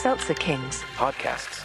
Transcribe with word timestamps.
Seltzer 0.00 0.32
Kings. 0.32 0.82
Podcasts. 0.96 1.62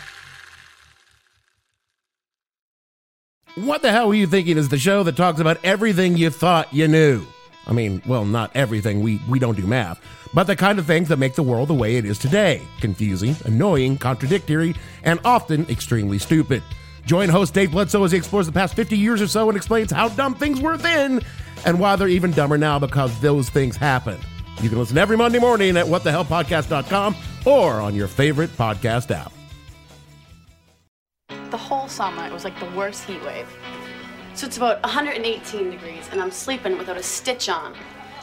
What 3.56 3.82
the 3.82 3.94
hell 3.94 4.10
were 4.10 4.14
you 4.14 4.28
thinking 4.28 4.58
is 4.58 4.68
the 4.68 4.78
show 4.78 5.04
that 5.04 5.16
talks 5.16 5.40
about 5.40 5.64
everything 5.64 6.18
you 6.18 6.30
thought 6.30 6.74
you 6.74 6.90
knew? 6.90 7.26
I 7.66 7.72
mean, 7.72 8.02
well, 8.06 8.26
not 8.26 8.54
everything, 8.54 9.00
we, 9.00 9.22
we 9.30 9.40
don't 9.40 9.56
do 9.56 9.66
math, 9.66 10.02
but 10.34 10.48
the 10.48 10.56
kind 10.58 10.80
of 10.80 10.86
things 10.86 11.08
that 11.08 11.18
make 11.18 11.36
the 11.36 11.44
world 11.44 11.70
the 11.70 11.74
way 11.74 11.96
it 11.96 12.04
is 12.04 12.20
today 12.20 12.62
confusing, 12.82 13.38
annoying, 13.46 13.98
contradictory, 13.98 14.76
and 15.04 15.22
often 15.24 15.66
extremely 15.70 16.20
stupid. 16.20 16.62
Join 17.06 17.30
host 17.30 17.54
Dave 17.54 17.72
Bledsoe 17.72 18.04
as 18.04 18.12
he 18.12 18.18
explores 18.18 18.48
the 18.48 18.52
past 18.52 18.76
50 18.76 18.98
years 18.98 19.22
or 19.22 19.28
so 19.28 19.48
and 19.48 19.56
explains 19.56 19.92
how 19.92 20.10
dumb 20.10 20.36
things 20.36 20.60
were 20.60 20.76
then 20.76 21.22
and 21.66 21.80
why 21.80 21.96
they're 21.96 22.10
even 22.10 22.32
dumber 22.32 22.58
now 22.58 22.80
because 22.80 23.18
those 23.22 23.50
things 23.50 23.78
happen. 23.78 24.20
You 24.62 24.70
can 24.70 24.80
listen 24.80 24.98
every 24.98 25.18
Monday 25.18 25.40
morning 25.40 25.78
at 25.78 25.86
whatthehellpodcast.com 25.86 27.16
or 27.46 27.82
on 27.82 27.94
your 27.94 28.08
favorite 28.08 28.50
podcast 28.52 29.12
app. 29.12 29.32
The 31.52 31.58
whole 31.58 31.88
summer, 31.88 32.26
it 32.26 32.32
was 32.34 32.44
like 32.44 32.60
the 32.60 32.70
worst 32.78 33.04
heat 33.04 33.24
wave. 33.24 33.48
So 34.34 34.46
it's 34.48 34.58
about 34.58 34.82
118 34.84 35.70
degrees, 35.72 36.10
and 36.12 36.22
I'm 36.22 36.32
sleeping 36.32 36.78
without 36.78 36.98
a 36.98 37.04
stitch 37.04 37.48
on. 37.48 37.74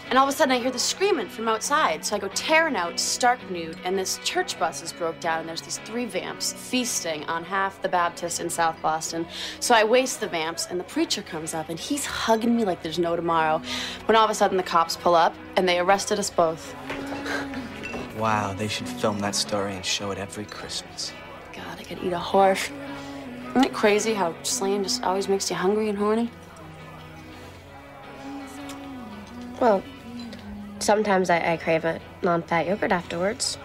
And 0.09 0.19
all 0.19 0.29
of 0.29 0.35
a 0.35 0.37
sudden, 0.37 0.53
I 0.53 0.59
hear 0.59 0.71
the 0.71 0.79
screaming 0.79 1.29
from 1.29 1.49
outside. 1.49 2.05
So 2.05 2.15
I 2.15 2.19
go 2.19 2.29
tearing 2.29 2.77
out, 2.77 3.01
stark 3.01 3.39
nude, 3.51 3.79
and 3.85 3.99
this 3.99 4.19
church 4.25 4.59
bus 4.59 4.83
is 4.83 4.93
broke 4.93 5.19
down, 5.21 5.41
and 5.41 5.49
there's 5.49 5.63
these 5.63 5.79
three 5.79 6.05
vamps 6.05 6.53
feasting 6.53 7.25
on 7.25 7.45
half 7.45 7.81
the 7.81 7.89
Baptist 7.89 8.41
in 8.41 8.51
South 8.51 8.77
Boston. 8.83 9.27
So 9.61 9.75
I 9.75 9.85
waste 9.85 10.21
the 10.21 10.29
vamps, 10.29 10.67
and 10.67 10.79
the 10.79 10.85
preacher 10.85 11.23
comes 11.23 11.55
up, 11.55 11.71
and 11.71 11.79
he's 11.79 12.05
hugging 12.05 12.55
me 12.55 12.65
like 12.65 12.83
there's 12.83 12.99
no 12.99 13.17
tomorrow. 13.17 13.63
When 14.05 14.17
all 14.17 14.25
of 14.25 14.31
a 14.31 14.35
sudden, 14.35 14.57
the 14.57 14.63
cops 14.63 14.97
pull 14.97 15.15
up, 15.15 15.35
and 15.57 15.69
they 15.69 15.79
arrested 15.79 16.19
us 16.19 16.29
both. 16.29 16.75
Wow, 18.19 18.53
they 18.53 18.69
should 18.69 18.89
film 18.89 19.19
that 19.21 19.35
story 19.35 19.75
and 19.75 19.85
show 19.85 20.11
it 20.11 20.19
every 20.19 20.45
Christmas. 20.45 21.13
God, 21.55 21.79
I 21.79 21.83
could 21.85 22.03
eat 22.03 22.13
a 22.13 22.19
horse. 22.19 22.71
Isn't 23.51 23.65
it 23.65 23.73
crazy 23.73 24.15
how 24.15 24.35
slaying 24.43 24.83
just 24.83 25.03
always 25.03 25.29
makes 25.29 25.49
you 25.51 25.57
hungry 25.57 25.89
and 25.89 25.97
horny? 25.97 26.31
Well, 29.61 29.83
sometimes 30.79 31.31
I, 31.31 31.53
I 31.53 31.57
crave 31.57 31.85
a 31.85 32.01
non 32.23 32.43
fat 32.43 32.67
yogurt 32.67 32.93
afterwards. 32.93 33.59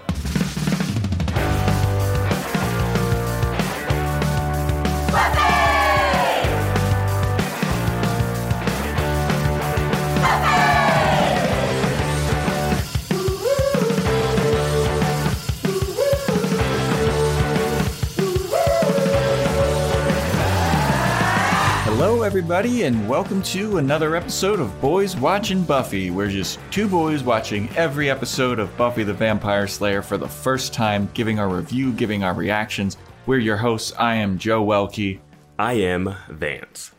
Everybody, 22.27 22.83
and 22.83 23.07
welcome 23.07 23.41
to 23.43 23.77
another 23.77 24.13
episode 24.13 24.59
of 24.59 24.81
Boys 24.81 25.15
Watching 25.15 25.63
Buffy. 25.63 26.11
We're 26.11 26.27
just 26.27 26.59
two 26.71 26.89
boys 26.89 27.23
watching 27.23 27.69
every 27.77 28.09
episode 28.09 28.59
of 28.59 28.75
Buffy 28.75 29.05
the 29.05 29.13
Vampire 29.13 29.65
Slayer 29.65 30.01
for 30.01 30.17
the 30.17 30.27
first 30.27 30.73
time, 30.73 31.09
giving 31.13 31.39
our 31.39 31.47
review, 31.47 31.93
giving 31.93 32.25
our 32.25 32.33
reactions. 32.33 32.97
We're 33.27 33.37
your 33.37 33.55
hosts. 33.55 33.93
I 33.97 34.15
am 34.15 34.37
Joe 34.37 34.65
Welkie. 34.65 35.21
I 35.57 35.75
am 35.75 36.13
Vance. 36.29 36.91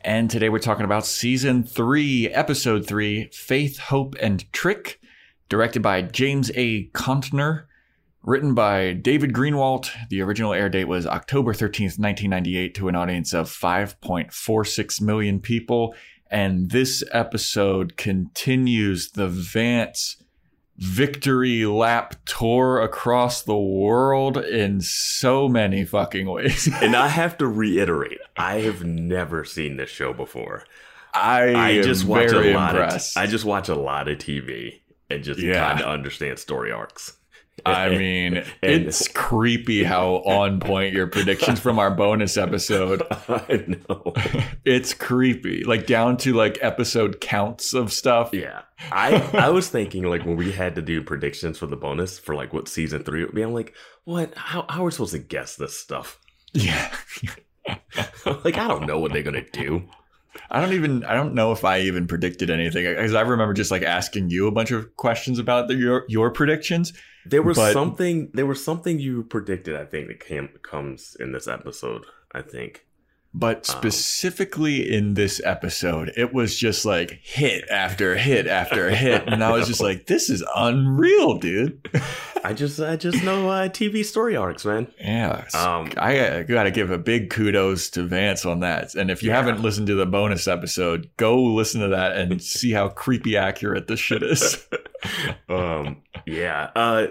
And 0.00 0.30
today 0.30 0.48
we're 0.48 0.60
talking 0.60 0.86
about 0.86 1.04
season 1.04 1.62
three, 1.62 2.28
episode 2.28 2.86
three 2.86 3.28
Faith, 3.34 3.78
Hope, 3.78 4.16
and 4.18 4.50
Trick, 4.50 4.98
directed 5.50 5.82
by 5.82 6.00
James 6.00 6.50
A. 6.54 6.88
Contner, 6.94 7.64
written 8.22 8.54
by 8.54 8.92
David 8.92 9.32
Greenwalt. 9.32 9.90
The 10.10 10.20
original 10.22 10.52
air 10.52 10.68
date 10.68 10.86
was 10.86 11.06
October 11.06 11.52
13th, 11.52 11.98
1998, 11.98 12.74
to 12.76 12.88
an 12.88 12.94
audience 12.96 13.32
of 13.32 13.48
5.46 13.50 15.00
million 15.00 15.40
people. 15.40 15.94
And 16.30 16.70
this 16.70 17.02
episode 17.12 17.96
continues 17.96 19.10
the 19.12 19.28
Vance 19.28 20.16
victory 20.76 21.66
lap 21.66 22.14
tour 22.24 22.80
across 22.80 23.42
the 23.42 23.58
world 23.58 24.38
in 24.38 24.80
so 24.80 25.48
many 25.48 25.84
fucking 25.84 26.26
ways. 26.30 26.68
And 26.82 26.96
I 26.96 27.08
have 27.08 27.36
to 27.38 27.46
reiterate, 27.46 28.18
I 28.36 28.60
have 28.60 28.82
never 28.84 29.44
seen 29.44 29.76
this 29.76 29.90
show 29.90 30.12
before. 30.14 30.64
I, 31.12 31.52
I 31.52 31.70
am 31.70 31.82
just 31.82 32.04
watch 32.04 32.30
very 32.30 32.52
a 32.52 32.54
lot 32.54 32.70
impressed. 32.76 33.16
of 33.16 33.22
I 33.22 33.26
just 33.26 33.44
watch 33.44 33.68
a 33.68 33.74
lot 33.74 34.08
of 34.08 34.18
TV 34.18 34.80
and 35.10 35.24
just 35.24 35.40
Yeah. 35.40 35.68
kind 35.68 35.80
of 35.80 35.86
understand 35.86 36.38
story 36.38 36.70
arcs. 36.72 37.16
I 37.66 37.90
mean, 37.90 38.44
it's 38.62 39.08
creepy 39.08 39.84
how 39.84 40.16
on 40.16 40.60
point 40.60 40.94
your 40.94 41.06
predictions 41.06 41.60
from 41.60 41.78
our 41.78 41.90
bonus 41.90 42.36
episode. 42.36 43.02
I 43.28 43.76
know. 43.88 44.14
It's 44.62 44.92
creepy, 44.92 45.64
like 45.64 45.86
down 45.86 46.18
to 46.18 46.34
like 46.34 46.58
episode 46.60 47.20
counts 47.20 47.72
of 47.72 47.92
stuff. 47.92 48.30
Yeah. 48.32 48.62
I 48.92 49.14
I 49.32 49.48
was 49.48 49.68
thinking 49.68 50.04
like 50.04 50.24
when 50.24 50.36
we 50.36 50.52
had 50.52 50.74
to 50.74 50.82
do 50.82 51.02
predictions 51.02 51.58
for 51.58 51.66
the 51.66 51.76
bonus 51.76 52.18
for 52.18 52.34
like 52.34 52.52
what 52.52 52.68
season 52.68 53.02
three 53.02 53.24
would 53.24 53.34
be, 53.34 53.42
I'm 53.42 53.54
like, 53.54 53.74
what 54.04 54.34
how 54.36 54.66
how 54.68 54.82
are 54.82 54.84
we 54.84 54.90
supposed 54.90 55.12
to 55.12 55.18
guess 55.18 55.56
this 55.56 55.76
stuff? 55.76 56.20
Yeah. 56.52 56.94
like 58.44 58.58
I 58.58 58.68
don't 58.68 58.86
know 58.86 58.98
what 58.98 59.12
they're 59.12 59.22
gonna 59.22 59.48
do. 59.50 59.84
I 60.50 60.60
don't 60.60 60.72
even 60.72 61.04
I 61.04 61.14
don't 61.14 61.34
know 61.34 61.52
if 61.52 61.64
I 61.64 61.80
even 61.80 62.06
predicted 62.06 62.50
anything 62.50 62.84
because 62.84 63.14
I 63.14 63.22
remember 63.22 63.52
just 63.54 63.70
like 63.70 63.82
asking 63.82 64.30
you 64.30 64.46
a 64.46 64.52
bunch 64.52 64.70
of 64.70 64.96
questions 64.96 65.38
about 65.38 65.68
the, 65.68 65.74
your 65.74 66.04
your 66.08 66.30
predictions. 66.30 66.92
There 67.26 67.42
was 67.42 67.56
But- 67.56 67.72
something 67.72 68.30
there 68.34 68.46
was 68.46 68.64
something 68.64 68.98
you 68.98 69.22
predicted, 69.24 69.76
I 69.76 69.84
think, 69.84 70.08
that 70.08 70.20
came 70.20 70.48
comes 70.62 71.16
in 71.20 71.32
this 71.32 71.46
episode, 71.48 72.04
I 72.34 72.42
think. 72.42 72.86
But 73.32 73.64
specifically 73.64 74.92
in 74.92 75.14
this 75.14 75.40
episode, 75.44 76.10
it 76.16 76.34
was 76.34 76.56
just 76.58 76.84
like 76.84 77.20
hit 77.22 77.64
after 77.70 78.16
hit 78.16 78.48
after 78.48 78.90
hit, 78.94 79.22
and 79.28 79.44
I 79.44 79.52
was 79.52 79.68
just 79.68 79.80
like, 79.80 80.06
"This 80.06 80.28
is 80.28 80.42
unreal, 80.56 81.38
dude." 81.38 81.88
I 82.44 82.54
just 82.54 82.80
I 82.80 82.96
just 82.96 83.22
know 83.22 83.48
uh, 83.48 83.68
TV 83.68 84.04
story 84.04 84.34
arcs, 84.34 84.64
man. 84.64 84.88
Yeah, 84.98 85.44
Um, 85.54 85.92
I 85.96 86.42
got 86.48 86.64
to 86.64 86.70
give 86.72 86.90
a 86.90 86.98
big 86.98 87.30
kudos 87.30 87.90
to 87.90 88.02
Vance 88.02 88.44
on 88.44 88.60
that. 88.60 88.94
And 88.96 89.10
if 89.12 89.22
you 89.22 89.28
Yeah. 89.30 89.36
haven't 89.36 89.62
listened 89.62 89.86
to 89.88 89.94
the 89.94 90.06
bonus 90.06 90.48
episode, 90.48 91.08
go 91.16 91.40
listen 91.40 91.82
to 91.82 91.88
that 91.88 92.16
and 92.16 92.42
see 92.42 92.72
how 92.72 92.88
creepy 92.88 93.36
accurate 93.36 93.86
this 93.86 94.00
shit 94.00 94.22
is. 94.24 94.66
um 95.48 95.98
yeah. 96.26 96.70
Uh 96.74 97.06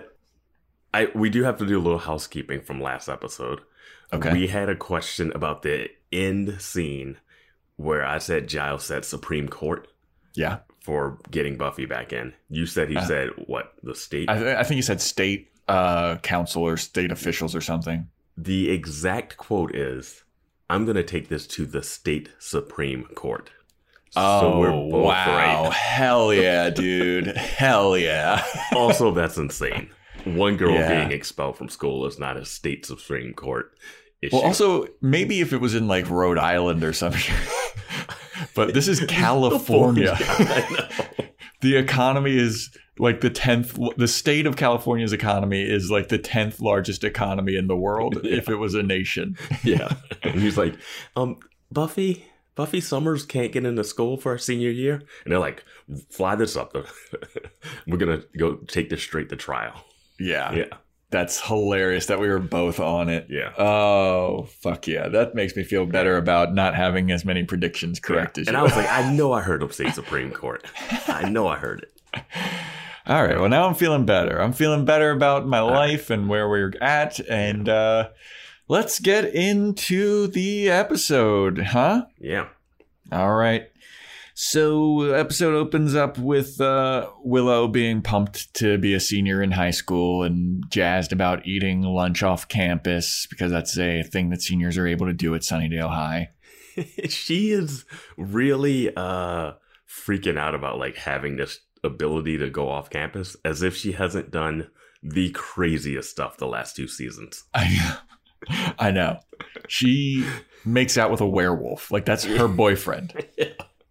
I 0.94 1.10
we 1.16 1.30
do 1.30 1.44
have 1.44 1.58
to 1.60 1.66
do 1.66 1.78
a 1.78 1.82
little 1.82 2.00
housekeeping 2.00 2.62
from 2.62 2.82
last 2.82 3.08
episode. 3.08 3.62
Okay. 4.12 4.34
We 4.34 4.48
had 4.48 4.68
a 4.70 4.76
question 4.76 5.32
about 5.36 5.62
the 5.62 5.90
end 6.12 6.62
scene 6.62 7.18
where 7.76 8.06
I 8.06 8.18
said 8.18 8.48
Giles 8.48 8.84
said 8.86 9.06
Supreme 9.06 9.48
Court 9.48 9.88
yeah, 10.36 10.60
for 10.82 11.18
getting 11.32 11.58
Buffy 11.58 11.86
back 11.86 12.12
in. 12.14 12.34
You 12.50 12.66
said 12.66 12.90
he 12.90 12.98
Uh, 12.98 13.06
said 13.06 13.30
what 13.48 13.74
the 13.84 13.96
state 13.96 14.30
I, 14.30 14.38
th- 14.38 14.58
I 14.58 14.64
think 14.64 14.76
he 14.78 14.82
said 14.82 15.02
state 15.02 15.50
uh, 15.68 16.18
council 16.18 16.64
or 16.64 16.78
state 16.78 17.12
officials 17.12 17.56
or 17.56 17.62
something. 17.62 18.08
the 18.38 18.70
exact 18.72 19.38
quote 19.38 19.76
is 19.76 20.24
I'm 20.70 20.86
gonna 20.86 21.04
take 21.04 21.30
this 21.30 21.48
to 21.48 21.66
the 21.66 21.82
state 21.84 22.30
Supreme 22.40 23.04
Court. 23.16 23.50
Oh 24.16 24.60
we're 24.60 24.72
both 24.72 25.06
wow! 25.06 25.70
Hell 25.70 26.34
yeah, 26.34 26.70
dude! 26.72 27.28
Hell 27.38 27.96
yeah! 27.98 28.44
also, 28.76 29.12
that's 29.12 29.38
insane. 29.38 29.90
One 30.26 30.58
girl 30.58 30.74
Yeah. 30.74 30.90
being 31.06 31.12
expelled 31.12 31.58
from 31.58 31.70
school 31.70 32.06
is 32.08 32.18
not 32.20 32.36
a 32.36 32.44
state 32.46 32.86
Supreme 32.86 33.34
Court 33.34 33.72
issue. 34.22 34.36
Well, 34.36 34.46
also 34.46 34.88
maybe 35.02 35.42
if 35.42 35.54
it 35.54 35.62
was 35.62 35.76
in 35.76 35.88
like 35.88 36.10
Rhode 36.10 36.38
Island 36.38 36.84
or 36.84 36.94
something, 36.94 37.34
but 38.56 38.74
this 38.74 38.88
is 38.88 39.00
California. 39.08 40.18
The 41.62 41.76
economy 41.76 42.38
is 42.38 42.70
like 43.00 43.20
the 43.20 43.30
10th 43.30 43.98
the 43.98 44.08
state 44.08 44.46
of 44.46 44.56
california's 44.56 45.12
economy 45.12 45.62
is 45.62 45.92
like 45.92 46.08
the 46.08 46.18
10th 46.18 46.62
largest 46.62 47.04
economy 47.04 47.56
in 47.58 47.68
the 47.68 47.76
world 47.76 48.22
if 48.24 48.48
it 48.48 48.56
was 48.56 48.76
a 48.76 48.84
nation 48.84 49.38
Yeah. 49.64 49.94
And 50.24 50.40
he's 50.40 50.58
like, 50.58 50.76
um, 51.18 51.38
Buffy, 51.70 52.26
Buffy 52.56 52.80
Summers 52.80 53.26
can't 53.26 53.52
get 53.52 53.66
into 53.66 53.84
school 53.84 54.16
for 54.18 54.32
her 54.32 54.38
senior 54.38 54.70
year. 54.70 55.02
And 55.24 55.32
they're 55.32 55.40
like, 55.40 55.64
fly 56.10 56.36
this 56.36 56.56
up. 56.56 56.74
We're 57.88 57.98
going 57.98 58.22
to 58.22 58.26
go 58.38 58.56
take 58.56 58.90
this 58.90 59.04
straight 59.04 59.28
to 59.30 59.36
trial. 59.36 59.84
yeah 60.18 60.54
Yeah. 60.54 60.66
That's 61.12 61.42
hilarious 61.48 62.06
that 62.06 62.20
we 62.20 62.28
were 62.28 62.40
both 62.40 62.80
on 62.80 63.10
it 63.10 63.28
Yeah. 63.30 63.52
oh 63.58 64.44
fuck 64.62 64.88
yeah 64.88 65.08
that 65.10 65.34
makes 65.36 65.56
me 65.56 65.64
feel 65.64 65.86
better 65.86 66.18
about 66.18 66.54
not 66.54 66.76
having 66.76 67.12
as 67.12 67.26
many 67.26 67.44
predictions 67.44 68.00
correct 68.00 68.38
as 68.38 68.48
and 68.48 68.54
you 68.56 68.58
And 68.58 68.58
I 68.60 68.64
was 68.64 68.76
like, 68.76 68.90
I 68.90 69.12
know 69.16 69.32
I 69.34 69.42
heard 69.42 69.64
him 69.64 69.72
say 69.72 69.90
Supreme 69.92 70.32
Court. 70.32 70.66
I 71.08 71.28
know 71.30 71.48
I 71.48 71.58
heard 71.58 71.84
it. 71.84 72.24
all 73.08 73.24
right 73.26 73.40
well 73.40 73.50
now 73.50 73.68
i'm 73.68 73.74
feeling 73.74 74.06
better 74.06 74.40
i'm 74.42 74.54
feeling 74.54 74.86
better 74.86 75.10
about 75.12 75.48
my 75.48 75.60
life 75.62 76.10
and 76.12 76.28
where 76.30 76.48
we're 76.50 76.74
at 76.82 77.20
and 77.28 77.68
uh 77.70 78.08
let's 78.68 79.00
get 79.00 79.26
into 79.34 80.28
the 80.28 80.70
episode 80.70 81.58
huh 81.60 82.04
Yeah. 82.20 82.48
All 83.12 83.34
right. 83.34 83.69
So 84.42 85.02
episode 85.12 85.54
opens 85.54 85.96
up 85.96 86.18
with 86.18 86.62
uh, 86.62 87.10
Willow 87.26 87.68
being 87.68 88.02
pumped 88.02 88.54
to 88.54 88.78
be 88.78 88.94
a 88.94 89.00
senior 89.02 89.42
in 89.42 89.52
high 89.52 89.72
school 89.72 90.24
and 90.24 90.64
jazzed 90.70 91.12
about 91.12 91.46
eating 91.46 91.82
lunch 91.82 92.24
off 92.24 92.48
campus 92.48 93.28
because 93.30 93.52
that's 93.52 93.78
a 93.78 94.02
thing 94.02 94.30
that 94.30 94.42
seniors 94.42 94.78
are 94.78 94.88
able 94.88 95.08
to 95.08 95.14
do 95.14 95.36
at 95.36 95.42
Sunnydale 95.42 95.90
High. 95.90 96.30
she 97.10 97.52
is 97.52 97.84
really 98.16 98.96
uh 98.96 99.56
freaking 99.86 100.38
out 100.38 100.56
about 100.56 100.80
like 100.80 100.96
having 100.96 101.36
this 101.36 101.60
ability 101.84 102.38
to 102.38 102.50
go 102.50 102.70
off 102.70 102.90
campus 102.90 103.36
as 103.44 103.62
if 103.62 103.76
she 103.76 103.92
hasn't 103.92 104.32
done 104.32 104.70
the 105.04 105.32
craziest 105.32 106.12
stuff 106.12 106.38
the 106.38 106.48
last 106.48 106.78
two 106.78 106.88
seasons. 106.88 107.44
I 107.54 107.76
know. 107.76 108.74
I 108.80 108.92
know. 108.92 109.20
She 109.68 110.26
makes 110.64 110.98
out 110.98 111.12
with 111.12 111.20
a 111.20 111.28
werewolf. 111.28 111.92
Like 111.92 112.06
that's 112.06 112.24
her 112.24 112.48
boyfriend. 112.48 113.14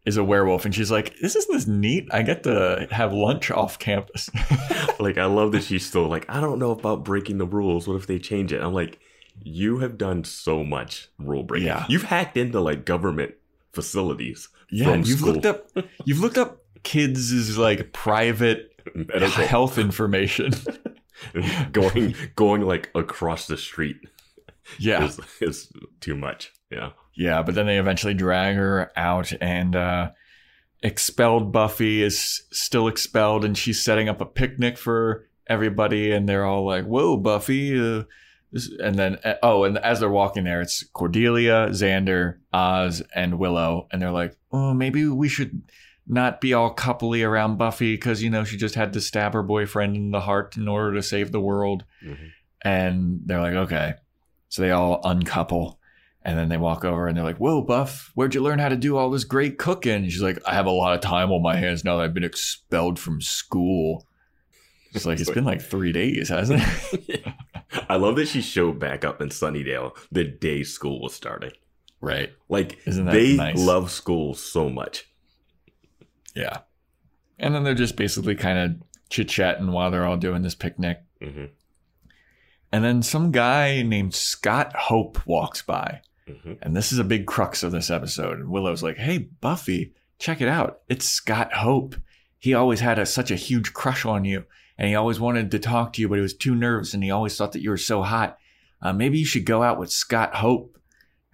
Is 0.09 0.17
a 0.17 0.25
werewolf, 0.25 0.65
and 0.65 0.75
she's 0.75 0.91
like, 0.91 1.19
"This 1.21 1.37
isn't 1.37 1.55
this 1.55 1.67
neat. 1.67 2.09
I 2.11 2.23
get 2.23 2.43
to 2.45 2.89
have 2.91 3.13
lunch 3.13 3.51
off 3.51 3.79
campus." 3.79 4.31
like 4.99 5.19
I 5.19 5.27
love 5.27 5.53
that 5.53 5.65
she's 5.65 5.85
still 5.85 6.09
like, 6.09 6.25
I 6.31 6.41
don't 6.41 6.59
know 6.59 6.71
about 6.71 7.05
breaking 7.05 7.37
the 7.37 7.47
rules. 7.47 7.87
What 7.87 7.97
if 7.97 8.07
they 8.07 8.19
change 8.19 8.51
it? 8.51 8.63
I'm 8.63 8.73
like, 8.73 8.99
you 9.43 9.81
have 9.81 9.99
done 9.99 10.25
so 10.25 10.65
much 10.65 11.09
rule 11.19 11.43
breaking. 11.43 11.67
Yeah. 11.67 11.85
You've 11.91 12.05
hacked 12.05 12.39
into 12.39 12.59
like 12.59 12.87
government 12.87 13.35
facilities. 13.73 14.49
yeah, 14.71 14.95
you've 14.95 15.19
school. 15.19 15.35
looked 15.35 15.47
up. 15.47 15.69
You've 16.07 16.21
looked 16.21 16.39
up 16.39 16.65
kids' 16.85 17.59
like 17.59 17.93
private 17.93 18.73
medical 18.95 19.45
health 19.45 19.77
information. 19.77 20.53
going 21.73 22.15
going 22.35 22.63
like 22.63 22.91
across 22.95 23.47
the 23.47 23.59
street 23.59 23.97
yeah, 24.79 25.05
is, 25.05 25.21
is 25.41 25.73
too 26.01 26.17
much. 26.17 26.53
Yeah. 26.71 26.91
Yeah, 27.19 27.43
but 27.43 27.55
then 27.57 27.67
they 27.67 27.79
eventually 27.79 28.15
drag 28.15 28.55
her 28.57 28.93
out, 28.97 29.33
and 29.41 29.75
uh, 29.75 30.11
expelled 30.83 31.53
Buffy 31.53 32.03
is 32.03 32.45
still 32.53 32.87
expelled, 32.89 33.45
and 33.45 33.59
she's 33.59 33.83
setting 33.83 34.09
up 34.09 34.21
a 34.21 34.27
picnic 34.27 34.79
for 34.79 35.27
everybody, 35.49 36.13
and 36.13 36.29
they're 36.29 36.45
all 36.45 36.65
like, 36.65 36.85
"Whoa, 36.85 37.17
Buffy!" 37.17 37.79
Uh, 37.79 38.05
and 38.83 38.95
then 38.95 39.17
uh, 39.25 39.35
oh, 39.43 39.65
and 39.65 39.77
as 39.79 40.01
they're 40.01 40.09
walking 40.09 40.45
there, 40.45 40.61
it's 40.61 40.85
Cordelia, 40.93 41.69
Xander, 41.71 42.39
Oz, 42.53 43.03
and 43.15 43.39
Willow, 43.39 43.89
and 43.91 44.01
they're 44.01 44.13
like, 44.13 44.37
"Oh, 44.53 44.73
maybe 44.73 45.07
we 45.09 45.29
should." 45.29 45.63
Not 46.11 46.41
be 46.41 46.55
all 46.55 46.75
coupley 46.75 47.23
around 47.23 47.59
Buffy 47.59 47.95
because 47.95 48.23
you 48.23 48.31
know 48.31 48.43
she 48.43 48.57
just 48.57 48.77
had 48.77 48.95
to 48.95 49.01
stab 49.03 49.35
her 49.35 49.43
boyfriend 49.43 49.95
in 49.95 50.11
the 50.11 50.21
heart 50.23 50.57
in 50.57 50.67
order 50.67 50.95
to 50.95 51.03
save 51.03 51.33
the 51.33 51.41
world. 51.41 51.85
Mhm. 52.03 52.31
And 52.63 53.21
they're 53.27 53.43
like, 53.43 53.53
okay. 53.53 53.93
So 54.49 54.63
they 54.63 54.71
all 54.71 55.03
uncouple. 55.05 55.78
And 56.29 56.39
then 56.39 56.49
they 56.51 56.57
walk 56.59 56.85
over 56.85 57.07
and 57.09 57.17
they're 57.17 57.25
like, 57.25 57.39
Whoa, 57.39 57.63
Buff, 57.63 58.11
where'd 58.15 58.35
you 58.35 58.43
learn 58.43 58.59
how 58.59 58.69
to 58.69 58.77
do 58.77 58.97
all 58.97 59.11
this 59.11 59.25
great 59.25 59.57
cooking? 59.59 59.93
And 60.05 60.13
she's 60.13 60.23
like, 60.23 60.39
I 60.47 60.55
have 60.55 60.67
a 60.67 60.71
lot 60.71 60.95
of 60.95 61.01
time 61.01 61.31
on 61.33 61.43
my 61.43 61.57
hands 61.57 61.85
now 61.85 61.97
that 61.97 62.05
I've 62.05 62.15
been 62.15 62.25
expelled 62.25 62.99
from 62.99 63.21
school. 63.21 64.07
It's 64.93 65.07
like, 65.07 65.21
it's 65.21 65.31
been 65.31 65.45
like 65.45 65.63
three 65.63 65.93
days, 65.93 66.29
hasn't 66.29 66.63
it? 66.93 67.25
I 67.89 67.97
love 67.97 68.17
that 68.17 68.29
she 68.29 68.41
showed 68.43 68.79
back 68.79 69.05
up 69.05 69.21
in 69.21 69.29
Sunnydale 69.29 69.97
the 70.13 70.25
day 70.25 70.63
school 70.65 71.01
was 71.03 71.15
starting. 71.15 71.53
right. 72.01 72.31
Like 72.49 72.83
they 72.85 73.37
nice? 73.37 73.59
love 73.59 73.91
school 73.91 74.35
so 74.35 74.69
much. 74.71 75.05
Yeah. 76.35 76.59
And 77.39 77.55
then 77.55 77.65
they're 77.65 77.75
just 77.75 77.97
basically 77.97 78.35
kind 78.35 78.59
of 78.59 78.83
chit 79.11 79.29
chatting 79.29 79.71
while 79.73 79.91
they're 79.91 80.05
all 80.07 80.17
doing 80.17 80.43
this 80.43 80.55
picnic. 80.55 80.99
hmm 81.23 81.47
And 82.73 82.85
then 82.85 83.03
some 83.03 83.31
guy 83.33 83.83
named 83.83 84.15
Scott 84.15 84.75
Hope 84.77 85.27
walks 85.27 85.63
by. 85.63 86.01
Hmm 86.29 86.53
And 86.63 86.77
this 86.77 86.93
is 86.93 86.99
a 86.99 87.05
big 87.05 87.27
crux 87.27 87.63
of 87.63 87.73
this 87.73 87.91
episode. 87.91 88.39
And 88.39 88.51
Willow's 88.51 88.83
like, 88.83 88.97
hey, 88.97 89.19
Buffy, 89.19 89.95
check 90.19 90.41
it 90.41 90.49
out. 90.49 90.81
It's 90.89 91.07
Scott 91.07 91.53
Hope. 91.53 91.97
He 92.39 92.55
always 92.55 92.81
had 92.81 92.99
a, 92.99 93.07
such 93.07 93.31
a 93.31 93.37
huge 93.37 93.73
crush 93.73 94.05
on 94.05 94.25
you. 94.25 94.45
And 94.77 94.89
he 94.89 94.95
always 94.95 95.19
wanted 95.19 95.51
to 95.51 95.59
talk 95.59 95.93
to 95.95 96.01
you, 96.01 96.09
but 96.09 96.17
he 96.17 96.23
was 96.23 96.35
too 96.35 96.55
nervous 96.55 96.95
and 96.95 97.03
he 97.03 97.11
always 97.11 97.37
thought 97.37 97.53
that 97.53 97.63
you 97.63 97.71
were 97.71 97.77
so 97.77 98.03
hot. 98.03 98.39
Uh, 98.81 98.93
maybe 98.93 99.19
you 99.19 99.25
should 99.25 99.45
go 99.45 99.63
out 99.63 99.79
with 99.79 99.91
Scott 99.91 100.37
Hope. 100.37 100.79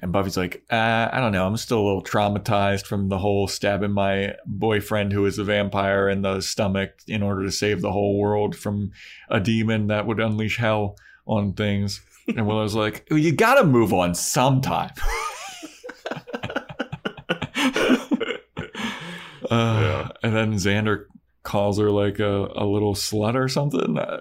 And 0.01 0.13
Buffy's 0.13 0.37
like, 0.37 0.65
uh, 0.71 1.09
I 1.13 1.19
don't 1.21 1.33
know. 1.33 1.47
I'm 1.47 1.57
still 1.57 1.81
a 1.81 1.87
little 1.87 2.03
traumatized 2.03 2.85
from 2.87 3.09
the 3.09 3.19
whole 3.19 3.47
stabbing 3.49 3.93
my 3.93 4.35
boyfriend, 4.45 5.13
who 5.13 5.25
is 5.25 5.39
a 5.39 5.45
vampire, 5.45 6.09
in 6.11 6.21
the 6.23 6.41
stomach 6.41 6.91
in 7.07 7.23
order 7.23 7.43
to 7.45 7.51
save 7.51 7.81
the 7.81 7.93
whole 7.93 8.19
world 8.19 8.55
from 8.55 8.93
a 9.31 9.41
demon 9.41 9.87
that 9.87 10.07
would 10.07 10.21
unleash 10.21 10.59
hell 10.59 10.97
on 11.27 11.55
things. 11.55 12.03
And 12.37 12.47
Willow's 12.47 12.75
like, 12.75 13.07
"Oh, 13.11 13.17
you 13.17 13.33
gotta 13.33 13.65
move 13.65 13.93
on 13.93 14.15
sometime. 14.15 14.91
Uh, 19.51 20.09
And 20.23 20.35
then 20.35 20.55
Xander 20.55 21.05
calls 21.43 21.79
her 21.79 21.91
like 21.91 22.19
a, 22.19 22.49
a 22.57 22.65
little 22.65 22.95
slut 22.95 23.35
or 23.35 23.49
something. 23.49 23.99
Uh, 23.99 24.21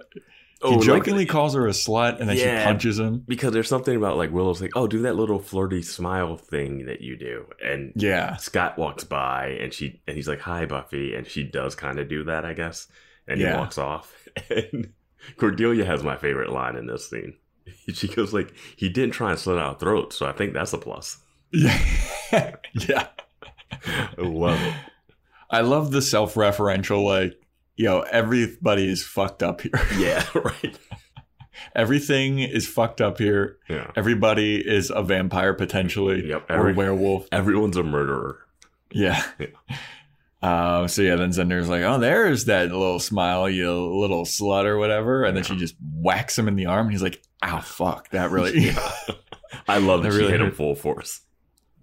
Oh, 0.66 0.70
he 0.72 0.76
like- 0.78 0.86
jokingly 0.86 1.26
calls 1.26 1.56
her 1.56 1.68
a 1.68 1.72
slut 1.72 2.22
and 2.22 2.30
then 2.30 2.38
Yeah. 2.38 2.60
she 2.62 2.66
punches 2.66 2.98
him. 3.00 3.24
because 3.28 3.52
there's 3.52 3.68
something 3.68 3.98
about 3.98 4.16
like 4.16 4.32
Willow's 4.32 4.62
like, 4.62 4.72
oh, 4.76 4.88
do 4.88 5.02
that 5.02 5.16
little 5.18 5.40
flirty 5.40 5.82
smile 5.82 6.38
thing 6.38 6.86
that 6.86 7.02
you 7.02 7.18
do, 7.18 7.48
and 7.62 7.92
Yeah. 7.98 8.38
Scott 8.38 8.78
walks 8.78 9.04
by 9.04 9.58
and 9.60 9.74
she 9.74 10.02
and 10.08 10.16
he's 10.16 10.28
like, 10.30 10.40
"Hi, 10.40 10.66
Buffy," 10.66 11.16
and 11.16 11.28
she 11.28 11.44
does 11.44 11.76
kind 11.76 12.00
of 12.00 12.08
do 12.08 12.24
that, 12.26 12.46
I 12.46 12.54
guess, 12.54 12.88
and 13.28 13.42
he 13.42 13.46
walks 13.48 13.78
off. 13.78 14.14
And 14.50 14.94
Cordelia 15.38 15.84
has 15.86 16.02
my 16.04 16.16
favorite 16.16 16.50
line 16.50 16.76
in 16.78 16.86
this 16.88 17.10
scene. 17.10 17.34
She 17.94 18.08
goes 18.08 18.34
like, 18.34 18.54
"He 18.76 18.90
didn't 18.90 19.14
try 19.14 19.32
and 19.32 19.40
slit 19.40 19.58
our 19.58 19.76
throats, 19.78 20.18
so 20.18 20.26
I 20.26 20.32
think 20.32 20.54
that's 20.54 20.74
a 20.74 20.78
plus." 20.78 21.18
Yeah. 21.52 21.78
yeah. 22.74 23.08
I 24.18 24.22
love 24.22 24.60
it. 24.62 24.74
I 25.50 25.62
love 25.62 25.92
the 25.92 26.02
self 26.02 26.34
referential, 26.36 27.04
like, 27.04 27.40
yo, 27.76 28.02
everybody 28.02 28.90
is 28.90 29.04
fucked 29.06 29.44
up 29.44 29.62
here. 29.62 29.72
Yeah, 29.98 30.26
right. 30.34 30.78
Everything 31.76 32.40
is 32.40 32.68
fucked 32.68 33.02
up 33.02 33.18
here. 33.20 33.58
Yeah, 33.70 33.92
Everybody 33.96 34.58
is 34.58 34.92
a 34.94 35.04
vampire 35.04 35.54
potentially 35.54 36.28
Yep, 36.30 36.50
or 36.50 36.56
every- 36.56 36.72
a 36.74 36.76
werewolf. 36.76 37.28
everyone's 37.32 37.78
a 37.78 37.84
murderer. 37.84 38.40
Yeah. 38.92 39.24
Uh, 40.44 40.88
so 40.88 41.02
yeah, 41.02 41.16
then 41.16 41.30
Xander's 41.30 41.70
like, 41.70 41.84
"Oh, 41.84 42.00
there's 42.00 42.46
that 42.46 42.70
little 42.70 43.00
smile, 43.00 43.50
you 43.50 43.72
little 43.72 44.26
slut 44.26 44.66
or 44.66 44.78
whatever," 44.78 45.24
and 45.24 45.38
then 45.38 45.44
she 45.44 45.56
just 45.56 45.76
whacks 45.96 46.38
him 46.38 46.48
in 46.48 46.56
the 46.56 46.66
arm, 46.66 46.88
and 46.88 46.92
he's 46.92 47.02
like, 47.02 47.24
"Ow, 47.44 47.62
fuck, 47.62 48.10
that 48.10 48.30
really." 48.30 48.60
Yeah. 48.74 48.90
I 49.68 49.78
love 49.78 50.04
that 50.04 50.10
That 50.10 50.16
she 50.16 50.20
really 50.20 50.32
hit 50.32 50.42
him 50.42 50.52
full 50.52 50.76
force. 50.76 51.22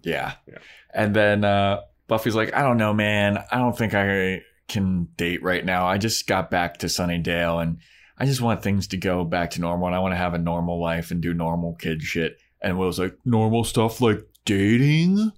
Yeah. 0.03 0.35
Yeah. 0.47 0.59
And 0.93 1.15
then 1.15 1.45
uh, 1.45 1.83
Buffy's 2.09 2.35
like, 2.35 2.55
I 2.55 2.63
don't 2.63 2.77
know, 2.77 2.93
man. 2.93 3.39
I 3.51 3.59
don't 3.59 3.77
think 3.77 3.95
I 3.95 4.43
can 4.69 5.09
date 5.17 5.43
right 5.43 5.65
now. 5.65 5.87
I 5.87 5.99
just 5.99 6.27
got 6.27 6.51
back 6.51 6.79
to 6.79 6.87
Sunnydale 6.87 7.63
and 7.63 7.79
I 8.19 8.27
just 8.27 8.41
want 8.41 8.63
things 8.63 8.89
to 8.89 8.97
go 8.97 9.25
back 9.25 9.51
to 9.53 9.61
normal 9.61 9.87
and 9.87 9.97
I 9.97 10.01
want 10.01 10.13
to 10.13 10.19
have 10.19 10.35
a 10.35 10.39
normal 10.39 10.81
life 10.81 11.11
and 11.11 11.21
do 11.21 11.33
normal 11.33 11.75
kid 11.75 12.03
shit. 12.03 12.39
And 12.61 12.79
Will's 12.79 12.99
like, 12.99 13.17
normal 13.25 13.65
stuff 13.65 14.01
like 14.01 14.27
dating? 14.45 15.33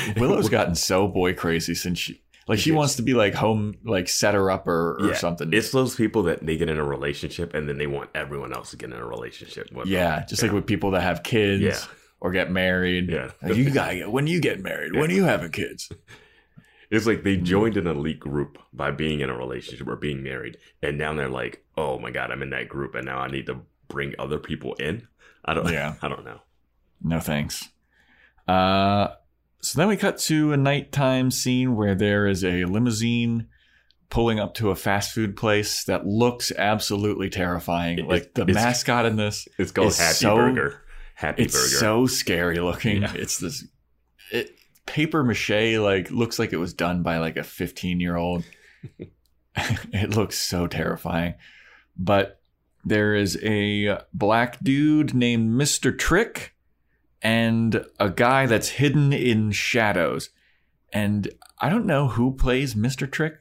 Willow's 0.16 0.48
gotten 0.48 0.74
so 0.74 1.08
boy 1.08 1.34
crazy 1.34 1.74
since 1.74 1.98
she. 1.98 2.22
Like 2.48 2.60
she 2.60 2.70
wants 2.70 2.94
to 2.96 3.02
be 3.02 3.12
like 3.14 3.34
home, 3.34 3.74
like 3.84 4.08
set 4.08 4.34
her 4.34 4.52
up 4.52 4.68
or, 4.68 4.96
or 5.00 5.08
Yeah, 5.08 5.14
something. 5.14 5.52
It's 5.52 5.72
those 5.72 5.96
people 5.96 6.22
that 6.24 6.46
they 6.46 6.56
get 6.56 6.68
in 6.70 6.78
a 6.78 6.84
relationship 6.84 7.54
and 7.54 7.68
then 7.68 7.76
they 7.76 7.88
want 7.88 8.10
everyone 8.14 8.52
else 8.52 8.70
to 8.70 8.76
get 8.76 8.90
in 8.92 8.96
a 8.96 9.04
relationship 9.04 9.66
with. 9.72 9.86
them. 9.86 9.92
yeah, 9.92 10.24
just 10.28 10.42
like 10.44 10.52
with 10.52 10.64
people 10.64 10.92
that 10.92 11.00
have 11.02 11.24
kids 11.24 11.60
Yeah. 11.62 11.76
or 12.20 12.30
get 12.30 12.52
married. 12.52 13.10
Yeah. 13.10 13.32
Like, 13.42 13.56
you 13.56 13.68
gotta 13.70 14.08
when 14.10 14.28
you 14.28 14.40
get 14.40 14.60
married. 14.62 14.94
When 14.94 15.10
are 15.10 15.14
you 15.14 15.24
having 15.24 15.50
kids? 15.50 15.90
It's 16.88 17.04
like 17.04 17.18
Mm-hmm. 17.18 17.24
they 17.24 17.36
joined 17.38 17.76
an 17.78 17.88
elite 17.88 18.20
group 18.20 18.58
by 18.72 18.92
being 18.92 19.18
in 19.18 19.28
a 19.28 19.36
relationship 19.36 19.88
or 19.88 19.96
being 19.96 20.22
married, 20.22 20.56
and 20.84 20.96
now 20.96 21.12
they're 21.14 21.28
like, 21.28 21.64
"Oh 21.76 21.98
my 21.98 22.12
god, 22.12 22.30
I'm 22.30 22.42
in 22.44 22.50
that 22.50 22.68
group, 22.68 22.94
and 22.94 23.04
now 23.06 23.18
I 23.18 23.26
need 23.28 23.46
to 23.46 23.58
bring 23.88 24.14
other 24.20 24.38
people 24.38 24.74
in." 24.74 25.08
I 25.44 25.54
don't. 25.54 25.66
Yeah. 25.72 25.94
I 26.00 26.06
don't 26.06 26.24
know. 26.24 26.38
No 27.02 27.18
thanks. 27.18 27.68
Uh, 28.46 29.08
so 29.66 29.78
then 29.78 29.88
we 29.88 29.96
cut 29.96 30.18
to 30.18 30.52
a 30.52 30.56
nighttime 30.56 31.30
scene 31.30 31.74
where 31.76 31.94
there 31.94 32.26
is 32.26 32.44
a 32.44 32.64
limousine 32.64 33.48
pulling 34.10 34.38
up 34.38 34.54
to 34.54 34.70
a 34.70 34.76
fast 34.76 35.12
food 35.12 35.36
place 35.36 35.82
that 35.84 36.06
looks 36.06 36.52
absolutely 36.56 37.28
terrifying. 37.28 37.98
It- 37.98 38.06
like 38.06 38.34
the 38.34 38.42
it's- 38.42 38.54
mascot 38.54 39.04
in 39.06 39.16
this 39.16 39.48
It's 39.58 39.72
called 39.72 39.88
It's 39.88 39.98
Happy 39.98 40.14
so- 40.14 40.36
Burger. 40.36 40.82
Happy 41.16 41.42
it's 41.44 41.54
Burger. 41.54 41.76
so 41.78 42.06
scary 42.06 42.60
looking. 42.60 43.02
Yeah. 43.02 43.12
It's 43.14 43.38
this 43.38 43.64
it 44.30 44.50
paper 44.86 45.24
mache 45.24 45.78
like 45.78 46.10
looks 46.10 46.38
like 46.38 46.52
it 46.52 46.58
was 46.58 46.72
done 46.74 47.02
by 47.02 47.18
like 47.18 47.36
a 47.36 47.42
15 47.42 47.98
year 48.00 48.16
old. 48.16 48.44
it 49.56 50.10
looks 50.10 50.38
so 50.38 50.66
terrifying. 50.66 51.34
But 51.96 52.40
there 52.84 53.14
is 53.14 53.38
a 53.42 53.98
black 54.12 54.60
dude 54.62 55.14
named 55.14 55.50
Mr. 55.60 55.96
Trick 55.98 56.54
and 57.22 57.84
a 57.98 58.10
guy 58.10 58.46
that's 58.46 58.68
hidden 58.68 59.12
in 59.12 59.50
shadows. 59.52 60.30
And 60.92 61.28
I 61.60 61.68
don't 61.68 61.86
know 61.86 62.08
who 62.08 62.32
plays 62.34 62.74
Mr. 62.74 63.10
Trick, 63.10 63.34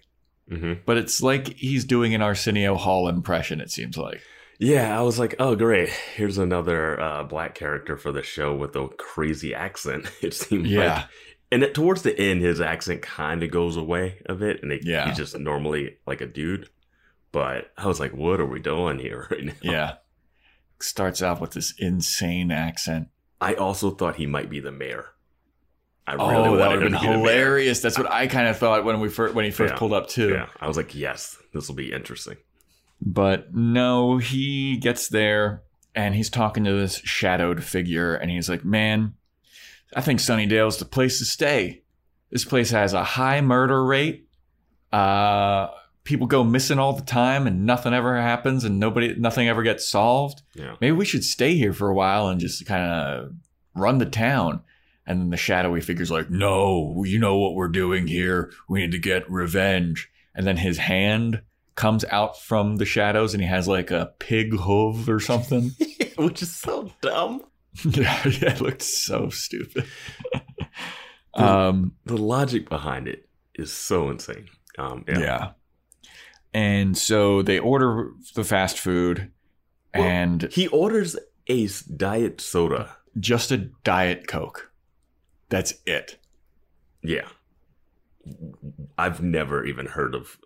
hmm 0.50 0.74
but 0.86 0.98
it's 0.98 1.22
like 1.22 1.55
he's 1.55 1.86
doing 1.86 2.13
an 2.13 2.22
Arsenio 2.22 2.75
Hall 2.75 3.08
impression, 3.08 3.60
it 3.62 3.72
seems 3.72 3.98
like. 3.98 4.22
Yeah, 4.58 4.98
I 4.98 5.01
was 5.01 5.20
like, 5.20 5.36
"Oh, 5.38 5.55
great! 5.55 5.89
Here's 5.89 6.38
another 6.38 7.00
uh, 7.00 7.24
black 7.24 7.55
character 7.55 7.98
for 7.98 8.12
the 8.13 8.24
show 8.24 8.55
with 8.55 8.75
a 8.75 8.88
crazy 8.98 9.53
accent." 9.53 10.10
It 10.22 10.34
seemed 10.34 10.65
Yeah. 10.67 10.96
like 10.96 11.05
And 11.51 11.62
it, 11.63 11.75
towards 11.75 12.03
the 12.03 12.17
end, 12.20 12.41
his 12.41 12.62
accent 12.62 13.01
kind 13.01 13.44
of 13.44 13.51
goes 13.51 13.75
away 13.77 14.20
a 14.27 14.34
bit, 14.34 14.63
and 14.63 14.72
it, 14.72 14.82
Yeah. 14.86 15.08
he's 15.08 15.17
just 15.17 15.38
normally 15.38 15.98
like 16.08 16.22
a 16.22 16.25
dude. 16.25 16.70
But 17.34 17.72
I 17.77 17.86
was 17.88 18.00
like, 18.00 18.13
what 18.13 18.39
are 18.39 18.46
we 18.46 18.62
doing 18.62 18.98
here 19.00 19.27
right 19.32 19.44
now? 19.44 19.53
Yeah. 19.62 19.94
Starts 20.79 21.22
out 21.22 21.41
with 21.41 21.51
this 21.51 21.74
insane 21.77 22.50
accent. 22.51 23.10
I 23.42 23.54
also 23.56 23.92
thought 23.92 24.15
he 24.15 24.25
might 24.25 24.50
be 24.50 24.60
the 24.60 24.72
mayor. 24.72 25.06
I 26.08 26.15
Oh, 26.15 26.30
really 26.30 26.58
that 26.58 26.68
wanted 26.68 26.84
would 26.84 26.92
have 26.94 27.01
been 27.01 27.12
hilarious. 27.12 27.82
That's 27.82 27.98
what 27.98 28.12
I 28.12 28.27
kind 28.27 28.48
of 28.48 28.58
thought 28.58 28.86
when 28.86 29.00
we 29.00 29.10
first 29.10 29.34
when 29.34 29.44
he 29.46 29.51
first 29.51 29.74
Yeah. 29.74 29.77
pulled 29.80 29.94
up 29.94 30.08
too. 30.08 30.30
Yeah, 30.30 30.48
I 30.60 30.68
was 30.68 30.77
like, 30.77 30.94
yes, 30.96 31.38
this 31.54 31.68
will 31.68 31.75
be 31.75 31.92
interesting. 31.92 32.38
But 33.01 33.54
no, 33.54 34.18
he 34.18 34.77
gets 34.77 35.10
there 35.10 35.63
and 35.96 36.13
he's 36.15 36.30
talking 36.30 36.63
to 36.65 36.74
this 36.74 36.98
shadowed 37.04 37.63
figure 37.63 38.15
and 38.15 38.30
he's 38.32 38.50
like, 38.50 38.63
Man, 38.63 39.15
I 39.96 40.01
think 40.01 40.20
Sunnydale's 40.20 40.77
the 40.77 40.86
place 40.86 41.20
to 41.20 41.25
stay. 41.25 41.82
This 42.32 42.46
place 42.46 42.70
has 42.72 42.94
a 42.94 43.04
high 43.04 43.42
murder 43.42 43.84
rate. 43.84 44.27
Uh 44.94 45.68
people 46.06 46.28
go 46.28 46.44
missing 46.44 46.80
all 46.80 46.94
the 46.94 47.02
time 47.04 47.46
and 47.48 47.66
nothing 47.66 47.94
ever 47.94 48.16
happens 48.22 48.64
and 48.64 48.80
nobody 48.80 49.14
nothing 49.16 49.50
ever 49.50 49.64
gets 49.64 49.90
solved. 49.90 50.42
Yeah. 50.54 50.76
Maybe 50.80 50.94
we 50.94 51.04
should 51.04 51.26
stay 51.26 51.56
here 51.56 51.74
for 51.74 51.90
a 51.90 51.94
while 51.94 52.30
and 52.30 52.40
just 52.40 52.66
kind 52.66 52.84
of 52.90 53.34
run 53.76 53.98
the 53.98 54.06
town. 54.06 54.62
And 55.08 55.20
then 55.20 55.30
the 55.30 55.38
shadowy 55.38 55.82
figure's 55.82 56.10
like, 56.10 56.30
No, 56.30 57.04
you 57.06 57.20
know 57.20 57.38
what 57.38 57.56
we're 57.56 57.68
doing 57.68 58.08
here. 58.08 58.52
We 58.70 58.80
need 58.80 58.92
to 58.94 58.98
get 59.00 59.30
revenge. 59.30 60.10
And 60.34 60.48
then 60.48 60.58
his 60.58 60.78
hand 60.78 61.42
comes 61.76 62.06
out 62.06 62.40
from 62.42 62.78
the 62.78 62.86
shadows 62.86 63.34
and 63.34 63.44
he 63.44 63.50
has 63.50 63.68
like 63.68 63.92
a 63.92 64.14
pig 64.20 64.54
hoof 64.54 65.08
or 65.10 65.20
something. 65.20 65.72
Which 66.18 66.42
is 66.42 66.56
so 66.56 66.92
dumb. 67.02 67.44
yeah, 67.84 68.22
yeah, 68.26 68.54
it 68.54 68.62
looked 68.62 68.82
so 68.82 69.30
stupid. 69.30 69.86
um, 71.34 71.94
The 72.06 72.18
logic 72.18 72.70
behind 72.70 73.08
it 73.08 73.28
is 73.56 73.72
so 73.74 74.10
insane. 74.10 74.48
Um, 74.78 75.04
yeah. 75.08 75.20
yeah. 75.20 75.52
And 76.56 76.98
so 76.98 77.42
they 77.42 77.60
order 77.60 78.12
the 78.34 78.46
fast 78.46 78.80
food 78.80 79.30
Well, 79.94 80.04
and 80.04 80.44
He 80.54 80.68
orders 80.70 81.18
a 81.50 81.68
diet 81.98 82.40
soda. 82.40 82.96
just 83.20 83.52
a 83.52 83.58
Diet 83.58 84.28
Coke. 84.28 84.72
That's 85.50 85.74
it. 85.86 86.18
Yeah. 87.04 87.28
I've 88.98 89.22
never 89.22 89.66
even 89.66 89.86
heard 89.86 90.16
of. 90.16 90.38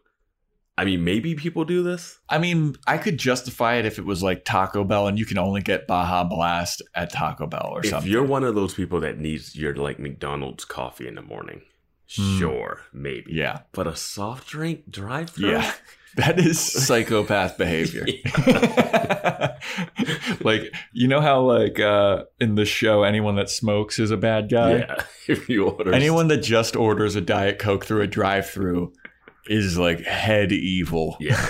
I 0.79 0.85
mean, 0.85 1.03
maybe 1.03 1.35
people 1.35 1.63
do 1.63 1.83
this. 1.83 2.19
I 2.27 2.37
mean, 2.39 2.75
I 2.87 2.97
could 2.97 3.17
justify 3.19 3.75
it 3.75 3.85
if 3.85 3.99
it 3.99 4.05
was 4.05 4.23
like 4.23 4.45
Taco 4.45 4.83
Bell 4.83 5.07
and 5.07 5.19
you 5.19 5.25
can 5.25 5.37
only 5.37 5.61
get 5.61 5.87
Baja 5.87 6.23
Blast 6.23 6.81
at 6.95 7.11
Taco 7.11 7.45
Bell 7.47 7.69
or 7.71 7.79
If 7.81 7.89
something. 7.89 8.11
you're 8.11 8.23
one 8.23 8.43
of 8.43 8.55
those 8.55 8.73
people 8.73 8.99
that 9.01 9.19
needs 9.19 9.55
your 9.55 9.75
like 9.75 9.99
McDonald's 9.99 10.65
coffee 10.65 11.07
in 11.07 11.15
the 11.15 11.21
morning. 11.21 11.61
Sure, 12.09 12.81
maybe. 12.93 13.33
Yeah. 13.33 13.59
But 13.71 13.87
a 13.87 13.95
soft 13.95 14.47
drink 14.47 14.89
drive 14.89 15.31
through? 15.31 15.51
Yeah. 15.51 15.73
That 16.15 16.39
is 16.39 16.59
psychopath 16.87 17.55
behavior. 17.57 18.03
like, 20.41 20.73
you 20.91 21.07
know 21.07 21.21
how 21.21 21.41
like 21.41 21.79
uh 21.79 22.23
in 22.39 22.55
the 22.55 22.65
show 22.65 23.03
anyone 23.03 23.35
that 23.35 23.49
smokes 23.49 23.99
is 23.99 24.09
a 24.11 24.17
bad 24.17 24.49
guy? 24.49 24.79
Yeah. 24.79 24.95
If 25.27 25.47
you 25.47 25.69
order 25.69 25.93
Anyone 25.93 26.27
that 26.29 26.37
just 26.39 26.75
orders 26.75 27.15
a 27.15 27.21
Diet 27.21 27.59
Coke 27.59 27.85
through 27.85 28.01
a 28.01 28.07
drive-through 28.07 28.91
is 29.45 29.77
like 29.77 30.01
head 30.01 30.51
evil. 30.51 31.15
Yeah. 31.19 31.47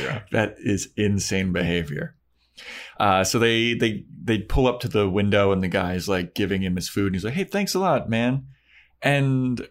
Yeah. 0.00 0.22
that 0.32 0.54
is 0.58 0.88
insane 0.96 1.52
behavior. 1.52 2.16
Uh, 2.98 3.24
so 3.24 3.38
they 3.38 3.74
they 3.74 4.04
they 4.22 4.38
pull 4.38 4.66
up 4.66 4.80
to 4.80 4.88
the 4.88 5.08
window 5.08 5.52
and 5.52 5.62
the 5.62 5.68
guy's 5.68 6.08
like 6.08 6.34
giving 6.34 6.62
him 6.62 6.76
his 6.76 6.88
food 6.88 7.06
and 7.06 7.14
he's 7.14 7.24
like, 7.24 7.34
"Hey, 7.34 7.44
thanks 7.44 7.74
a 7.74 7.78
lot, 7.78 8.08
man." 8.08 8.46
And 9.02 9.68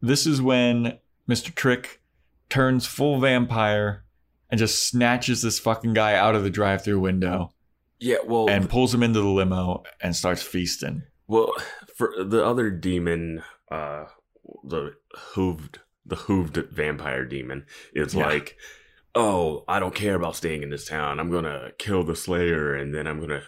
this 0.00 0.26
is 0.26 0.40
when 0.42 0.98
Mr. 1.28 1.54
Trick 1.54 2.00
turns 2.48 2.86
full 2.86 3.18
vampire 3.20 4.04
and 4.50 4.58
just 4.58 4.86
snatches 4.86 5.42
this 5.42 5.58
fucking 5.58 5.94
guy 5.94 6.14
out 6.14 6.34
of 6.34 6.44
the 6.44 6.50
drive-through 6.50 7.00
window 7.00 7.52
Yeah, 7.98 8.18
well, 8.24 8.48
and 8.48 8.68
pulls 8.68 8.94
him 8.94 9.02
into 9.02 9.20
the 9.20 9.28
limo 9.28 9.82
and 10.00 10.14
starts 10.14 10.42
feasting. 10.42 11.02
well, 11.26 11.52
for 11.96 12.12
the 12.22 12.44
other 12.44 12.70
demon, 12.70 13.42
uh, 13.70 14.04
the 14.62 14.92
hooved, 15.34 15.76
the 16.04 16.16
hooved 16.16 16.70
vampire 16.70 17.24
demon 17.24 17.64
is 17.94 18.14
Yeah. 18.14 18.26
like, 18.26 18.56
oh, 19.14 19.64
I 19.66 19.78
don't 19.80 19.94
care 19.94 20.14
about 20.14 20.36
staying 20.36 20.62
in 20.62 20.70
this 20.70 20.86
town. 20.86 21.18
I'm 21.18 21.30
gonna 21.30 21.70
kill 21.78 22.04
the 22.04 22.14
Slayer, 22.16 22.74
and 22.74 22.94
then 22.94 23.06
I'm 23.06 23.20
gonna 23.20 23.44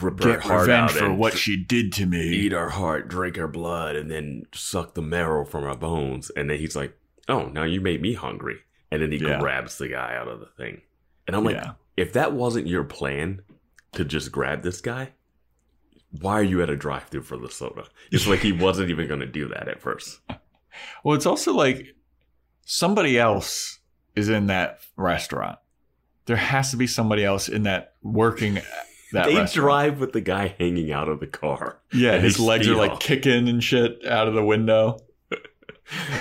rip 0.00 0.18
her 0.22 0.32
Get 0.32 0.40
heart 0.42 0.60
revenge 0.62 0.90
out 0.92 0.96
for 0.98 1.12
what 1.14 1.36
she 1.36 1.56
did 1.62 1.92
to 1.94 2.06
me. 2.06 2.20
eat 2.28 2.52
her 2.52 2.70
heart, 2.70 3.08
drink 3.08 3.36
her 3.36 3.48
blood, 3.48 3.96
and 3.96 4.10
then 4.10 4.46
suck 4.54 4.94
the 4.94 5.02
marrow 5.02 5.44
from 5.44 5.64
her 5.64 5.74
bones. 5.74 6.30
And 6.30 6.50
then 6.50 6.58
he's 6.58 6.76
like, 6.76 6.96
"Oh, 7.28 7.46
now 7.46 7.64
you 7.64 7.80
made 7.80 8.00
me 8.02 8.14
hungry." 8.14 8.60
And 8.90 9.02
then 9.02 9.12
he 9.12 9.18
Yeah. 9.18 9.38
grabs 9.38 9.78
the 9.78 9.88
guy 9.88 10.14
out 10.16 10.28
of 10.28 10.40
the 10.40 10.46
thing. 10.56 10.80
And 11.26 11.36
I'm 11.36 11.44
like, 11.44 11.56
Yeah. 11.56 11.72
if 11.96 12.12
that 12.14 12.32
wasn't 12.32 12.66
your 12.66 12.84
plan 12.84 13.42
to 13.92 14.04
just 14.04 14.32
grab 14.32 14.62
this 14.62 14.80
guy, 14.80 15.12
why 16.10 16.32
are 16.38 16.42
you 16.42 16.62
at 16.62 16.70
a 16.70 16.76
drive-through 16.76 17.22
for 17.24 17.36
the 17.36 17.50
soda? 17.50 17.84
It's 18.10 18.26
like 18.26 18.40
he 18.40 18.52
wasn't 18.52 18.88
even 18.88 19.06
going 19.08 19.20
to 19.20 19.26
do 19.26 19.46
that 19.48 19.68
at 19.68 19.80
first. 19.80 20.20
Well, 21.02 21.16
it's 21.16 21.26
also 21.26 21.52
like 21.54 21.96
somebody 22.64 23.18
else 23.18 23.80
is 24.14 24.28
in 24.28 24.46
that 24.46 24.80
restaurant. 24.96 25.58
There 26.26 26.36
has 26.36 26.70
to 26.70 26.76
be 26.76 26.86
somebody 26.86 27.24
else 27.24 27.48
in 27.48 27.64
that 27.64 27.94
working 28.02 28.58
they 29.12 29.36
restaurant. 29.36 29.52
drive 29.52 30.00
with 30.00 30.12
the 30.12 30.20
guy 30.20 30.54
hanging 30.58 30.92
out 30.92 31.08
of 31.08 31.20
the 31.20 31.26
car. 31.26 31.80
yeah, 31.92 32.18
his 32.18 32.38
legs 32.38 32.68
are 32.68 32.74
like 32.76 33.00
kicking 33.00 33.48
and 33.48 33.62
shit 33.62 34.04
out 34.06 34.28
of 34.28 34.34
the 34.34 34.44
window. 34.44 34.98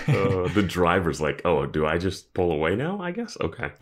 Uh, 0.08 0.48
the 0.54 0.64
driver's 0.66 1.20
like, 1.20 1.42
"Oh, 1.44 1.66
do 1.66 1.86
I 1.86 1.98
just 1.98 2.34
pull 2.34 2.54
away 2.54 2.78
now? 2.78 3.02
I 3.02 3.12
guess 3.12 3.36
okay." 3.42 3.72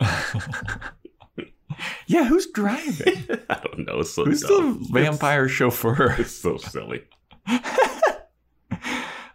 yeah, 2.08 2.24
who's 2.24 2.48
driving? 2.50 3.24
I 3.48 3.60
don't 3.62 3.86
know. 3.86 4.02
So 4.02 4.24
Who's 4.24 4.40
dumb. 4.42 4.82
the 4.82 4.88
vampire 5.00 5.48
chauffeur? 5.48 6.16
It's 6.18 6.32
so 6.32 6.56
silly. 6.56 7.04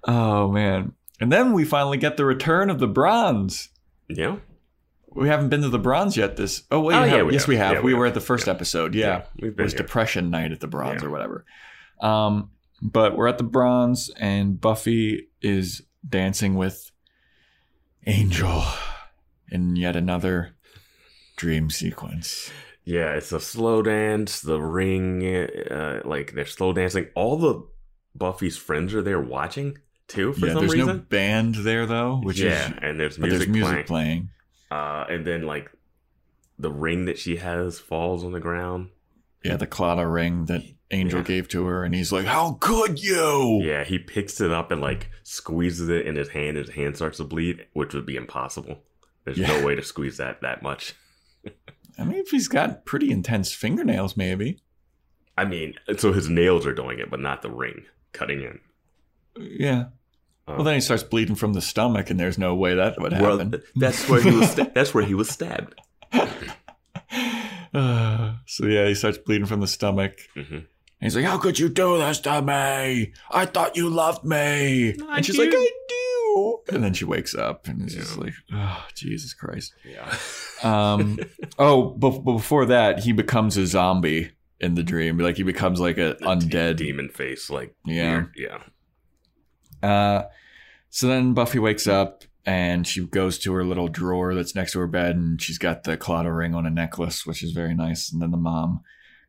oh 0.06 0.52
man! 0.52 0.94
And 1.20 1.32
then 1.32 1.54
we 1.54 1.64
finally 1.66 1.98
get 1.98 2.18
the 2.18 2.26
return 2.26 2.70
of 2.70 2.80
the 2.80 2.88
bronze. 2.88 3.70
Yeah. 4.10 4.38
We 5.14 5.28
haven't 5.28 5.50
been 5.50 5.62
to 5.62 5.70
the 5.70 5.80
bronze 5.80 6.16
yet. 6.16 6.38
This 6.38 6.64
oh 6.72 6.80
wait, 6.82 6.96
Oh, 6.96 7.04
yeah, 7.04 7.24
we 7.24 7.34
yes 7.34 7.44
have. 7.44 7.48
we 7.50 7.56
have. 7.58 7.74
Yeah, 7.74 7.80
we 7.82 7.94
we 7.94 8.00
were 8.00 8.06
at 8.06 8.14
the 8.14 8.22
first 8.22 8.48
Yeah. 8.48 8.54
episode. 8.54 8.96
Yeah, 8.96 9.24
it 9.38 9.58
was 9.58 9.74
here. 9.74 9.78
depression 9.80 10.30
night 10.30 10.52
at 10.52 10.60
the 10.62 10.68
bronze 10.68 11.04
or 11.04 11.10
whatever. 11.10 11.46
Um, 12.02 12.52
but 12.82 13.16
we're 13.16 13.28
at 13.28 13.38
the 13.38 13.44
bronze, 13.44 14.10
and 14.18 14.60
Buffy 14.60 15.28
is 15.42 15.82
dancing 16.08 16.56
with 16.56 16.92
Angel 18.08 18.64
in 19.52 19.76
yet 19.76 19.96
another 19.96 20.56
dream 21.36 21.70
sequence. 21.70 22.50
Yeah, 22.84 23.14
it's 23.14 23.32
a 23.32 23.40
slow 23.40 23.82
dance. 23.84 24.42
The 24.42 24.60
ring, 24.60 25.24
uh, 25.70 26.02
like 26.04 26.34
they're 26.34 26.46
slow 26.48 26.74
dancing. 26.74 27.08
All 27.16 27.38
the 27.38 27.68
Buffy's 28.16 28.58
friends 28.58 28.96
are 28.96 29.04
there 29.04 29.20
watching 29.22 29.78
too 30.08 30.34
for 30.34 30.48
yeah, 30.48 30.54
some 30.54 30.62
there's 30.68 30.76
no 30.80 30.86
reason. 30.88 31.06
band 31.10 31.56
there 31.56 31.86
though, 31.86 32.16
which 32.24 32.40
yeah, 32.40 32.70
is 32.72 32.74
and 32.82 33.00
there's 33.00 33.20
music, 33.20 33.38
there's 33.40 33.48
music 33.50 33.72
playing. 33.72 33.86
playing. 33.86 34.30
Uh, 34.72 35.06
and 35.10 35.28
then 35.28 35.44
like 35.44 35.70
the 36.58 36.72
ring 36.72 37.06
that 37.06 37.20
she 37.20 37.36
has 37.38 37.78
falls 37.80 38.24
on 38.24 38.32
the 38.32 38.40
ground. 38.40 38.90
Yeah, 39.44 39.58
the 39.58 39.68
Claddagh 39.68 40.12
ring 40.14 40.46
that 40.46 40.64
Angel 40.92 41.20
Yeah. 41.20 41.26
gave 41.26 41.48
to 41.50 41.66
her, 41.66 41.84
and 41.84 41.94
he's 41.96 42.12
like, 42.12 42.26
"How 42.26 42.54
could 42.60 43.02
you?" 43.04 43.62
Yeah, 43.64 43.84
he 43.84 43.98
picks 44.00 44.40
it 44.40 44.52
up 44.52 44.72
and 44.72 44.80
like 44.82 45.10
squeezes 45.24 45.90
it 45.90 46.06
in 46.06 46.16
his 46.16 46.30
hand. 46.30 46.58
His 46.58 46.70
hand 46.70 46.96
starts 46.96 47.18
to 47.18 47.24
bleed, 47.24 47.66
which 47.74 47.94
would 47.94 48.06
be 48.06 48.16
impossible. 48.16 48.84
There's 49.26 49.38
Yeah. 49.38 49.48
no 49.60 49.66
way 49.66 49.76
to 49.76 49.84
squeeze 49.84 50.18
that 50.18 50.42
that 50.42 50.62
much. 50.64 50.94
I 52.00 52.04
mean, 52.06 52.20
if 52.20 52.30
he's 52.30 52.48
got 52.48 52.86
pretty 52.86 53.12
intense 53.12 53.52
fingernails, 53.52 54.16
maybe. 54.16 54.62
I 55.38 55.46
mean, 55.46 55.74
so 55.98 56.14
his 56.14 56.30
nails 56.30 56.66
are 56.68 56.74
doing 56.74 57.00
it, 57.00 57.10
but 57.10 57.20
not 57.20 57.42
the 57.42 57.50
ring 57.52 57.86
cutting 58.14 58.42
in. 58.42 58.60
Yeah. 59.38 59.86
Um, 60.52 60.56
Well, 60.58 60.64
then 60.66 60.76
he 60.76 60.82
starts 60.82 61.04
bleeding 61.04 61.36
from 61.36 61.54
the 61.54 61.62
stomach, 61.62 62.10
and 62.10 62.20
there's 62.20 62.38
no 62.38 62.54
way 62.56 62.76
that 62.76 63.00
would 63.00 63.14
happen. 63.14 63.28
well, 63.28 63.38
happen. 63.40 63.62
that's 63.76 64.08
where 64.10 64.22
he 64.22 64.32
was. 64.32 64.52
sta- 64.52 64.72
that's 64.76 64.94
where 64.94 65.06
he 65.06 65.14
was 65.14 65.30
stabbed. 65.30 65.76
Uh, 67.74 68.34
so 68.46 68.66
yeah, 68.66 68.88
he 68.88 68.96
starts 68.96 69.18
bleeding 69.18 69.46
from 69.48 69.62
the 69.62 69.68
stomach. 69.68 70.14
hmm 70.36 70.42
And 70.42 70.66
he's 71.00 71.16
like, 71.16 71.26
"How 71.26 71.38
could 71.38 71.58
you 71.60 71.70
do 71.70 71.98
this 71.98 72.20
to 72.22 72.42
me? 72.42 73.14
I 73.32 73.46
thought 73.46 73.76
you 73.76 73.90
loved 73.90 74.24
me." 74.24 74.96
I 75.08 75.18
and 75.18 75.26
she's 75.26 75.36
do. 75.36 75.44
like, 75.46 75.54
"I 75.56 75.72
do." 75.88 76.60
And 76.72 76.84
then 76.84 76.94
she 76.94 77.06
wakes 77.06 77.36
up 77.36 77.68
and 77.68 77.86
is 77.88 77.96
just 77.96 78.18
like, 78.18 78.34
"Oh, 78.54 78.86
Jesus 78.96 79.34
Christ." 79.34 79.74
Yeah. 79.86 80.14
Um. 80.64 81.18
oh, 81.58 81.86
but, 81.98 82.20
but 82.20 82.34
before 82.34 82.68
that, 82.68 83.00
he 83.00 83.14
becomes 83.14 83.58
a 83.58 83.66
zombie 83.66 84.34
in 84.60 84.76
the 84.76 84.84
dream. 84.84 85.18
Like 85.18 85.38
he 85.38 85.42
becomes 85.44 85.80
like 85.80 85.98
a 85.98 86.18
undead. 86.22 86.78
demon 86.78 87.10
face, 87.10 87.50
like 87.50 87.74
Yeah. 87.84 88.12
weird- 88.12 88.34
yeah. 88.38 88.58
Uh, 89.82 90.24
so 90.90 91.08
then 91.08 91.34
Buffy 91.34 91.60
wakes 91.60 91.88
up 91.88 92.24
and 92.46 92.86
she 92.88 93.06
goes 93.06 93.38
to 93.40 93.54
her 93.54 93.64
little 93.64 93.88
drawer 93.88 94.34
that's 94.36 94.56
next 94.56 94.74
to 94.74 94.80
her 94.80 94.88
bed 94.88 95.16
and 95.16 95.42
she's 95.42 95.58
got 95.58 95.84
the 95.84 95.98
Claddagh 95.98 96.36
ring 96.36 96.56
on 96.56 96.66
a 96.66 96.70
necklace, 96.70 97.26
which 97.26 97.44
is 97.44 97.52
very 97.52 97.74
nice. 97.74 98.12
And 98.12 98.22
then 98.22 98.32
the 98.32 98.38
mom 98.38 98.82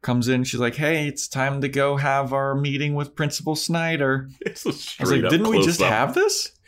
comes 0.03 0.29
in. 0.29 0.45
She's 0.45 0.61
like, 0.61 0.75
"Hey, 0.75 1.07
it's 1.07 1.29
time 1.29 1.61
to 1.61 1.69
go 1.69 1.97
have 1.97 2.33
our 2.33 2.55
meeting 2.55 2.95
with 2.95 3.15
Principal 3.15 3.55
Snyder." 3.57 4.29
It's 4.41 4.67
a 4.67 4.69
I 4.69 4.73
was 4.73 4.81
straight 4.81 5.09
like, 5.09 5.25
up 5.25 5.31
"Didn't 5.31 5.49
we 5.49 5.63
just 5.63 5.79
close-up. 5.79 5.93
have 5.93 6.15
this?" 6.15 6.53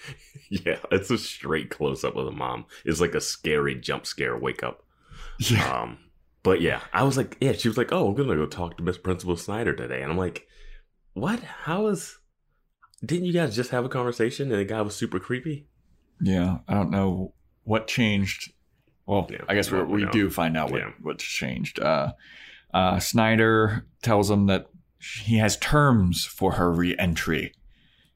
Yeah, 0.51 0.77
it's 0.93 1.11
a 1.11 1.19
straight 1.19 1.71
close 1.71 2.05
up 2.05 2.15
of 2.17 2.27
the 2.27 2.31
mom. 2.31 2.67
It's 2.85 3.01
like 3.01 3.15
a 3.15 3.21
scary 3.21 3.75
jump 3.75 4.07
scare 4.07 4.37
wake 4.39 4.63
up. 4.63 4.85
Yeah. 5.39 5.67
Um, 5.83 5.99
but 6.45 6.61
yeah, 6.61 6.83
I 6.93 7.03
was 7.03 7.17
like, 7.17 7.37
yeah, 7.41 7.53
she 7.53 7.67
was 7.67 7.77
like, 7.79 7.91
oh, 7.91 8.09
I'm 8.09 8.15
gonna 8.15 8.37
go 8.37 8.47
talk 8.47 8.77
to 8.77 8.83
Miss 8.85 8.99
Principal 8.99 9.37
Snyder 9.37 9.75
today, 9.75 10.03
and 10.03 10.13
I'm 10.13 10.19
like, 10.19 10.47
what? 11.15 11.41
How 11.41 11.87
is? 11.89 12.19
Didn't 13.05 13.25
you 13.27 13.33
guys 13.33 13.55
just 13.57 13.71
have 13.71 13.85
a 13.85 13.89
conversation 13.89 14.51
and 14.51 14.61
the 14.61 14.65
guy 14.65 14.81
was 14.83 14.95
super 14.95 15.19
creepy? 15.19 15.67
Yeah, 16.21 16.59
I 16.69 16.75
don't 16.75 16.91
know 16.91 17.35
what 17.65 17.87
changed. 17.89 18.53
Well, 19.07 19.27
Yeah, 19.31 19.39
I 19.49 19.55
guess 19.55 19.71
we, 19.71 19.83
we 19.83 20.07
do 20.07 20.31
find 20.31 20.57
out 20.57 20.71
what, 20.71 20.81
Yeah. 20.81 20.91
what's 21.03 21.25
changed. 21.25 21.81
Uh, 21.81 22.13
uh, 22.73 22.99
Snyder 22.99 23.87
tells 24.03 24.31
him 24.31 24.47
that 24.47 24.67
he 25.25 25.37
has 25.39 25.57
terms 25.59 26.25
for 26.25 26.53
her 26.53 26.73
re-entry. 26.73 27.53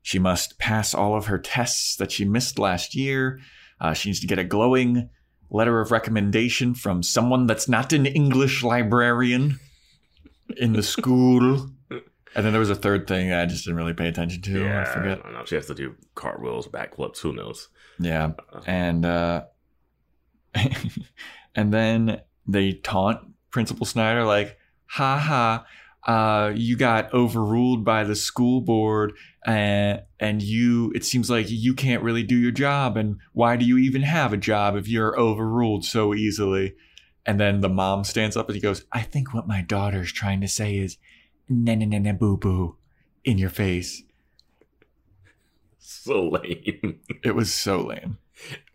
She 0.03 0.19
must 0.19 0.59
pass 0.59 0.95
all 0.95 1.15
of 1.17 1.27
her 1.27 1.39
tests 1.39 1.97
that 1.97 2.11
she 2.13 2.25
missed 2.25 2.59
last 2.59 2.95
year. 2.95 3.41
Uh, 3.81 3.93
she 3.93 4.09
needs 4.09 4.21
to 4.21 4.27
get 4.27 4.39
a 4.39 4.45
glowing 4.45 5.11
letter 5.51 5.81
of 5.81 5.91
recommendation 5.91 6.75
from 6.75 7.03
someone 7.03 7.47
that's 7.47 7.69
not 7.69 7.93
an 7.93 8.07
English 8.07 8.63
librarian 8.63 9.59
in 10.57 10.73
the 10.73 10.83
school. 10.83 11.71
And 12.35 12.45
then 12.45 12.53
there 12.53 12.61
was 12.61 12.71
a 12.71 12.75
third 12.75 13.07
thing 13.07 13.33
I 13.33 13.47
just 13.47 13.65
didn't 13.65 13.77
really 13.77 13.95
pay 13.95 14.09
attention 14.09 14.43
to. 14.43 14.65
yeah, 14.65 14.83
I 14.83 14.85
forget. 14.85 15.23
don't 15.23 15.33
know. 15.33 15.45
She 15.45 15.55
has 15.55 15.67
to 15.67 15.75
do 15.75 15.95
cartwheels, 16.15 16.69
backflips. 16.69 17.19
Who 17.21 17.33
knows? 17.33 17.69
Yeah. 17.99 18.33
And 18.67 19.05
uh 19.05 19.45
and 21.55 21.73
then 21.73 22.21
they 22.47 22.73
taunt 22.73 23.21
Principal 23.51 23.87
Snyder 23.87 24.25
like, 24.25 24.59
ha 24.87 25.19
ha, 25.19 25.67
uh, 26.07 26.53
you 26.55 26.77
got 26.77 27.13
overruled 27.13 27.85
by 27.85 28.05
the 28.05 28.17
school 28.17 28.61
board 28.61 29.13
and 29.47 30.03
and 30.21 30.43
you 30.43 30.93
it 30.95 31.05
seems 31.05 31.29
like 31.29 31.47
you 31.49 31.75
can't 31.75 32.03
really 32.03 32.23
do 32.23 32.37
your 32.37 32.51
job 32.51 32.97
and 32.97 33.19
why 33.33 33.57
do 33.57 33.65
you 33.65 33.79
even 33.79 34.03
have 34.03 34.33
a 34.33 34.39
job 34.39 34.77
if 34.77 34.89
you're 34.89 35.19
overruled 35.19 35.85
so 35.85 36.15
easily? 36.15 36.75
And 37.27 37.39
then 37.39 37.61
the 37.61 37.69
mom 37.69 38.05
stands 38.05 38.37
up 38.37 38.49
and 38.49 38.55
he 38.55 38.61
goes, 38.61 38.85
I 38.91 39.03
think 39.03 39.35
what 39.35 39.47
my 39.47 39.61
daughter's 39.61 40.13
trying 40.13 40.41
to 40.41 40.49
say 40.49 40.77
is 40.79 40.97
na 41.49 41.75
na 41.75 41.87
na 41.87 41.99
na 41.99 42.13
boo 42.13 42.37
boo 42.37 42.77
in 43.25 43.39
your 43.39 43.51
face. 43.51 44.03
So 45.79 46.29
lame, 46.29 47.01
It 47.25 47.35
was 47.35 47.53
so 47.53 47.81
lame. 47.85 48.19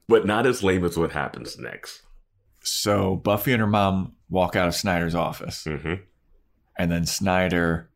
but 0.08 0.25
not 0.25 0.46
as 0.46 0.63
lame 0.63 0.84
as 0.86 0.98
what 0.98 1.12
happens 1.12 1.58
next. 1.58 2.01
So 2.62 3.15
Buffy 3.15 3.51
and 3.51 3.62
her 3.62 3.68
mom 3.68 4.13
walk 4.30 4.56
out 4.56 4.68
of 4.68 4.75
Snyder's 4.75 5.15
office, 5.15 5.63
hmm 5.65 5.94
and 6.75 6.92
then 6.92 7.06
Snyder 7.06 7.88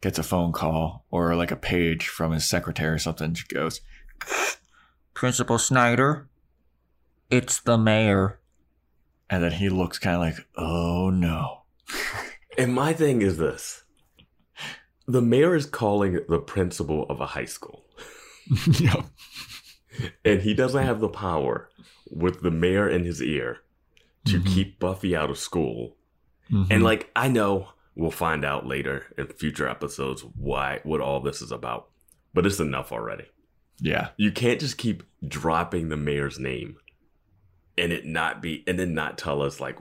gets 0.00 0.16
a 0.18 0.22
phone 0.22 0.52
call 0.52 1.04
or 1.10 1.34
like 1.34 1.50
a 1.50 1.56
page 1.56 2.06
from 2.06 2.30
his 2.30 2.44
secretary 2.48 2.94
or 2.94 2.98
something. 2.98 3.34
She 3.34 3.46
goes, 3.48 3.80
Principal 5.12 5.58
Snyder, 5.58 6.28
it's 7.30 7.58
the 7.60 7.76
mayor. 7.76 8.38
And 9.28 9.42
then 9.42 9.50
he 9.50 9.68
looks 9.68 9.98
kind 9.98 10.14
of 10.14 10.20
like, 10.20 10.46
oh 10.56 11.10
no. 11.10 11.62
And 12.56 12.72
my 12.74 12.92
thing 12.92 13.22
is 13.22 13.38
this: 13.38 13.82
the 15.06 15.22
mayor 15.22 15.54
is 15.54 15.66
calling 15.66 16.20
the 16.28 16.38
principal 16.38 17.04
of 17.08 17.20
a 17.20 17.26
high 17.26 17.44
school. 17.44 17.84
yep. 18.80 19.04
and 20.24 20.42
he 20.42 20.54
doesn't 20.54 20.84
have 20.84 21.00
the 21.00 21.08
power 21.08 21.68
with 22.10 22.42
the 22.42 22.50
mayor 22.50 22.88
in 22.88 23.04
his 23.04 23.20
ear 23.22 23.58
to 24.26 24.38
Mhm. 24.40 24.46
keep 24.46 24.78
Buffy 24.78 25.16
out 25.16 25.30
of 25.30 25.38
school. 25.38 25.96
Mhm. 26.50 26.66
And 26.70 26.82
like 26.84 27.10
I 27.16 27.28
know 27.28 27.68
we'll 27.94 28.10
find 28.10 28.44
out 28.44 28.66
later 28.66 29.06
in 29.16 29.26
future 29.28 29.68
episodes 29.68 30.22
why 30.36 30.80
what 30.84 31.00
all 31.00 31.20
this 31.20 31.40
is 31.42 31.50
about. 31.50 31.88
But 32.34 32.44
it's 32.46 32.60
enough 32.60 32.92
already. 32.92 33.24
yeah. 33.80 34.08
You 34.16 34.32
can't 34.32 34.60
just 34.60 34.78
keep 34.78 35.02
dropping 35.26 35.88
the 35.88 35.96
mayor's 35.96 36.38
name 36.38 36.76
and 37.78 37.92
it 37.92 38.06
not 38.06 38.40
be 38.42 38.64
and 38.66 38.78
then 38.78 38.94
not 38.94 39.18
tell 39.18 39.42
us 39.42 39.60
like 39.60 39.78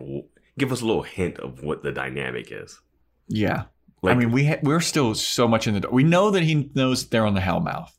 give 0.58 0.72
us 0.72 0.82
a 0.82 0.86
little 0.86 1.04
hint 1.04 1.38
of 1.40 1.62
what 1.64 1.84
the 1.84 1.92
dynamic 1.92 2.52
is. 2.52 2.80
Yeah. 3.28 3.66
Like 4.06 4.16
I 4.16 4.20
mean, 4.20 4.32
we 4.32 4.46
ha- 4.46 4.60
we're 4.64 4.80
still 4.82 5.14
so 5.16 5.48
much 5.48 5.68
in 5.68 5.74
the. 5.74 5.80
dark. 5.82 5.94
We 5.94 6.04
know 6.04 6.32
that 6.32 6.44
he 6.44 6.72
knows 6.76 7.08
they're 7.08 7.26
on 7.26 7.34
the 7.36 7.42
Hellmouth. 7.42 7.92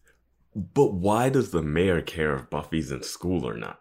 but 0.54 0.94
why 0.94 1.28
does 1.28 1.50
the 1.50 1.62
mayor 1.62 2.00
care 2.00 2.34
if 2.36 2.48
Buffy's 2.50 2.90
in 2.90 3.02
school 3.02 3.46
or 3.46 3.56
not? 3.56 3.80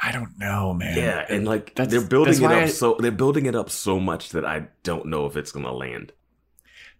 I 0.00 0.12
don't 0.12 0.38
know, 0.38 0.74
man. 0.74 0.96
Yeah, 0.96 1.24
and 1.28 1.44
like 1.46 1.74
That's- 1.74 1.90
they're 1.90 2.06
building 2.08 2.34
it 2.36 2.44
up 2.44 2.52
I- 2.52 2.66
so 2.66 2.96
they're 3.00 3.10
building 3.10 3.46
it 3.46 3.54
up 3.56 3.68
so 3.70 3.98
much 3.98 4.30
that 4.30 4.44
I 4.44 4.68
don't 4.84 5.06
know 5.06 5.26
if 5.26 5.36
it's 5.36 5.50
gonna 5.52 5.72
land. 5.72 6.12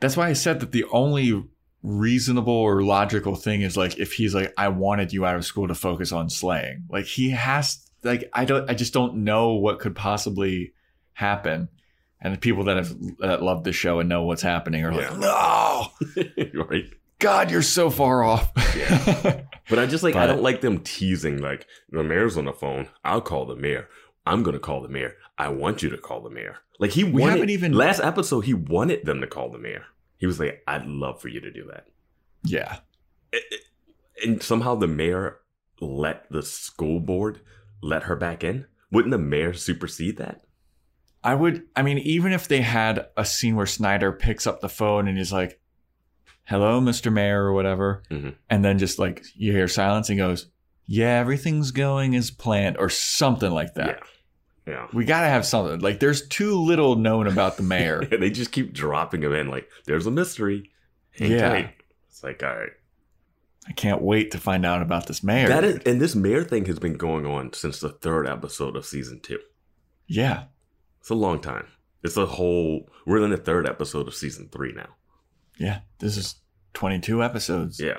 That's 0.00 0.16
why 0.16 0.28
I 0.28 0.32
said 0.32 0.60
that 0.60 0.72
the 0.72 0.84
only 0.90 1.44
reasonable 1.82 2.52
or 2.52 2.82
logical 2.82 3.36
thing 3.36 3.62
is 3.62 3.76
like 3.76 3.98
if 3.98 4.14
he's 4.14 4.34
like, 4.34 4.52
I 4.58 4.68
wanted 4.68 5.12
you 5.12 5.24
out 5.24 5.36
of 5.36 5.44
school 5.44 5.68
to 5.68 5.74
focus 5.74 6.10
on 6.12 6.28
slaying. 6.28 6.84
Like 6.90 7.04
he 7.04 7.30
has 7.30 7.84
like 8.02 8.28
I 8.32 8.44
don't 8.44 8.68
I 8.68 8.74
just 8.74 8.92
don't 8.92 9.22
know 9.24 9.52
what 9.54 9.78
could 9.78 9.94
possibly 9.94 10.72
happen. 11.12 11.68
And 12.20 12.34
the 12.34 12.38
people 12.38 12.64
that 12.64 12.76
have 12.76 12.96
that 13.20 13.42
love 13.42 13.62
the 13.64 13.72
show 13.72 14.00
and 14.00 14.08
know 14.08 14.24
what's 14.24 14.42
happening 14.42 14.84
are 14.84 14.92
like, 14.92 15.16
no, 15.18 15.86
right? 16.68 16.84
God, 17.20 17.50
you're 17.50 17.62
so 17.62 17.90
far 17.90 18.22
off. 18.24 18.50
Yeah. 18.76 19.42
But 19.68 19.78
I 19.78 19.86
just 19.86 20.02
like 20.02 20.14
I 20.16 20.26
don't 20.26 20.42
like 20.42 20.60
them 20.60 20.80
teasing 20.80 21.38
like 21.40 21.66
the 21.90 22.02
mayor's 22.02 22.36
on 22.36 22.46
the 22.46 22.52
phone. 22.52 22.88
I'll 23.04 23.20
call 23.20 23.44
the 23.46 23.56
mayor. 23.56 23.88
I'm 24.26 24.42
gonna 24.42 24.58
call 24.58 24.82
the 24.82 24.88
mayor. 24.88 25.14
I 25.36 25.48
want 25.48 25.82
you 25.82 25.90
to 25.90 25.98
call 25.98 26.20
the 26.22 26.30
mayor. 26.30 26.56
Like 26.80 26.90
he 26.92 27.04
We 27.04 27.20
wanted 27.22 27.32
haven't 27.34 27.50
even- 27.50 27.72
last 27.72 28.00
episode. 28.00 28.40
He 28.42 28.54
wanted 28.54 29.04
them 29.04 29.20
to 29.20 29.26
call 29.26 29.50
the 29.50 29.58
mayor. 29.58 29.84
He 30.16 30.26
was 30.26 30.40
like, 30.40 30.62
"I'd 30.66 30.86
love 30.86 31.20
for 31.20 31.28
you 31.28 31.40
to 31.40 31.50
do 31.52 31.66
that." 31.72 31.86
yeah. 32.44 32.78
It- 33.32 33.44
it- 33.50 33.60
and 34.24 34.42
somehow 34.42 34.74
the 34.74 34.86
mayor 34.88 35.38
let 35.80 36.28
the 36.30 36.42
school 36.42 36.98
board 36.98 37.40
let 37.82 38.04
her 38.04 38.16
back 38.16 38.42
in. 38.42 38.66
Wouldn't 38.90 39.12
the 39.12 39.18
mayor 39.18 39.52
supersede 39.52 40.16
that? 40.16 40.42
I 41.24 41.34
would 41.34 41.64
I 41.76 41.82
mean, 41.82 41.98
even 41.98 42.32
if 42.32 42.48
they 42.48 42.60
had 42.62 43.06
a 43.16 43.24
scene 43.24 43.56
where 43.56 43.66
Snyder 43.66 44.12
picks 44.12 44.46
up 44.46 44.60
the 44.60 44.68
phone 44.68 45.08
and 45.08 45.18
he's 45.18 45.32
like, 45.32 45.60
Hello, 46.44 46.80
Mr. 46.80 47.12
Mayor, 47.12 47.44
or 47.44 47.52
whatever, 47.52 48.02
Mhm. 48.10 48.34
and 48.48 48.64
then 48.64 48.78
just 48.78 48.98
like 48.98 49.22
you 49.34 49.52
hear 49.52 49.68
silence 49.68 50.08
and 50.08 50.18
he 50.18 50.24
goes, 50.24 50.46
Yeah, 50.86 51.18
everything's 51.18 51.70
going 51.72 52.14
as 52.16 52.30
planned, 52.30 52.78
or 52.78 52.88
something 52.88 53.50
like 53.50 53.74
that. 53.74 54.00
Yeah, 54.66 54.72
yeah. 54.74 54.86
We 54.94 55.04
gotta 55.04 55.26
have 55.28 55.44
something. 55.44 55.80
Like 55.80 56.00
there's 56.00 56.26
too 56.28 56.54
little 56.54 56.96
known 56.96 57.26
about 57.26 57.56
the 57.58 57.62
mayor. 57.64 58.04
they 58.10 58.30
just 58.30 58.52
keep 58.52 58.72
dropping 58.72 59.22
him 59.22 59.34
in 59.34 59.48
like 59.48 59.68
there's 59.86 60.06
a 60.06 60.10
mystery. 60.10 60.70
Hang 61.18 61.32
Yeah. 61.32 61.48
tight. 61.50 61.70
It's 62.08 62.22
like 62.22 62.42
all 62.42 62.56
right. 62.56 62.70
I 63.66 63.72
can't 63.72 64.00
wait 64.00 64.30
to 64.30 64.38
find 64.38 64.64
out 64.64 64.80
about 64.80 65.08
this 65.08 65.22
mayor. 65.22 65.48
That 65.48 65.62
is, 65.64 65.78
and 65.84 66.00
this 66.00 66.14
mayor 66.14 66.42
thing 66.42 66.64
has 66.66 66.78
been 66.78 66.96
going 66.96 67.26
on 67.26 67.52
since 67.52 67.80
the 67.80 67.90
third 67.90 68.26
episode 68.26 68.76
of 68.76 68.86
season 68.86 69.20
two. 69.20 69.40
yeah. 70.06 70.44
It's 71.00 71.10
a 71.10 71.14
long 71.14 71.40
time. 71.40 71.66
It's 72.02 72.16
a 72.16 72.26
whole. 72.26 72.88
We're 73.06 73.22
in 73.24 73.30
the 73.30 73.36
third 73.36 73.66
episode 73.66 74.08
of 74.08 74.14
season 74.14 74.48
three 74.50 74.72
now. 74.72 74.88
Yeah. 75.58 75.80
This 75.98 76.16
is 76.16 76.36
22 76.74 77.22
episodes 77.24 77.80
Yeah, 77.80 77.98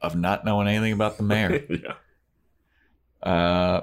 of 0.00 0.16
not 0.16 0.44
knowing 0.44 0.66
anything 0.66 0.92
about 0.92 1.16
the 1.16 1.22
mayor. 1.22 1.64
yeah, 1.70 3.28
uh 3.28 3.82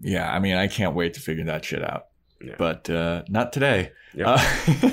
yeah, 0.00 0.30
I 0.32 0.38
mean 0.40 0.56
I 0.56 0.66
can't 0.68 0.94
wait 0.94 1.14
to 1.14 1.20
figure 1.20 1.44
that 1.44 1.64
shit 1.64 1.82
out. 1.82 2.06
yeah. 2.42 2.56
But 2.58 2.90
uh 2.90 3.22
not 3.28 3.52
today. 3.52 3.92
Yeah. 4.14 4.30
Uh, 4.80 4.90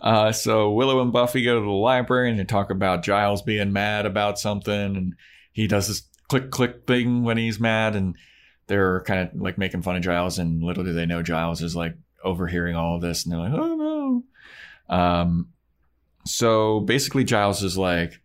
uh, 0.00 0.32
so 0.32 0.72
Willow 0.72 1.00
and 1.02 1.12
Buffy 1.12 1.42
go 1.44 1.58
to 1.60 1.64
the 1.64 1.70
library 1.70 2.30
and 2.30 2.38
they 2.38 2.44
talk 2.44 2.70
about 2.70 3.04
Giles 3.04 3.42
being 3.42 3.72
mad 3.72 4.06
about 4.06 4.38
something, 4.38 4.96
and 4.96 5.14
he 5.52 5.66
does 5.66 5.88
this 5.88 6.02
click 6.28 6.50
click 6.50 6.86
thing 6.86 7.22
when 7.22 7.36
he's 7.36 7.60
mad, 7.60 7.94
and 7.94 8.16
they're 8.66 9.00
kind 9.02 9.20
of 9.28 9.40
like 9.40 9.58
making 9.58 9.82
fun 9.82 9.96
of 9.96 10.02
Giles, 10.02 10.38
and 10.38 10.62
little 10.62 10.84
do 10.84 10.92
they 10.92 11.06
know 11.06 11.22
Giles 11.22 11.62
is 11.62 11.76
like 11.76 11.96
overhearing 12.24 12.74
all 12.76 12.96
of 12.96 13.02
this, 13.02 13.24
and 13.24 13.32
they're 13.32 13.40
like, 13.40 13.52
oh 13.52 14.22
no. 14.88 14.94
Um, 14.94 15.48
so 16.24 16.80
basically, 16.80 17.24
Giles 17.24 17.62
is 17.62 17.78
like, 17.78 18.20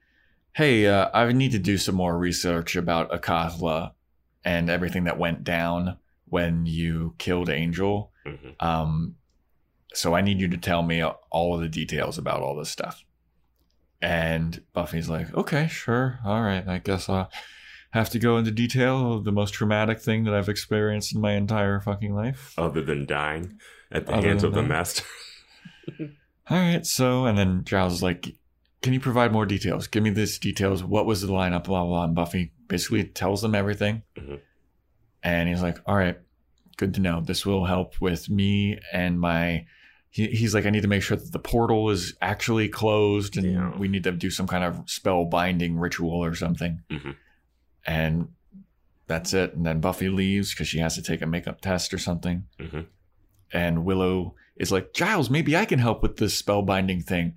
hey, 0.54 0.88
uh, 0.88 1.10
I 1.14 1.32
need 1.32 1.52
to 1.52 1.60
do 1.60 1.78
some 1.78 1.96
more 1.96 2.18
research 2.18 2.76
about 2.76 3.12
Acathla 3.12 3.92
and 4.44 4.70
everything 4.70 5.04
that 5.04 5.20
went 5.20 5.44
down 5.44 5.98
when 6.26 6.66
you 6.66 7.14
killed 7.18 7.50
Angel. 7.50 8.12
Mhm. 8.26 8.56
Um, 8.60 9.16
so 9.94 10.16
I 10.16 10.22
need 10.22 10.40
you 10.40 10.48
to 10.48 10.58
tell 10.58 10.82
me 10.82 11.04
all 11.04 11.54
of 11.54 11.62
the 11.62 11.68
details 11.70 12.18
about 12.18 12.42
all 12.42 12.56
this 12.56 12.70
stuff. 12.70 13.04
And 14.02 14.64
Buffy's 14.74 15.10
like, 15.10 15.34
okay, 15.36 15.68
sure. 15.68 16.20
All 16.26 16.42
right. 16.42 16.68
I 16.68 16.80
guess 16.80 17.08
I'll 17.10 17.30
have 17.92 18.10
to 18.10 18.20
go 18.20 18.38
into 18.38 18.52
detail 18.52 19.14
of 19.14 19.24
the 19.26 19.32
most 19.32 19.54
traumatic 19.54 20.00
thing 20.00 20.24
that 20.26 20.34
I've 20.34 20.50
experienced 20.50 21.14
in 21.16 21.22
my 21.22 21.34
entire 21.34 21.80
fucking 21.80 22.14
life. 22.16 22.54
Other 22.58 22.82
than 22.82 23.06
dying 23.06 23.60
at 23.92 24.06
the 24.06 24.14
Other 24.16 24.28
hands 24.30 24.44
of 24.44 24.54
the 24.54 24.64
master. 24.64 25.04
All 26.50 26.58
right. 26.58 26.86
So, 26.86 27.26
and 27.26 27.38
then 27.38 27.64
Giles 27.66 27.94
is 27.94 28.04
like, 28.04 28.36
can 28.82 28.94
you 28.94 29.00
provide 29.00 29.32
more 29.32 29.46
details? 29.46 29.88
Give 29.88 30.04
me 30.04 30.10
this 30.10 30.40
details. 30.40 30.84
What 30.84 31.06
was 31.06 31.22
the 31.22 31.28
lineup? 31.28 31.66
Blah, 31.66 31.84
blah, 31.84 31.86
blah. 31.86 32.04
And 32.06 32.16
Buffy 32.16 32.52
basically 32.68 33.04
tells 33.04 33.42
them 33.42 33.56
everything. 33.56 34.04
Mhm. 34.18 34.40
And 35.24 35.50
he's 35.50 35.62
like, 35.62 35.78
all 35.86 35.96
right, 35.96 36.18
good 36.78 36.94
to 36.96 37.02
know. 37.02 37.22
This 37.22 37.46
will 37.46 37.66
help 37.66 38.02
with 38.02 38.30
me 38.30 38.80
and 38.92 39.20
my 39.20 39.66
he, 40.10 40.28
he's 40.28 40.54
like, 40.54 40.66
I 40.66 40.72
need 40.72 40.82
to 40.82 40.90
make 40.90 41.04
sure 41.04 41.16
that 41.16 41.32
the 41.32 41.40
portal 41.40 41.90
is 41.90 42.16
actually 42.22 42.68
closed, 42.68 43.38
and 43.38 43.46
Yeah. 43.54 43.78
we 43.78 43.88
need 43.88 44.04
to 44.04 44.12
do 44.12 44.30
some 44.30 44.46
kind 44.46 44.64
of 44.66 44.90
spell 44.90 45.24
binding 45.24 45.78
ritual 45.78 46.12
or 46.22 46.36
something. 46.36 46.82
Mhm. 46.92 47.16
And 47.86 48.30
that's 49.08 49.34
it. 49.34 49.54
And 49.54 49.66
then 49.66 49.82
Buffy 49.82 50.10
leaves 50.10 50.52
because 50.54 50.68
she 50.68 50.80
has 50.80 50.96
to 50.96 51.02
take 51.02 51.22
a 51.22 51.26
makeup 51.28 51.62
test 51.62 51.94
or 51.94 51.98
something. 51.98 52.46
Mhm. 52.60 52.86
And 53.54 53.84
Willow 53.86 54.36
is 54.56 54.72
like, 54.72 54.94
Giles, 54.94 55.30
maybe 55.30 55.58
I 55.58 55.66
can 55.66 55.80
help 55.80 56.02
with 56.02 56.18
this 56.18 56.38
spell 56.38 56.62
binding 56.62 57.02
thing. 57.02 57.36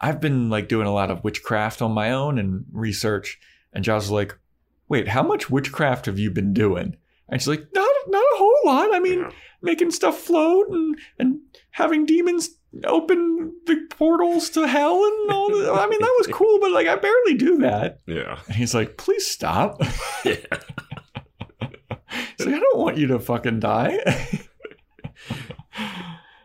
I've 0.00 0.20
been 0.20 0.50
like 0.50 0.68
doing 0.68 0.86
a 0.86 0.92
lot 0.92 1.10
of 1.10 1.24
witchcraft 1.24 1.80
on 1.82 1.92
my 1.92 2.10
own 2.12 2.38
and 2.38 2.66
research. 2.72 3.38
And 3.72 3.82
Giles 3.82 4.04
is 4.04 4.10
like, 4.10 4.36
wait, 4.88 5.08
how 5.08 5.22
much 5.22 5.50
witchcraft 5.50 6.06
have 6.06 6.18
you 6.18 6.30
been 6.30 6.52
doing? 6.52 6.96
And 7.28 7.40
she's 7.40 7.48
like, 7.48 7.66
not, 7.74 7.90
not 8.08 8.22
a 8.22 8.36
whole 8.38 8.60
lot. 8.66 8.94
I 8.94 9.00
mean, 9.00 9.20
Yeah. 9.20 9.30
making 9.62 9.90
stuff 9.90 10.18
float 10.18 10.68
and, 10.68 10.96
and 11.18 11.40
having 11.72 12.06
demons 12.06 12.50
open 12.84 13.52
the 13.66 13.86
portals 13.90 14.50
to 14.50 14.66
hell 14.66 15.02
and 15.04 15.30
all 15.30 15.48
that. 15.50 15.72
I 15.72 15.86
mean, 15.88 16.00
that 16.00 16.14
was 16.18 16.26
cool, 16.32 16.58
but 16.60 16.72
like, 16.72 16.86
I 16.86 16.96
barely 16.96 17.34
do 17.34 17.58
that. 17.58 18.00
Yeah. 18.06 18.38
And 18.46 18.56
he's 18.56 18.74
like, 18.74 18.96
please 18.96 19.26
stop. 19.26 19.80
Yeah. 20.24 20.36
He's 22.38 22.46
like, 22.46 22.54
I 22.54 22.58
don't 22.58 22.78
want 22.78 22.96
you 22.96 23.06
to 23.08 23.18
fucking 23.18 23.60
die. 23.60 23.98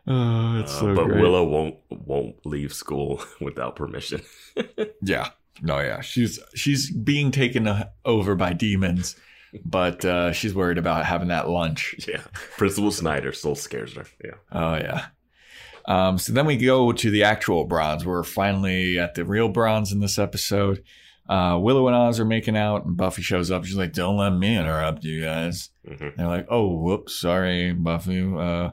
oh, 0.08 0.60
it's 0.60 0.74
Uh, 0.74 0.80
so 0.80 0.96
but 0.96 1.06
great. 1.06 1.22
Willow 1.22 1.44
won't 1.44 1.76
won't 1.90 2.36
leave 2.46 2.74
school 2.74 3.24
without 3.42 3.76
permission. 3.76 4.22
Yeah. 5.02 5.30
No, 5.62 5.80
yeah. 5.80 6.02
She's 6.02 6.40
she's 6.56 6.92
being 6.92 7.32
taken 7.32 7.70
over 8.06 8.36
by 8.36 8.54
demons, 8.54 9.16
but 9.66 10.04
uh, 10.06 10.32
she's 10.34 10.54
worried 10.56 10.78
about 10.78 11.06
having 11.06 11.28
that 11.30 11.50
lunch. 11.50 11.96
yeah. 12.08 12.22
Principal 12.58 12.92
Snyder 12.92 13.32
still 13.32 13.56
scares 13.56 13.94
her. 13.94 14.06
Yeah. 14.24 14.36
Oh 14.52 14.76
yeah. 14.76 15.06
Um, 15.86 16.18
so 16.18 16.34
then 16.34 16.46
we 16.46 16.58
go 16.58 16.92
to 16.92 17.10
the 17.10 17.24
actual 17.24 17.66
bronze. 17.66 18.06
We're 18.06 18.24
finally 18.24 19.00
at 19.00 19.16
the 19.16 19.26
real 19.26 19.50
bronze 19.50 19.92
in 19.92 20.00
this 20.00 20.20
episode. 20.20 20.84
Uh, 21.30 21.58
Willow 21.62 21.88
and 21.88 21.96
Oz 21.96 22.20
are 22.20 22.26
making 22.26 22.58
out, 22.58 22.86
and 22.86 22.98
Buffy 22.98 23.22
shows 23.22 23.52
up. 23.52 23.64
She's 23.66 23.78
like, 23.78 23.94
"Don't 23.94 24.18
let 24.18 24.32
me 24.32 24.58
interrupt 24.58 25.04
you 25.04 25.22
guys." 25.22 25.70
hmm 25.88 26.10
They're 26.18 26.28
like, 26.28 26.48
"Oh, 26.50 26.76
whoops, 26.78 27.20
sorry, 27.20 27.74
Buffy." 27.74 28.22
Uh, 28.22 28.72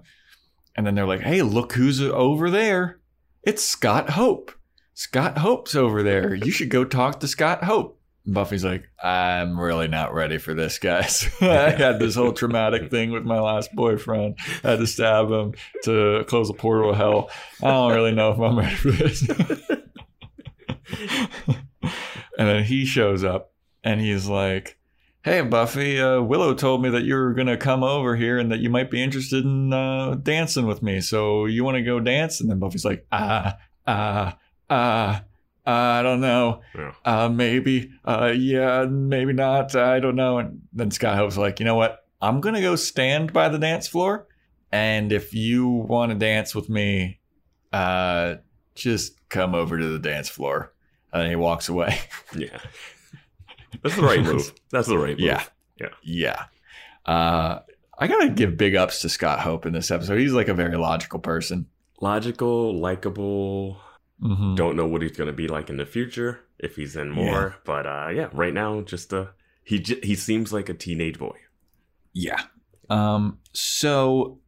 and 0.76 0.86
then 0.86 0.94
they're 0.94 1.06
like, 1.06 1.20
"Hey, 1.20 1.42
look 1.42 1.72
who's 1.74 2.00
over 2.00 2.50
there! 2.50 2.98
It's 3.42 3.64
Scott 3.64 4.10
Hope. 4.10 4.52
Scott 4.94 5.38
Hope's 5.38 5.74
over 5.74 6.02
there. 6.02 6.34
You 6.34 6.50
should 6.50 6.70
go 6.70 6.84
talk 6.84 7.20
to 7.20 7.28
Scott 7.28 7.64
Hope." 7.64 7.97
Buffy's 8.32 8.64
like, 8.64 8.88
"I'm 9.02 9.58
really 9.58 9.88
not 9.88 10.14
ready 10.14 10.38
for 10.38 10.54
this, 10.54 10.78
guys. 10.78 11.28
I 11.40 11.70
had 11.70 11.98
this 11.98 12.14
whole 12.14 12.32
traumatic 12.32 12.90
thing 12.90 13.10
with 13.10 13.24
my 13.24 13.40
last 13.40 13.74
boyfriend. 13.74 14.36
I 14.62 14.70
had 14.70 14.78
to 14.78 14.86
stab 14.86 15.30
him 15.30 15.54
to 15.84 16.24
close 16.28 16.50
a 16.50 16.54
portal 16.54 16.90
of 16.90 16.96
hell. 16.96 17.30
I 17.62 17.68
don't 17.68 17.94
really 17.94 18.12
know 18.12 18.32
if 18.32 18.38
I'm 18.38 18.58
ready 18.58 18.74
for 18.74 18.90
this." 18.90 19.28
and 22.38 22.48
then 22.48 22.64
he 22.64 22.84
shows 22.84 23.24
up, 23.24 23.52
and 23.82 24.00
he's 24.00 24.26
like 24.26 24.78
hey 25.24 25.40
buffy 25.42 26.00
uh, 26.00 26.22
willow 26.22 26.54
told 26.54 26.80
me 26.80 26.88
that 26.88 27.02
you 27.02 27.14
were 27.14 27.34
going 27.34 27.48
to 27.48 27.56
come 27.56 27.82
over 27.82 28.14
here 28.14 28.38
and 28.38 28.52
that 28.52 28.60
you 28.60 28.70
might 28.70 28.90
be 28.90 29.02
interested 29.02 29.44
in 29.44 29.72
uh, 29.72 30.14
dancing 30.22 30.64
with 30.64 30.80
me 30.80 31.00
so 31.00 31.44
you 31.44 31.64
want 31.64 31.76
to 31.76 31.82
go 31.82 31.98
dance 31.98 32.40
and 32.40 32.48
then 32.48 32.58
buffy's 32.58 32.84
like 32.84 33.04
ah 33.10 33.58
ah 33.86 34.38
ah 34.70 35.24
i 35.70 36.02
don't 36.02 36.20
know 36.20 36.60
Yeah. 36.74 36.92
uh, 37.04 37.28
maybe 37.28 37.90
uh, 38.04 38.32
yeah 38.36 38.84
maybe 38.88 39.32
not 39.32 39.74
i 39.76 40.00
don't 40.00 40.16
know 40.16 40.38
and 40.38 40.62
then 40.72 40.90
sky 40.90 41.14
hope's 41.16 41.36
like 41.36 41.60
you 41.60 41.66
know 41.66 41.74
what 41.74 42.04
i'm 42.22 42.40
going 42.40 42.54
to 42.54 42.60
go 42.60 42.74
stand 42.76 43.32
by 43.32 43.48
the 43.48 43.58
dance 43.58 43.86
floor 43.86 44.26
and 44.72 45.12
if 45.12 45.34
you 45.34 45.68
want 45.68 46.10
to 46.12 46.18
dance 46.18 46.54
with 46.54 46.68
me 46.68 47.20
uh, 47.72 48.36
just 48.74 49.16
come 49.28 49.54
over 49.54 49.78
to 49.78 49.88
the 49.88 49.98
dance 49.98 50.28
floor 50.28 50.72
and 51.12 51.22
then 51.22 51.30
he 51.30 51.36
walks 51.36 51.68
away 51.68 51.98
Yeah. 52.34 52.58
That's 53.82 53.96
the 53.96 54.02
right 54.02 54.22
move. 54.22 54.52
That's 54.70 54.88
the 54.88 54.96
right 54.98 55.10
move. 55.10 55.20
Yeah. 55.20 55.42
Yeah. 55.78 55.88
Yeah. 56.02 56.44
Uh, 57.04 57.60
I 57.98 58.06
gotta 58.06 58.30
give 58.30 58.56
big 58.56 58.74
ups 58.74 59.02
to 59.02 59.08
Scott 59.10 59.40
Hope 59.40 59.66
in 59.66 59.72
this 59.74 59.90
episode. 59.90 60.18
He's 60.18 60.32
like 60.32 60.48
a 60.48 60.54
very 60.54 60.76
logical 60.76 61.18
person. 61.18 61.66
Logical, 62.00 62.78
likable. 62.80 63.78
Mm-hmm. 64.22 64.56
Don't 64.56 64.76
know 64.76 64.86
what 64.86 65.02
he's 65.02 65.16
going 65.16 65.28
to 65.28 65.32
be 65.32 65.48
like 65.48 65.70
in 65.70 65.76
the 65.76 65.86
future 65.86 66.40
if 66.58 66.76
he's 66.76 66.96
in 66.96 67.10
more. 67.10 67.56
But 67.64 67.86
uh, 67.86 68.08
yeah, 68.12 68.28
right 68.32 68.52
now, 68.52 68.80
just 68.80 69.14
uh, 69.14 69.26
he 69.62 69.78
j- 69.78 70.00
he 70.02 70.14
seems 70.14 70.52
like 70.52 70.68
a 70.68 70.74
teenage 70.74 71.18
boy. 71.18 71.36
Yeah. 72.12 72.42
Um. 72.90 73.38
So 73.52 74.40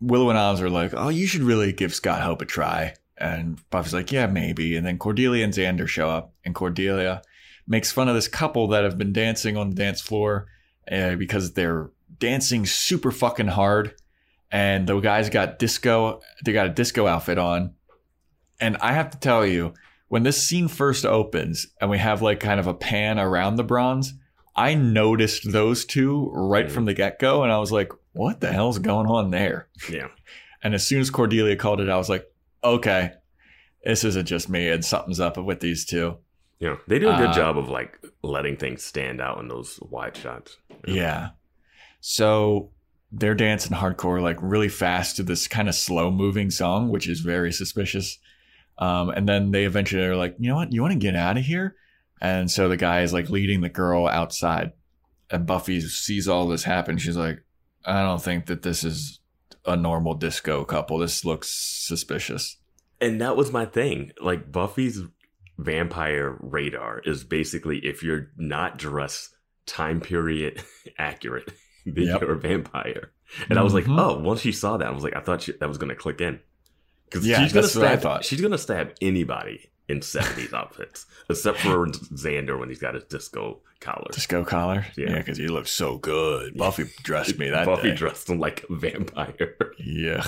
Willow 0.00 0.28
and 0.28 0.38
Oz 0.38 0.60
are 0.60 0.68
like, 0.70 0.92
"Oh, 0.94 1.08
you 1.08 1.26
should 1.26 1.42
really 1.42 1.72
give 1.72 1.94
Scott 1.94 2.20
Hope 2.22 2.42
a 2.42 2.44
try." 2.44 2.94
And 3.16 3.58
Buffy's 3.70 3.94
like, 3.94 4.12
"Yeah, 4.12 4.26
maybe." 4.26 4.76
And 4.76 4.86
then 4.86 4.98
Cordelia 4.98 5.44
and 5.44 5.54
Xander 5.54 5.88
show 5.88 6.10
up, 6.10 6.34
and 6.44 6.54
Cordelia 6.54 7.22
makes 7.66 7.92
fun 7.92 8.08
of 8.08 8.14
this 8.14 8.28
couple 8.28 8.68
that 8.68 8.84
have 8.84 8.98
been 8.98 9.12
dancing 9.12 9.56
on 9.56 9.70
the 9.70 9.76
dance 9.76 10.00
floor 10.02 10.48
uh, 10.90 11.14
because 11.14 11.54
they're 11.54 11.90
dancing 12.18 12.66
super 12.66 13.10
fucking 13.10 13.48
hard, 13.48 13.94
and 14.50 14.86
the 14.86 14.98
guys 15.00 15.30
got 15.30 15.58
disco. 15.58 16.20
They 16.44 16.52
got 16.52 16.66
a 16.66 16.70
disco 16.70 17.06
outfit 17.06 17.38
on, 17.38 17.74
and 18.60 18.76
I 18.78 18.92
have 18.92 19.10
to 19.10 19.18
tell 19.18 19.44
you, 19.46 19.74
when 20.08 20.22
this 20.22 20.42
scene 20.46 20.68
first 20.68 21.04
opens, 21.04 21.66
and 21.80 21.90
we 21.90 21.98
have 21.98 22.22
like 22.22 22.40
kind 22.40 22.60
of 22.60 22.66
a 22.66 22.74
pan 22.74 23.18
around 23.18 23.56
the 23.56 23.64
bronze. 23.64 24.14
I 24.56 24.74
noticed 24.74 25.50
those 25.50 25.84
two 25.84 26.30
right 26.32 26.70
from 26.70 26.84
the 26.84 26.94
get 26.94 27.18
go, 27.18 27.42
and 27.42 27.50
I 27.50 27.58
was 27.58 27.72
like, 27.72 27.90
"What 28.12 28.40
the 28.40 28.52
hell's 28.52 28.78
going 28.78 29.08
on 29.08 29.30
there?" 29.30 29.68
Yeah. 29.90 30.08
And 30.62 30.74
as 30.74 30.86
soon 30.86 31.00
as 31.00 31.10
Cordelia 31.10 31.56
called 31.56 31.80
it, 31.80 31.90
I 31.90 31.96
was 31.98 32.08
like, 32.08 32.24
"Okay, 32.62 33.10
this 33.84 34.02
isn't 34.04 34.26
just 34.26 34.48
me, 34.48 34.68
and 34.70 34.82
something's 34.84 35.20
up 35.20 35.36
with 35.36 35.60
these 35.60 35.84
two. 35.84 36.16
Yeah. 36.58 36.76
They 36.88 36.98
do 36.98 37.10
a 37.10 37.16
good 37.16 37.30
Uh, 37.30 37.34
job 37.34 37.58
of 37.58 37.68
like 37.68 37.98
letting 38.22 38.56
things 38.56 38.82
stand 38.82 39.20
out 39.20 39.40
in 39.40 39.48
those 39.48 39.78
wide 39.82 40.16
shots. 40.16 40.56
Yeah. 40.86 41.30
So 42.00 42.70
they're 43.12 43.34
dancing 43.34 43.76
hardcore, 43.76 44.22
like 44.22 44.38
really 44.40 44.68
fast 44.68 45.16
to 45.16 45.22
this 45.22 45.46
kind 45.48 45.68
of 45.68 45.74
slow 45.74 46.10
moving 46.10 46.50
song, 46.50 46.88
which 46.88 47.08
is 47.08 47.20
very 47.20 47.52
suspicious. 47.52 48.18
Um, 48.78 49.10
and 49.10 49.28
then 49.28 49.50
they 49.52 49.64
eventually 49.64 50.02
are 50.04 50.16
like, 50.16 50.34
you 50.38 50.48
know 50.48 50.56
what? 50.56 50.72
You 50.72 50.82
want 50.82 50.92
to 50.92 50.98
get 50.98 51.14
out 51.16 51.36
of 51.38 51.44
here? 51.44 51.76
And 52.20 52.50
so 52.50 52.68
the 52.68 52.76
guy 52.76 53.02
is 53.02 53.12
like 53.12 53.30
leading 53.30 53.60
the 53.60 53.68
girl 53.68 54.06
outside. 54.06 54.72
And 55.30 55.46
Buffy 55.46 55.80
sees 55.80 56.28
all 56.28 56.48
this 56.48 56.64
happen. 56.64 56.98
She's 56.98 57.16
like, 57.16 57.44
I 57.84 58.02
don't 58.02 58.22
think 58.22 58.46
that 58.46 58.62
this 58.62 58.82
is 58.84 59.20
a 59.66 59.76
normal 59.76 60.14
disco 60.14 60.64
couple. 60.64 60.98
This 60.98 61.24
looks 61.24 61.50
suspicious. 61.50 62.56
And 63.00 63.20
that 63.20 63.36
was 63.36 63.52
my 63.52 63.66
thing. 63.66 64.12
Like 64.20 64.50
Buffy's 64.50 65.02
vampire 65.58 66.36
radar 66.40 67.00
is 67.04 67.24
basically 67.24 67.78
if 67.78 68.02
you're 68.02 68.30
not 68.36 68.78
dressed 68.78 69.36
time 69.66 70.00
period 70.00 70.62
accurate, 70.98 71.52
then 71.86 72.04
Yep. 72.06 72.20
you're 72.20 72.32
a 72.32 72.38
vampire. 72.38 73.10
And 73.48 73.58
I 73.58 73.62
was 73.62 73.74
like, 73.74 73.84
Mhm. 73.84 73.98
oh, 74.00 74.18
once 74.18 74.40
she 74.40 74.52
saw 74.52 74.76
that, 74.76 74.88
I 74.88 74.90
was 74.90 75.04
like, 75.04 75.16
I 75.16 75.20
thought 75.20 75.42
she, 75.42 75.52
that 75.52 75.68
was 75.68 75.78
gonna 75.78 75.94
click 75.94 76.20
in. 76.20 76.40
Because 77.14 77.26
Yeah, 77.28 77.42
she's 77.42 77.52
gonna 77.52 77.62
that's 77.62 77.76
what 77.76 77.84
I 77.84 77.88
stab 77.92 78.00
thought. 78.02 78.24
she's 78.24 78.40
gonna 78.40 78.58
stab 78.58 78.94
anybody 79.00 79.70
in 79.88 80.00
70s 80.00 80.52
outfits. 80.54 81.06
Except 81.30 81.58
for 81.58 81.86
Xander 81.86 82.58
when 82.58 82.68
he's 82.68 82.80
got 82.80 82.94
his 82.94 83.04
disco 83.04 83.60
collar. 83.80 84.08
Disco 84.12 84.44
collar? 84.44 84.84
Yeah. 84.96 85.10
Yeah, 85.10 85.18
because 85.18 85.38
he 85.38 85.46
looks 85.48 85.70
so 85.70 85.98
good. 85.98 86.56
Buffy 86.56 86.84
dressed 87.02 87.38
me 87.38 87.48
that 87.50 87.66
Buffy 87.66 87.90
day. 87.90 87.94
dressed 87.96 88.28
him 88.28 88.38
like 88.40 88.64
a 88.68 88.74
vampire. 88.74 89.56
Yeah. 89.78 90.26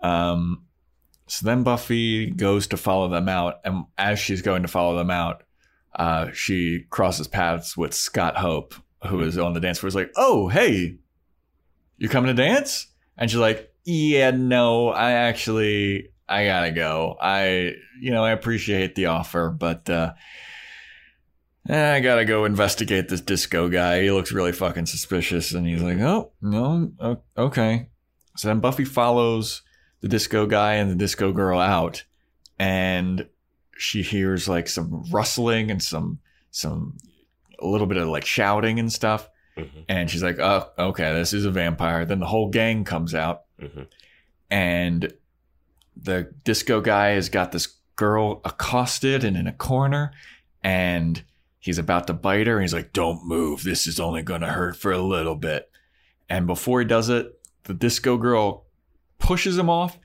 Um, 0.00 0.64
so 1.26 1.46
then 1.46 1.62
Buffy 1.62 2.30
goes 2.30 2.66
to 2.68 2.76
follow 2.76 3.08
them 3.08 3.28
out, 3.28 3.60
and 3.64 3.84
as 3.96 4.18
she's 4.18 4.42
going 4.42 4.62
to 4.62 4.68
follow 4.68 4.96
them 4.96 5.10
out, 5.10 5.42
uh, 5.94 6.30
she 6.32 6.84
crosses 6.90 7.26
paths 7.28 7.76
with 7.76 7.94
Scott 7.94 8.36
Hope, 8.36 8.74
who 9.06 9.20
is 9.20 9.38
on 9.38 9.54
the 9.54 9.60
dance 9.60 9.78
floor. 9.78 9.88
Is 9.88 9.94
like, 9.94 10.12
"Oh, 10.16 10.48
hey, 10.48 10.98
you 11.96 12.08
coming 12.08 12.34
to 12.34 12.42
dance?" 12.42 12.88
And 13.16 13.30
she's 13.30 13.38
like, 13.40 13.72
"Yeah, 13.84 14.30
no, 14.30 14.88
I 14.88 15.12
actually, 15.12 16.08
I 16.28 16.46
gotta 16.46 16.70
go. 16.72 17.16
I, 17.20 17.74
you 18.00 18.10
know, 18.10 18.24
I 18.24 18.30
appreciate 18.32 18.94
the 18.94 19.06
offer, 19.06 19.50
but 19.50 19.88
uh, 19.90 20.14
I 21.68 22.00
gotta 22.00 22.24
go 22.24 22.44
investigate 22.44 23.08
this 23.08 23.20
disco 23.20 23.68
guy. 23.68 24.02
He 24.02 24.10
looks 24.10 24.32
really 24.32 24.52
fucking 24.52 24.86
suspicious." 24.86 25.52
And 25.52 25.66
he's 25.66 25.82
like, 25.82 25.98
"Oh, 25.98 26.32
no, 26.42 26.92
okay." 27.36 27.88
So 28.36 28.48
then 28.48 28.60
Buffy 28.60 28.84
follows 28.84 29.62
the 30.00 30.08
disco 30.08 30.46
guy 30.46 30.74
and 30.74 30.90
the 30.90 30.94
disco 30.96 31.32
girl 31.32 31.58
out, 31.58 32.04
and 32.58 33.26
she 33.76 34.02
hears 34.02 34.48
like 34.48 34.68
some 34.68 35.04
rustling 35.10 35.70
and 35.70 35.82
some 35.82 36.18
some 36.50 36.96
a 37.60 37.66
little 37.66 37.86
bit 37.86 37.96
of 37.96 38.08
like 38.08 38.24
shouting 38.26 38.78
and 38.78 38.92
stuff. 38.92 39.28
Mhm, 39.56 39.84
And 39.88 40.10
she's 40.10 40.22
like, 40.22 40.38
"Oh, 40.40 40.68
okay, 40.78 41.12
this 41.14 41.32
is 41.32 41.44
a 41.44 41.50
vampire." 41.50 42.04
Then 42.04 42.18
the 42.20 42.26
whole 42.26 42.50
gang 42.50 42.84
comes 42.84 43.14
out, 43.14 43.43
mhm. 43.60 43.86
and 44.50 45.12
the 45.96 46.32
disco 46.42 46.80
guy 46.80 47.10
has 47.10 47.28
got 47.28 47.52
this 47.52 47.66
girl 47.96 48.40
accosted 48.44 49.22
and 49.24 49.36
in 49.36 49.46
a 49.46 49.52
corner, 49.52 50.12
and 50.62 51.22
he's 51.60 51.78
about 51.78 52.06
to 52.08 52.12
bite 52.12 52.46
her. 52.46 52.54
And 52.54 52.62
he's 52.62 52.74
like, 52.74 52.92
"Don't 52.92 53.26
move. 53.26 53.62
This 53.62 53.86
is 53.86 54.00
only 54.00 54.22
going 54.22 54.40
to 54.40 54.48
hurt 54.48 54.76
for 54.76 54.92
a 54.92 54.98
little 54.98 55.36
bit." 55.36 55.70
And 56.28 56.46
before 56.46 56.80
he 56.80 56.86
does 56.86 57.08
it, 57.08 57.38
the 57.64 57.74
disco 57.74 58.16
girl 58.16 58.66
pushes 59.18 59.56
him 59.56 59.70
off 59.70 59.98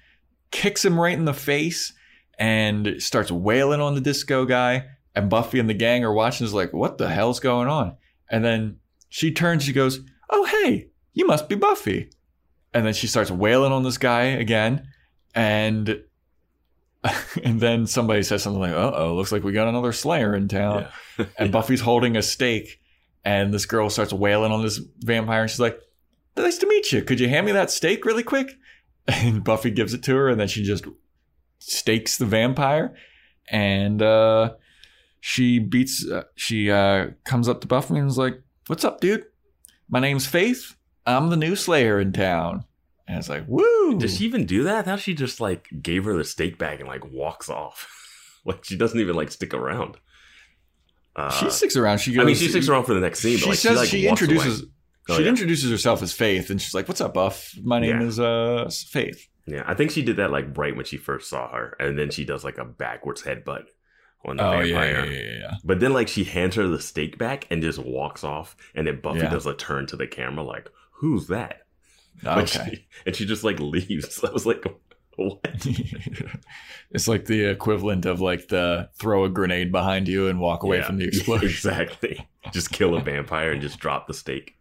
kicks 0.52 0.84
him 0.84 1.00
right 1.00 1.18
in 1.18 1.26
the 1.26 1.34
face 1.34 1.94
and 2.38 2.96
starts 3.02 3.32
wailing 3.32 3.82
on 3.82 3.96
the 3.96 4.02
disco 4.02 4.46
guy. 4.46 4.88
And 5.16 5.30
Buffy 5.30 5.60
and 5.60 5.70
the 5.70 5.74
gang 5.74 6.04
are 6.04 6.14
watching, 6.14 6.46
is 6.46 6.54
like, 6.54 6.72
what 6.72 6.98
the 6.98 7.10
hell's 7.10 7.40
going 7.40 7.68
on? 7.68 7.98
And 8.30 8.46
then 8.46 8.78
she 9.10 9.32
turns, 9.32 9.64
she 9.64 9.74
goes, 9.74 10.00
Oh, 10.30 10.46
hey, 10.46 10.90
you 11.14 11.26
must 11.26 11.50
be 11.50 11.56
Buffy. 11.56 12.12
And 12.74 12.86
then 12.86 12.94
she 12.94 13.08
starts 13.08 13.32
wailing 13.32 13.72
on 13.72 13.84
this 13.84 13.98
guy 13.98 14.24
again. 14.24 14.88
And 15.34 16.04
and 17.44 17.60
then 17.60 17.88
somebody 17.88 18.24
says 18.24 18.44
something 18.44 18.62
like, 18.62 18.74
uh 18.74 18.92
oh, 18.96 19.16
looks 19.16 19.32
like 19.32 19.44
we 19.44 19.52
got 19.52 19.68
another 19.68 19.94
Slayer 19.94 20.36
in 20.36 20.48
town. 20.48 20.88
and 21.38 21.52
Buffy's 21.52 21.82
holding 21.82 22.18
a 22.18 22.22
stake, 22.22 22.82
And 23.24 23.54
this 23.54 23.66
girl 23.66 23.90
starts 23.90 24.14
wailing 24.14 24.52
on 24.52 24.64
this 24.64 24.80
vampire. 25.00 25.42
And 25.42 25.50
she's 25.50 25.60
like, 25.60 25.80
Nice 26.36 26.58
to 26.60 26.68
meet 26.68 26.92
you. 26.92 27.04
Could 27.04 27.20
you 27.20 27.28
hand 27.28 27.46
me 27.46 27.52
that 27.52 27.72
stake 27.72 28.06
really 28.06 28.24
quick? 28.24 28.56
And 29.08 29.44
Buffy 29.44 29.72
gives 29.72 29.96
it 29.96 30.04
to 30.04 30.16
her. 30.16 30.30
And 30.30 30.40
then 30.40 30.48
she 30.48 30.64
just 30.64 30.86
stakes 31.58 32.18
the 32.18 32.28
vampire. 32.28 32.96
And 33.50 34.04
uh, 34.04 34.54
she 35.20 35.58
beats, 35.58 36.08
uh, 36.08 36.26
she 36.36 36.70
uh, 36.70 37.08
comes 37.24 37.50
up 37.50 37.62
to 37.62 37.68
Buffy 37.68 37.98
and 37.98 38.08
is 38.08 38.20
like, 38.20 38.40
What's 38.68 38.86
up, 38.86 39.02
dude? 39.02 39.26
My 39.90 40.00
name's 40.00 40.28
Faith. 40.28 40.76
I'm 41.06 41.30
the 41.30 41.38
new 41.38 41.56
Slayer 41.56 42.00
in 42.00 42.12
town. 42.14 42.66
And 43.08 43.18
it's 43.18 43.30
like, 43.30 43.46
woo. 43.48 43.98
Did 43.98 44.12
she 44.12 44.26
even 44.26 44.46
do 44.46 44.64
that? 44.66 44.76
I 44.78 44.82
thought 44.84 45.00
she 45.00 45.14
just 45.16 45.42
like 45.42 45.68
gave 45.82 46.06
her 46.06 46.16
the 46.16 46.24
stake 46.24 46.58
bag 46.60 46.80
and 46.80 46.88
like 46.88 47.12
walks 47.12 47.50
off. 47.50 47.88
like 48.46 48.64
she 48.64 48.78
doesn't 48.78 49.00
even 49.00 49.16
like 49.16 49.32
stick 49.32 49.54
around. 49.54 49.98
Uh, 51.16 51.32
she 51.32 51.50
sticks 51.50 51.76
around. 51.76 51.98
She 51.98 52.14
goes, 52.14 52.22
I 52.22 52.26
mean, 52.26 52.36
she 52.36 52.48
sticks 52.50 52.70
around 52.70 52.86
for 52.86 52.94
the 52.94 53.00
next 53.00 53.20
scene. 53.20 53.38
She 53.38 53.46
but 53.46 53.50
like, 53.50 53.58
says 53.60 53.72
she, 53.72 53.78
like, 53.78 53.90
she 53.90 54.08
introduces. 54.08 54.64
Oh, 55.10 55.18
she 55.18 55.24
yeah. 55.24 55.30
introduces 55.30 55.72
herself 55.72 56.04
as 56.04 56.14
Faith, 56.14 56.52
and 56.52 56.62
she's 56.62 56.76
like, 56.76 56.88
"What's 56.88 57.02
up, 57.02 57.16
Buff? 57.16 57.52
My 57.64 57.80
name 57.80 58.00
Yeah. 58.00 58.08
is 58.08 58.20
uh 58.20 58.70
Faith." 58.90 59.28
Yeah, 59.48 59.64
I 59.66 59.74
think 59.74 59.90
she 59.90 60.04
did 60.04 60.18
that 60.18 60.30
like 60.30 60.56
right 60.56 60.76
when 60.76 60.86
she 60.86 60.98
first 60.98 61.30
saw 61.30 61.52
her, 61.52 61.76
and 61.80 61.98
then 61.98 62.12
she 62.12 62.26
does 62.26 62.44
like 62.44 62.60
a 62.60 62.66
backwards 62.66 63.24
headbutt 63.24 63.64
on 64.24 64.38
the 64.38 64.46
Oh 64.46 64.60
yeah, 64.60 64.80
vampire. 64.80 65.06
yeah, 65.12 65.20
yeah, 65.20 65.40
yeah. 65.40 65.54
But 65.64 65.80
then 65.80 65.94
like 65.94 66.08
she 66.08 66.24
hands 66.26 66.54
her 66.56 66.68
the 66.68 66.80
stake 66.80 67.18
back 67.18 67.48
and 67.50 67.64
just 67.64 67.80
walks 67.80 68.24
off, 68.24 68.56
and 68.76 68.86
then 68.86 69.02
Buffy 69.02 69.22
does 69.22 69.48
a 69.48 69.56
turn 69.56 69.88
to 69.88 69.96
the 69.98 70.06
camera 70.06 70.44
like, 70.44 70.70
"Who's 71.00 71.28
that?" 71.28 71.62
Okay. 72.26 72.46
she- 72.76 72.88
and 73.06 73.16
she 73.16 73.26
just 73.26 73.44
like 73.44 73.60
leaves. 73.60 74.24
I 74.28 74.32
was 74.32 74.46
like, 74.46 74.64
"What?" 75.16 75.40
it's 76.92 77.08
like 77.08 77.26
the 77.26 77.46
equivalent 77.50 78.06
of 78.06 78.22
like 78.22 78.48
the 78.48 78.90
throw 79.00 79.24
a 79.26 79.30
grenade 79.30 79.72
behind 79.72 80.08
you 80.08 80.28
and 80.28 80.40
walk 80.40 80.64
away 80.64 80.78
Yeah. 80.78 80.86
from 80.88 80.98
the 80.98 81.06
explosion. 81.08 81.50
exactly. 81.50 82.28
Just 82.52 82.72
kill 82.72 82.96
a 82.96 83.02
vampire 83.02 83.52
and 83.52 83.62
just 83.62 83.80
drop 83.80 84.08
the 84.08 84.14
stake. 84.14 84.56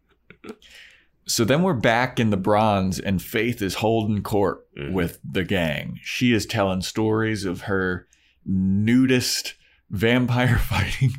So 1.27 1.45
then 1.45 1.63
we're 1.63 1.75
back 1.75 2.19
in 2.19 2.31
the 2.31 2.37
bronze, 2.39 2.99
and 2.99 3.21
Faith 3.21 3.61
is 3.61 3.75
holding 3.77 4.23
court 4.23 4.67
Mhm. 4.79 4.93
with 4.93 5.19
the 5.29 5.45
gang. 5.45 5.99
She 6.03 6.33
is 6.33 6.47
telling 6.47 6.81
stories 6.81 7.45
of 7.45 7.63
her 7.63 8.07
nudist 8.47 9.55
vampire 9.91 10.59
fighting. 10.59 11.13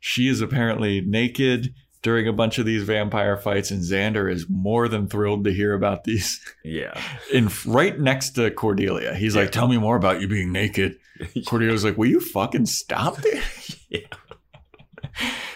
She 0.00 0.28
is 0.28 0.40
apparently 0.42 1.00
naked 1.00 1.74
during 2.04 2.28
a 2.28 2.32
bunch 2.32 2.58
of 2.58 2.66
these 2.66 2.84
vampire 2.84 3.36
fights, 3.36 3.72
and 3.72 3.82
Xander 3.82 4.30
is 4.30 4.46
more 4.48 4.86
than 4.88 5.08
thrilled 5.08 5.42
to 5.44 5.52
hear 5.52 5.74
about 5.74 6.04
these. 6.04 6.38
Yeah. 6.62 7.00
In 7.32 7.48
right 7.66 7.98
next 7.98 8.30
to 8.32 8.52
Cordelia, 8.52 9.14
he's 9.14 9.34
like, 9.34 9.50
"Tell 9.50 9.66
me 9.66 9.78
more 9.78 9.96
about 9.96 10.20
you 10.20 10.28
being 10.28 10.52
naked." 10.52 10.98
Cordelia's 11.46 11.82
like, 11.82 11.96
"Will 11.98 12.08
you 12.08 12.20
fucking 12.20 12.66
stop 12.66 13.18
it?" 13.24 13.42
Yeah. 13.90 14.00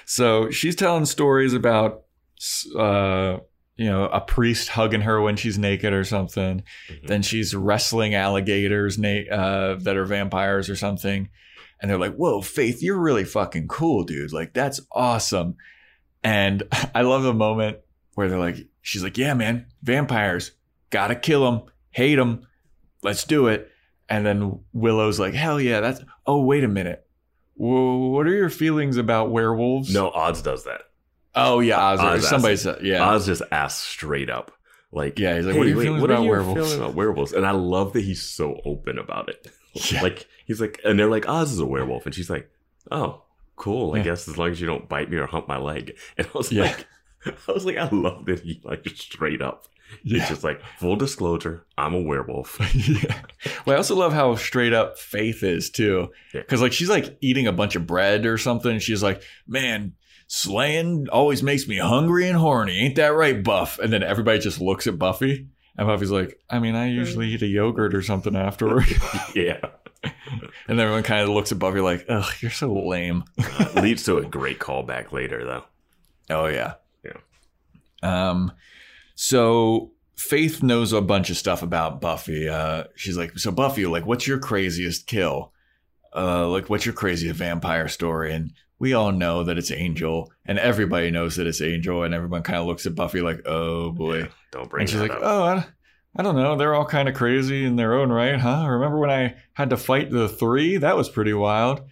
So 0.04 0.50
she's 0.50 0.76
telling 0.76 1.04
stories 1.06 1.52
about, 1.52 2.02
uh, 2.78 3.38
you 3.76 3.87
know, 3.87 4.04
a 4.04 4.20
priest 4.20 4.68
hugging 4.68 5.00
her 5.00 5.20
when 5.20 5.34
she's 5.34 5.58
naked 5.58 5.92
or 5.92 6.04
something. 6.04 6.62
Mhm. 6.88 7.06
Then 7.08 7.22
she's 7.22 7.54
wrestling 7.54 8.14
alligators 8.14 8.96
uh, 8.96 9.76
that 9.80 9.96
are 9.96 10.04
vampires 10.04 10.70
or 10.70 10.76
something. 10.76 11.30
And 11.80 11.90
they're 11.90 11.98
like, 11.98 12.14
whoa, 12.14 12.42
Faith, 12.42 12.80
you're 12.80 13.00
really 13.00 13.24
fucking 13.24 13.66
cool, 13.66 14.04
dude. 14.04 14.32
Like, 14.32 14.54
that's 14.54 14.80
awesome. 14.92 15.56
And 16.28 16.62
I 16.94 17.02
love 17.02 17.22
the 17.22 17.32
moment 17.32 17.78
where 18.14 18.28
they're 18.28 18.38
like, 18.38 18.56
she's 18.82 19.02
like, 19.02 19.16
yeah, 19.16 19.32
man, 19.34 19.66
vampires, 19.82 20.52
gotta 20.90 21.14
kill 21.14 21.50
them, 21.50 21.62
hate 21.90 22.16
them, 22.16 22.46
let's 23.02 23.24
do 23.24 23.46
it. 23.46 23.70
And 24.10 24.24
then 24.26 24.60
Willow's 24.72 25.18
like, 25.18 25.34
hell 25.34 25.60
yeah, 25.60 25.80
that's, 25.80 26.00
oh, 26.26 26.42
wait 26.42 26.64
a 26.64 26.68
minute. 26.68 27.06
Whoa, 27.54 28.08
what 28.08 28.26
are 28.26 28.34
your 28.34 28.50
feelings 28.50 28.96
about 28.98 29.30
werewolves? 29.30 29.92
No, 29.92 30.10
Oz 30.10 30.42
does 30.42 30.64
that. 30.64 30.82
Oh, 31.34 31.60
yeah, 31.60 31.78
Oz. 31.78 32.00
Oz 32.00 32.28
somebody 32.28 32.54
asks- 32.54 32.62
said, 32.64 32.82
yeah. 32.82 33.08
Oz 33.08 33.26
just 33.26 33.42
asks 33.50 33.82
straight 33.82 34.30
up. 34.30 34.52
Like, 34.90 35.18
Yeah, 35.18 35.36
he's 35.36 35.44
like, 35.44 35.54
"What 35.56 35.66
are 35.66 35.68
your 35.68 35.82
feelings 35.82 36.00
what 36.00 36.10
about 36.10 36.22
your 36.24 36.42
werewolves?" 36.42 36.72
about 36.74 36.94
werewolves? 36.94 37.32
And 37.34 37.44
I 37.46 37.50
love 37.50 37.92
that 37.92 38.00
he's 38.00 38.22
so 38.22 38.60
open 38.64 38.98
about 38.98 39.28
it. 39.28 39.48
Yeah. 39.92 40.02
Like, 40.02 40.26
he's 40.46 40.60
like, 40.60 40.80
and 40.84 40.98
they're 40.98 41.10
like, 41.10 41.28
Oz 41.28 41.52
is 41.52 41.58
a 41.60 41.66
werewolf. 41.66 42.06
And 42.06 42.14
she's 42.14 42.30
like, 42.30 42.50
oh, 42.90 43.22
cool. 43.58 43.94
I 43.96 44.00
guess 44.02 44.28
as 44.28 44.38
long 44.38 44.50
as 44.50 44.60
you 44.60 44.66
don't 44.66 44.88
bite 44.88 45.10
me 45.10 45.16
or 45.18 45.26
hump 45.26 45.48
my 45.48 45.58
leg. 45.58 45.96
And 46.16 46.26
I 46.26 46.30
was 46.38 46.50
Yeah. 46.52 46.62
like, 46.62 46.86
I 47.48 47.52
was 47.52 47.64
like, 47.66 47.76
I 47.76 47.88
love 47.90 48.24
that 48.26 48.40
he 48.40 48.60
like 48.64 48.86
straight 48.94 49.42
up. 49.42 49.66
yeah. 50.02 50.18
It's 50.20 50.28
just 50.28 50.44
like 50.44 50.60
full 50.78 50.96
disclosure, 50.96 51.66
I'm 51.76 51.94
a 51.94 52.00
werewolf. 52.00 52.58
yeah. 53.04 53.22
Well, 53.66 53.74
I 53.74 53.78
also 53.78 53.96
love 53.96 54.12
how 54.12 54.34
straight 54.36 54.72
up 54.72 54.98
Faith 54.98 55.42
is 55.42 55.70
too, 55.70 56.10
Yeah. 56.34 56.40
because 56.42 56.62
like 56.62 56.72
she's 56.72 56.90
like 56.90 57.16
eating 57.20 57.46
a 57.46 57.52
bunch 57.52 57.74
of 57.76 57.86
bread 57.86 58.24
or 58.26 58.38
something. 58.38 58.78
She's 58.78 59.02
like, 59.02 59.22
"Man, 59.46 59.94
slaying 60.26 61.08
always 61.10 61.42
makes 61.42 61.66
me 61.66 61.78
hungry 61.78 62.28
and 62.28 62.36
horny, 62.38 62.78
ain't 62.78 62.96
that 62.96 63.08
right, 63.14 63.42
Buff?" 63.42 63.78
And 63.78 63.92
then 63.92 64.02
everybody 64.02 64.38
just 64.38 64.60
looks 64.60 64.86
at 64.86 64.98
Buffy, 64.98 65.48
and 65.76 65.86
Buffy's 65.86 66.10
like, 66.10 66.38
"I 66.50 66.58
mean, 66.58 66.74
I 66.74 66.88
usually 66.88 67.28
eat 67.28 67.42
a 67.42 67.46
yogurt 67.46 67.94
or 67.94 68.02
something 68.02 68.36
afterward." 68.36 68.86
yeah. 69.34 69.60
and 70.68 70.80
everyone 70.80 71.02
kind 71.02 71.22
of 71.22 71.30
looks 71.30 71.52
at 71.52 71.58
Buffy 71.58 71.80
like, 71.80 72.04
"Ugh, 72.08 72.32
you're 72.40 72.50
so 72.50 72.72
lame." 72.72 73.24
Uh, 73.38 73.80
leads 73.82 74.04
to 74.04 74.18
a 74.18 74.24
great 74.24 74.58
callback 74.58 75.12
later 75.12 75.44
though. 75.44 75.64
Oh 76.30 76.46
yeah. 76.46 76.74
Yeah. 77.04 77.12
Um 78.02 78.52
so 79.14 79.92
Faith 80.16 80.62
knows 80.62 80.92
a 80.92 81.00
bunch 81.00 81.30
of 81.30 81.37
stuff 81.37 81.62
about 81.62 82.00
Buffy. 82.00 82.48
Uh 82.48 82.84
she's 82.94 83.16
like, 83.16 83.38
"So 83.38 83.50
Buffy, 83.50 83.87
like 83.87 84.06
what's 84.06 84.26
your 84.26 84.38
craziest 84.38 85.06
kill? 85.06 85.52
Uh 86.14 86.48
like 86.48 86.70
what's 86.70 86.87
your 86.87 86.94
craziest 86.94 87.37
vampire 87.37 87.88
story?" 87.88 88.32
And 88.32 88.52
we 88.78 88.94
all 88.94 89.11
know 89.11 89.42
that 89.42 89.58
it's 89.58 89.72
Angel, 89.72 90.32
and 90.46 90.58
everybody 90.58 91.11
knows 91.11 91.34
that 91.37 91.48
it's 91.48 91.61
Angel, 91.61 92.04
and 92.04 92.14
everyone 92.14 92.42
kind 92.42 92.58
of 92.58 92.66
looks 92.66 92.87
at 92.87 92.94
Buffy 92.94 93.20
like, 93.20 93.46
"Oh 93.46 93.90
boy." 93.90 94.18
Yeah, 94.20 94.26
don't 94.52 94.70
bring 94.70 94.82
and 94.82 94.90
she's 94.90 95.00
like, 95.00 95.11
up. 95.11 95.20
"Oh, 95.22 95.64
I, 96.18 96.22
don't 96.22 96.37
know. 96.37 96.57
They're 96.57 96.74
all 96.74 96.85
kind 96.85 97.09
of 97.09 97.14
crazy 97.14 97.64
in 97.64 97.76
their 97.76 97.94
own 97.94 98.11
right, 98.11 98.38
huh? 98.38 98.66
Remember 98.68 98.98
when 98.98 99.11
I 99.11 99.37
had 99.54 99.70
to 99.70 99.76
fight 99.76 100.11
the 100.11 100.28
three? 100.28 100.76
That 100.76 100.96
was 100.96 101.09
pretty 101.09 101.33
wild." 101.33 101.83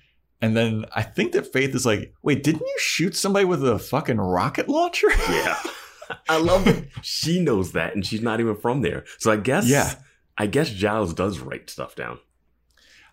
And 0.42 0.54
then 0.56 0.84
I 0.94 1.02
think 1.02 1.32
that 1.32 1.52
Faith 1.52 1.74
is 1.74 1.86
like, 1.86 2.12
"Wait, 2.22 2.42
didn't 2.42 2.60
you 2.60 2.74
shoot 2.78 3.16
somebody 3.16 3.44
with 3.46 3.66
a 3.66 3.78
fucking 3.78 4.18
rocket 4.18 4.68
launcher?" 4.68 5.08
Yeah. 5.30 5.56
I 6.28 6.38
love 6.38 6.64
that 6.66 6.84
she 7.02 7.40
knows 7.40 7.72
that 7.72 7.94
and 7.94 8.06
she's 8.06 8.20
not 8.20 8.38
even 8.38 8.54
from 8.56 8.82
there. 8.82 9.04
So 9.18 9.32
I 9.32 9.36
guess 9.36 9.68
Yeah. 9.68 9.92
I 10.38 10.46
guess 10.46 10.70
Giles 10.70 11.12
does 11.14 11.40
write 11.40 11.68
stuff 11.68 11.96
down. 11.96 12.18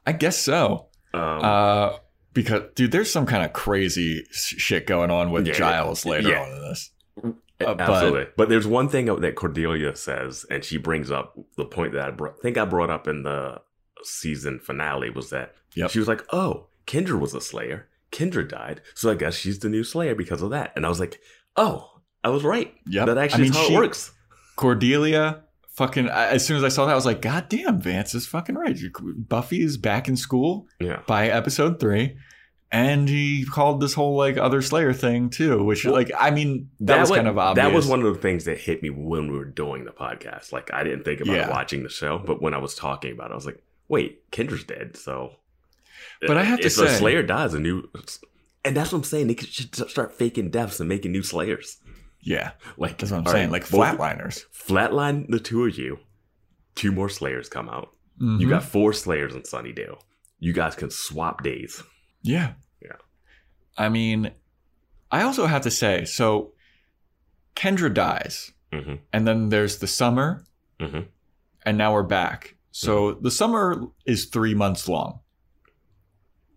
I 0.06 0.12
guess 0.12 0.38
so. 0.38 0.90
Um, 1.14 1.22
Uh, 1.44 1.98
because 2.34 2.64
dude, 2.76 2.92
there's 2.92 3.12
some 3.12 3.26
kind 3.26 3.44
of 3.46 3.52
crazy 3.54 4.26
shit 4.32 4.86
going 4.86 5.10
on 5.10 5.32
with 5.32 5.48
Yeah, 5.48 5.54
Giles 5.54 6.06
later 6.06 6.30
yeah. 6.30 6.42
on 6.44 6.52
in 6.52 6.62
this. 6.62 6.92
Uh, 7.68 7.74
but- 7.76 7.90
Absolutely. 7.90 8.26
But, 8.38 8.50
there's 8.50 8.68
one 8.68 8.90
thing 8.90 9.06
that 9.06 9.36
Cordelia 9.36 9.96
says, 9.96 10.46
and 10.50 10.64
she 10.64 10.78
brings 10.78 11.10
up 11.12 11.38
the 11.58 11.66
point 11.66 11.94
that 11.94 12.08
I 12.08 12.12
brought, 12.12 12.42
think 12.42 12.58
I 12.58 12.66
brought 12.66 12.90
up 12.90 13.08
in 13.08 13.24
the 13.24 13.62
season 14.04 14.60
finale 14.60 15.10
was 15.10 15.30
that 15.30 15.54
Yep. 15.76 15.90
she 15.92 16.00
was 16.00 16.08
like, 16.08 16.22
"Oh, 16.34 16.68
Kendra 16.86 17.20
was 17.20 17.34
a 17.34 17.42
Slayer. 17.42 17.88
Kendra 18.12 18.48
died, 18.48 18.82
so 18.94 19.10
I 19.12 19.16
guess 19.16 19.36
she's 19.36 19.60
the 19.60 19.70
new 19.70 19.84
Slayer 19.84 20.14
because 20.16 20.42
of 20.42 20.50
that." 20.52 20.72
And 20.76 20.86
I 20.86 20.90
was 20.90 21.00
like, 21.00 21.20
"Oh, 21.56 21.90
I 22.24 22.30
was 22.30 22.44
right. 22.44 22.74
Yep. 22.88 23.08
That 23.08 23.18
I 23.18 23.24
actually 23.24 23.44
mean, 23.44 23.52
is 23.52 23.58
how 23.58 23.68
she- 23.68 23.74
it 23.74 23.78
works." 23.78 24.12
Cordelia, 24.56 25.44
fucking. 25.76 26.08
As 26.10 26.46
soon 26.46 26.58
as 26.58 26.64
I 26.64 26.70
saw 26.70 26.86
that, 26.86 26.92
I 26.92 26.96
was 26.96 27.06
like, 27.08 27.22
God 27.22 27.50
damn, 27.50 27.82
Vance 27.82 28.14
is 28.14 28.28
fucking 28.28 28.56
right. 28.56 28.78
Buffy 29.28 29.62
is 29.64 29.78
back 29.78 30.08
in 30.08 30.16
school 30.16 30.68
Yeah. 30.80 31.00
by 31.08 31.28
episode 31.28 31.80
three. 31.80 32.16
And 32.74 33.08
he 33.08 33.46
called 33.46 33.82
this 33.82 33.94
whole 33.94 34.18
like 34.18 34.36
other 34.38 34.62
Slayer 34.64 34.94
thing 34.94 35.30
too, 35.30 35.64
which 35.64 35.86
like 35.86 36.12
I 36.20 36.32
mean 36.32 36.72
that, 36.80 37.00
was 37.00 37.12
wa- 37.12 37.18
kind 37.18 37.28
of 37.28 37.38
obvious. 37.38 37.64
That 37.68 37.72
was 37.74 37.86
one 37.88 38.02
of 38.02 38.12
the 38.14 38.20
things 38.20 38.46
that 38.46 38.58
hit 38.58 38.82
me 38.82 38.90
when 38.90 39.32
we 39.32 39.38
were 39.38 39.46
doing 39.46 39.86
the 39.86 39.92
podcast. 39.92 40.52
Like 40.52 40.74
I 40.74 40.84
didn't 40.84 41.04
think 41.06 41.22
about 41.22 41.36
Yeah. 41.36 41.50
watching 41.52 41.84
the 41.84 41.90
show, 41.90 42.18
but 42.18 42.42
when 42.42 42.56
I 42.56 42.58
was 42.58 42.74
talking 42.74 43.12
about 43.14 43.30
it, 43.30 43.34
I 43.34 43.36
was 43.36 43.46
like, 43.46 43.62
"Wait, 43.90 44.30
Kendra's 44.32 44.64
dead." 44.64 44.98
So, 44.98 45.36
But 46.26 46.38
I 46.38 46.44
have 46.44 46.60
to 46.62 46.66
if 46.66 46.74
a 46.80 46.88
say- 46.90 46.98
Slayer 46.98 47.22
dies, 47.22 47.54
a 47.54 47.60
new, 47.60 47.84
and 48.66 48.76
that's 48.76 48.92
what 48.92 48.98
I'm 48.98 49.04
saying. 49.04 49.28
They 49.28 49.36
should 49.36 49.76
start 49.76 50.12
faking 50.12 50.50
deaths 50.50 50.80
and 50.80 50.90
making 50.90 51.12
new 51.12 51.22
Slayers. 51.24 51.78
yeah, 52.22 52.54
Like 52.78 52.98
that's 52.98 53.12
what 53.12 53.20
I'm 53.20 53.26
saying. 53.28 53.52
right, 53.52 53.62
Like 53.62 53.68
flatliners. 53.68 54.46
Flatline 54.52 55.28
the 55.30 55.40
two 55.40 55.64
of 55.66 55.78
you. 55.78 56.00
Two 56.74 56.92
more 56.92 57.10
Slayers 57.10 57.50
come 57.50 57.70
out. 57.70 57.90
You 58.20 58.48
Mhm. 58.48 58.50
got 58.50 58.64
four 58.64 58.94
Slayers 58.94 59.36
in 59.36 59.42
Sunnydale. 59.44 60.00
You 60.40 60.54
guys 60.54 60.74
can 60.76 60.90
swap 60.90 61.44
days. 61.44 61.84
Yeah. 62.24 62.54
Yeah. 62.82 62.96
I 63.78 63.90
mean, 63.90 64.32
I 65.12 65.22
also 65.24 65.46
have 65.46 65.62
to 65.64 65.72
say, 65.72 66.06
so 66.06 66.54
Kendra 67.56 67.94
dies, 67.94 68.52
hmm 68.72 68.96
and 69.12 69.28
then 69.28 69.50
there's 69.50 69.78
the 69.78 69.88
summer, 69.88 70.44
hmm 70.80 71.02
and 71.66 71.78
now 71.78 71.94
we're 71.94 72.04
back. 72.04 72.56
So 72.72 73.14
the 73.14 73.30
summer 73.32 73.86
is 74.06 74.26
three 74.26 74.56
months 74.56 74.90
long. 74.90 75.20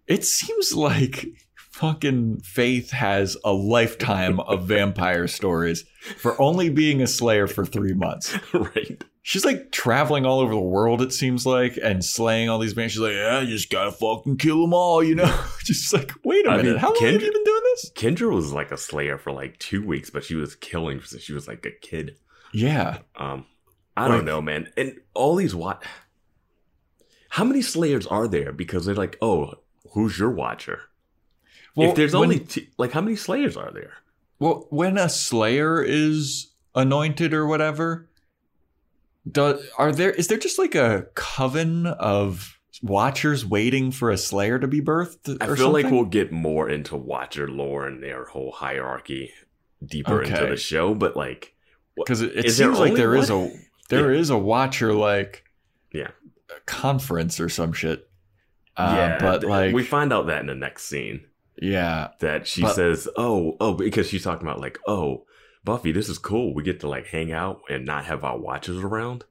It 0.07 0.25
seems 0.25 0.75
like 0.75 1.27
fucking 1.57 2.41
Faith 2.41 2.91
has 2.93 3.37
a 3.45 3.53
lifetime 3.53 4.41
of 4.41 4.65
vampire 4.69 5.29
stories 5.29 5.85
for 6.17 6.41
only 6.41 6.71
being 6.71 7.03
a 7.03 7.07
slayer 7.07 7.47
for 7.47 7.67
three 7.67 7.93
months. 7.93 8.35
right. 8.55 9.05
She's 9.29 9.45
like 9.45 9.73
traveling 9.73 10.25
all 10.25 10.39
over 10.39 10.55
the 10.55 10.61
world, 10.61 11.03
it 11.03 11.13
seems 11.13 11.45
like, 11.45 11.77
and 11.83 12.05
slaying 12.05 12.49
all 12.49 12.61
these 12.61 12.75
vampires. 12.75 12.93
She's 12.93 13.01
like, 13.01 13.15
yeah, 13.15 13.41
you 13.41 13.49
just 13.49 13.71
gotta 13.71 13.91
fucking 13.91 14.37
kill 14.37 14.61
them 14.61 14.73
all, 14.73 15.03
you 15.03 15.17
know? 15.17 15.45
just 15.65 15.93
like, 15.93 16.13
wait 16.25 16.47
a 16.47 16.51
I 16.51 16.57
minute, 16.59 16.71
mean, 16.75 16.79
how 16.79 16.95
long 16.95 17.03
have 17.03 17.13
you 17.15 17.33
been 17.33 17.45
doing 17.45 17.61
this? 17.75 17.91
Kendra 17.97 18.33
was 18.33 18.53
like 18.53 18.71
a 18.71 18.77
slayer 18.77 19.19
for 19.19 19.33
like 19.33 19.59
two 19.59 19.85
weeks, 19.85 20.11
but 20.11 20.23
she 20.23 20.37
was 20.37 20.55
killing 20.55 21.01
since 21.03 21.25
she 21.25 21.33
was 21.33 21.49
like 21.49 21.67
a 21.67 21.73
kid. 21.73 22.19
Yeah. 22.53 22.99
Um, 23.17 23.47
I 23.97 24.03
Like- 24.03 24.13
don't 24.13 24.25
know, 24.27 24.41
man. 24.41 24.69
And 24.77 24.95
all 25.13 25.35
these 25.35 25.57
what? 25.57 25.83
How 27.31 27.43
many 27.43 27.63
slayers 27.63 28.07
are 28.07 28.29
there? 28.29 28.53
Because 28.53 28.87
they're 28.87 28.95
like, 28.95 29.19
oh, 29.21 29.55
who's 29.93 30.21
your 30.21 30.31
watcher? 30.31 30.83
Well, 31.75 31.89
if 31.91 31.97
there's 31.97 32.13
when- 32.15 32.23
only 32.23 32.39
two, 32.39 32.67
like, 32.79 32.93
how 32.93 33.01
many 33.01 33.17
slayers 33.17 33.57
are 33.57 33.73
there? 33.73 33.95
Well, 34.39 34.69
when 34.71 34.97
a 34.99 35.09
slayer 35.09 35.83
is 35.83 36.53
anointed 36.77 37.35
or 37.35 37.45
whatever, 37.45 38.09
do, 39.31 39.61
are 39.79 39.93
there 39.93 40.11
is 40.11 40.29
there 40.29 40.39
just 40.39 40.59
like 40.59 40.75
a 40.75 41.07
coven 41.15 41.87
of 41.87 42.59
watchers 42.83 43.45
waiting 43.47 43.91
for 43.91 44.11
a 44.11 44.17
slayer 44.19 44.59
to 44.59 44.69
be 44.69 44.81
birthed? 44.81 45.37
I 45.41 45.55
feel 45.57 45.71
like 45.71 45.91
we'll 45.91 46.05
get 46.05 46.33
more 46.33 46.69
into 46.69 46.97
watcher 46.97 47.49
lore 47.49 47.87
and 47.87 48.03
their 48.03 48.27
whole 48.27 48.53
hierarchy 48.53 49.33
deeper 49.85 50.23
into 50.23 50.47
the 50.47 50.57
show, 50.57 50.95
but 50.95 51.17
like, 51.17 51.55
because 51.97 52.21
it, 52.23 52.37
it 52.37 52.45
is 52.47 52.59
there 52.59 52.69
seems 52.69 52.79
like 52.79 52.95
there 52.95 53.15
is 53.15 53.31
one? 53.31 53.47
a 53.47 53.53
there 53.89 54.13
is 54.13 54.31
a 54.31 54.39
watcher 54.39 54.93
like 54.93 55.45
Yeah. 55.93 56.11
conference 56.67 57.41
or 57.41 57.49
some 57.49 57.73
shit. 57.73 58.09
Uh, 58.77 58.93
yeah, 58.97 59.19
but 59.21 59.43
like 59.45 59.75
we 59.75 59.83
find 59.83 60.13
out 60.13 60.27
that 60.27 60.41
in 60.41 60.47
the 60.47 60.55
next 60.55 60.85
scene. 60.85 61.23
yeah, 61.61 62.09
that 62.21 62.47
she 62.47 62.61
But- 62.63 62.75
says, 62.75 63.09
"Oh, 63.17 63.57
oh," 63.61 63.73
because 63.75 64.09
she's 64.09 64.23
talking 64.23 64.47
about 64.47 64.61
like, 64.61 64.79
"Oh, 64.87 65.25
Buffy, 65.67 65.93
this 65.93 66.09
is 66.09 66.17
cool. 66.17 66.55
We 66.55 66.63
get 66.63 66.81
to 66.81 66.89
like 66.89 67.09
hang 67.09 67.31
out 67.31 67.61
and 67.69 67.85
not 67.85 68.07
have 68.07 68.25
our 68.25 68.39
watches 68.39 68.79
around." 68.79 69.25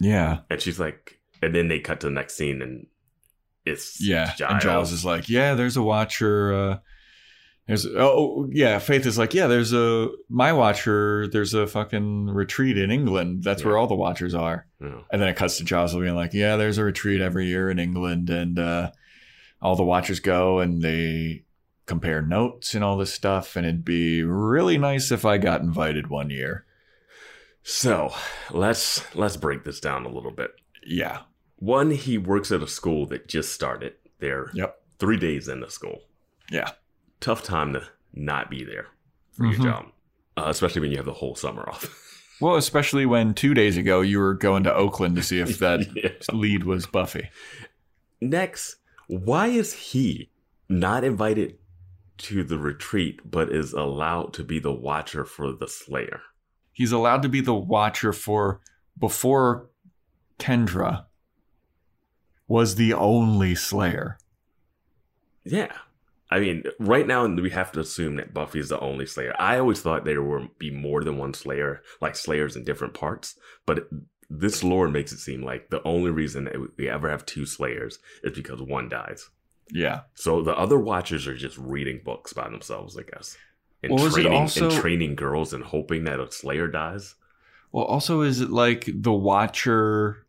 yeah, 0.00 0.38
And 0.48 0.60
she's 0.60 0.80
like, 0.80 1.20
and 1.42 1.54
then 1.54 1.68
they 1.68 1.78
cut 1.78 2.00
to 2.00 2.06
the 2.06 2.12
next 2.12 2.34
scene 2.34 2.62
and 2.62 2.86
it's 3.66 4.00
yeah. 4.00 4.34
Giles. 4.34 4.52
And 4.52 4.60
Giles 4.62 4.92
is 4.92 5.04
like, 5.04 5.28
yeah, 5.28 5.54
there's 5.54 5.76
a 5.76 5.82
watcher. 5.82 6.54
Uh, 6.54 6.78
there's 7.66 7.86
oh 7.86 8.48
yeah. 8.50 8.78
Faith 8.78 9.06
is 9.06 9.18
like, 9.18 9.34
yeah, 9.34 9.46
there's 9.46 9.72
a 9.72 10.08
my 10.28 10.52
watcher. 10.52 11.28
There's 11.28 11.54
a 11.54 11.66
fucking 11.66 12.26
retreat 12.26 12.78
in 12.78 12.90
England. 12.90 13.44
That's 13.44 13.64
where 13.64 13.76
all 13.76 13.86
the 13.86 13.94
watchers 13.94 14.34
are. 14.34 14.66
Yeah. 14.80 15.02
And 15.12 15.20
then 15.20 15.28
it 15.28 15.36
cuts 15.36 15.58
to 15.58 15.64
Giles 15.64 15.94
being 15.94 16.16
like, 16.16 16.32
yeah, 16.32 16.56
there's 16.56 16.78
a 16.78 16.84
retreat 16.84 17.20
every 17.20 17.46
year 17.46 17.70
in 17.70 17.78
England, 17.78 18.30
and 18.30 18.58
uh, 18.58 18.90
all 19.60 19.76
the 19.76 19.84
watchers 19.84 20.20
go 20.20 20.60
and 20.60 20.80
they 20.80 21.44
compare 21.90 22.22
notes 22.22 22.74
and 22.74 22.82
all 22.84 22.96
this 22.96 23.12
stuff. 23.12 23.56
And 23.56 23.66
it'd 23.66 23.84
be 23.84 24.22
really 24.22 24.78
nice 24.78 25.10
if 25.10 25.24
I 25.26 25.36
got 25.36 25.60
invited 25.60 26.06
one 26.06 26.30
year. 26.30 26.64
So 27.62 28.14
let's 28.50 29.02
let's 29.14 29.36
break 29.36 29.64
this 29.64 29.80
down 29.80 30.06
a 30.06 30.08
little 30.08 30.30
bit. 30.30 30.52
Yeah. 30.86 31.22
One, 31.56 31.90
he 31.90 32.16
works 32.16 32.50
at 32.52 32.62
a 32.62 32.66
school 32.66 33.04
that 33.06 33.28
just 33.28 33.52
started. 33.52 33.94
They're 34.20 34.50
Yep. 34.54 34.80
three 34.98 35.18
days 35.18 35.48
into 35.48 35.68
school. 35.68 36.02
Yeah. 36.50 36.70
Tough 37.20 37.42
time 37.42 37.74
to 37.74 37.82
not 38.14 38.48
be 38.50 38.64
there 38.64 38.86
for 39.32 39.44
your 39.46 39.58
Mhm. 39.58 39.62
job, 39.64 39.86
uh, 40.38 40.44
especially 40.46 40.80
when 40.80 40.90
you 40.90 40.96
have 40.96 41.06
the 41.06 41.12
whole 41.14 41.34
summer 41.34 41.68
off. 41.68 42.06
Well, 42.42 42.56
especially 42.56 43.04
when 43.04 43.34
two 43.34 43.52
days 43.52 43.76
ago 43.76 44.00
you 44.00 44.18
were 44.18 44.32
going 44.32 44.64
to 44.64 44.72
Oakland 44.74 45.14
to 45.16 45.22
see 45.22 45.40
if 45.40 45.58
that 45.58 45.80
Yeah. 45.94 46.12
lead 46.32 46.64
was 46.64 46.86
Buffy. 46.86 47.28
Next, 48.22 48.76
why 49.08 49.48
is 49.48 49.74
he 49.74 50.30
not 50.66 51.04
invited 51.04 51.58
to 52.20 52.44
the 52.44 52.58
retreat 52.58 53.20
but 53.24 53.52
is 53.52 53.72
allowed 53.72 54.32
to 54.34 54.44
be 54.44 54.58
the 54.58 54.72
watcher 54.72 55.24
for 55.24 55.52
the 55.52 55.68
Slayer? 55.68 56.20
He's 56.72 56.92
allowed 56.92 57.22
to 57.22 57.28
be 57.28 57.40
the 57.40 57.54
watcher 57.54 58.12
for 58.12 58.60
before 58.98 59.68
Kendra 60.38 61.06
was 62.48 62.74
the 62.74 62.94
only 62.94 63.54
Slayer. 63.54 64.18
Yeah. 65.44 65.72
I 66.30 66.40
mean, 66.40 66.64
right 66.78 67.06
now 67.06 67.26
we 67.26 67.50
have 67.50 67.72
to 67.72 67.80
assume 67.80 68.16
that 68.16 68.34
Buffy 68.34 68.60
is 68.60 68.68
the 68.68 68.78
only 68.80 69.06
Slayer. 69.06 69.34
I 69.38 69.58
always 69.58 69.80
thought 69.80 70.04
there 70.04 70.22
would 70.22 70.58
be 70.58 70.70
more 70.70 71.02
than 71.02 71.18
one 71.18 71.34
Slayer, 71.34 71.82
like 72.00 72.14
Slayers 72.14 72.56
in 72.56 72.64
different 72.64 72.94
parts, 72.94 73.36
but 73.66 73.88
this 74.28 74.62
lore 74.62 74.88
makes 74.88 75.10
it 75.12 75.18
seem 75.18 75.42
like 75.42 75.70
the 75.70 75.82
only 75.82 76.10
reason 76.10 76.44
that 76.44 76.76
we 76.76 76.88
ever 76.88 77.10
have 77.10 77.26
two 77.26 77.46
Slayers 77.46 77.98
is 78.22 78.32
because 78.32 78.62
one 78.62 78.88
dies. 78.88 79.28
Yeah. 79.72 80.00
So 80.14 80.42
the 80.42 80.56
other 80.56 80.78
Watchers 80.78 81.26
are 81.26 81.36
just 81.36 81.56
reading 81.58 82.00
books 82.04 82.32
by 82.32 82.48
themselves, 82.48 82.96
I 82.98 83.02
guess. 83.02 83.36
And 83.82 83.92
Well, 83.94 84.10
training 84.10 84.32
also- 84.32 84.68
and 84.70 84.80
training 84.80 85.14
girls 85.14 85.52
and 85.52 85.64
hoping 85.64 86.04
that 86.04 86.20
a 86.20 86.30
Slayer 86.30 86.68
dies. 86.68 87.14
Well, 87.72 87.84
also, 87.84 88.20
is 88.22 88.40
it 88.40 88.50
like 88.50 88.88
the 88.92 89.12
Watcher 89.12 90.26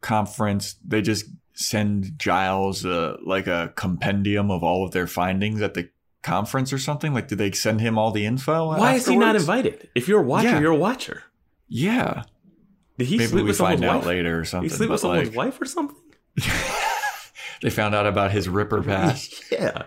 conference? 0.00 0.76
They 0.86 1.02
just 1.02 1.26
send 1.52 2.18
Giles 2.18 2.86
uh, 2.86 3.16
like 3.24 3.46
a 3.46 3.72
compendium 3.76 4.50
of 4.50 4.62
all 4.64 4.84
of 4.86 4.92
their 4.92 5.06
findings 5.06 5.60
at 5.60 5.74
the 5.74 5.90
conference 6.22 6.72
or 6.72 6.78
something? 6.78 7.12
Like, 7.12 7.28
did 7.28 7.38
they 7.38 7.50
send 7.52 7.80
him 7.80 7.98
all 7.98 8.10
the 8.10 8.24
info? 8.26 8.68
Why 8.68 8.94
is 8.94 9.06
he 9.06 9.16
not 9.16 9.36
invited? 9.36 9.88
If 9.94 10.08
you're 10.08 10.20
a 10.20 10.24
Watcher, 10.24 10.48
Yeah. 10.48 10.60
you're 10.60 10.72
a 10.72 10.76
Watcher. 10.76 11.24
Yeah, 11.68 12.22
Did 12.96 13.08
he 13.08 13.18
maybe 13.18 13.28
sleep 13.28 13.42
we 13.44 13.48
with 13.48 13.58
find 13.58 13.78
someone's 13.80 13.90
out 13.92 13.98
wife? 13.98 14.06
later 14.06 14.38
or 14.38 14.42
Did 14.42 14.48
something. 14.48 14.70
he 14.70 14.74
sleep 14.76 14.90
with 14.90 15.00
someone's 15.00 15.28
like, 15.28 15.36
wife 15.36 15.60
or 15.60 15.66
something? 15.66 15.96
they 17.62 17.70
found 17.70 17.94
out 17.94 18.06
about 18.06 18.30
his 18.32 18.48
Ripper 18.48 18.82
past. 18.84 19.44
Yeah. 19.50 19.84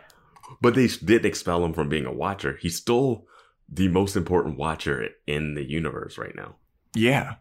But 0.61 0.75
they 0.75 0.87
didn't 0.87 1.25
expel 1.25 1.63
him 1.65 1.73
from 1.73 1.89
being 1.89 2.05
a 2.05 2.13
watcher. 2.13 2.57
He's 2.61 2.75
still 2.75 3.25
the 3.67 3.87
most 3.87 4.15
important 4.15 4.57
watcher 4.57 5.09
in 5.25 5.55
the 5.55 5.63
universe 5.63 6.17
right 6.17 6.35
now. 6.35 6.55
yeah, 6.93 7.35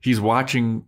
he's 0.00 0.20
watching 0.20 0.86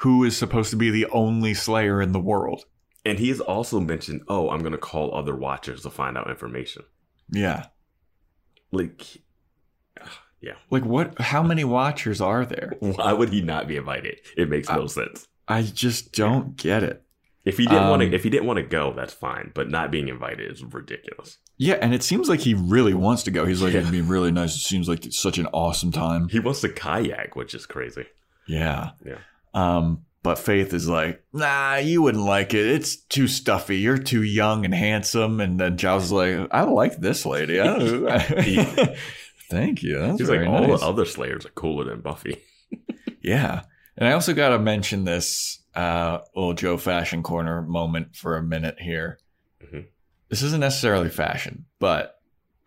who 0.00 0.24
is 0.24 0.36
supposed 0.36 0.70
to 0.70 0.76
be 0.76 0.90
the 0.90 1.06
only 1.06 1.52
Slayer 1.54 2.00
in 2.00 2.12
the 2.12 2.20
world. 2.20 2.64
And 3.04 3.18
he 3.18 3.28
has 3.28 3.40
also 3.40 3.80
mentioned, 3.80 4.22
oh, 4.28 4.50
I'm 4.50 4.60
going 4.60 4.72
to 4.72 4.78
call 4.78 5.14
other 5.14 5.34
watchers 5.34 5.82
to 5.82 5.90
find 5.90 6.16
out 6.18 6.28
information. 6.28 6.82
Yeah, 7.30 7.66
Like, 8.72 9.04
yeah. 10.40 10.54
like 10.70 10.84
what? 10.84 11.18
How 11.20 11.42
many 11.42 11.64
Watchers 11.64 12.20
are 12.20 12.44
there? 12.44 12.74
Why 12.80 13.12
would 13.12 13.30
he 13.30 13.40
not 13.42 13.68
be 13.68 13.76
invited? 13.76 14.20
It 14.36 14.48
makes 14.48 14.68
no 14.68 14.86
sense. 14.86 15.26
I 15.48 15.62
just 15.62 16.12
don't 16.12 16.56
get 16.56 16.82
it. 16.82 17.02
If 17.46 17.56
he 17.58 17.64
didn't 17.64 17.88
want 17.88 18.02
Um, 18.02 18.10
to, 18.10 18.14
if 18.16 18.24
he 18.24 18.28
didn't 18.30 18.46
want 18.46 18.58
to 18.58 18.64
go, 18.64 18.92
that's 18.94 19.14
fine. 19.14 19.52
But 19.54 19.70
not 19.70 19.90
being 19.90 20.08
invited 20.08 20.50
is 20.50 20.62
ridiculous. 20.62 21.38
Yeah, 21.56 21.74
and 21.80 21.94
it 21.94 22.02
seems 22.02 22.28
like 22.28 22.40
he 22.40 22.52
really 22.54 22.92
wants 22.92 23.22
to 23.22 23.30
go. 23.30 23.46
He's 23.46 23.62
like, 23.62 23.72
Yeah. 23.72 23.80
it'd 23.80 23.92
be 23.92 24.02
really 24.02 24.32
nice. 24.32 24.56
It 24.56 24.60
seems 24.60 24.88
like 24.88 25.06
it's 25.06 25.18
such 25.18 25.38
an 25.38 25.46
awesome 25.54 25.92
time. 25.92 26.28
He 26.28 26.40
wants 26.40 26.60
to 26.62 26.68
kayak, 26.68 27.36
which 27.36 27.54
is 27.54 27.64
crazy. 27.64 28.04
Yeah. 28.46 28.90
Yeah. 29.04 29.18
Um, 29.54 30.02
but 30.24 30.40
Faith 30.40 30.74
is 30.74 30.88
like, 30.88 31.22
nah, 31.32 31.76
you 31.76 32.02
wouldn't 32.02 32.24
like 32.24 32.52
it. 32.52 32.66
It's 32.66 32.96
too 32.96 33.28
stuffy. 33.28 33.76
You're 33.78 33.96
too 33.96 34.24
young 34.24 34.64
and 34.64 34.74
handsome. 34.74 35.40
And 35.40 35.58
then 35.60 35.76
Giles 35.76 36.06
is 36.06 36.12
like, 36.12 36.48
I 36.50 36.62
like 36.62 36.96
this 36.96 37.24
lady. 37.24 37.58
Thank 39.50 39.82
you. 39.84 39.98
That's 40.00 40.18
He's 40.18 40.28
like, 40.28 40.40
very 40.40 40.46
all 40.48 40.66
nice. 40.66 40.80
the 40.80 40.86
other 40.86 41.04
Slayers 41.04 41.46
are 41.46 41.50
cooler 41.50 41.84
than 41.84 42.00
Buffy. 42.00 42.42
Yeah. 43.22 43.62
And 43.96 44.08
I 44.08 44.12
also 44.12 44.34
got 44.34 44.50
to 44.50 44.58
mention 44.60 45.04
this 45.04 45.60
uh, 45.76 46.20
little 46.34 46.54
Joe 46.54 46.76
Fashion 46.78 47.22
Corner 47.22 47.62
moment 47.62 48.16
for 48.16 48.36
a 48.36 48.42
minute 48.42 48.80
here. 48.80 49.18
Mhm. 49.62 49.86
This 50.28 50.42
isn't 50.42 50.60
necessarily 50.60 51.08
fashion, 51.10 51.66
but 51.78 52.14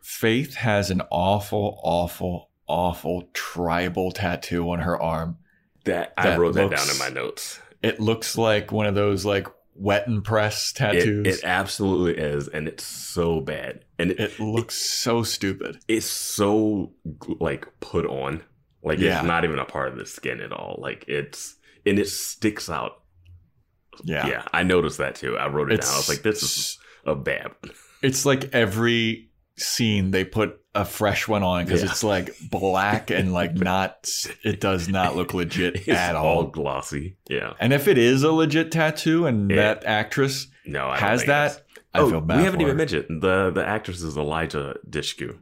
Faith 0.01 0.55
has 0.55 0.89
an 0.89 1.01
awful, 1.11 1.79
awful, 1.83 2.49
awful 2.67 3.29
tribal 3.33 4.11
tattoo 4.11 4.69
on 4.71 4.79
her 4.79 4.99
arm. 4.99 5.37
That 5.85 6.13
I 6.17 6.29
That 6.31 6.39
wrote 6.39 6.55
that 6.55 6.69
down 6.71 6.89
in 6.89 6.97
my 6.97 7.09
notes. 7.09 7.59
It 7.83 7.99
looks 7.99 8.37
like 8.37 8.71
one 8.71 8.85
of 8.85 8.95
those 8.95 9.23
like 9.25 9.47
wet 9.75 10.07
and 10.07 10.23
press 10.23 10.71
tattoos. 10.73 11.25
it 11.27 11.43
absolutely 11.43 12.21
is, 12.21 12.47
and 12.47 12.67
it's 12.67 12.83
so 12.83 13.39
bad, 13.39 13.85
and 13.97 14.11
it, 14.11 14.19
It 14.19 14.39
looks 14.39 14.75
so 14.75 15.23
stupid. 15.23 15.79
it's 15.87 16.05
so 16.05 16.91
like 17.39 17.67
put 17.79 18.05
on, 18.05 18.41
like 18.83 18.99
Yeah. 18.99 19.19
it's 19.19 19.27
not 19.27 19.43
even 19.45 19.59
a 19.59 19.65
part 19.65 19.89
of 19.89 19.97
the 19.97 20.05
skin 20.05 20.41
at 20.41 20.51
all. 20.51 20.79
Like 20.81 21.05
it's 21.07 21.55
and 21.85 21.97
it 21.99 22.07
sticks 22.09 22.69
out. 22.69 22.98
Yeah. 24.03 24.27
Yeah, 24.27 24.43
I 24.53 24.63
noticed 24.63 24.97
that 24.99 25.15
too. 25.15 25.37
I 25.37 25.47
wrote 25.47 25.71
it 25.71 25.75
It's 25.79 25.87
down. 25.87 25.95
I 25.95 25.97
was 25.97 26.09
like, 26.09 26.21
this 26.21 26.43
is 26.43 26.79
a 27.05 27.15
bad. 27.15 27.51
It's 28.01 28.25
like 28.25 28.53
every 28.53 29.29
scene 29.57 30.11
they 30.11 30.23
put 30.23 30.57
a 30.73 30.85
fresh 30.85 31.27
one 31.27 31.43
on 31.43 31.65
because 31.65 31.81
Yeah. 31.83 31.89
it's 31.89 32.03
like 32.03 32.33
black 32.49 33.09
and 33.09 33.33
like 33.33 33.55
not. 33.55 34.07
It 34.43 34.61
does 34.61 34.87
not 34.87 35.15
look 35.15 35.33
legit 35.33 35.75
It's 35.87 35.89
at 35.89 36.15
all 36.15 36.25
all. 36.37 36.43
glossy. 36.47 37.17
Yeah, 37.29 37.53
And 37.59 37.73
if 37.73 37.87
it 37.87 37.97
is 37.97 38.23
a 38.23 38.31
legit 38.31 38.71
tattoo 38.71 39.25
and 39.25 39.49
Yeah. 39.49 39.55
that 39.57 39.83
actress 39.85 40.47
no, 40.65 40.91
has 40.93 41.25
that. 41.25 41.63
I 41.93 41.99
oh, 41.99 42.09
feel 42.11 42.21
bad. 42.21 42.37
we 42.37 42.43
haven't 42.43 42.61
even 42.61 42.71
her. 42.73 42.77
mentioned 42.77 43.21
the 43.21 43.49
the 43.51 43.65
actress 43.65 44.01
is 44.01 44.15
Eliza 44.15 44.75
Dushku. 44.87 45.37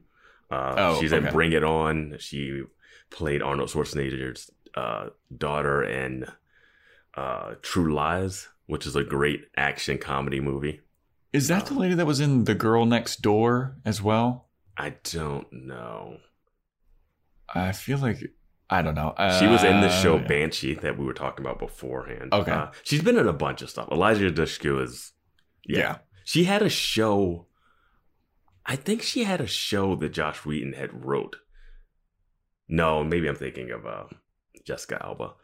Uh, 0.49 0.73
Oh, 0.77 0.99
she's 1.01 1.11
in. 1.11 1.25
Bring 1.31 1.51
It 1.51 1.63
On. 1.65 2.15
She 2.19 2.63
played 3.11 3.41
Arnold 3.41 3.69
Schwarzenegger's 3.69 4.49
uh, 4.73 5.09
daughter 5.37 5.83
in 5.83 6.25
uh, 7.17 7.55
True 7.61 7.93
Lies, 7.93 8.47
which 8.67 8.85
is 8.85 8.95
a 8.95 9.03
great 9.03 9.41
action 9.57 9.97
comedy 9.97 10.39
movie. 10.39 10.81
Is 11.33 11.47
that 11.49 11.65
the 11.65 11.73
lady 11.73 11.95
that 11.95 12.05
was 12.05 12.19
in 12.19 12.45
The 12.45 12.55
Girl 12.55 12.85
Next 12.85 13.21
Door 13.21 13.77
as 13.83 14.01
well? 14.01 14.47
I 14.77 14.95
don't 15.03 15.51
know. 15.51 16.17
I 17.53 17.71
feel 17.71 17.97
like 17.97 18.19
I 18.69 18.81
don't 18.81 18.95
know. 18.95 19.13
She 19.39 19.47
was 19.47 19.63
in 19.63 19.81
the 19.81 19.89
show 19.89 20.17
Uh, 20.17 20.27
Banshee 20.27 20.75
that 20.75 20.97
we 20.97 21.05
were 21.05 21.13
talking 21.13 21.45
about 21.45 21.57
beforehand. 21.59 22.33
Okay. 22.33 22.51
Uh, 22.51 22.67
she's 22.83 23.01
been 23.01 23.17
in 23.17 23.27
a 23.27 23.33
bunch 23.33 23.61
of 23.61 23.69
stuff. 23.69 23.87
Eliza 23.91 24.29
Dushku 24.29 24.83
is, 24.83 25.13
yeah. 25.65 25.79
Yeah. 25.79 25.97
She 26.25 26.43
had 26.43 26.61
a 26.61 26.69
show. 26.69 27.47
I 28.65 28.75
think 28.75 29.01
she 29.01 29.23
had 29.23 29.39
a 29.39 29.47
show 29.47 29.95
that 29.95 30.09
Joss 30.09 30.45
Whedon 30.45 30.73
had 30.73 31.05
wrote. 31.05 31.37
No, 32.67 33.03
maybe 33.03 33.29
I'm 33.29 33.35
thinking 33.35 33.71
of 33.71 33.85
uh, 33.85 34.03
Jessica 34.65 35.01
Alba. 35.01 35.35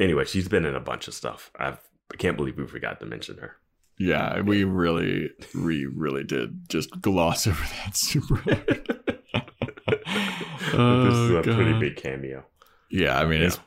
Anyway, 0.00 0.24
she's 0.24 0.48
been 0.48 0.64
in 0.64 0.74
a 0.74 0.80
bunch 0.80 1.06
of 1.08 1.14
stuff. 1.14 1.50
I've, 1.58 1.78
I 2.12 2.16
can't 2.16 2.36
believe 2.36 2.56
we 2.58 2.66
forgot 2.66 3.00
to 3.00 3.06
mention 3.06 3.38
her. 3.38 3.56
Yeah, 3.98 4.40
we 4.40 4.64
really, 4.64 5.30
we 5.54 5.86
really 5.86 6.24
did 6.24 6.68
just 6.68 7.00
gloss 7.00 7.46
over 7.46 7.62
that 7.84 7.96
super 7.96 8.36
hard. 8.36 8.66
this 9.86 11.14
is 11.14 11.30
Oh, 11.30 11.36
a 11.38 11.42
pretty 11.42 11.78
big 11.78 11.96
cameo. 11.96 12.44
Yeah, 12.90 13.18
I 13.18 13.24
mean 13.24 13.42
it's 13.42 13.58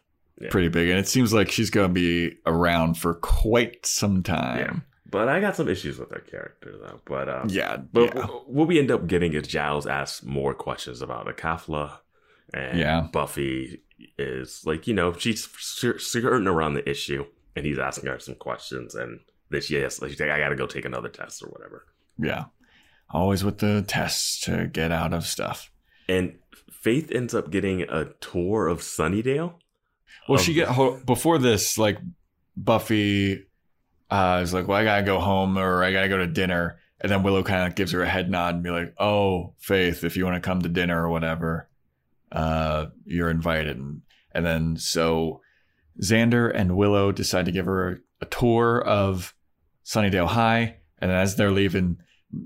Yeah. 0.42 0.50
pretty 0.50 0.68
big, 0.68 0.90
and 0.90 1.00
it 1.00 1.08
seems 1.08 1.34
like 1.34 1.50
she's 1.50 1.70
going 1.70 1.88
to 1.88 1.94
be 1.94 2.36
around 2.46 2.96
for 2.98 3.16
quite 3.16 3.86
some 3.86 4.22
time. 4.24 4.84
But 5.10 5.30
I 5.30 5.40
got 5.40 5.56
some 5.56 5.70
issues 5.70 5.98
with 5.98 6.12
her 6.12 6.20
character 6.20 6.74
though. 6.78 7.00
But 7.06 7.30
um, 7.30 7.48
Yeah, 7.50 7.78
But 7.78 8.14
yeah. 8.14 8.26
what 8.46 8.68
we 8.68 8.78
end 8.80 8.92
up 8.92 9.08
getting 9.08 9.34
is 9.34 9.48
Giles 9.48 9.88
asks 9.88 10.24
more 10.24 10.54
questions 10.54 11.02
about 11.02 11.28
Acathla, 11.28 12.00
and 12.54 12.78
Yeah. 12.80 13.08
Buffy 13.12 13.82
is 14.18 14.62
like, 14.66 14.88
you 14.88 14.94
know, 14.94 15.14
she's 15.14 15.48
skirting 15.58 16.48
around 16.48 16.74
the 16.76 16.88
issue, 16.90 17.26
and 17.56 17.66
he's 17.66 17.80
asking 17.80 18.10
her 18.10 18.20
some 18.20 18.36
questions, 18.36 18.94
and 18.96 19.20
then 19.50 19.62
she 19.62 19.76
has, 19.76 20.02
like, 20.02 20.20
like, 20.20 20.30
I 20.30 20.40
got 20.40 20.50
to 20.50 20.56
go 20.56 20.68
take 20.68 20.86
another 20.86 21.10
test 21.10 21.42
or 21.44 21.48
whatever. 21.48 21.86
yeah. 22.20 22.46
Always 23.10 23.42
with 23.44 23.60
the 23.60 23.84
tests 23.88 24.42
to 24.42 24.68
get 24.68 24.92
out 24.92 25.14
of 25.14 25.26
stuff. 25.26 25.72
And 26.10 26.40
Faith 26.70 27.10
ends 27.12 27.34
up 27.34 27.50
getting 27.50 27.84
a 27.84 28.06
tour 28.20 28.68
of 28.68 28.82
Sunnydale. 28.82 29.54
Well, 30.28 30.40
Of- 30.40 30.44
she 30.46 30.54
get 30.54 30.68
ho- 30.68 31.00
before 31.06 31.38
this, 31.38 31.78
like 31.78 32.00
Buffy 32.58 33.46
uh, 34.10 34.40
is 34.44 34.54
like, 34.54 34.68
"Well, 34.68 34.78
I 34.78 34.84
gotta 34.84 35.04
go 35.04 35.20
home 35.20 35.58
or 35.58 35.84
I 35.84 35.92
gotta 35.94 36.10
go 36.10 36.18
to 36.18 36.28
dinner," 36.28 36.80
and 37.00 37.10
then 37.12 37.24
Willow 37.24 37.44
kind 37.44 37.68
of 37.68 37.76
gives 37.76 37.92
her 37.94 38.02
a 38.02 38.08
head 38.10 38.30
nod 38.30 38.56
and 38.56 38.64
be 38.64 38.70
like, 38.72 38.94
"Oh, 39.00 39.54
Faith, 39.60 40.04
if 40.04 40.18
you 40.18 40.26
want 40.26 40.36
to 40.36 40.42
come 40.48 40.62
to 40.62 40.70
dinner 40.70 41.02
or 41.06 41.10
whatever, 41.10 41.70
uh, 42.32 42.88
you're 43.06 43.30
invited." 43.30 43.78
And, 43.78 44.02
and 44.34 44.46
then 44.46 44.78
so 44.78 45.42
Xander 46.02 46.52
and 46.54 46.76
Willow 46.78 47.12
decide 47.12 47.46
to 47.46 47.52
give 47.52 47.66
her 47.66 48.02
a 48.22 48.26
tour 48.26 48.82
of 48.84 49.34
Sunnydale 49.86 50.28
High, 50.28 50.78
and 51.00 51.12
as 51.12 51.36
they're 51.36 51.52
leaving, 51.52 51.98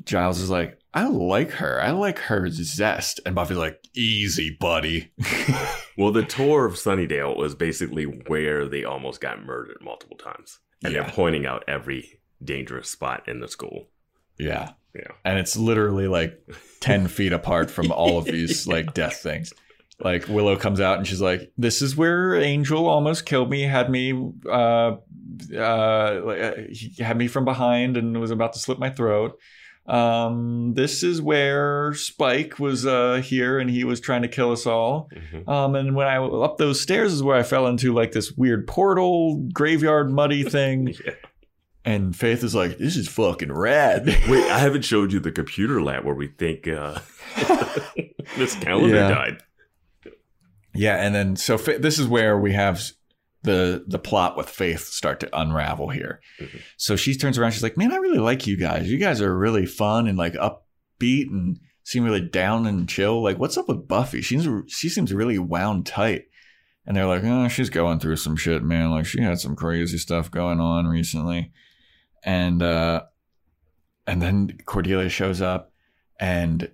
Giles 0.05 0.39
is 0.39 0.49
like, 0.49 0.79
"I 0.93 1.07
like 1.07 1.51
her. 1.51 1.81
I 1.81 1.91
like 1.91 2.19
her 2.19 2.49
zest," 2.49 3.19
and 3.25 3.35
Buffy's 3.35 3.57
like, 3.57 3.83
"Easy, 3.95 4.55
buddy." 4.59 5.11
Well, 5.97 6.13
the 6.13 6.23
tour 6.23 6.65
of 6.65 6.75
Sunnydale 6.75 7.35
was 7.35 7.53
basically 7.53 8.05
where 8.05 8.67
they 8.67 8.85
almost 8.85 9.19
got 9.19 9.43
murdered 9.45 9.77
multiple 9.81 10.15
times, 10.17 10.59
and 10.83 10.93
Yeah. 10.93 11.01
they're 11.03 11.11
pointing 11.11 11.45
out 11.45 11.65
every 11.67 12.21
dangerous 12.43 12.89
spot 12.89 13.27
in 13.27 13.39
the 13.41 13.47
school. 13.49 13.89
yeah. 14.39 14.71
Yeah. 14.95 15.11
and 15.23 15.37
it's 15.37 15.55
literally 15.55 16.07
like 16.07 16.37
10 16.81 17.07
feet 17.07 17.31
apart 17.33 17.69
from 17.71 17.91
all 17.91 18.17
of 18.17 18.25
these 18.25 18.65
like 18.73 18.93
death 18.93 19.17
things 19.17 19.53
like 20.03 20.27
willow 20.27 20.55
comes 20.55 20.79
out 20.79 20.97
and 20.97 21.07
she's 21.07 21.21
like 21.21 21.51
this 21.57 21.81
is 21.81 21.95
where 21.95 22.35
angel 22.35 22.87
almost 22.87 23.25
killed 23.25 23.49
me 23.49 23.61
had 23.61 23.89
me 23.89 24.11
uh 24.49 24.95
uh 25.53 25.57
uh, 25.57 26.53
he 26.69 26.93
had 27.03 27.17
me 27.17 27.27
from 27.27 27.45
behind 27.45 27.97
and 27.97 28.19
was 28.19 28.31
about 28.31 28.53
to 28.53 28.59
slit 28.59 28.79
my 28.79 28.89
throat 28.89 29.37
um 29.87 30.73
this 30.75 31.01
is 31.03 31.21
where 31.21 31.93
spike 31.95 32.59
was 32.59 32.85
uh 32.85 33.15
here 33.25 33.57
and 33.59 33.69
he 33.69 33.83
was 33.83 33.99
trying 33.99 34.21
to 34.21 34.27
kill 34.27 34.51
us 34.51 34.65
all 34.67 35.09
Mhm. 35.33 35.47
um 35.49 35.75
and 35.75 35.95
when 35.95 36.07
i 36.07 36.17
up 36.17 36.57
those 36.57 36.79
stairs 36.79 37.11
is 37.11 37.23
where 37.23 37.35
i 37.37 37.43
fell 37.43 37.65
into 37.67 37.93
like 37.93 38.11
this 38.11 38.31
weird 38.31 38.67
portal 38.67 39.37
graveyard 39.53 40.11
muddy 40.11 40.43
thing 40.57 40.93
Yeah. 41.03 41.13
and 41.83 42.15
faith 42.15 42.43
is 42.43 42.53
like 42.53 42.77
this 42.77 42.95
is 42.95 43.07
fucking 43.07 43.51
rad 43.51 44.05
Wait, 44.29 44.51
I 44.51 44.59
haven't 44.59 44.83
showed 44.85 45.11
you 45.11 45.19
the 45.19 45.31
computer 45.31 45.81
lab 45.81 46.05
where 46.05 46.15
we 46.15 46.27
think 46.27 46.67
uh, 46.67 46.99
Miss 48.37 48.55
Calendar 48.55 48.95
Yeah. 48.95 49.09
died. 49.09 49.37
Yeah, 50.73 50.95
and 50.95 51.13
then 51.13 51.35
so 51.35 51.57
fa- 51.57 51.79
this 51.79 51.99
is 51.99 52.07
where 52.07 52.37
we 52.37 52.53
have 52.53 52.81
the 53.43 53.83
the 53.87 53.99
plot 53.99 54.37
with 54.37 54.47
Faith 54.49 54.85
start 54.85 55.19
to 55.21 55.39
unravel 55.39 55.89
here. 55.89 56.21
Mhm. 56.39 56.61
So 56.77 56.95
she 56.95 57.15
turns 57.15 57.37
around, 57.37 57.51
she's 57.51 57.63
like, 57.63 57.77
"Man, 57.77 57.91
I 57.91 57.97
really 57.97 58.19
like 58.19 58.45
you 58.47 58.55
guys. 58.57 58.89
You 58.91 58.97
guys 58.97 59.21
are 59.21 59.37
really 59.37 59.65
fun 59.65 60.07
and 60.07 60.17
like 60.17 60.33
upbeat 60.33 61.27
and 61.29 61.59
seem 61.83 62.03
really 62.03 62.21
down 62.21 62.67
and 62.67 62.87
chill. 62.87 63.21
Like, 63.23 63.39
what's 63.39 63.57
up 63.57 63.67
with 63.67 63.87
Buffy? 63.87 64.21
She's 64.21 64.47
she 64.67 64.89
seems 64.89 65.13
really 65.13 65.39
wound 65.39 65.85
tight." 65.85 66.25
And 66.85 66.95
they're 66.95 67.05
like, 67.05 67.23
"Oh, 67.23 67.47
she's 67.47 67.69
going 67.69 67.99
through 67.99 68.15
some 68.17 68.35
shit, 68.35 68.63
man. 68.63 68.91
Like 68.91 69.05
she 69.05 69.21
had 69.21 69.39
some 69.39 69.55
crazy 69.55 69.97
stuff 69.97 70.29
going 70.31 70.59
on 70.59 70.87
recently." 70.87 71.51
And 72.23 72.61
uh 72.61 73.03
and 74.07 74.21
then 74.21 74.57
Cordelia 74.65 75.09
shows 75.09 75.41
up 75.41 75.71
and 76.19 76.69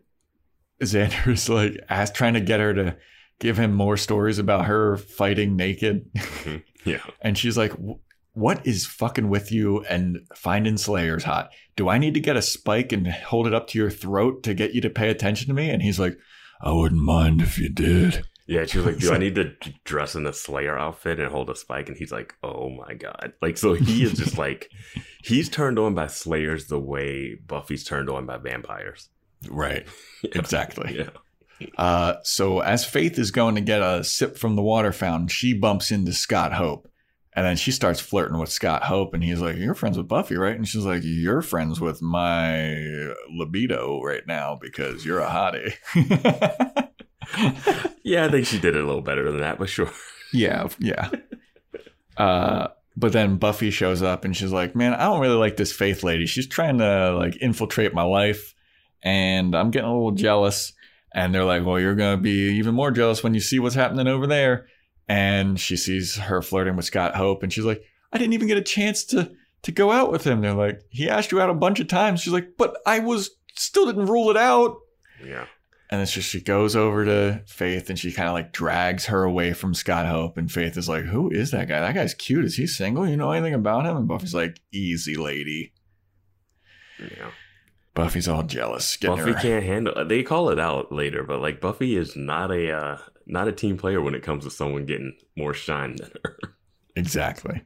Xander's 0.83 1.49
like 1.49 1.79
ask, 1.89 2.13
trying 2.13 2.33
to 2.35 2.41
get 2.41 2.59
her 2.59 2.73
to 2.73 2.97
give 3.39 3.57
him 3.57 3.73
more 3.73 3.97
stories 3.97 4.39
about 4.39 4.65
her 4.65 4.97
fighting 4.97 5.55
naked. 5.55 6.09
Mm-hmm. 6.13 6.57
Yeah. 6.85 7.03
and 7.21 7.38
she's 7.38 7.57
like, 7.57 7.73
What 8.31 8.65
is 8.65 8.85
fucking 8.85 9.27
with 9.27 9.51
you 9.51 9.83
and 9.89 10.19
finding 10.35 10.77
Slayers 10.77 11.25
hot? 11.25 11.49
Do 11.75 11.89
I 11.89 11.97
need 11.97 12.13
to 12.13 12.21
get 12.21 12.38
a 12.38 12.41
spike 12.41 12.93
and 12.93 13.05
hold 13.07 13.45
it 13.45 13.53
up 13.53 13.67
to 13.69 13.77
your 13.77 13.89
throat 13.89 14.43
to 14.43 14.53
get 14.53 14.73
you 14.73 14.79
to 14.81 14.89
pay 14.89 15.09
attention 15.09 15.49
to 15.49 15.53
me? 15.53 15.69
And 15.69 15.81
he's 15.81 15.99
like, 15.99 16.17
I 16.61 16.71
wouldn't 16.71 17.01
mind 17.01 17.41
if 17.41 17.59
you 17.59 17.67
did. 17.67 18.23
Yeah, 18.45 18.65
she 18.65 18.77
was 18.77 18.85
like, 18.88 18.97
Do 18.99 19.11
I 19.13 19.17
need 19.17 19.35
to 19.35 19.51
dress 19.83 20.15
in 20.15 20.25
a 20.25 20.31
Slayer 20.31 20.77
outfit 20.77 21.19
and 21.19 21.29
hold 21.29 21.49
a 21.49 21.55
spike? 21.57 21.89
And 21.89 21.97
he's 21.97 22.13
like, 22.13 22.33
Oh 22.41 22.69
my 22.69 22.93
God. 22.93 23.33
Like, 23.41 23.57
so 23.57 23.73
he 23.73 24.03
is 24.03 24.13
just 24.13 24.38
like, 24.45 24.71
he's 25.23 25.49
turned 25.49 25.77
on 25.77 25.93
by 25.93 26.07
Slayers 26.07 26.67
the 26.67 26.79
way 26.79 27.35
Buffy's 27.45 27.83
turned 27.83 28.09
on 28.09 28.25
by 28.25 28.38
vampires. 28.38 29.09
Right. 29.49 29.85
Exactly. 30.23 30.99
Yeah. 30.99 31.09
Uh, 31.78 32.16
so 32.24 32.60
as 32.60 32.86
Faith 32.86 33.18
is 33.18 33.32
going 33.32 33.55
to 33.55 33.62
get 33.62 33.82
a 33.82 34.03
sip 34.03 34.38
from 34.38 34.55
the 34.55 34.62
water 34.62 34.91
fountain, 34.91 35.28
she 35.28 35.53
bumps 35.53 35.91
into 35.91 36.14
Scott 36.14 36.53
Hope. 36.53 36.88
And 37.34 37.45
then 37.45 37.55
she 37.55 37.72
starts 37.72 37.99
flirting 37.99 38.39
with 38.39 38.49
Scott 38.49 38.84
Hope, 38.84 39.14
and 39.14 39.24
he's 39.24 39.39
like, 39.39 39.58
You're 39.58 39.76
friends 39.76 39.95
with 39.95 40.08
Buffy, 40.08 40.36
right? 40.36 40.55
And 40.55 40.68
she's 40.68 40.86
like, 40.86 41.01
You're 41.03 41.43
friends 41.43 41.80
with 41.80 42.01
my 42.01 43.14
libido 43.30 44.01
right 44.01 44.26
now 44.26 44.58
because 44.60 45.05
you're 45.05 45.20
a 45.20 45.30
hottie. 45.30 45.76
Yeah, 48.08 48.26
I 48.26 48.30
think 48.30 48.45
she 48.45 48.58
did 48.58 48.74
it 48.74 48.82
a 48.82 48.88
little 48.88 49.01
better 49.01 49.30
than 49.30 49.41
that, 49.41 49.60
but 49.60 49.68
sure. 49.68 49.91
yeah, 50.32 50.70
yeah. 50.80 51.10
Uh, 52.16 52.70
but 52.95 53.12
then 53.12 53.36
Buffy 53.36 53.70
shows 53.70 54.01
up 54.01 54.24
and 54.24 54.36
she's 54.36 54.51
like, 54.53 54.76
Man, 54.76 54.93
I 54.93 55.03
don't 55.03 55.20
really 55.20 55.36
like 55.36 55.58
this 55.58 55.74
Faith 55.74 56.03
lady. 56.03 56.26
She's 56.26 56.47
trying 56.47 56.78
to 56.78 57.12
like 57.18 57.36
infiltrate 57.41 57.93
my 57.93 58.03
life, 58.03 58.55
and 59.03 59.53
I'm 59.55 59.72
getting 59.72 59.89
a 59.89 59.93
little 59.93 60.14
jealous. 60.14 60.72
And 61.14 61.34
they're 61.34 61.45
like, 61.45 61.66
Well, 61.66 61.80
you're 61.80 61.95
going 61.95 62.18
to 62.18 62.22
be 62.22 62.58
even 62.58 62.76
more 62.76 62.91
jealous 62.91 63.24
when 63.24 63.34
you 63.34 63.39
see 63.39 63.60
what's 63.60 63.76
happening 63.76 64.08
over 64.08 64.28
there. 64.28 64.68
And 65.08 65.60
she 65.60 65.78
sees 65.78 66.18
her 66.18 66.41
flirting 66.41 66.76
with 66.76 66.86
Scott 66.86 67.16
Hope, 67.16 67.41
and 67.41 67.51
she's 67.51 67.64
like, 67.64 67.82
I 68.12 68.18
didn't 68.18 68.34
even 68.34 68.47
get 68.47 68.58
a 68.58 68.64
chance 68.64 69.03
to 69.05 69.32
to 69.64 69.72
go 69.72 69.91
out 69.91 70.12
with 70.12 70.26
him. 70.26 70.41
They're 70.41 70.53
like, 70.53 70.82
He 70.89 71.10
asked 71.10 71.32
you 71.32 71.41
out 71.41 71.49
a 71.49 71.55
bunch 71.55 71.80
of 71.80 71.88
times. 71.88 72.22
She's 72.22 72.34
like, 72.34 72.51
But 72.58 72.78
I 72.86 72.99
was 72.99 73.32
still 73.55 73.86
didn't 73.86 74.05
rule 74.05 74.30
it 74.30 74.38
out. 74.38 74.78
Yeah. 75.24 75.45
And 75.89 75.99
then 75.99 76.08
she, 76.08 76.22
she 76.22 76.41
goes 76.41 76.76
over 76.76 77.05
to 77.05 77.41
Faith 77.47 77.89
and 77.89 77.97
she 77.97 78.12
kind 78.12 78.28
of 78.28 78.34
like 78.34 78.51
drags 78.51 79.05
her 79.05 79.24
away 79.24 79.53
from 79.53 79.74
Scott 79.74 80.05
Hope. 80.05 80.38
And 80.38 80.51
Faith 80.51 80.78
is 80.78 80.89
like, 80.89 81.05
Who 81.05 81.30
is 81.30 81.51
that 81.51 81.68
guy? 81.68 81.80
That 81.80 81.95
guy's 81.95 82.14
cute. 82.14 82.45
Is 82.45 82.55
he 82.55 82.68
single? 82.68 83.08
You 83.08 83.18
know 83.18 83.32
anything 83.32 83.53
about 83.53 83.86
him? 83.86 83.97
And 83.97 84.08
Buffy's 84.08 84.36
like, 84.36 84.60
Easy, 84.72 85.16
lady. 85.16 85.74
Yeah. 86.99 87.32
Buffy's 87.97 88.27
all 88.27 88.43
jealous. 88.43 88.95
Buffy 88.97 89.31
her. 89.31 89.39
can't 89.39 89.65
handle 89.65 90.05
They 90.05 90.21
call 90.21 90.51
it 90.51 90.59
out 90.59 90.91
later, 90.91 91.23
but 91.23 91.41
like 91.41 91.59
Buffy 91.59 91.97
is 91.97 92.15
not 92.15 92.51
a 92.51 92.71
uh, 92.71 92.97
not 93.25 93.47
a 93.47 93.51
team 93.51 93.75
player 93.75 93.99
when 93.99 94.13
it 94.13 94.21
comes 94.21 94.43
to 94.43 94.51
someone 94.51 94.85
getting 94.85 95.17
more 95.35 95.53
shine 95.53 95.95
than 95.95 96.11
her. 96.23 96.37
Exactly. 96.95 97.63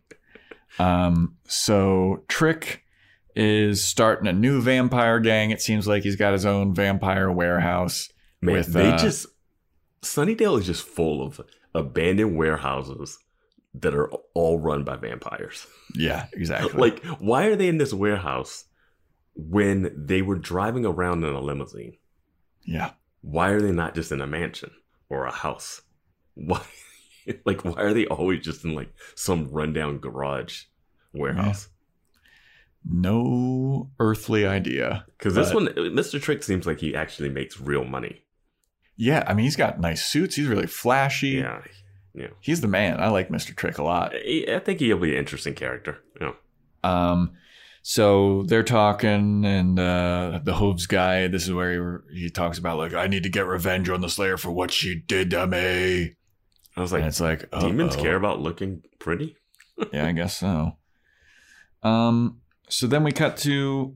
Um, 0.79 1.36
so 1.47 2.23
Trick 2.29 2.84
is 3.36 3.84
starting 3.84 4.25
a 4.25 4.32
new 4.32 4.61
vampire 4.61 5.19
gang. 5.19 5.51
It 5.51 5.61
seems 5.61 5.86
like 5.86 6.03
he's 6.03 6.15
got 6.15 6.32
his 6.32 6.45
own 6.45 6.73
vampire 6.73 7.29
warehouse. 7.29 8.09
Man, 8.39 8.55
With, 8.55 8.67
they 8.67 8.91
uh, 8.91 8.97
just 8.97 9.25
Sunnydale 10.01 10.59
is 10.59 10.65
just 10.65 10.84
full 10.84 11.21
of 11.21 11.41
abandoned 11.75 12.38
warehouses 12.38 13.19
that 13.73 13.93
are 13.93 14.09
all 14.34 14.59
run 14.59 14.86
by 14.86 14.95
vampires. 14.95 15.67
Yeah, 15.93 16.27
exactly. 16.32 16.71
Like, 16.79 17.03
why 17.19 17.47
are 17.47 17.57
they 17.57 17.67
in 17.67 17.79
this 17.79 17.93
warehouse 17.93 18.63
when 19.50 19.92
they 19.96 20.22
were 20.22 20.38
driving 20.38 20.86
around 20.86 21.24
in 21.24 21.34
a 21.34 21.42
limousine? 21.42 21.98
yeah. 22.64 22.92
Why 23.24 23.50
are 23.50 23.62
they 23.62 23.72
not 23.72 23.94
just 23.94 24.12
in 24.12 24.20
a 24.20 24.26
mansion 24.26 24.72
or 25.08 25.26
a 25.26 25.32
house? 25.32 25.82
Why? 26.34 26.64
like, 27.46 27.64
why 27.64 27.74
are 27.74 27.94
they 27.94 28.08
always 28.08 28.44
just 28.44 28.66
in 28.66 28.74
like 28.74 28.92
some 29.16 29.48
rundown 29.50 30.00
garage 30.00 30.64
warehouse? 31.14 31.70
No 32.84 33.92
earthly 34.00 34.46
idea. 34.46 35.06
Because 35.18 35.36
this 35.36 35.54
one, 35.54 35.68
Mr. 35.68 36.20
Trick 36.20 36.42
seems 36.42 36.66
like 36.66 36.80
he 36.80 36.96
actually 36.96 37.30
makes 37.30 37.60
real 37.60 37.84
money. 37.84 38.24
Yeah, 38.96 39.24
I 39.28 39.34
mean, 39.34 39.44
he's 39.44 39.56
got 39.56 39.80
nice 39.80 40.04
suits. 40.04 40.36
He's 40.36 40.48
really 40.48 40.68
flashy. 40.68 41.30
Yeah, 41.30 41.62
yeah. 42.14 42.28
He's 42.39 42.62
the 42.62 42.68
man. 42.68 43.00
I 43.00 43.10
like 43.10 43.30
Mr. 43.30 43.56
Trick 43.56 43.78
a 43.78 43.84
lot. 43.84 44.14
I, 44.16 44.46
I 44.56 44.60
think 44.60 44.80
he'll 44.80 44.98
be 44.98 45.12
an 45.12 45.20
interesting 45.20 45.54
character. 45.54 46.00
Yeah. 46.20 46.34
Um, 46.84 47.34
so 47.82 48.43
they're 48.43 48.63
talking, 48.63 49.43
and 49.45 49.79
uh, 49.79 50.39
the 50.43 50.55
Hooves 50.55 50.86
guy. 50.86 51.27
This 51.27 51.43
is 51.43 51.53
where 51.53 52.03
he, 52.11 52.21
he 52.23 52.29
talks 52.29 52.57
about 52.57 52.77
like, 52.77 52.93
I 52.93 53.07
need 53.07 53.23
to 53.23 53.29
get 53.29 53.45
revenge 53.47 53.89
on 53.89 54.01
the 54.01 54.09
Slayer 54.09 54.38
for 54.38 54.51
what 54.51 54.71
she 54.71 54.95
did 54.95 55.29
to 55.32 55.47
me. 55.47 56.15
I 56.77 56.82
was 56.82 56.91
and 56.93 57.01
like, 57.01 57.09
it's 57.09 57.19
like 57.19 57.51
demons 57.59 57.95
uh-oh. 57.95 58.01
care 58.01 58.15
about 58.15 58.39
looking 58.39 58.84
pretty. 58.99 59.36
yeah, 59.93 60.07
I 60.07 60.11
guess 60.11 60.38
so. 60.38 60.77
Um, 61.84 62.39
so 62.69 62.88
then 62.88 63.03
we 63.03 63.11
cut 63.11 63.36
to 63.38 63.95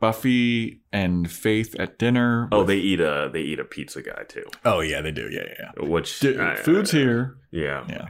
Buffy 0.00 0.80
and 0.92 1.30
Faith 1.30 1.74
at 1.78 1.98
dinner. 1.98 2.48
Oh, 2.52 2.58
with- 2.58 2.68
they 2.68 2.76
eat 2.78 3.00
a 3.00 3.28
they 3.32 3.40
eat 3.40 3.58
a 3.58 3.64
pizza 3.64 4.02
guy 4.02 4.22
too. 4.28 4.44
oh 4.64 4.80
yeah, 4.80 5.00
they 5.00 5.10
do. 5.12 5.28
Yeah, 5.30 5.44
yeah. 5.58 5.70
yeah. 5.80 5.88
Which 5.88 6.20
Dude, 6.20 6.40
I- 6.40 6.56
food's 6.56 6.94
I- 6.94 6.98
here. 6.98 7.36
Yeah, 7.50 7.84
Yeah. 7.88 8.08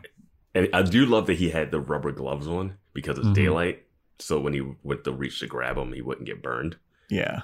And 0.56 0.68
I 0.72 0.82
do 0.82 1.04
love 1.04 1.26
that 1.26 1.34
he 1.38 1.50
had 1.50 1.72
the 1.72 1.80
rubber 1.80 2.12
gloves 2.12 2.46
on 2.46 2.76
because 2.92 3.18
it's 3.18 3.26
Mhm. 3.28 3.34
daylight. 3.34 3.82
So 4.18 4.38
when 4.40 4.52
he 4.52 4.62
went 4.82 5.04
to 5.04 5.12
reach 5.12 5.40
to 5.40 5.46
grab 5.46 5.76
him, 5.76 5.92
he 5.92 6.00
wouldn't 6.02 6.26
get 6.26 6.42
burned. 6.42 6.76
Yeah, 7.10 7.42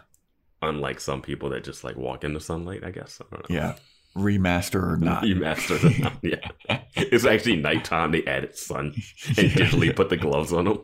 Unlike 0.63 1.01
some 1.01 1.23
people 1.23 1.49
that 1.51 1.65
just 1.65 1.85
like 1.85 1.97
walk 1.97 2.23
into 2.23 2.39
sunlight, 2.41 2.85
I 2.85 2.91
guess. 2.91 3.21
I 3.21 3.35
don't 3.35 3.49
know. 3.51 3.57
yeah. 3.57 3.75
Remaster 4.17 4.83
or 4.93 4.97
not? 4.97 5.23
Remaster 5.23 5.41
mastered 5.41 5.85
it. 5.85 6.13
yeah. 6.69 6.81
It's 6.97 7.25
actually 7.25 7.57
nighttime. 7.57 8.11
They 8.11 8.25
added 8.25 8.57
sun 8.57 8.87
and 9.29 9.51
digitally 9.51 9.95
put 9.95 10.09
the 10.11 10.17
gloves 10.17 10.53
on 10.53 10.67
him. 10.67 10.79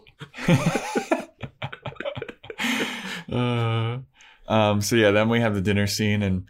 uh, 3.32 3.98
um, 4.48 4.80
so 4.80 4.96
yeah, 4.96 5.10
then 5.10 5.28
we 5.28 5.40
have 5.40 5.54
the 5.54 5.60
dinner 5.60 5.86
scene, 5.86 6.22
and 6.22 6.44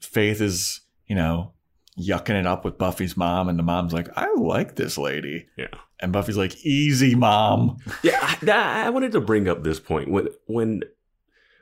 Faith 0.00 0.40
is, 0.40 0.80
you 1.06 1.16
know, 1.16 1.52
yucking 1.98 2.38
it 2.38 2.46
up 2.46 2.64
with 2.64 2.78
Buffy's 2.78 3.16
mom, 3.16 3.48
and 3.48 3.58
the 3.58 3.62
mom's 3.62 3.92
like, 3.92 4.08
"I 4.16 4.32
like 4.34 4.76
this 4.76 4.96
lady," 4.98 5.46
Yeah. 5.56 5.68
and 6.00 6.12
Buffy's 6.12 6.36
like, 6.36 6.56
"Easy, 6.64 7.14
mom." 7.14 7.78
Yeah, 8.02 8.18
I, 8.46 8.86
I 8.86 8.90
wanted 8.90 9.12
to 9.12 9.20
bring 9.20 9.48
up 9.48 9.62
this 9.62 9.80
point 9.80 10.10
when 10.10 10.28
when 10.46 10.82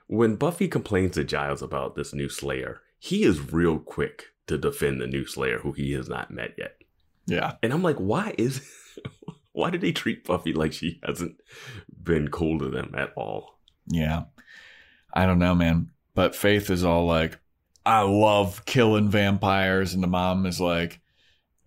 when 0.07 0.37
Buffy 0.37 0.69
complains 0.69 1.15
to 1.15 1.25
Giles 1.25 1.63
about 1.63 1.95
this 1.95 2.13
new 2.13 2.29
Slayer, 2.29 2.81
he 2.99 3.23
is 3.25 3.53
real 3.53 3.79
quick 3.79 4.27
to 4.47 4.59
defend 4.59 5.01
the 5.01 5.07
new 5.07 5.25
Slayer 5.27 5.59
who 5.61 5.73
he 5.73 5.93
has 5.93 6.09
not 6.09 6.31
met 6.31 6.55
yet. 6.59 6.77
Yeah, 7.27 7.55
And 7.63 7.73
I'm 7.73 7.83
like, 7.83 7.97
why 7.99 8.35
is 8.37 8.69
why 9.53 9.71
did 9.71 9.81
they 9.81 9.93
treat 9.93 10.25
Buffy 10.25 10.53
like 10.53 10.73
she 10.73 10.99
hasn't 11.05 11.37
been 12.03 12.29
cool 12.29 12.59
to 12.59 12.69
them 12.69 12.95
at 12.97 13.13
all? 13.17 13.59
yeah. 13.87 14.25
I 15.15 15.27
don't 15.27 15.39
know, 15.39 15.55
man. 15.55 15.91
But 16.15 16.35
Faith 16.35 16.71
is 16.71 16.85
all 16.85 17.05
like, 17.07 17.39
"I 17.85 18.03
love 18.03 18.65
killing 18.65 19.11
vampires," 19.11 19.95
and 19.95 20.03
the 20.03 20.09
mom 20.09 20.47
is 20.47 20.61
like. 20.61 21.01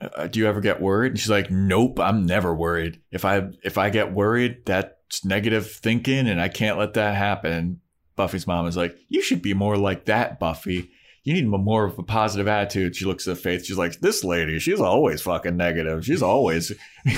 Uh, 0.01 0.27
do 0.27 0.39
you 0.39 0.47
ever 0.47 0.59
get 0.59 0.81
worried? 0.81 1.13
And 1.13 1.19
she's 1.19 1.29
like, 1.29 1.49
"Nope, 1.49 2.01
I'm 2.01 2.25
never 2.25 2.53
worried. 2.53 2.99
If 3.11 3.23
I 3.23 3.47
if 3.63 3.77
I 3.77 3.89
get 3.89 4.11
worried, 4.11 4.65
that's 4.65 5.23
negative 5.23 5.71
thinking, 5.71 6.27
and 6.27 6.41
I 6.41 6.49
can't 6.49 6.77
let 6.77 6.95
that 6.95 7.15
happen." 7.15 7.79
Buffy's 8.15 8.45
mom 8.45 8.67
is 8.67 8.77
like, 8.77 8.95
"You 9.09 9.21
should 9.21 9.41
be 9.41 9.53
more 9.53 9.77
like 9.77 10.05
that, 10.05 10.39
Buffy. 10.39 10.91
You 11.23 11.33
need 11.33 11.47
more 11.47 11.85
of 11.85 11.97
a 11.97 12.03
positive 12.03 12.47
attitude." 12.47 12.95
She 12.95 13.05
looks 13.05 13.27
at 13.27 13.37
Faith. 13.37 13.65
She's 13.65 13.77
like, 13.77 13.99
"This 14.01 14.23
lady, 14.23 14.59
she's 14.59 14.81
always 14.81 15.21
fucking 15.21 15.55
negative. 15.57 16.05
She's 16.05 16.21
always 16.21 16.73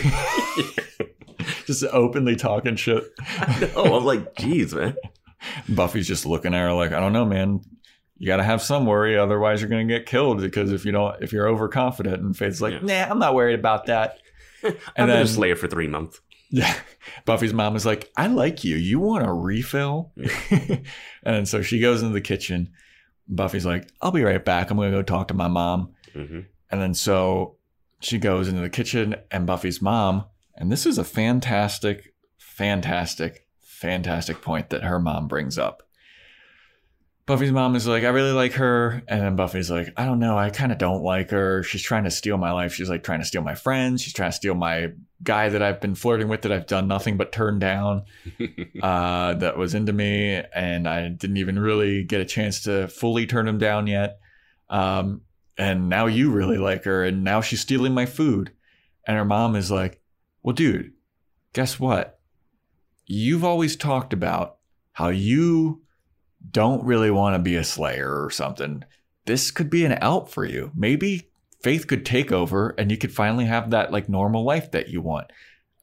just 1.65 1.83
openly 1.91 2.35
talking 2.35 2.75
shit." 2.75 3.03
Oh, 3.75 3.97
I'm 3.97 4.05
like, 4.05 4.35
geez, 4.35 4.73
man. 4.73 4.95
Buffy's 5.69 6.07
just 6.07 6.25
looking 6.25 6.53
at 6.53 6.59
her 6.61 6.73
like, 6.73 6.91
"I 6.93 6.99
don't 6.99 7.13
know, 7.13 7.25
man." 7.25 7.61
You 8.19 8.27
got 8.27 8.37
to 8.37 8.43
have 8.43 8.61
some 8.61 8.85
worry, 8.85 9.17
otherwise 9.17 9.61
you're 9.61 9.69
going 9.69 9.87
to 9.87 9.93
get 9.93 10.05
killed. 10.05 10.41
Because 10.41 10.71
if 10.71 10.85
you 10.85 10.91
don't, 10.91 11.21
if 11.21 11.31
you're 11.31 11.47
overconfident, 11.47 12.21
and 12.23 12.35
Faith's 12.35 12.61
like, 12.61 12.73
Yeah. 12.73 13.05
"Nah, 13.05 13.11
I'm 13.11 13.19
not 13.19 13.35
worried 13.35 13.59
about 13.59 13.85
that." 13.87 14.17
And 14.95 15.09
a 15.11 15.13
then- 15.13 15.27
Slayer 15.27 15.55
for 15.55 15.67
three 15.67 15.87
months. 15.87 16.19
Yeah. 16.49 16.73
Buffy's 17.25 17.53
mom 17.53 17.75
is 17.75 17.85
like, 17.85 18.09
I 18.15 18.27
like 18.27 18.63
you. 18.63 18.77
You 18.77 19.01
want 19.01 19.27
a 19.27 19.33
refill? 19.33 20.13
and 21.23 21.45
so 21.45 21.61
she 21.61 21.79
goes 21.81 22.01
into 22.01 22.13
the 22.13 22.21
kitchen. 22.21 22.71
Buffy's 23.27 23.65
like, 23.65 23.89
I'll 24.01 24.11
be 24.11 24.23
right 24.23 24.43
back. 24.43 24.69
I'm 24.71 24.77
going 24.77 24.89
to 24.91 24.97
go 24.97 25.03
talk 25.03 25.27
to 25.27 25.33
my 25.33 25.49
mom. 25.49 25.93
hmm 26.13 26.39
And 26.71 26.81
then 26.81 26.93
so 26.93 27.57
she 27.99 28.17
goes 28.17 28.47
into 28.47 28.61
the 28.61 28.69
kitchen, 28.69 29.15
and 29.29 29.45
Buffy's 29.45 29.81
mom, 29.81 30.23
and 30.55 30.71
this 30.71 30.85
is 30.85 30.97
a 30.97 31.03
fantastic, 31.03 32.13
fantastic, 32.37 33.45
fantastic 33.59 34.41
point 34.41 34.69
that 34.69 34.83
her 34.83 34.99
mom 34.99 35.27
brings 35.27 35.57
up. 35.57 35.83
Buffy's 37.27 37.51
mom 37.51 37.75
is 37.75 37.85
like, 37.85 38.05
I 38.05 38.07
really 38.07 38.31
like 38.31 38.53
her. 38.53 39.03
And 39.05 39.21
then 39.21 39.35
Buffy's 39.35 39.69
like, 39.69 39.91
I 39.97 40.05
don't 40.05 40.19
know. 40.19 40.37
I 40.37 40.49
kind 40.49 40.71
of 40.71 40.77
don't 40.77 41.03
like 41.03 41.31
her. 41.31 41.61
She's 41.61 41.81
trying 41.81 42.05
to 42.05 42.09
steal 42.09 42.37
my 42.37 42.53
life. 42.53 42.73
She's 42.73 42.89
like 42.89 43.03
trying 43.03 43.19
to 43.19 43.25
steal 43.25 43.41
my 43.41 43.53
friends. 43.53 44.01
She's 44.01 44.13
trying 44.13 44.31
to 44.31 44.35
steal 44.35 44.55
my 44.55 44.93
guy 45.21 45.49
that 45.49 45.61
I've 45.61 45.81
been 45.81 45.93
flirting 45.93 46.29
with 46.29 46.43
that 46.43 46.53
I've 46.53 46.67
done 46.67 46.87
nothing 46.87 47.17
but 47.17 47.33
turn 47.33 47.59
down 47.59 48.05
uh, 48.81 49.33
that 49.33 49.57
was 49.57 49.75
into 49.75 49.91
me. 49.91 50.41
And 50.55 50.87
I 50.87 51.09
didn't 51.09 51.35
even 51.35 51.59
really 51.59 52.05
get 52.05 52.21
a 52.21 52.25
chance 52.25 52.63
to 52.63 52.87
fully 52.87 53.27
turn 53.27 53.45
him 53.45 53.57
down 53.57 53.87
yet. 53.87 54.19
Um, 54.69 55.23
and 55.57 55.89
now 55.89 56.05
you 56.05 56.31
really 56.31 56.57
like 56.57 56.85
her. 56.85 57.03
And 57.03 57.25
now 57.25 57.41
she's 57.41 57.59
stealing 57.59 57.93
my 57.93 58.05
food. 58.05 58.53
And 59.05 59.17
her 59.17 59.25
mom 59.25 59.57
is 59.57 59.69
like, 59.69 59.99
Well, 60.43 60.55
dude, 60.55 60.93
guess 61.51 61.77
what? 61.77 62.21
You've 63.05 63.43
always 63.43 63.75
talked 63.75 64.13
about 64.13 64.59
how 64.93 65.09
you 65.09 65.81
don't 66.51 66.83
really 66.85 67.11
want 67.11 67.35
to 67.35 67.39
be 67.39 67.55
a 67.55 67.63
slayer 67.63 68.23
or 68.23 68.29
something. 68.29 68.83
This 69.25 69.51
could 69.51 69.69
be 69.69 69.85
an 69.85 69.97
out 70.01 70.31
for 70.31 70.45
you. 70.45 70.71
Maybe 70.75 71.29
faith 71.61 71.87
could 71.87 72.05
take 72.05 72.31
over 72.31 72.75
and 72.77 72.91
you 72.91 72.97
could 72.97 73.13
finally 73.13 73.45
have 73.45 73.71
that 73.71 73.91
like 73.91 74.09
normal 74.09 74.43
life 74.43 74.71
that 74.71 74.89
you 74.89 75.01
want. 75.01 75.31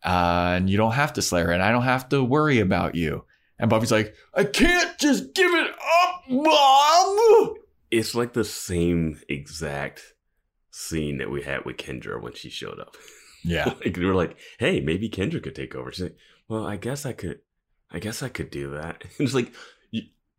Uh, 0.04 0.54
and 0.56 0.68
you 0.70 0.76
don't 0.76 0.92
have 0.92 1.14
to 1.14 1.22
slay 1.22 1.42
her 1.42 1.50
and 1.50 1.62
I 1.62 1.72
don't 1.72 1.82
have 1.82 2.08
to 2.10 2.22
worry 2.22 2.60
about 2.60 2.94
you. 2.94 3.24
And 3.58 3.70
Buffy's 3.70 3.92
like, 3.92 4.14
I 4.34 4.44
can't 4.44 4.98
just 4.98 5.34
give 5.34 5.52
it 5.54 5.70
up, 5.70 6.22
mom. 6.28 7.54
It's 7.90 8.14
like 8.14 8.32
the 8.32 8.44
same 8.44 9.20
exact 9.28 10.14
scene 10.70 11.18
that 11.18 11.30
we 11.30 11.42
had 11.42 11.64
with 11.64 11.76
Kendra 11.76 12.20
when 12.20 12.34
she 12.34 12.50
showed 12.50 12.80
up. 12.80 12.96
Yeah. 13.44 13.66
like 13.84 13.94
they 13.94 14.04
were 14.04 14.14
like, 14.14 14.36
"Hey, 14.58 14.80
maybe 14.80 15.08
Kendra 15.08 15.42
could 15.42 15.54
take 15.54 15.74
over." 15.74 15.92
She's 15.92 16.04
like, 16.04 16.16
"Well, 16.48 16.66
I 16.66 16.76
guess 16.76 17.06
I 17.06 17.12
could. 17.12 17.40
I 17.90 18.00
guess 18.00 18.22
I 18.22 18.28
could 18.28 18.50
do 18.50 18.72
that." 18.72 19.04
it's 19.18 19.34
like, 19.34 19.52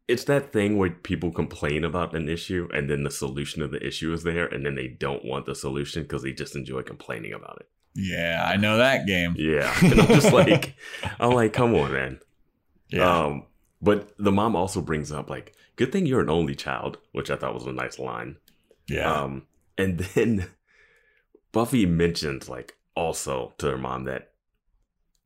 it's 0.07 0.25
that 0.25 0.53
thing 0.53 0.77
where 0.77 0.91
people 0.91 1.31
complain 1.31 1.83
about 1.83 2.15
an 2.15 2.29
issue, 2.29 2.69
and 2.73 2.89
then 2.89 3.03
the 3.03 3.11
solution 3.11 3.61
of 3.61 3.71
the 3.71 3.85
issue 3.85 4.13
is 4.13 4.23
there, 4.23 4.45
and 4.45 4.65
then 4.65 4.75
they 4.75 4.87
don't 4.87 5.25
want 5.25 5.45
the 5.45 5.55
solution 5.55 6.03
because 6.03 6.23
they 6.23 6.31
just 6.31 6.55
enjoy 6.55 6.83
complaining 6.83 7.33
about 7.33 7.57
it. 7.61 7.69
Yeah, 7.95 8.45
I 8.47 8.57
know 8.57 8.77
that 8.77 9.07
game. 9.07 9.35
Yeah, 9.37 9.73
and 9.83 9.99
I'm 9.99 10.07
just 10.07 10.31
like, 10.33 10.75
I'm 11.19 11.31
like, 11.31 11.53
come 11.53 11.73
on, 11.75 11.91
man. 11.91 12.19
Yeah. 12.89 13.25
Um, 13.25 13.45
but 13.81 14.13
the 14.17 14.31
mom 14.31 14.55
also 14.55 14.81
brings 14.81 15.11
up 15.11 15.29
like, 15.29 15.55
"Good 15.75 15.91
thing 15.91 16.05
you're 16.05 16.21
an 16.21 16.29
only 16.29 16.55
child," 16.55 16.99
which 17.11 17.31
I 17.31 17.35
thought 17.35 17.53
was 17.53 17.65
a 17.65 17.71
nice 17.71 17.97
line. 17.97 18.37
yeah. 18.87 19.11
Um, 19.11 19.47
and 19.77 19.99
then 20.13 20.47
Buffy 21.51 21.85
mentions 21.85 22.47
like 22.47 22.75
also 22.95 23.53
to 23.57 23.71
her 23.71 23.77
mom 23.77 24.05
that 24.05 24.31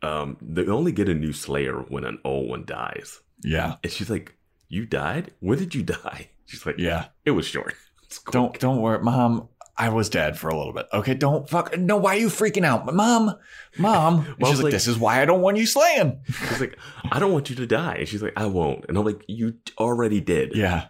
um 0.02 0.38
they 0.42 0.66
only 0.66 0.92
get 0.92 1.10
a 1.10 1.14
new 1.14 1.34
Slayer 1.34 1.82
when 1.90 2.06
an 2.06 2.20
old 2.24 2.50
one 2.50 2.66
dies, 2.66 3.20
yeah. 3.44 3.76
and 3.84 3.92
she's 3.92 4.10
like, 4.10 4.38
"You 4.70 4.86
died? 4.86 5.34
When 5.40 5.58
did 5.60 5.76
you 5.76 5.84
die?" 5.84 6.30
She's 6.46 6.66
like, 6.66 6.76
Yeah. 6.78 7.08
it 7.26 7.32
was 7.32 7.46
short." 7.46 7.74
It's. 8.04 8.22
Don't 8.24 8.58
don't 8.60 8.82
worry, 8.82 9.04
mom. 9.04 9.50
I 9.78 9.90
was 9.90 10.10
dead 10.10 10.38
for 10.38 10.50
a 10.50 10.58
little 10.58 10.74
bit. 10.74 10.88
Okay, 10.92 11.14
don't 11.14 11.48
fuck. 11.48 11.78
No, 11.78 11.96
why 11.96 12.16
are 12.16 12.20
you 12.20 12.28
freaking 12.28 12.66
out, 12.66 12.86
mom? 12.94 13.36
Mom. 13.78 14.26
And 14.40 14.48
she's 14.48 14.58
like, 14.58 14.64
like- 14.66 14.72
this 14.74 14.88
is 14.88 14.98
why 14.98 15.22
I 15.22 15.26
don't 15.26 15.42
want 15.42 15.58
you 15.58 15.66
slaying. 15.68 16.20
She's 16.26 16.60
like, 16.60 16.76
"I 17.12 17.20
don't 17.20 17.32
want 17.32 17.50
you 17.52 17.56
to 17.58 17.68
die," 17.68 17.98
and 18.00 18.08
she's 18.08 18.24
like, 18.24 18.34
"I 18.36 18.48
won't," 18.48 18.86
and 18.90 18.98
I'm 18.98 19.06
like, 19.06 19.24
"You 19.28 19.56
already 19.78 20.22
did." 20.22 20.56
Yeah, 20.56 20.88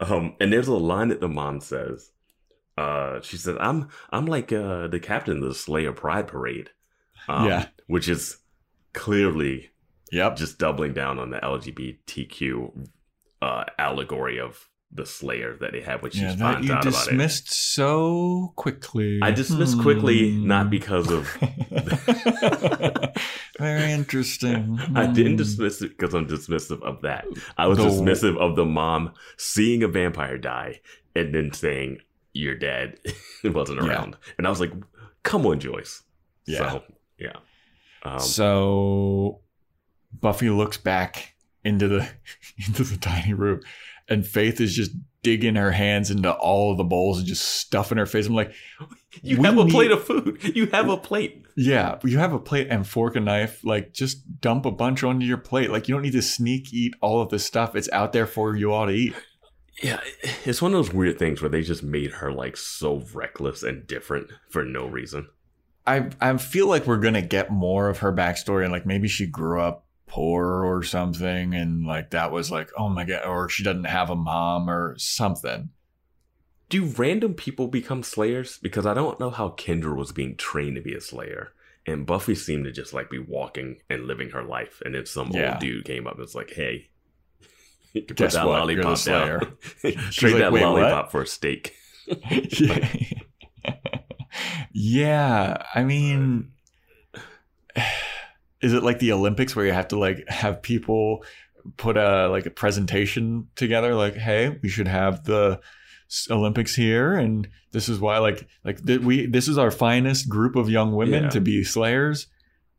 Um, 0.00 0.34
and 0.40 0.52
there's 0.52 0.68
a 0.68 0.74
line 0.74 1.08
that 1.08 1.20
the 1.20 1.28
mom 1.28 1.60
says. 1.60 2.12
Uh, 2.78 3.20
she 3.22 3.36
said, 3.36 3.56
"I'm 3.58 3.88
I'm 4.10 4.26
like 4.26 4.52
uh 4.52 4.86
the 4.86 5.00
captain 5.00 5.38
of 5.38 5.42
the 5.48 5.54
Slayer 5.54 5.92
Pride 5.92 6.28
Parade." 6.28 6.70
Um, 7.28 7.48
Yeah. 7.48 7.66
which 7.88 8.08
is 8.08 8.38
clearly 8.92 9.70
yep. 10.12 10.36
just 10.36 10.58
doubling 10.60 10.92
down 10.94 11.18
on 11.18 11.30
the 11.30 11.38
LGBTQ 11.40 12.86
uh, 13.42 13.64
allegory 13.78 14.38
of 14.40 14.68
the 14.92 15.04
Slayer 15.04 15.56
that 15.60 15.72
they 15.72 15.80
have 15.80 16.02
which 16.02 16.16
Yeah, 16.16 16.34
that 16.36 16.62
you 16.64 16.72
out 16.72 16.86
about 16.86 16.86
it. 16.86 17.10
dismissed 17.10 17.52
so 17.52 18.52
quickly. 18.56 19.18
I 19.22 19.30
dismissed 19.32 19.80
quickly, 19.80 20.30
Hmm. 20.32 20.46
not 20.46 20.70
because 20.70 21.10
of. 21.10 21.26
Very 23.58 23.92
interesting. 23.92 24.78
I 24.94 25.06
didn't 25.06 25.32
Hmm. 25.32 25.36
dismiss 25.38 25.82
it 25.82 25.96
because 25.98 26.14
I'm 26.14 26.26
dismissive 26.28 26.82
of 26.82 27.02
that. 27.02 27.26
I 27.56 27.66
was 27.66 27.78
dismissive 27.78 28.36
of 28.38 28.56
the 28.56 28.64
mom 28.64 29.12
seeing 29.36 29.82
a 29.82 29.88
vampire 29.88 30.38
die 30.38 30.80
and 31.14 31.34
then 31.34 31.52
saying, 31.52 31.98
"You're 32.32 32.56
dead." 32.56 32.98
it 33.44 33.54
wasn't 33.54 33.82
Yeah. 33.82 33.88
around, 33.88 34.16
and 34.38 34.46
I 34.46 34.50
was 34.50 34.60
like, 34.60 34.72
come 35.22 35.46
on, 35.46 35.58
Joyce. 35.60 36.02
Yeah. 36.46 36.70
So, 36.70 36.82
yeah. 37.18 37.36
Um, 38.04 38.20
so 38.20 39.40
Buffy 40.12 40.50
looks 40.50 40.76
back 40.76 41.34
into 41.66 41.88
the 41.88 42.08
into 42.66 42.84
the 42.84 42.96
tiny 42.96 43.34
room, 43.34 43.60
and 44.08 44.26
Faith 44.26 44.60
is 44.60 44.74
just 44.74 44.92
digging 45.22 45.56
her 45.56 45.72
hands 45.72 46.10
into 46.10 46.32
all 46.32 46.70
of 46.70 46.76
the 46.78 46.84
bowls 46.84 47.18
and 47.18 47.26
just 47.26 47.42
stuffing 47.44 47.98
her 47.98 48.06
face. 48.06 48.26
I'm 48.28 48.34
like, 48.34 48.52
you 49.22 49.38
we 49.38 49.46
have 49.46 49.58
a 49.58 49.64
need- 49.64 49.72
plate 49.72 49.90
of 49.90 50.04
food. 50.04 50.38
You 50.56 50.66
have 50.66 50.88
a 50.88 50.96
plate. 50.96 51.44
yeah, 51.56 51.98
you 52.04 52.18
have 52.18 52.32
a 52.32 52.38
plate 52.38 52.68
and 52.70 52.86
fork 52.86 53.16
and 53.16 53.24
knife. 53.24 53.64
Like, 53.64 53.92
just 53.92 54.40
dump 54.40 54.66
a 54.66 54.70
bunch 54.70 55.02
onto 55.02 55.26
your 55.26 55.38
plate. 55.38 55.70
Like, 55.70 55.88
you 55.88 55.94
don't 55.94 56.02
need 56.02 56.12
to 56.12 56.22
sneak 56.22 56.72
eat 56.72 56.94
all 57.00 57.20
of 57.20 57.30
this 57.30 57.44
stuff. 57.44 57.74
It's 57.74 57.90
out 57.92 58.12
there 58.12 58.26
for 58.26 58.54
you 58.54 58.72
all 58.72 58.86
to 58.86 58.92
eat. 58.92 59.14
Yeah, 59.82 60.00
it's 60.44 60.62
one 60.62 60.72
of 60.72 60.78
those 60.78 60.94
weird 60.94 61.18
things 61.18 61.42
where 61.42 61.48
they 61.50 61.62
just 61.62 61.82
made 61.82 62.12
her 62.12 62.32
like 62.32 62.56
so 62.56 63.02
reckless 63.12 63.62
and 63.62 63.86
different 63.86 64.28
for 64.48 64.64
no 64.64 64.86
reason. 64.86 65.28
I 65.86 66.08
I 66.20 66.36
feel 66.38 66.66
like 66.68 66.86
we're 66.86 66.96
gonna 66.98 67.20
get 67.22 67.50
more 67.50 67.88
of 67.90 67.98
her 67.98 68.12
backstory 68.12 68.62
and 68.62 68.72
like 68.72 68.86
maybe 68.86 69.06
she 69.08 69.26
grew 69.26 69.60
up 69.60 69.85
poor 70.06 70.64
or 70.64 70.82
something 70.82 71.54
and 71.54 71.84
like 71.84 72.10
that 72.10 72.30
was 72.30 72.50
like 72.50 72.70
oh 72.78 72.88
my 72.88 73.04
god 73.04 73.24
or 73.26 73.48
she 73.48 73.62
doesn't 73.64 73.84
have 73.84 74.08
a 74.10 74.16
mom 74.16 74.70
or 74.70 74.96
something. 74.98 75.70
Do 76.68 76.84
random 76.84 77.34
people 77.34 77.68
become 77.68 78.02
slayers? 78.02 78.58
Because 78.58 78.86
I 78.86 78.94
don't 78.94 79.20
know 79.20 79.30
how 79.30 79.50
Kendra 79.50 79.94
was 79.96 80.10
being 80.12 80.36
trained 80.36 80.74
to 80.76 80.82
be 80.82 80.94
a 80.94 81.00
slayer. 81.00 81.52
And 81.86 82.04
Buffy 82.04 82.34
seemed 82.34 82.64
to 82.64 82.72
just 82.72 82.92
like 82.92 83.08
be 83.08 83.20
walking 83.20 83.76
and 83.88 84.06
living 84.08 84.30
her 84.30 84.42
life. 84.42 84.82
And 84.84 84.92
then 84.94 85.06
some 85.06 85.30
Yeah. 85.30 85.52
old 85.52 85.60
dude 85.60 85.84
came 85.84 86.08
up 86.08 86.14
and 86.14 86.22
was 86.22 86.34
like, 86.34 86.50
hey, 86.52 86.88
you 87.92 88.02
can 88.06 88.16
put 88.16 88.32
that 88.32 88.44
what? 88.46 88.58
Lollipop 88.58 88.98
slayer. 88.98 89.38
down. 89.82 89.92
Trade 90.10 90.32
like, 90.32 90.40
that 90.40 90.52
"Wait, 90.52 90.62
what?" 90.62 90.72
lollipop 90.72 91.12
for 91.12 91.22
a 91.22 91.26
stake. 91.26 91.76
yeah, 94.72 95.62
I 95.74 95.84
mean, 95.84 96.52
is 98.66 98.72
it 98.72 98.82
like 98.82 98.98
the 98.98 99.12
Olympics 99.12 99.54
where 99.54 99.64
you 99.66 99.72
have 99.72 99.88
to 99.88 99.98
like 99.98 100.24
have 100.28 100.60
people 100.62 101.24
put 101.76 101.96
a 101.96 102.28
like 102.28 102.46
a 102.46 102.50
presentation 102.50 103.48
together? 103.54 103.94
Like, 103.94 104.14
hey, 104.16 104.58
we 104.62 104.68
should 104.68 104.88
have 104.88 105.24
the 105.24 105.60
Olympics 106.30 106.74
here, 106.74 107.14
and 107.14 107.48
this 107.72 107.88
is 107.88 107.98
why. 108.00 108.18
Like, 108.18 108.46
like 108.64 108.84
th- 108.84 109.00
we 109.00 109.26
this 109.26 109.48
is 109.48 109.58
our 109.58 109.70
finest 109.70 110.28
group 110.28 110.56
of 110.56 110.68
young 110.68 110.94
women 110.94 111.24
Yeah. 111.24 111.30
to 111.30 111.40
be 111.40 111.64
slayers, 111.64 112.26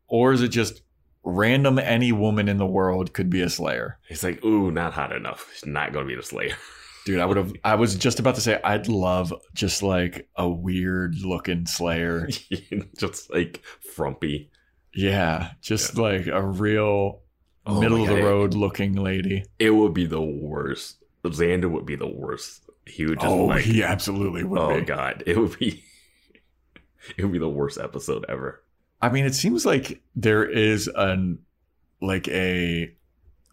or 0.06 0.32
is 0.32 0.42
it 0.42 0.48
just 0.48 0.82
random 1.24 1.78
any 1.78 2.12
woman 2.12 2.48
in 2.48 2.56
the 2.58 2.66
world 2.66 3.12
could 3.12 3.30
be 3.30 3.42
a 3.42 3.50
slayer? 3.50 3.98
It's 4.08 4.22
like, 4.22 4.44
ooh, 4.44 4.70
not 4.70 4.92
hot 4.94 5.12
enough. 5.12 5.50
She's 5.54 5.66
not 5.66 5.92
going 5.92 6.06
to 6.06 6.08
be 6.08 6.16
the 6.16 6.22
slayer. 6.22 6.54
Dude, 7.06 7.20
I 7.20 7.26
would 7.26 7.36
have. 7.38 7.52
I 7.64 7.74
was 7.76 7.94
just 7.96 8.18
about 8.20 8.34
to 8.34 8.40
say 8.42 8.60
I'd 8.62 8.88
love 8.88 9.32
just 9.54 9.82
like 9.82 10.28
a 10.36 10.48
weird 10.48 11.14
looking 11.22 11.64
Slayer. 11.66 12.28
just 12.98 13.32
like 13.32 13.62
frumpy. 13.94 14.50
Yeah, 14.94 15.52
just 15.60 15.96
like 15.96 16.26
a 16.26 16.42
real 16.42 17.20
Oh 17.66 17.80
middle 17.80 18.02
of 18.02 18.08
the 18.08 18.22
road 18.22 18.54
looking 18.54 18.94
lady. 18.94 19.44
It 19.58 19.70
would 19.70 19.92
be 19.94 20.06
the 20.06 20.20
worst. 20.22 20.96
Xander 21.24 21.70
would 21.70 21.84
be 21.84 21.96
the 21.96 22.06
worst. 22.06 22.62
He 22.86 23.04
would 23.04 23.20
just 23.20 23.30
Oh, 23.30 23.44
like, 23.44 23.64
he 23.64 23.82
absolutely 23.82 24.44
would 24.44 24.58
oh 24.58 24.78
be. 24.80 24.86
god, 24.86 25.22
it 25.26 25.36
would 25.36 25.58
be, 25.58 25.84
it 27.18 27.22
would 27.22 27.32
be 27.32 27.38
the 27.38 27.48
worst 27.48 27.76
episode 27.78 28.24
ever. 28.30 28.62
I 29.02 29.10
mean, 29.10 29.26
it 29.26 29.34
seems 29.34 29.66
like 29.66 30.00
there 30.16 30.44
is 30.44 30.88
an 30.94 31.40
like 32.00 32.26
a 32.28 32.90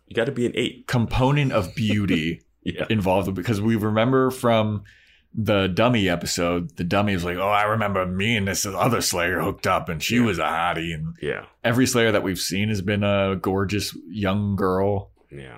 You 0.07 0.15
got 0.15 0.25
to 0.25 0.31
be 0.31 0.45
an 0.45 0.53
eight. 0.55 0.87
component 0.87 1.51
of 1.51 1.75
beauty 1.75 2.41
Yeah, 2.63 2.85
involved 2.89 3.31
because 3.35 3.61
we 3.61 3.75
remember 3.75 4.31
from 4.31 4.85
the 5.37 5.67
dummy 5.67 6.07
episode, 6.07 6.77
the 6.77 6.83
dummy 6.83 7.13
was 7.13 7.25
like, 7.25 7.37
"Oh, 7.37 7.49
I 7.49 7.63
remember 7.63 8.05
me 8.05 8.37
and 8.37 8.47
this 8.47 8.65
other 8.65 9.01
Slayer 9.01 9.41
hooked 9.41 9.67
up, 9.67 9.89
and 9.89 10.01
she 10.01 10.15
Yeah. 10.17 10.21
was 10.25 10.39
a 10.39 10.43
hottie." 10.43 10.93
And 10.93 11.15
yeah, 11.21 11.45
every 11.63 11.85
Slayer 11.85 12.11
that 12.11 12.23
we've 12.23 12.39
seen 12.39 12.69
has 12.69 12.81
been 12.81 13.03
a 13.03 13.35
gorgeous 13.41 13.95
young 14.09 14.55
girl. 14.55 15.11
yeah, 15.31 15.57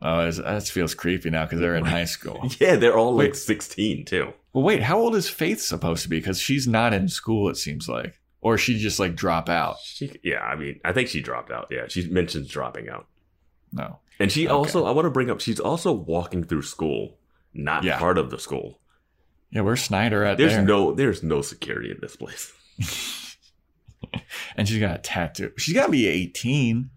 Oh, 0.00 0.30
that 0.30 0.64
feels 0.68 0.94
creepy 0.94 1.30
now 1.30 1.44
because 1.44 1.60
they're 1.60 1.76
in 1.76 1.84
high 1.84 2.04
school. 2.04 2.48
yeah. 2.60 2.76
They're 2.76 2.96
all 2.96 3.14
like 3.14 3.34
sixteen 3.34 4.04
too. 4.04 4.32
Well, 4.52 4.64
wait, 4.64 4.82
how 4.82 4.98
old 4.98 5.14
is 5.16 5.28
Faith 5.28 5.60
supposed 5.62 6.02
to 6.02 6.08
be? 6.08 6.18
Because 6.18 6.38
she's 6.40 6.68
not 6.68 6.92
in 6.92 7.08
school, 7.08 7.48
it 7.48 7.56
seems 7.56 7.88
like, 7.88 8.20
or 8.40 8.58
she 8.58 8.78
just 8.78 8.98
like 9.00 9.14
drop 9.16 9.48
out. 9.48 9.76
She, 9.82 10.12
yeah, 10.22 10.40
I 10.40 10.56
mean, 10.56 10.78
I 10.84 10.92
think 10.92 11.08
she 11.08 11.22
dropped 11.22 11.50
out. 11.50 11.68
Yeah, 11.70 11.86
she 11.88 12.08
mentions 12.10 12.48
dropping 12.48 12.88
out, 12.88 13.06
No, 13.72 13.98
and 14.20 14.30
she 14.30 14.46
Okay. 14.46 14.52
also. 14.52 14.84
I 14.84 14.90
want 14.90 15.06
to 15.06 15.10
bring 15.10 15.30
up. 15.30 15.40
She's 15.40 15.58
also 15.60 15.90
walking 15.92 16.44
through 16.44 16.62
school, 16.62 17.16
not 17.54 17.82
Yeah. 17.84 17.98
part 17.98 18.18
of 18.18 18.30
the 18.30 18.38
school. 18.38 18.78
Yeah, 19.52 19.60
where's 19.60 19.82
Snyder 19.82 20.24
at 20.24 20.38
There's 20.38 20.52
there? 20.52 20.62
no, 20.62 20.92
there's 20.92 21.22
no 21.22 21.42
security 21.42 21.90
in 21.90 21.98
this 22.00 22.16
place. 22.16 22.52
and 24.56 24.68
she's 24.68 24.80
got 24.80 24.96
a 24.96 24.98
tattoo. 24.98 25.52
She's 25.58 25.74
got 25.74 25.86
to 25.86 25.92
be 25.92 26.06
eighteen. 26.06 26.90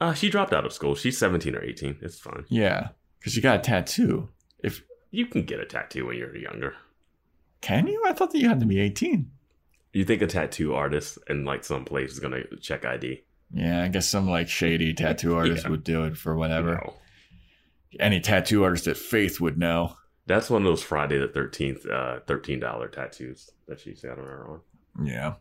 Uh, 0.00 0.14
she 0.14 0.30
dropped 0.30 0.52
out 0.52 0.64
of 0.64 0.72
school. 0.72 0.94
She's 0.94 1.18
seventeen 1.18 1.54
or 1.54 1.62
eighteen. 1.62 1.96
It's 2.02 2.18
fine. 2.18 2.44
Yeah, 2.48 2.88
because 3.18 3.32
she 3.32 3.40
got 3.40 3.56
a 3.58 3.62
tattoo. 3.62 4.28
If 4.62 4.82
You 5.10 5.26
can 5.26 5.42
get 5.44 5.60
a 5.60 5.64
tattoo 5.66 6.06
when 6.06 6.16
you're 6.16 6.36
younger. 6.36 6.74
can 7.60 7.86
you? 7.86 8.02
I 8.06 8.12
thought 8.12 8.30
that 8.32 8.38
you 8.38 8.48
had 8.48 8.60
to 8.60 8.66
be 8.66 8.80
eighteen. 8.80 9.30
You 9.92 10.04
think 10.04 10.22
a 10.22 10.26
tattoo 10.26 10.74
artist 10.74 11.18
in 11.28 11.44
like 11.44 11.64
some 11.64 11.84
place 11.84 12.12
is 12.12 12.20
gonna 12.20 12.42
check 12.60 12.84
ID? 12.84 13.22
Yeah, 13.52 13.82
I 13.82 13.88
guess 13.88 14.08
some 14.08 14.28
like 14.28 14.48
shady 14.48 14.92
tattoo 14.94 15.34
artist 15.36 15.64
Yeah. 15.64 15.70
would 15.70 15.84
do 15.84 16.04
it 16.04 16.16
for 16.16 16.36
whatever. 16.36 16.74
No. 16.74 16.94
Any 17.98 18.20
tattoo 18.20 18.62
artist 18.64 18.84
that 18.84 18.98
Faith 18.98 19.40
would 19.40 19.56
know. 19.58 19.94
That's 20.28 20.48
one 20.50 20.62
of 20.62 20.66
those 20.66 20.82
Friday 20.82 21.18
the 21.18 21.26
Thirteenth, 21.28 21.84
uh, 21.86 22.20
thirteen 22.26 22.60
dollar 22.60 22.86
tattoos 22.88 23.50
that 23.66 23.80
she's 23.80 24.02
got 24.02 24.18
on 24.18 24.24
her 24.26 24.46
arm. 24.46 24.60
Yeah. 25.02 25.34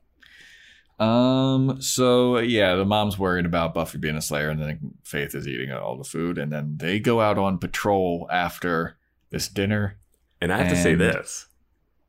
Um. 0.99 1.79
So 1.81 2.39
yeah, 2.39 2.75
the 2.75 2.85
mom's 2.85 3.19
worried 3.19 3.45
about 3.45 3.73
Buffy 3.75 3.99
being 3.99 4.15
a 4.15 4.21
Slayer, 4.21 4.49
and 4.49 4.59
then 4.61 4.93
Faith 5.03 5.35
is 5.35 5.47
eating 5.47 5.71
all 5.71 5.97
the 5.97 6.03
food, 6.03 6.37
and 6.39 6.51
then 6.51 6.77
they 6.77 6.99
go 6.99 7.21
out 7.21 7.37
on 7.37 7.59
patrol 7.59 8.27
after 8.31 8.97
this 9.29 9.47
dinner. 9.47 9.97
And 10.41 10.51
I 10.51 10.57
have 10.57 10.69
to 10.69 10.75
say 10.81 10.95
this: 10.95 11.47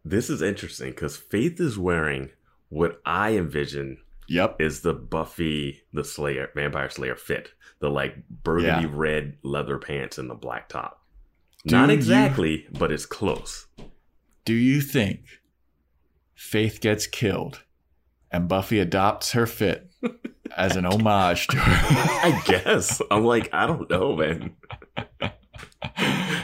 this 0.05 0.31
is 0.31 0.41
interesting 0.41 0.91
because 0.91 1.17
Faith 1.19 1.61
is 1.61 1.79
wearing 1.79 2.31
what 2.71 3.01
I 3.05 3.33
envision 3.37 3.99
Yep. 4.29 4.61
is 4.61 4.81
the 4.83 4.93
Buffy 4.95 5.83
the 5.93 6.05
Slayer, 6.05 6.51
Vampire 6.55 6.89
Slayer 6.91 7.17
fit, 7.17 7.51
the 7.81 7.91
like 7.91 8.27
burgundy 8.29 8.87
Yeah. 8.87 8.93
red 8.93 9.37
leather 9.43 9.79
pants 9.79 10.17
and 10.19 10.31
the 10.31 10.35
black 10.35 10.69
top. 10.69 10.98
Do 11.69 11.77
Not 11.77 11.89
you- 11.89 11.95
exactly, 11.95 12.67
but 12.73 12.91
it's 12.91 13.07
close. 13.07 13.67
Do 14.45 14.55
you 14.55 14.81
think 14.81 15.21
Faith 16.35 16.81
gets 16.81 17.07
killed, 17.07 17.63
and 18.31 18.49
Buffy 18.49 18.79
adopts 18.79 19.33
her 19.33 19.47
fit 19.47 19.91
as 20.57 20.77
an 20.77 20.87
homage 20.87 21.47
to 21.49 21.57
her? 21.59 22.29
I 22.29 22.43
guess. 22.47 23.03
I'm 23.11 23.25
like, 23.25 23.51
I 23.53 23.67
don't 23.67 23.89
know, 23.91 24.17
man. 24.17 24.55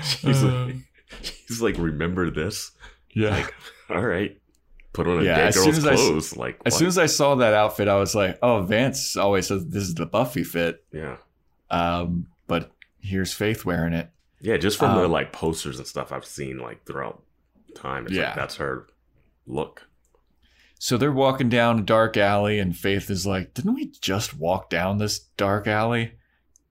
She's 0.03 0.43
Uh. 0.45 0.67
like, 0.67 0.77
she's 1.23 1.63
like, 1.63 1.79
remember 1.79 2.31
this? 2.31 2.73
yeah. 3.15 3.31
Like, 3.31 3.55
all 3.91 4.03
right, 4.05 4.39
put 4.93 5.07
on 5.07 5.21
a 5.21 5.23
Yeah, 5.23 5.37
dead 5.37 5.49
as 5.49 5.55
soon 5.63 5.75
as 5.75 5.87
I 5.87 5.95
clothes. 5.95 6.37
like, 6.37 6.61
As 6.67 6.73
what? 6.75 6.79
soon 6.79 6.89
as 6.89 6.99
I 6.99 7.07
saw 7.07 7.35
that 7.37 7.55
outfit, 7.55 7.89
I 7.89 7.97
was 7.97 8.15
like, 8.15 8.39
"Oh, 8.43 8.63
Vance 8.63 9.17
always 9.17 9.47
says 9.47 9.67
this 9.67 9.85
is 9.85 9.95
the 9.95 10.07
Buffy 10.07 10.43
fit." 10.45 10.85
yeah, 10.93 11.17
Um, 11.71 12.27
but 12.47 12.73
here's 13.01 13.33
Faith 13.33 13.65
wearing 13.65 13.93
it. 13.93 14.11
Yeah, 14.45 14.57
just 14.59 14.79
from 14.79 14.95
the 14.97 15.05
Um, 15.05 15.11
like 15.11 15.33
posters 15.33 15.79
and 15.79 15.87
stuff 15.87 16.13
I've 16.13 16.25
seen 16.25 16.59
like 16.59 16.85
throughout 16.85 17.23
time. 17.75 18.07
It's 18.07 18.15
Yeah. 18.15 18.27
like 18.27 18.37
that's 18.37 18.57
her 18.57 18.87
look. 19.47 19.89
So 20.79 20.97
they're 20.99 21.13
walking 21.13 21.49
down 21.49 21.79
a 21.79 21.83
dark 21.83 22.17
alley, 22.17 22.59
and 22.59 22.77
Faith 22.77 23.09
is 23.11 23.27
like, 23.27 23.55
Didn't 23.55 23.75
we 23.75 23.87
just 24.01 24.37
walk 24.37 24.69
down 24.71 24.99
this 24.99 25.19
dark 25.37 25.67
alley? 25.67 26.13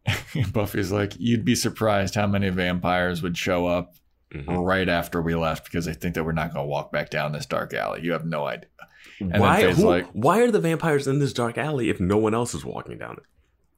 And 0.35 0.51
Buffy's 0.53 0.91
like, 0.91 1.13
You'd 1.17 1.45
be 1.45 1.55
surprised 1.55 2.15
how 2.15 2.27
many 2.27 2.49
vampires 2.49 3.21
would 3.21 3.37
show 3.37 3.65
up 3.67 3.95
Mhm. 4.33 4.65
right 4.65 4.89
after 4.89 5.21
we 5.21 5.35
left 5.35 5.65
because 5.65 5.85
they 5.85 5.93
think 5.93 6.15
that 6.15 6.23
we're 6.23 6.31
not 6.31 6.53
going 6.53 6.63
to 6.65 6.67
walk 6.69 6.91
back 6.91 7.09
down 7.11 7.31
this 7.33 7.45
dark 7.45 7.73
alley. 7.73 8.01
You 8.03 8.11
have 8.13 8.25
no 8.25 8.45
idea. 8.47 8.69
then 9.19 9.39
Why? 9.41 9.71
Who, 9.71 9.83
like- 9.87 10.07
why 10.11 10.39
are 10.39 10.49
the 10.51 10.59
vampires 10.59 11.07
in 11.07 11.19
this 11.19 11.33
dark 11.33 11.57
alley 11.57 11.89
if 11.89 11.99
no 11.99 12.17
one 12.17 12.33
else 12.33 12.53
is 12.55 12.65
walking 12.65 12.97
down 12.97 13.13
it? 13.17 13.23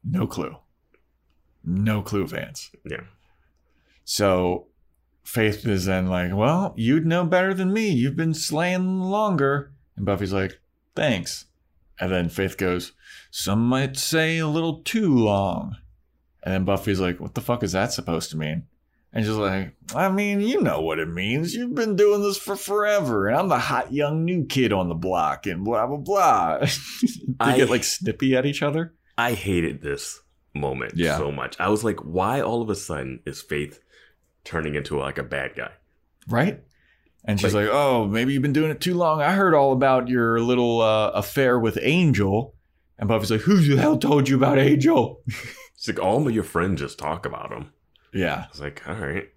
No 0.03 0.25
clue. 0.27 0.55
No 1.63 2.01
clue, 2.01 2.25
Vance. 2.27 2.71
Yeah, 2.85 3.01
So 4.05 4.67
Faith 5.23 5.67
is 5.67 5.85
then 5.85 6.07
like, 6.07 6.33
Well, 6.33 6.73
you'd 6.77 7.05
know 7.05 7.25
better 7.25 7.53
than 7.53 7.73
me. 7.73 7.89
You've 7.89 8.15
been 8.15 8.33
slaying 8.33 9.01
longer. 9.01 9.71
And 9.97 10.05
Buffy's 10.05 10.31
like, 10.33 10.59
Thanks. 10.95 11.45
And 11.99 12.11
then 12.11 12.29
Faith 12.29 12.57
goes, 12.57 12.93
Some 13.31 13.67
might 13.67 13.97
say 13.97 14.37
a 14.37 14.47
little 14.47 14.81
too 14.83 15.13
long. 15.13 15.75
And 16.43 16.53
then 16.53 16.65
Buffy's 16.65 16.99
like, 16.99 17.19
What 17.19 17.33
the 17.35 17.41
fuck 17.41 17.63
is 17.63 17.71
that 17.73 17.91
supposed 17.91 18.29
to 18.31 18.37
mean? 18.37 18.67
And 19.11 19.23
she's 19.25 19.33
like, 19.35 19.73
I 19.95 20.09
mean, 20.09 20.41
you 20.41 20.59
know 20.61 20.81
what 20.81 20.99
it 20.99 21.07
means. 21.07 21.53
You've 21.55 21.73
been 21.73 21.95
doing 21.95 22.21
this 22.21 22.37
for 22.37 22.57
forever, 22.57 23.29
and 23.29 23.37
I'm 23.37 23.47
the 23.47 23.57
hot 23.57 23.93
young 23.93 24.25
new 24.25 24.43
kid 24.43 24.73
on 24.73 24.89
the 24.89 24.93
block, 24.95 25.45
and 25.47 25.63
blah 25.63 25.87
blah 25.87 25.95
blah. 25.95 26.57
they 26.59 26.67
I- 27.39 27.55
get 27.55 27.69
like 27.69 27.85
snippy 27.85 28.35
at 28.35 28.45
each 28.45 28.61
other. 28.61 28.93
I 29.17 29.31
hated 29.31 29.81
this 29.81 30.19
moment 30.53 30.93
Yeah. 30.97 31.17
so 31.17 31.31
much. 31.31 31.57
I 31.61 31.69
was 31.69 31.85
like, 31.85 32.01
why 32.01 32.41
all 32.41 32.61
of 32.61 32.69
a 32.69 32.75
sudden 32.75 33.21
is 33.25 33.41
Faith 33.41 33.79
turning 34.45 34.75
into 34.75 34.97
like 34.97 35.17
a 35.17 35.23
bad 35.23 35.55
guy? 35.55 35.71
right? 36.27 36.61
And 37.27 37.39
she's 37.39 37.53
Like- 37.53 37.65
like, 37.65 37.73
"Oh, 37.75 38.07
maybe 38.07 38.33
you've 38.33 38.41
been 38.43 38.53
doing 38.53 38.69
it 38.71 38.79
too 38.79 38.93
long. 38.93 39.19
I 39.21 39.33
heard 39.33 39.53
all 39.55 39.73
about 39.73 40.07
your 40.07 40.39
little 40.39 40.79
uh, 40.81 41.09
affair 41.09 41.59
with 41.59 41.77
Angel." 41.81 42.55
And 42.99 43.09
Buffy's 43.09 43.31
like, 43.31 43.41
"Who 43.41 43.57
the 43.57 43.75
hell 43.81 43.97
told 43.97 44.29
you 44.29 44.35
about 44.37 44.57
Angel?" 44.59 45.21
It's 45.75 45.87
like 45.89 45.99
all 45.99 46.25
of 46.25 46.33
your 46.33 46.43
friends 46.45 46.79
just 46.81 46.97
talk 46.97 47.25
about 47.25 47.51
him. 47.51 47.71
Yeah. 48.13 48.45
I 48.45 48.47
was 48.49 48.61
like, 48.61 48.81
all 48.87 48.95
right. 48.95 49.27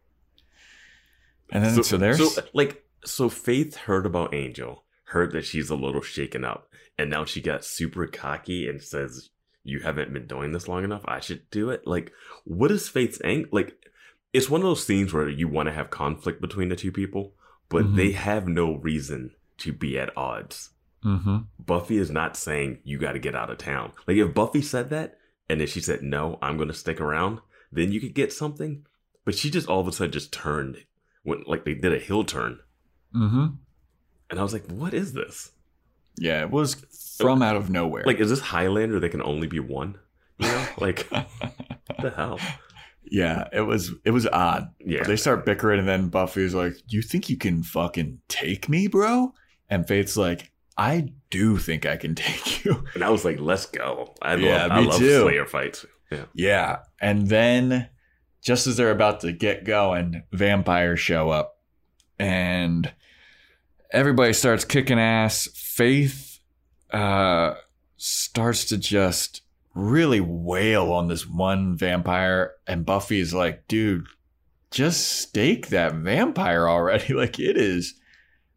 And 1.51 1.65
then 1.65 1.83
so, 1.83 1.97
there's 1.97 2.35
so 2.35 2.43
like 2.53 2.85
so 3.05 3.29
Faith 3.29 3.75
heard 3.77 4.07
about 4.07 4.35
Angel, 4.35 4.85
heard 5.05 5.33
that 5.33 5.45
she's 5.47 5.71
a 5.71 5.75
little 5.77 6.03
shaken 6.03 6.45
up, 6.45 6.69
and 6.99 7.11
now 7.11 7.25
she 7.25 7.41
got 7.41 7.65
super 7.65 8.07
cocky 8.07 8.69
and 8.69 8.83
says, 8.83 9.31
"You 9.65 9.81
haven't 9.81 10.13
been 10.13 10.27
doing 10.27 10.53
this 10.53 10.69
long 10.69 10.85
enough. 10.85 11.03
I 11.07 11.21
should 11.21 11.49
do 11.51 11.71
it." 11.71 11.87
Like, 11.87 12.13
what 12.45 12.71
is 12.71 12.89
Faith's 12.89 13.21
ang? 13.25 13.47
Like, 13.51 13.78
it's 14.33 14.51
one 14.51 14.61
of 14.61 14.67
those 14.67 14.85
scenes 14.87 15.13
where 15.13 15.29
you 15.29 15.49
want 15.49 15.69
to 15.69 15.73
have 15.73 15.91
conflict 15.91 16.41
between 16.41 16.69
the 16.69 16.77
two 16.77 16.93
people, 16.93 17.35
but 17.69 17.85
Mhm. 17.87 17.97
they 17.97 18.13
have 18.13 18.47
no 18.49 18.77
reason 18.77 19.33
to 19.59 19.73
be 19.73 19.99
at 19.99 20.17
odds. 20.17 20.71
hmm 21.03 21.39
Buffy 21.65 21.97
is 21.97 22.11
not 22.11 22.37
saying 22.37 22.81
you 22.83 22.99
got 22.99 23.13
to 23.13 23.19
get 23.21 23.35
out 23.37 23.51
of 23.51 23.59
town. 23.59 23.93
Like 24.07 24.17
if 24.17 24.35
Buffy 24.35 24.61
said 24.63 24.91
that 24.91 25.17
and 25.49 25.61
then 25.61 25.69
she 25.69 25.81
said 25.81 26.03
no, 26.03 26.39
I'm 26.43 26.57
going 26.57 26.69
to 26.69 26.75
stick 26.75 27.01
around, 27.01 27.41
then 27.71 27.93
you 27.93 28.01
could 28.01 28.15
get 28.15 28.33
something. 28.33 28.85
But 29.25 29.35
she 29.37 29.49
just 29.51 29.69
all 29.69 29.81
of 29.81 29.87
a 29.87 29.93
sudden 29.93 30.11
just 30.13 30.33
turned, 30.33 30.85
went 31.25 31.47
like 31.49 31.65
they 31.65 31.75
did 31.75 31.93
a 31.93 31.99
hill 32.01 32.25
turn, 32.25 32.61
hmm 33.13 33.47
and 34.31 34.39
I 34.39 34.43
was 34.43 34.53
like, 34.53 34.67
what 34.71 34.93
is 34.93 35.13
this? 35.13 35.53
Yeah, 36.19 36.41
it 36.43 36.51
was 36.51 36.75
from 37.17 37.43
out 37.43 37.57
of 37.57 37.71
nowhere. 37.71 38.03
Like 38.05 38.19
is 38.19 38.29
this 38.31 38.41
Highlander? 38.41 38.99
That 39.01 39.11
can 39.11 39.23
only 39.23 39.47
be 39.47 39.61
one. 39.61 39.99
You 40.39 40.49
know, 40.49 40.67
like 40.79 41.07
what 41.11 41.29
the 42.03 42.11
hell? 42.11 42.39
Yeah, 43.11 43.49
it 43.53 43.63
was 43.63 43.93
it 44.05 44.11
was 44.11 44.27
odd. 44.27 44.69
Yeah, 44.85 45.05
They 45.05 45.17
start 45.17 45.45
bickering, 45.47 45.81
and 45.81 45.89
then 45.89 46.09
Buffy's 46.09 46.55
like, 46.55 46.75
"You 46.89 47.03
think 47.03 47.29
you 47.29 47.37
can 47.37 47.63
fucking 47.63 48.21
take 48.29 48.69
me, 48.69 48.87
bro?" 48.87 49.33
And 49.71 49.87
Faith's 49.87 50.17
like, 50.17 50.51
"I 50.77 51.13
do 51.31 51.57
think 51.59 51.87
I 51.87 51.97
can 51.97 52.15
take 52.17 52.65
you." 52.65 52.85
and 52.95 53.03
I 53.05 53.11
was 53.11 53.25
like, 53.25 53.39
let's 53.41 53.67
go. 53.67 54.15
I 54.23 54.33
love, 54.33 54.41
Yeah, 54.41 54.69
I 54.71 54.81
me 54.81 54.87
love 54.87 54.99
too. 54.99 55.21
Slayer 55.23 55.47
fights. 55.47 55.85
Yeah, 56.11 56.25
Yeah. 56.35 56.77
And 57.01 57.29
then 57.29 57.89
just 58.43 58.67
as 58.67 58.77
they're 58.77 58.91
about 58.91 59.21
to 59.21 59.33
get 59.33 59.65
going, 59.65 60.23
vampires 60.33 61.01
show 61.01 61.29
up 61.31 61.59
and 62.19 62.91
everybody 63.93 64.33
starts 64.33 64.65
kicking 64.65 64.99
ass. 64.99 65.49
Faith 65.55 66.39
uh 66.91 67.55
starts 67.99 68.65
to 68.67 68.79
just 68.79 69.43
really 69.79 70.21
wail 70.21 70.93
on 70.93 71.09
this 71.09 71.27
one 71.27 71.77
vampire 71.77 72.53
and 72.67 72.85
Buffy's 72.85 73.33
like, 73.33 73.67
"Dude, 73.69 74.07
just 74.71 75.21
stake 75.21 75.69
that 75.69 75.95
vampire 75.95 76.69
already. 76.69 77.15
Like 77.15 77.39
it 77.39 77.57
is 77.57 77.95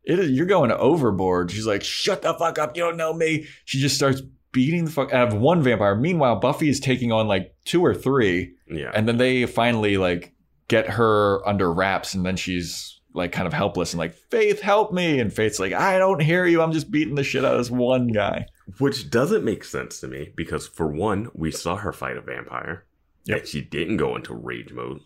it 0.03 0.19
is 0.19 0.31
you're 0.31 0.45
going 0.45 0.71
overboard." 0.71 1.51
She's 1.51 1.67
like, 1.67 1.83
"Shut 1.83 2.21
the 2.21 2.33
fuck 2.33 2.57
up. 2.59 2.75
You 2.75 2.83
don't 2.83 2.97
know 2.97 3.13
me." 3.13 3.45
She 3.65 3.79
just 3.79 3.95
starts 3.95 4.21
beating 4.51 4.85
the 4.85 4.91
fuck 4.91 5.13
out 5.13 5.29
of 5.29 5.39
one 5.39 5.61
vampire. 5.61 5.95
Meanwhile, 5.95 6.37
Buffy 6.37 6.69
is 6.69 6.79
taking 6.79 7.11
on 7.11 7.27
like 7.27 7.55
two 7.65 7.83
or 7.85 7.93
three, 7.93 8.55
yeah. 8.67 8.91
and 8.93 9.07
then 9.07 9.17
they 9.17 9.45
finally 9.45 9.97
like 9.97 10.33
get 10.67 10.89
her 10.89 11.47
under 11.47 11.71
wraps, 11.71 12.13
and 12.13 12.25
then 12.25 12.35
she's 12.35 13.00
like 13.13 13.31
kind 13.31 13.47
of 13.47 13.53
helpless 13.53 13.93
and 13.93 13.99
like, 13.99 14.13
Faith, 14.13 14.61
help 14.61 14.93
me. 14.93 15.19
And 15.19 15.33
Faith's 15.33 15.59
like, 15.59 15.73
I 15.73 15.97
don't 15.97 16.21
hear 16.21 16.45
you. 16.45 16.61
I'm 16.61 16.71
just 16.71 16.91
beating 16.91 17.15
the 17.15 17.23
shit 17.23 17.43
out 17.43 17.53
of 17.53 17.59
this 17.59 17.71
one 17.71 18.07
guy. 18.07 18.45
Which 18.79 19.09
doesn't 19.09 19.43
make 19.43 19.63
sense 19.63 19.99
to 19.99 20.07
me 20.07 20.31
because, 20.35 20.67
for 20.67 20.87
one, 20.87 21.29
we 21.33 21.51
saw 21.51 21.75
her 21.75 21.91
fight 21.91 22.17
a 22.17 22.21
vampire. 22.21 22.85
Yep. 23.25 23.37
And 23.39 23.47
she 23.47 23.61
didn't 23.61 23.97
go 23.97 24.15
into 24.15 24.33
rage 24.33 24.71
mode. 24.71 25.01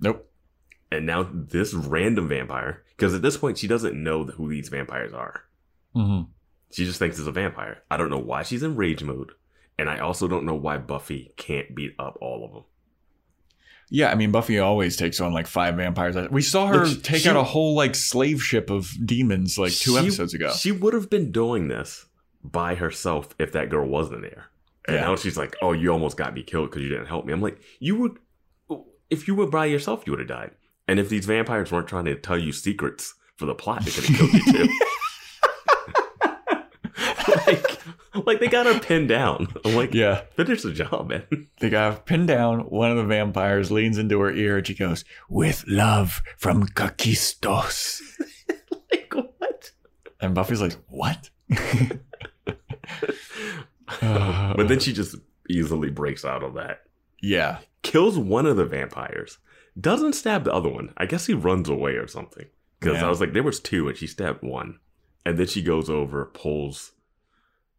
Nope. 0.00 0.30
And 0.90 1.04
now 1.04 1.28
this 1.32 1.74
random 1.74 2.28
vampire, 2.28 2.82
because 2.96 3.14
at 3.14 3.22
this 3.22 3.36
point 3.36 3.58
she 3.58 3.66
doesn't 3.66 4.02
know 4.02 4.24
who 4.24 4.48
these 4.48 4.68
vampires 4.68 5.12
are. 5.12 5.42
Mm-hmm. 5.94 6.30
She 6.70 6.84
just 6.84 6.98
thinks 6.98 7.18
it's 7.18 7.28
a 7.28 7.32
vampire. 7.32 7.82
I 7.90 7.96
don't 7.96 8.10
know 8.10 8.18
why 8.18 8.42
she's 8.42 8.62
in 8.62 8.76
rage 8.76 9.02
mode. 9.02 9.32
And 9.78 9.88
I 9.88 9.98
also 9.98 10.26
don't 10.26 10.46
know 10.46 10.54
why 10.54 10.78
Buffy 10.78 11.32
can't 11.36 11.74
beat 11.74 11.94
up 11.98 12.18
all 12.20 12.44
of 12.44 12.52
them. 12.52 12.64
Yeah, 13.90 14.10
I 14.10 14.14
mean 14.16 14.30
Buffy 14.30 14.58
always 14.58 14.96
takes 14.96 15.20
on 15.20 15.32
like 15.32 15.46
five 15.46 15.76
vampires. 15.76 16.16
We 16.30 16.42
saw 16.42 16.66
her 16.66 16.86
Look, 16.86 17.02
take 17.02 17.22
she- 17.22 17.28
out 17.28 17.36
a 17.36 17.42
whole 17.42 17.74
like 17.74 17.94
slave 17.94 18.42
ship 18.42 18.68
of 18.70 18.90
demons 19.04 19.58
like 19.58 19.72
two 19.72 19.92
She- 19.92 19.98
episodes 19.98 20.34
ago. 20.34 20.52
She 20.52 20.72
would 20.72 20.94
have 20.94 21.08
been 21.08 21.32
doing 21.32 21.68
this 21.68 22.06
by 22.44 22.74
herself 22.74 23.34
if 23.38 23.52
that 23.52 23.70
girl 23.70 23.86
wasn't 23.88 24.22
there. 24.22 24.46
And 24.86 24.96
Yeah. 24.96 25.00
now 25.02 25.16
she's 25.16 25.36
like, 25.36 25.56
"Oh, 25.62 25.72
you 25.72 25.90
almost 25.92 26.16
got 26.16 26.34
me 26.34 26.42
killed 26.42 26.70
because 26.70 26.82
you 26.82 26.88
didn't 26.88 27.06
help 27.06 27.24
me." 27.26 27.32
I'm 27.32 27.42
like, 27.42 27.60
"You 27.78 27.96
would, 27.96 28.18
if 29.10 29.26
you 29.28 29.34
were 29.34 29.46
by 29.46 29.66
yourself, 29.66 30.02
you 30.06 30.12
would 30.12 30.20
have 30.20 30.28
died." 30.28 30.50
And 30.86 30.98
if 31.00 31.08
these 31.08 31.26
vampires 31.26 31.70
weren't 31.72 31.88
trying 31.88 32.06
to 32.06 32.14
tell 32.14 32.38
you 32.38 32.52
secrets 32.52 33.14
for 33.36 33.44
the 33.46 33.54
plot, 33.54 33.84
they 33.84 33.90
could 33.90 34.04
have 34.04 34.16
killed 34.16 34.32
you 34.32 34.52
too. 34.52 34.78
like, 38.28 38.38
they 38.40 38.46
got 38.48 38.66
her 38.66 38.78
pinned 38.78 39.08
down. 39.08 39.48
I'm 39.64 39.74
like, 39.74 39.92
yeah, 39.94 40.20
finish 40.36 40.62
the 40.62 40.72
job, 40.72 41.08
man. 41.08 41.24
they 41.60 41.68
got 41.70 41.94
her 41.94 42.00
pinned 42.00 42.28
down. 42.28 42.60
One 42.60 42.90
of 42.92 42.96
the 42.96 43.04
vampires 43.04 43.72
leans 43.72 43.98
into 43.98 44.20
her 44.20 44.30
ear 44.32 44.58
and 44.58 44.66
she 44.66 44.74
goes, 44.74 45.04
"With 45.28 45.64
love 45.66 46.22
from 46.36 46.66
Kakistos." 46.68 48.00
like 48.92 49.12
what? 49.14 49.72
And 50.20 50.34
Buffy's 50.34 50.60
like, 50.60 50.76
"What?" 50.88 51.30
but 54.00 54.68
then 54.68 54.80
she 54.80 54.92
just 54.92 55.16
easily 55.48 55.90
breaks 55.90 56.24
out 56.24 56.42
of 56.42 56.54
that. 56.54 56.82
yeah, 57.22 57.58
kills 57.82 58.18
one 58.18 58.46
of 58.46 58.56
the 58.56 58.64
vampires, 58.66 59.38
doesn't 59.80 60.12
stab 60.14 60.44
the 60.44 60.52
other 60.52 60.68
one. 60.68 60.92
I 60.96 61.06
guess 61.06 61.26
he 61.26 61.34
runs 61.34 61.68
away 61.68 61.92
or 61.92 62.06
something. 62.06 62.46
Because 62.80 62.98
Yeah. 63.00 63.06
I 63.06 63.08
was 63.08 63.20
like, 63.20 63.32
there 63.32 63.42
was 63.42 63.58
two, 63.60 63.88
and 63.88 63.96
she 63.96 64.06
stabbed 64.06 64.42
one, 64.42 64.78
and 65.26 65.36
then 65.38 65.46
she 65.46 65.62
goes 65.62 65.88
over, 65.90 66.26
pulls 66.26 66.92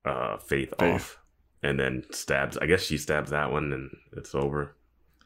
uh, 0.06 0.38
Faith, 0.38 0.74
Faith. 0.80 0.96
off, 0.96 1.20
and 1.64 1.80
then 1.80 2.04
stabs. 2.12 2.58
I 2.58 2.66
guess 2.66 2.82
she 2.84 2.98
stabs 2.98 3.32
that 3.32 3.52
one, 3.52 3.72
and 3.74 3.90
it's 4.18 4.34
over. 4.36 4.76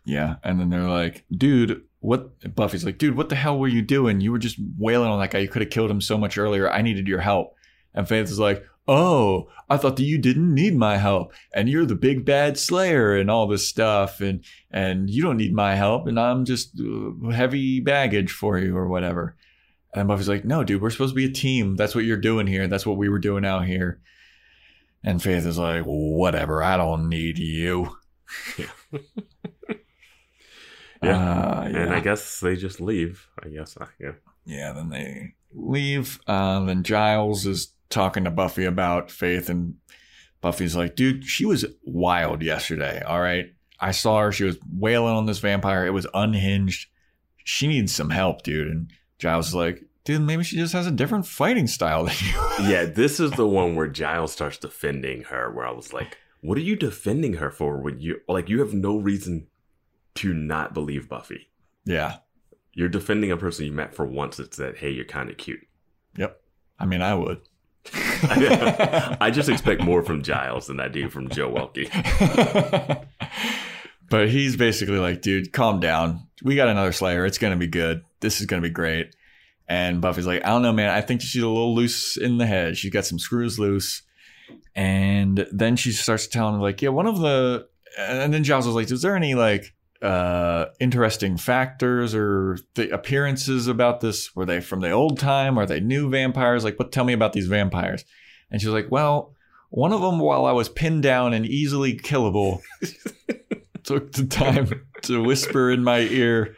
yeah. 0.05 0.35
And 0.43 0.59
then 0.59 0.69
they're 0.69 0.87
like, 0.89 1.25
"Dude, 1.31 1.83
what?" 1.99 2.55
Buffy's 2.55 2.83
like, 2.85 2.97
"Dude, 2.97 3.15
what 3.15 3.29
the 3.29 3.35
hell 3.35 3.57
were 3.59 3.67
you 3.67 3.81
doing? 3.81 4.19
You 4.21 4.31
were 4.31 4.39
just 4.39 4.57
wailing 4.77 5.09
on 5.09 5.19
that 5.19 5.31
guy. 5.31 5.39
You 5.39 5.47
could 5.47 5.61
have 5.61 5.71
killed 5.71 5.91
him 5.91 6.01
so 6.01 6.17
much 6.17 6.37
earlier. 6.37 6.69
I 6.69 6.81
needed 6.81 7.07
your 7.07 7.21
help." 7.21 7.55
And 7.93 8.07
Faith 8.07 8.29
is 8.29 8.39
like, 8.39 8.65
"Oh, 8.87 9.49
I 9.69 9.77
thought 9.77 9.95
that 9.97 10.03
you 10.03 10.17
didn't 10.17 10.53
need 10.53 10.75
my 10.75 10.97
help, 10.97 11.31
and 11.53 11.69
you're 11.69 11.85
the 11.85 11.95
big 11.95 12.25
bad 12.25 12.57
Slayer 12.57 13.15
and 13.15 13.29
all 13.29 13.47
this 13.47 13.67
stuff, 13.67 14.19
and 14.19 14.43
and 14.71 15.09
you 15.09 15.21
don't 15.21 15.37
need 15.37 15.53
my 15.53 15.75
help, 15.75 16.07
and 16.07 16.19
I'm 16.19 16.43
just 16.43 16.79
uh, 16.81 17.29
heavy 17.29 17.79
baggage 17.79 18.31
for 18.31 18.57
you 18.57 18.75
or 18.75 18.87
whatever." 18.87 19.35
And 19.93 20.07
Buffy's 20.07 20.27
like, 20.27 20.43
"No, 20.43 20.63
dude, 20.63 20.81
we're 20.81 20.89
supposed 20.89 21.11
to 21.13 21.15
be 21.15 21.25
a 21.25 21.31
team. 21.31 21.75
That's 21.75 21.93
what 21.93 22.03
you're 22.03 22.17
doing 22.17 22.47
here. 22.47 22.67
That's 22.67 22.85
what 22.85 22.97
we 22.97 23.07
were 23.09 23.19
doing 23.19 23.45
out 23.45 23.65
here." 23.67 24.01
And 25.03 25.21
Faith 25.21 25.45
is 25.45 25.57
like, 25.57 25.83
"Whatever. 25.85 26.63
I 26.63 26.77
don't 26.77 27.09
need 27.09 27.37
you." 27.37 27.97
Yeah. 28.57 28.67
Uh, 31.17 31.63
And 31.65 31.93
I 31.93 31.99
guess 31.99 32.39
they 32.39 32.55
just 32.55 32.79
leave. 32.79 33.27
I 33.43 33.49
guess. 33.49 33.77
I, 33.79 33.87
yeah. 33.99 34.11
yeah, 34.45 34.71
then 34.71 34.89
they 34.89 35.33
leave. 35.53 36.19
Uh, 36.27 36.63
then 36.63 36.83
Giles 36.83 37.45
is 37.45 37.73
talking 37.89 38.23
to 38.23 38.31
Buffy 38.31 38.63
about 38.63 39.11
Faith, 39.11 39.49
and 39.49 39.75
Buffy's 40.39 40.75
like, 40.75 40.95
dude, 40.95 41.25
she 41.25 41.45
was 41.45 41.65
wild 41.83 42.41
yesterday. 42.41 43.01
All 43.05 43.19
right. 43.19 43.53
I 43.79 43.91
saw 43.91 44.21
her. 44.21 44.31
She 44.31 44.45
was 44.45 44.57
wailing 44.71 45.13
on 45.13 45.25
this 45.25 45.39
vampire. 45.39 45.85
It 45.85 45.91
was 45.91 46.07
unhinged. 46.13 46.87
She 47.43 47.67
needs 47.67 47.93
some 47.93 48.09
help, 48.09 48.43
dude. 48.43 48.69
And 48.69 48.91
Giles 49.19 49.49
is 49.49 49.55
like, 49.55 49.83
dude, 50.03 50.21
maybe 50.21 50.43
she 50.43 50.57
just 50.57 50.73
has 50.73 50.87
a 50.87 50.91
different 50.91 51.27
fighting 51.27 51.67
style 51.67 52.05
than 52.05 52.15
you. 52.21 52.39
Yeah, 52.69 52.85
this 52.85 53.19
is 53.19 53.31
the 53.31 53.47
one 53.47 53.75
where 53.75 53.87
Giles 53.87 54.31
starts 54.31 54.57
defending 54.57 55.23
her. 55.23 55.51
Where 55.51 55.65
I 55.65 55.71
was 55.71 55.93
like, 55.93 56.17
"What 56.41 56.57
are 56.57 56.61
you 56.61 56.75
defending 56.75 57.33
her 57.33 57.49
for? 57.49 57.81
When 57.81 57.99
you 57.99 58.21
like, 58.27 58.49
you 58.49 58.59
have 58.59 58.73
no 58.73 58.97
reason 58.97 59.47
to 60.15 60.33
not 60.33 60.73
believe 60.73 61.09
Buffy. 61.09 61.49
yeah. 61.85 62.17
You're 62.75 62.89
defending 62.89 63.31
a 63.31 63.37
person 63.37 63.65
you 63.65 63.71
met 63.71 63.93
for 63.93 64.03
once. 64.03 64.37
That 64.37 64.55
said, 64.55 64.77
hey, 64.77 64.89
you're 64.89 65.05
kind 65.05 65.29
of 65.29 65.37
cute." 65.37 65.65
Yep. 66.17 66.39
I 66.79 66.85
mean, 66.85 67.01
I 67.01 67.13
would. 67.15 67.41
I 67.93 69.29
just 69.31 69.49
expect 69.49 69.83
more 69.83 70.03
from 70.03 70.23
Giles 70.23 70.67
than 70.67 70.79
I 70.79 70.87
do 70.87 71.09
from 71.09 71.29
Joe 71.29 71.51
Welkie. 71.51 71.89
but 74.09 74.29
he's 74.29 74.55
basically 74.55 74.97
like, 74.97 75.21
dude, 75.21 75.53
calm 75.53 75.79
down. 75.79 76.27
We 76.43 76.55
got 76.55 76.67
another 76.67 76.91
Slayer. 76.91 77.25
It's 77.25 77.37
gonna 77.37 77.57
be 77.57 77.67
good. 77.67 78.03
This 78.21 78.39
is 78.39 78.45
gonna 78.45 78.61
be 78.61 78.69
great. 78.69 79.15
And 79.67 80.01
Buffy's 80.01 80.27
like, 80.27 80.43
I 80.45 80.49
don't 80.49 80.61
know, 80.61 80.73
man. 80.73 80.89
I 80.89 81.01
think 81.01 81.21
she's 81.21 81.41
a 81.41 81.47
little 81.47 81.73
loose 81.73 82.17
in 82.17 82.37
the 82.37 82.45
head. 82.45 82.77
She's 82.77 82.91
got 82.91 83.05
some 83.05 83.19
screws 83.19 83.57
loose. 83.57 84.01
And 84.75 85.47
then 85.51 85.75
she 85.75 85.91
starts 85.91 86.27
telling 86.27 86.55
him, 86.55 86.61
like, 86.61 86.81
yeah, 86.81 86.89
one 86.89 87.07
of 87.07 87.19
the. 87.19 87.67
And 87.97 88.33
then 88.33 88.43
Giles 88.43 88.65
was 88.65 88.75
like, 88.75 88.91
is 88.91 89.01
there 89.01 89.15
any 89.15 89.35
like 89.35 89.73
uh 90.01 90.65
interesting 90.81 91.37
factors 91.37 92.13
or 92.13 92.57
the 92.73 92.89
appearances 92.89 93.67
about 93.67 94.01
this? 94.01 94.35
Were 94.35 94.45
they 94.45 94.59
from 94.59 94.81
the 94.81 94.91
old 94.91 95.19
time? 95.19 95.57
Are 95.57 95.65
they 95.65 95.79
new 95.79 96.09
vampires? 96.09 96.63
Like, 96.63 96.77
what? 96.77 96.91
Tell 96.91 97.05
me 97.05 97.13
about 97.13 97.33
these 97.33 97.47
vampires. 97.47 98.03
And 98.51 98.59
she 98.59 98.67
was 98.67 98.73
like, 98.73 98.91
well, 98.91 99.33
one 99.69 99.93
of 99.93 100.01
them, 100.01 100.19
while 100.19 100.45
I 100.45 100.51
was 100.51 100.69
pinned 100.69 101.03
down 101.03 101.33
and 101.33 101.45
easily 101.45 101.97
killable, 101.97 102.61
took 103.83 104.11
the 104.11 104.25
time 104.25 104.85
to 105.03 105.23
whisper 105.23 105.71
in 105.71 105.83
my 105.83 105.99
ear 105.99 106.55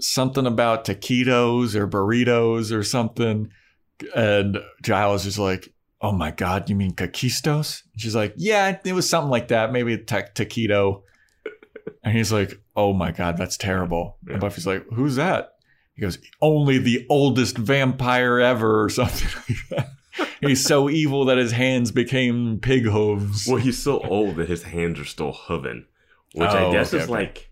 something 0.00 0.46
about 0.46 0.84
taquitos 0.84 1.74
or 1.74 1.86
burritos 1.88 2.72
or 2.76 2.82
something. 2.82 3.50
And 4.14 4.58
Giles 4.82 5.26
is 5.26 5.38
like, 5.38 5.72
Oh 6.02 6.12
my 6.12 6.30
God, 6.30 6.70
you 6.70 6.76
mean 6.76 6.94
taquistos? 6.94 7.82
She's 7.96 8.14
like, 8.14 8.32
Yeah, 8.36 8.78
it 8.84 8.92
was 8.94 9.08
something 9.08 9.30
like 9.30 9.48
that. 9.48 9.72
Maybe 9.72 9.94
a 9.94 9.98
ta- 9.98 10.22
taquito. 10.34 11.02
And 12.02 12.16
he's 12.16 12.32
like, 12.32 12.58
Oh 12.74 12.92
my 12.92 13.12
God, 13.12 13.36
that's 13.36 13.56
terrible. 13.56 14.16
Yeah. 14.26 14.32
And 14.34 14.40
Buffy's 14.40 14.66
like, 14.66 14.86
Who's 14.94 15.16
that? 15.16 15.54
He 15.94 16.02
goes, 16.02 16.18
Only 16.40 16.78
the 16.78 17.06
oldest 17.10 17.58
vampire 17.58 18.40
ever 18.40 18.82
or 18.82 18.88
something 18.88 19.28
like 19.48 19.58
that. 19.70 19.86
He's 20.40 20.64
so 20.64 20.88
evil 20.88 21.26
that 21.26 21.36
his 21.36 21.52
hands 21.52 21.90
became 21.92 22.58
pig 22.60 22.84
hooves. 22.84 23.46
Well, 23.46 23.58
he's 23.58 23.78
so 23.82 24.00
old 24.00 24.36
that 24.36 24.48
his 24.48 24.62
hands 24.62 24.98
are 24.98 25.04
still 25.04 25.32
hoving, 25.32 25.84
which 26.34 26.48
Oh, 26.48 26.68
I 26.70 26.72
guess 26.72 26.94
okay, 26.94 27.02
is 27.04 27.10
okay. 27.10 27.12
like 27.12 27.49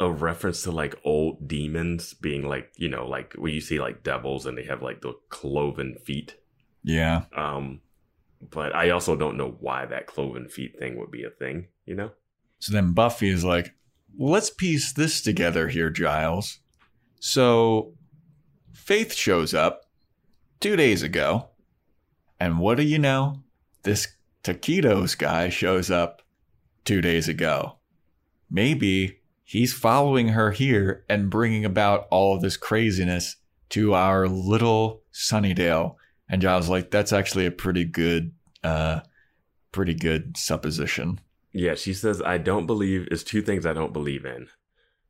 a 0.00 0.10
reference 0.10 0.62
to 0.62 0.70
like 0.70 0.94
old 1.04 1.48
demons 1.48 2.14
being 2.14 2.46
like 2.46 2.72
you 2.76 2.88
know 2.88 3.06
like 3.06 3.34
when 3.34 3.52
you 3.52 3.60
see 3.60 3.80
like 3.80 4.02
devils 4.02 4.46
and 4.46 4.56
they 4.56 4.64
have 4.64 4.82
like 4.82 5.00
the 5.00 5.14
cloven 5.28 5.96
feet. 6.04 6.36
Yeah. 6.84 7.24
Um, 7.36 7.80
but 8.50 8.74
I 8.74 8.90
also 8.90 9.16
don't 9.16 9.36
know 9.36 9.56
why 9.60 9.86
that 9.86 10.06
cloven 10.06 10.48
feet 10.48 10.78
thing 10.78 10.98
would 10.98 11.10
be 11.10 11.24
a 11.24 11.30
thing. 11.30 11.68
You 11.86 11.96
know? 11.96 12.10
So 12.60 12.72
then 12.72 12.92
Buffy 12.92 13.28
is 13.28 13.44
like, 13.44 13.74
let's 14.16 14.50
piece 14.50 14.92
this 14.92 15.20
together 15.20 15.68
here, 15.68 15.90
Giles. 15.90 16.60
So 17.20 17.94
Faith 18.72 19.12
shows 19.12 19.52
up 19.52 19.82
two 20.60 20.76
days 20.76 21.02
ago. 21.02 21.48
And 22.40 22.58
what 22.58 22.76
do 22.76 22.84
you 22.84 22.98
know? 22.98 23.42
This 23.82 24.08
Taquitos 24.44 25.18
guy 25.18 25.48
shows 25.48 25.90
up 25.90 26.22
two 26.84 27.00
days 27.00 27.28
ago. 27.28 27.76
Maybe 28.50 29.18
he's 29.48 29.72
following 29.72 30.28
her 30.28 30.50
here 30.50 31.06
and 31.08 31.30
bringing 31.30 31.64
about 31.64 32.06
all 32.10 32.36
of 32.36 32.42
this 32.42 32.58
craziness 32.58 33.36
to 33.70 33.94
our 33.94 34.28
little 34.28 35.00
Sunnydale. 35.10 35.94
And 36.28 36.42
Giles 36.42 36.68
like, 36.68 36.90
that's 36.90 37.14
actually 37.14 37.46
a 37.46 37.50
pretty 37.50 37.86
good, 37.86 38.32
uh, 38.62 39.00
pretty 39.72 39.94
good 39.94 40.36
supposition. 40.36 41.18
Yeah, 41.52 41.76
she 41.76 41.94
says 41.94 42.20
I 42.20 42.36
don't 42.36 42.66
believe. 42.66 43.08
is 43.10 43.24
two 43.24 43.40
things 43.40 43.64
I 43.64 43.72
don't 43.72 43.94
believe 43.94 44.26
in: 44.26 44.48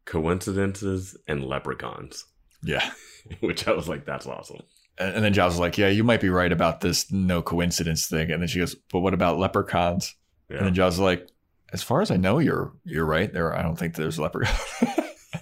coincidences 0.05 1.17
and 1.27 1.43
leprechauns. 1.43 2.25
Yeah. 2.63 2.89
Which 3.41 3.67
I 3.67 3.73
was 3.73 3.89
like, 3.89 4.07
that's 4.07 4.27
awesome. 4.27 4.61
And 4.99 5.25
then 5.25 5.33
Giles 5.33 5.55
is 5.55 5.61
like, 5.61 5.77
yeah, 5.79 5.89
you 5.89 6.05
might 6.05 6.21
be 6.21 6.29
right 6.29 6.51
about 6.51 6.81
this 6.81 7.11
no 7.11 7.43
coincidence 7.43 8.07
thing. 8.07 8.31
And 8.31 8.41
then 8.41 8.49
she 8.49 8.61
goes, 8.61 8.77
but 8.93 9.01
what 9.01 9.15
about 9.15 9.39
leprechauns? 9.39 10.15
And 10.49 10.67
then 10.67 10.75
Giles 10.75 10.95
is 10.95 11.01
like, 11.01 11.29
as 11.73 11.83
far 11.83 12.01
as 12.01 12.11
I 12.11 12.17
know, 12.17 12.39
you're 12.39 12.73
you're 12.85 13.05
right. 13.05 13.33
There, 13.33 13.57
I 13.57 13.63
don't 13.63 13.77
think 13.79 13.95
there's 13.95 14.19
leprechauns. 14.19 14.59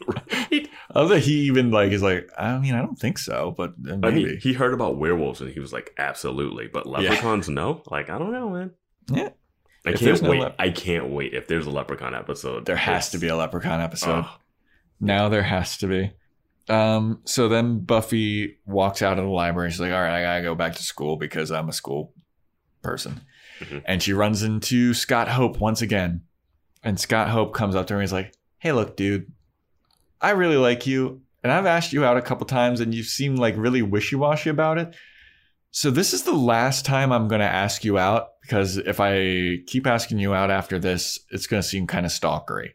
right. 0.06 0.68
I 0.94 1.18
he 1.18 1.40
even 1.42 1.70
like 1.70 1.92
is 1.92 2.02
like, 2.02 2.30
I 2.38 2.56
mean, 2.58 2.74
I 2.74 2.80
don't 2.80 2.98
think 2.98 3.18
so, 3.18 3.54
but 3.56 3.74
uh, 3.88 3.92
I 3.92 3.96
maybe. 3.96 4.24
mean, 4.24 4.38
he 4.40 4.54
heard 4.54 4.72
about 4.72 4.96
werewolves 4.98 5.40
and 5.42 5.50
he 5.52 5.60
was 5.60 5.72
like, 5.72 5.92
absolutely. 5.98 6.68
But 6.68 6.86
leprechauns, 6.86 7.48
no. 7.50 7.82
Like, 7.90 8.08
I 8.08 8.18
don't 8.18 8.32
know, 8.32 8.48
man. 8.50 8.70
yeah, 9.08 9.28
I 9.84 9.90
If 9.90 10.00
can't 10.00 10.22
no 10.22 10.30
wait. 10.30 10.40
lep- 10.40 10.56
I 10.58 10.70
can't 10.70 11.10
wait 11.10 11.34
if 11.34 11.48
there's 11.48 11.66
a 11.66 11.70
leprechaun 11.70 12.14
episode. 12.14 12.64
there 12.64 12.76
has 12.76 13.10
to 13.10 13.18
be 13.18 13.28
a 13.28 13.36
leprechaun 13.36 13.80
episode. 13.80 14.24
Oh, 14.26 14.36
Now 15.00 15.28
there 15.28 15.42
has 15.42 15.76
to 15.78 15.86
be. 15.86 16.12
Um, 16.68 17.20
so 17.24 17.48
then 17.48 17.80
Buffy 17.80 18.58
walks 18.66 19.02
out 19.02 19.18
of 19.18 19.24
the 19.24 19.30
library. 19.30 19.70
She's 19.70 19.80
like, 19.80 19.92
all 19.92 20.00
right, 20.00 20.18
I 20.18 20.22
gotta 20.22 20.42
go 20.42 20.54
back 20.54 20.74
to 20.76 20.82
school 20.82 21.16
because 21.16 21.50
I'm 21.52 21.68
a 21.68 21.72
school 21.74 22.12
person. 22.82 23.20
Mhm. 23.60 23.82
And 23.84 24.02
she 24.02 24.12
runs 24.12 24.42
into 24.42 24.94
Scott 24.94 25.28
Hope 25.28 25.60
once 25.60 25.82
again. 25.82 26.22
And 26.82 27.00
Scott 27.00 27.28
Hope 27.28 27.54
comes 27.54 27.74
up 27.74 27.86
to 27.88 27.94
her 27.94 28.00
and 28.00 28.04
he's 28.04 28.12
like, 28.12 28.34
hey, 28.58 28.72
look, 28.72 28.96
dude, 28.96 29.32
I 30.20 30.30
really 30.30 30.56
like 30.56 30.86
you. 30.86 31.20
And 31.42 31.52
I've 31.52 31.66
asked 31.66 31.92
you 31.92 32.04
out 32.04 32.16
a 32.16 32.22
couple 32.22 32.46
times 32.46 32.80
and 32.80 32.94
you 32.94 33.02
seem 33.02 33.36
like 33.36 33.54
really 33.56 33.82
wishy 33.82 34.16
washy 34.16 34.50
about 34.50 34.78
it. 34.78 34.94
So 35.70 35.90
this 35.90 36.12
is 36.14 36.22
the 36.22 36.32
last 36.34 36.84
time 36.84 37.12
I'm 37.12 37.28
going 37.28 37.40
to 37.40 37.46
ask 37.46 37.84
you 37.84 37.98
out 37.98 38.28
because 38.42 38.78
if 38.78 38.98
I 38.98 39.58
keep 39.66 39.86
asking 39.86 40.18
you 40.18 40.32
out 40.32 40.50
after 40.50 40.78
this, 40.78 41.18
it's 41.30 41.46
going 41.46 41.62
to 41.62 41.68
seem 41.68 41.86
kind 41.86 42.06
of 42.06 42.12
stalkery. 42.12 42.70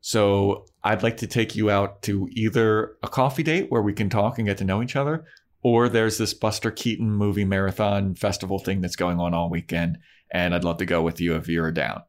So 0.00 0.66
I'd 0.84 1.02
like 1.02 1.16
to 1.18 1.26
take 1.26 1.56
you 1.56 1.70
out 1.70 2.02
to 2.02 2.28
either 2.32 2.96
a 3.02 3.08
coffee 3.08 3.42
date 3.42 3.70
where 3.70 3.82
we 3.82 3.92
can 3.92 4.10
talk 4.10 4.38
and 4.38 4.46
get 4.46 4.58
to 4.58 4.64
know 4.64 4.82
each 4.82 4.96
other, 4.96 5.24
or 5.66 5.88
there's 5.88 6.16
this 6.16 6.32
Buster 6.32 6.70
Keaton 6.70 7.10
movie 7.10 7.44
marathon 7.44 8.14
festival 8.14 8.60
thing 8.60 8.80
that's 8.80 8.94
going 8.94 9.18
on 9.18 9.34
all 9.34 9.50
weekend, 9.50 9.98
and 10.30 10.54
I'd 10.54 10.62
love 10.62 10.76
to 10.76 10.86
go 10.86 11.02
with 11.02 11.20
you 11.20 11.34
if 11.34 11.48
you're 11.48 11.72
down. 11.72 12.04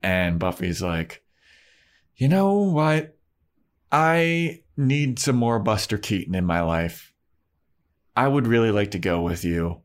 And 0.00 0.38
Buffy's 0.38 0.80
like, 0.80 1.24
you 2.14 2.28
know 2.28 2.52
what? 2.54 3.18
I 3.90 4.62
need 4.76 5.18
some 5.18 5.34
more 5.34 5.58
Buster 5.58 5.98
Keaton 5.98 6.36
in 6.36 6.44
my 6.44 6.60
life. 6.60 7.12
I 8.16 8.28
would 8.28 8.46
really 8.46 8.70
like 8.70 8.92
to 8.92 9.00
go 9.00 9.22
with 9.22 9.44
you. 9.44 9.80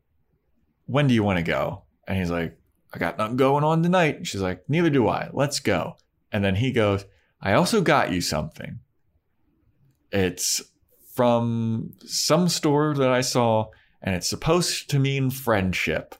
When 0.86 1.08
do 1.08 1.14
you 1.14 1.24
want 1.24 1.38
to 1.38 1.42
go? 1.44 1.82
And 2.06 2.16
he's 2.16 2.30
like, 2.30 2.56
I 2.94 2.98
got 2.98 3.18
nothing 3.18 3.36
going 3.36 3.64
on 3.64 3.82
tonight. 3.82 4.18
And 4.18 4.28
she's 4.28 4.40
like, 4.40 4.62
neither 4.68 4.88
do 4.88 5.08
I. 5.08 5.30
Let's 5.32 5.58
go. 5.58 5.96
And 6.30 6.44
then 6.44 6.54
he 6.54 6.70
goes, 6.70 7.04
I 7.42 7.54
also 7.54 7.80
got 7.80 8.12
you 8.12 8.20
something. 8.20 8.78
It's 10.12 10.62
from 11.20 11.92
some 12.06 12.48
store 12.48 12.94
that 12.94 13.10
I 13.10 13.20
saw, 13.20 13.66
and 14.00 14.14
it's 14.14 14.26
supposed 14.30 14.88
to 14.88 14.98
mean 14.98 15.28
friendship. 15.28 16.14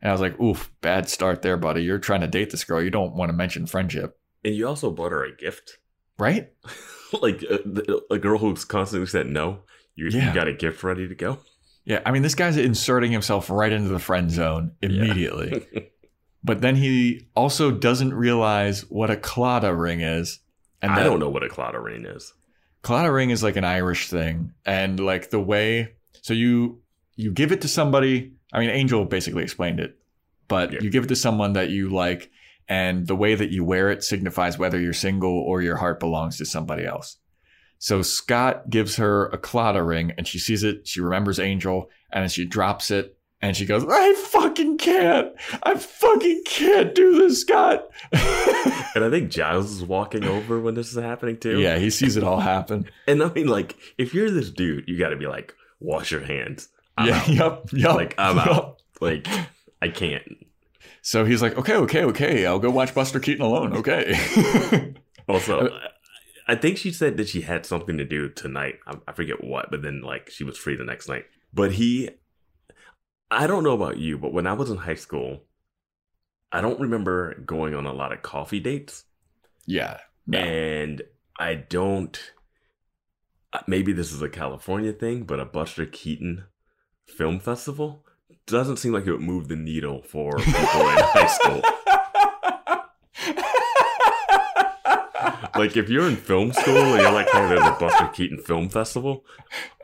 And 0.00 0.10
I 0.10 0.12
was 0.12 0.20
like, 0.20 0.38
oof, 0.40 0.70
bad 0.80 1.08
start 1.08 1.42
there, 1.42 1.56
buddy. 1.56 1.82
You're 1.82 1.98
trying 1.98 2.20
to 2.20 2.28
date 2.28 2.50
this 2.50 2.62
girl. 2.62 2.80
You 2.80 2.90
don't 2.90 3.14
want 3.16 3.30
to 3.30 3.36
mention 3.36 3.66
friendship, 3.66 4.16
and 4.44 4.54
you 4.54 4.68
also 4.68 4.92
bought 4.92 5.10
her 5.10 5.24
a 5.24 5.34
gift, 5.34 5.78
right? 6.20 6.52
like 7.20 7.44
uh, 7.50 7.58
a, 8.10 8.14
a 8.14 8.18
girl 8.20 8.38
who's 8.38 8.64
constantly 8.64 9.08
said 9.08 9.26
no. 9.26 9.62
You, 9.96 10.06
Yeah. 10.10 10.28
you 10.28 10.34
got 10.34 10.46
a 10.46 10.52
gift 10.54 10.84
ready 10.84 11.08
to 11.08 11.16
go. 11.16 11.38
Yeah, 11.84 12.00
I 12.06 12.12
mean, 12.12 12.22
this 12.22 12.36
guy's 12.36 12.56
inserting 12.56 13.10
himself 13.10 13.50
right 13.50 13.72
into 13.72 13.88
the 13.88 13.98
friend 13.98 14.30
zone 14.30 14.70
immediately. 14.82 15.66
but 16.44 16.60
then 16.60 16.76
he 16.76 17.26
also 17.34 17.72
doesn't 17.72 18.14
realize 18.14 18.82
what 18.88 19.10
a 19.10 19.16
Claddagh 19.16 19.76
ring 19.76 20.00
is. 20.00 20.38
And 20.80 20.92
I 20.92 20.96
that- 20.96 21.04
don't 21.04 21.18
know 21.18 21.28
what 21.30 21.42
a 21.42 21.48
cloud 21.48 21.74
ring 21.74 22.06
is. 22.06 22.32
Claddagh 22.88 23.12
ring 23.12 23.28
is 23.28 23.42
like 23.42 23.56
an 23.56 23.64
Irish 23.64 24.08
thing, 24.08 24.54
and 24.64 24.98
like 24.98 25.28
the 25.28 25.38
way 25.40 25.92
so 26.22 26.32
you 26.32 26.80
you 27.16 27.30
give 27.32 27.52
it 27.52 27.60
to 27.60 27.68
somebody. 27.68 28.32
I 28.50 28.60
mean, 28.60 28.70
Angel 28.70 29.04
basically 29.04 29.42
explained 29.42 29.78
it, 29.78 29.98
but 30.48 30.72
Yeah. 30.72 30.78
you 30.80 30.88
give 30.88 31.04
it 31.04 31.08
to 31.08 31.16
someone 31.16 31.52
that 31.52 31.68
you 31.68 31.90
like, 31.90 32.30
and 32.66 33.06
the 33.06 33.14
way 33.14 33.34
that 33.34 33.50
you 33.50 33.62
wear 33.62 33.90
it 33.90 34.02
signifies 34.04 34.58
whether 34.58 34.80
you're 34.80 34.94
single 34.94 35.36
or 35.38 35.60
your 35.60 35.76
heart 35.76 36.00
belongs 36.00 36.38
to 36.38 36.46
somebody 36.46 36.86
else. 36.86 37.18
So 37.78 38.00
Scott 38.00 38.70
gives 38.70 38.96
her 38.96 39.26
a 39.26 39.36
Claddagh 39.38 39.86
ring, 39.86 40.12
and 40.16 40.26
she 40.26 40.38
sees 40.38 40.64
it. 40.64 40.86
She 40.88 41.02
remembers 41.02 41.38
Angel, 41.38 41.90
and 42.10 42.22
then 42.22 42.30
she 42.30 42.46
drops 42.46 42.90
it, 42.90 43.17
and 43.40 43.56
she 43.56 43.66
goes, 43.66 43.84
"I 43.88 44.14
fucking 44.14 44.78
can't! 44.78 45.32
I 45.62 45.74
fucking 45.76 46.42
can't 46.46 46.94
do 46.94 47.18
this, 47.18 47.40
Scott." 47.42 47.88
And 48.94 49.04
I 49.04 49.10
think 49.10 49.30
Giles 49.30 49.70
is 49.70 49.84
walking 49.84 50.24
over 50.24 50.58
when 50.58 50.74
this 50.74 50.90
is 50.90 51.00
happening 51.00 51.38
too. 51.38 51.60
yeah, 51.60 51.78
he 51.78 51.90
sees 51.90 52.16
it 52.16 52.24
all 52.24 52.40
happen. 52.40 52.86
And 53.06 53.22
I 53.22 53.32
mean, 53.32 53.46
like, 53.46 53.76
if 53.96 54.12
you're 54.12 54.30
this 54.30 54.50
dude, 54.50 54.88
you 54.88 54.98
got 54.98 55.10
to 55.10 55.16
be 55.16 55.26
like, 55.28 55.54
wash 55.78 56.10
your 56.10 56.22
hands. 56.22 56.68
I'm 56.96 57.08
yeah, 57.08 57.18
out. 57.18 57.28
yup, 57.28 57.72
yup. 57.72 57.94
Like, 57.94 58.14
I'm 58.18 58.36
yup. 58.36 58.48
out. 58.48 58.82
Like, 59.00 59.28
I 59.80 59.88
can't. 59.88 60.44
So 61.02 61.24
he's 61.24 61.42
like, 61.42 61.56
okay, 61.56 61.74
okay, 61.76 62.04
okay, 62.04 62.46
I'll 62.46 62.58
go 62.58 62.70
watch 62.70 62.92
Buster 62.94 63.20
Keaton 63.20 63.44
alone. 63.44 63.76
Okay. 63.76 64.94
Also, 65.28 65.78
I 66.46 66.54
think 66.54 66.78
she 66.78 66.90
said 66.90 67.18
that 67.18 67.28
she 67.28 67.42
had 67.42 67.66
something 67.66 67.98
to 67.98 68.04
do 68.04 68.30
tonight. 68.30 68.76
I 69.06 69.12
forget 69.12 69.44
what, 69.44 69.70
but 69.70 69.82
then 69.82 70.00
like 70.00 70.30
she 70.30 70.42
was 70.42 70.56
free 70.56 70.74
the 70.74 70.84
next 70.84 71.06
night. 71.06 71.26
But 71.52 71.72
he, 71.72 72.08
I 73.30 73.46
don't 73.46 73.62
know 73.64 73.72
about 73.74 73.98
you, 73.98 74.18
but 74.18 74.32
when 74.32 74.46
I 74.46 74.54
was 74.54 74.70
in 74.70 74.78
high 74.78 74.94
school, 74.94 75.42
I 76.50 76.60
don't 76.60 76.80
remember 76.80 77.34
going 77.40 77.74
on 77.74 77.84
a 77.86 77.92
lot 77.92 78.12
of 78.12 78.22
coffee 78.22 78.60
dates, 78.60 79.04
yeah. 79.66 79.98
No. 80.26 80.38
and 80.38 81.02
I 81.38 81.54
don't. 81.54 82.18
uh, 83.52 83.60
Maybe 83.66 83.92
this 83.92 84.12
is 84.12 84.22
a 84.22 84.28
California 84.30 84.92
thing, 84.92 85.24
but 85.24 85.40
a 85.40 85.44
Buster 85.44 85.84
Keaton 85.86 86.44
film 87.06 87.38
festival 87.38 88.04
doesn't 88.46 88.78
seem 88.78 88.92
like 88.92 89.06
it 89.06 89.12
would 89.12 89.20
move 89.20 89.48
the 89.48 89.56
needle 89.56 90.02
for 90.02 90.36
people 90.38 90.54
in 90.54 90.98
high 91.00 91.26
school. 91.26 91.62
Like 95.56 95.76
if 95.76 95.88
you're 95.88 96.06
in 96.08 96.16
film 96.16 96.52
school 96.52 96.76
and 96.76 97.00
you're 97.00 97.12
like, 97.12 97.28
hey, 97.30 97.48
there's 97.48 97.60
a 97.66 97.76
Buster 97.78 98.08
Keaton 98.08 98.38
film 98.38 98.68
festival, 98.68 99.24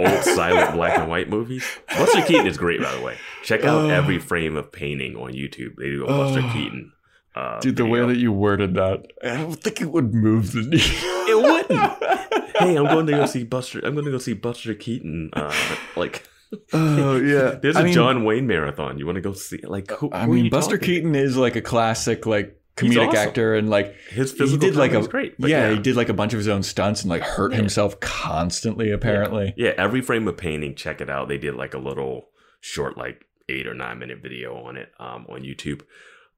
old 0.01 0.23
silent 0.25 0.75
black 0.75 0.99
and 0.99 1.09
white 1.09 1.29
movies. 1.29 1.65
Buster 1.89 2.23
Keaton 2.23 2.47
is 2.47 2.57
great, 2.57 2.81
by 2.83 2.95
the 2.95 3.03
way. 3.03 3.17
Check 3.43 3.65
out 3.65 3.83
Oh. 3.85 3.89
Every 3.91 4.19
Frame 4.19 4.57
a 4.57 4.63
Painting 4.63 5.17
on 5.17 5.33
YouTube. 5.33 5.77
They 5.77 5.87
do 5.91 6.05
a 6.05 6.09
Buster 6.09 6.41
Oh. 6.45 6.51
Keaton. 6.53 6.93
Uh, 7.37 7.59
Dude, 7.61 7.75
the 7.77 7.85
way 7.87 7.99
that 8.07 8.17
you 8.17 8.31
worded 8.31 8.75
that, 8.75 9.07
I 9.25 9.37
don't 9.39 9.55
think 9.61 9.81
it 9.81 9.91
would 9.91 10.15
move 10.15 10.53
the 10.53 10.61
needle. 10.61 10.79
It 11.27 11.37
wouldn't. 11.37 12.57
hey, 12.59 12.77
I'm 12.77 12.85
going 12.85 13.07
to 13.07 13.13
go 13.13 13.27
see 13.27 13.43
Buster. 13.43 13.81
I'm 13.85 13.95
going 13.95 14.05
to 14.05 14.13
go 14.13 14.19
see 14.19 14.35
Buster 14.35 14.73
Keaton. 14.75 15.31
Uh, 15.33 15.53
like, 15.97 16.29
Oh 16.73 17.17
yeah, 17.17 17.57
there's 17.61 17.75
a 17.77 17.87
a 17.87 17.91
John 17.91 18.23
Wayne 18.23 18.47
marathon. 18.47 18.99
You 18.99 19.07
want 19.07 19.17
to 19.17 19.21
go 19.23 19.33
see? 19.33 19.59
Like, 19.65 19.91
who, 19.91 20.11
I 20.13 20.27
who 20.27 20.35
mean, 20.35 20.51
Buster? 20.51 20.79
Keaton 20.79 21.17
is 21.17 21.37
like 21.37 21.57
a 21.57 21.61
classic, 21.61 22.27
like 22.27 22.57
comedic 22.77 23.09
awesome. 23.09 23.17
actor 23.29 23.55
and 23.55 23.71
like 23.71 23.95
His 24.11 24.33
he 24.33 24.39
physical 24.39 24.69
did 24.69 24.77
like 24.77 24.93
a 24.93 25.07
great. 25.07 25.35
but 25.41 25.49
yeah, 25.51 25.71
he 25.71 25.79
did 25.79 25.95
like 25.97 26.09
a 26.09 26.15
bunch 26.15 26.33
of 26.33 26.39
his 26.39 26.49
own 26.49 26.63
stunts 26.63 27.03
and 27.03 27.11
like 27.11 27.23
hurt 27.23 27.53
Yeah. 27.53 27.59
himself 27.59 28.01
constantly 28.01 28.91
apparently. 28.91 29.55
Yeah, 29.57 29.73
Every 29.79 30.01
Frame 30.01 30.27
a 30.29 30.33
Painting, 30.33 30.75
check 30.75 31.01
it 31.01 31.09
out. 31.09 31.29
They 31.29 31.39
did 31.39 31.55
like 31.55 31.75
a 31.75 31.79
little 31.79 32.29
short, 32.61 32.97
like 32.99 33.25
eight 33.49 33.67
or 33.67 33.75
nine 33.75 33.99
minute 33.99 34.19
video 34.23 34.57
on 34.65 34.77
it 34.77 34.91
um, 34.99 35.27
on 35.29 35.43
YouTube. 35.43 35.83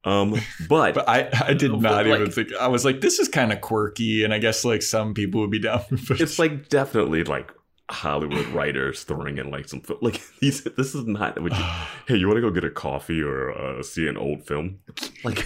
Um, 0.05 0.33
but, 0.69 0.95
But 0.95 1.09
I, 1.09 1.29
I 1.49 1.55
did 1.55 1.73
not 1.81 2.07
even 2.07 2.31
think. 2.31 2.53
I 2.61 2.69
was 2.69 2.85
like, 2.85 3.01
this 3.01 3.19
is 3.19 3.29
kind 3.29 3.53
of 3.53 3.61
quirky, 3.61 4.23
and 4.25 4.33
I 4.35 4.39
guess 4.39 4.65
like 4.65 4.83
some 4.83 5.15
people 5.15 5.41
would 5.41 5.51
be 5.51 5.59
down. 5.59 5.83
But 6.09 6.21
it's 6.21 6.39
like 6.39 6.69
definitely 6.69 7.25
like 7.25 7.51
Hollywood 7.91 8.47
writers 8.49 9.05
throwing 9.05 9.39
in 9.39 9.51
like 9.51 9.69
some 9.69 9.83
like 10.03 10.21
these. 10.41 10.63
This 10.65 10.95
is 10.95 11.07
not 11.07 11.41
what 11.41 11.53
you. 11.53 11.65
hey, 12.09 12.17
you 12.17 12.27
want 12.29 12.37
to 12.37 12.41
go 12.41 12.51
get 12.51 12.63
a 12.65 12.71
coffee 12.71 13.23
or 13.23 13.51
uh, 13.53 13.83
see 13.83 14.07
an 14.07 14.17
old 14.17 14.47
film? 14.47 14.79
Like, 15.25 15.45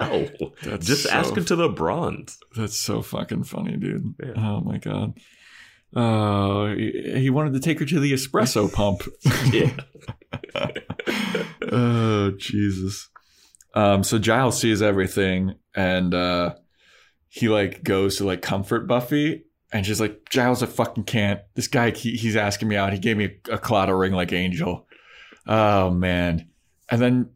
no, 0.00 0.28
That's 0.62 0.86
just 0.86 1.04
so 1.04 1.10
ask 1.10 1.36
him 1.36 1.44
to 1.46 1.56
the 1.56 1.68
bronze. 1.68 2.38
that's 2.56 2.76
so 2.78 3.02
fucking 3.02 3.44
funny, 3.44 3.76
dude. 3.76 4.14
Yeah. 4.22 4.32
Oh 4.36 4.60
my 4.60 4.78
god. 4.78 5.18
Uh, 5.94 6.74
he, 6.74 7.30
wanted 7.30 7.54
to 7.54 7.60
take 7.60 7.78
her 7.78 7.86
to 7.86 7.98
the 7.98 8.12
espresso 8.12 8.70
pump. 8.72 9.02
Yeah, 9.50 9.72
oh 11.72 12.32
Jesus. 12.32 13.08
Um, 13.74 14.04
so 14.04 14.18
Giles 14.18 14.60
sees 14.60 14.82
everything, 14.82 15.54
and 15.74 16.12
uh, 16.12 16.56
he 17.28 17.48
like 17.48 17.82
goes 17.82 18.16
to 18.16 18.26
like 18.26 18.42
comfort 18.42 18.86
Buffy, 18.86 19.44
and 19.72 19.86
she's 19.86 20.00
like, 20.00 20.28
Giles, 20.28 20.62
I 20.62 20.66
fucking 20.66 21.04
can't. 21.04 21.40
This 21.54 21.68
guy, 21.68 21.90
he, 21.90 22.16
he's 22.16 22.36
asking 22.36 22.68
me 22.68 22.76
out. 22.76 22.92
He 22.92 22.98
gave 22.98 23.16
me 23.16 23.36
a, 23.50 23.58
a 23.58 23.96
ring 23.96 24.12
like 24.12 24.32
Angel. 24.32 24.86
Oh 25.46 25.90
man. 25.90 26.48
And 26.90 27.00
then 27.00 27.30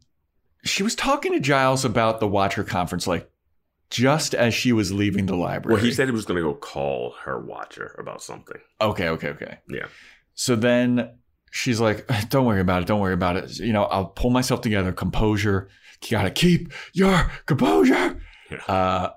she 0.63 0.83
was 0.83 0.95
talking 0.95 1.33
to 1.33 1.39
Giles 1.39 1.83
about 1.85 2.19
the 2.19 2.27
Watcher 2.27 2.63
conference, 2.63 3.05
like 3.07 3.29
just 3.89 4.33
as 4.33 4.53
she 4.53 4.71
was 4.71 4.91
leaving 4.91 5.25
the 5.27 5.35
library. 5.35 5.75
well, 5.75 5.83
he 5.83 5.91
said 5.91 6.07
he 6.07 6.11
was 6.11 6.25
going 6.25 6.37
to 6.37 6.43
go 6.43 6.53
call 6.55 7.13
her 7.25 7.39
watcher 7.39 7.95
about 7.99 8.23
something. 8.23 8.57
Okay, 8.81 9.09
okay, 9.09 9.27
okay. 9.29 9.59
Yeah. 9.69 9.85
So 10.33 10.55
then 10.55 11.11
she's 11.51 11.79
like, 11.79 12.07
"Don't 12.29 12.45
worry 12.45 12.61
about 12.61 12.81
it. 12.81 12.87
Don't 12.87 12.99
worry 13.01 13.13
about 13.13 13.37
it. 13.37 13.59
You 13.59 13.71
know, 13.73 13.83
I'll 13.83 14.05
pull 14.07 14.31
myself 14.31 14.61
together. 14.61 14.91
Composure. 14.91 15.69
You 16.03 16.09
gotta 16.11 16.31
keep 16.31 16.73
your 16.93 17.31
composure." 17.45 18.19
Yeah. 18.49 18.57
Uh, 18.67 19.09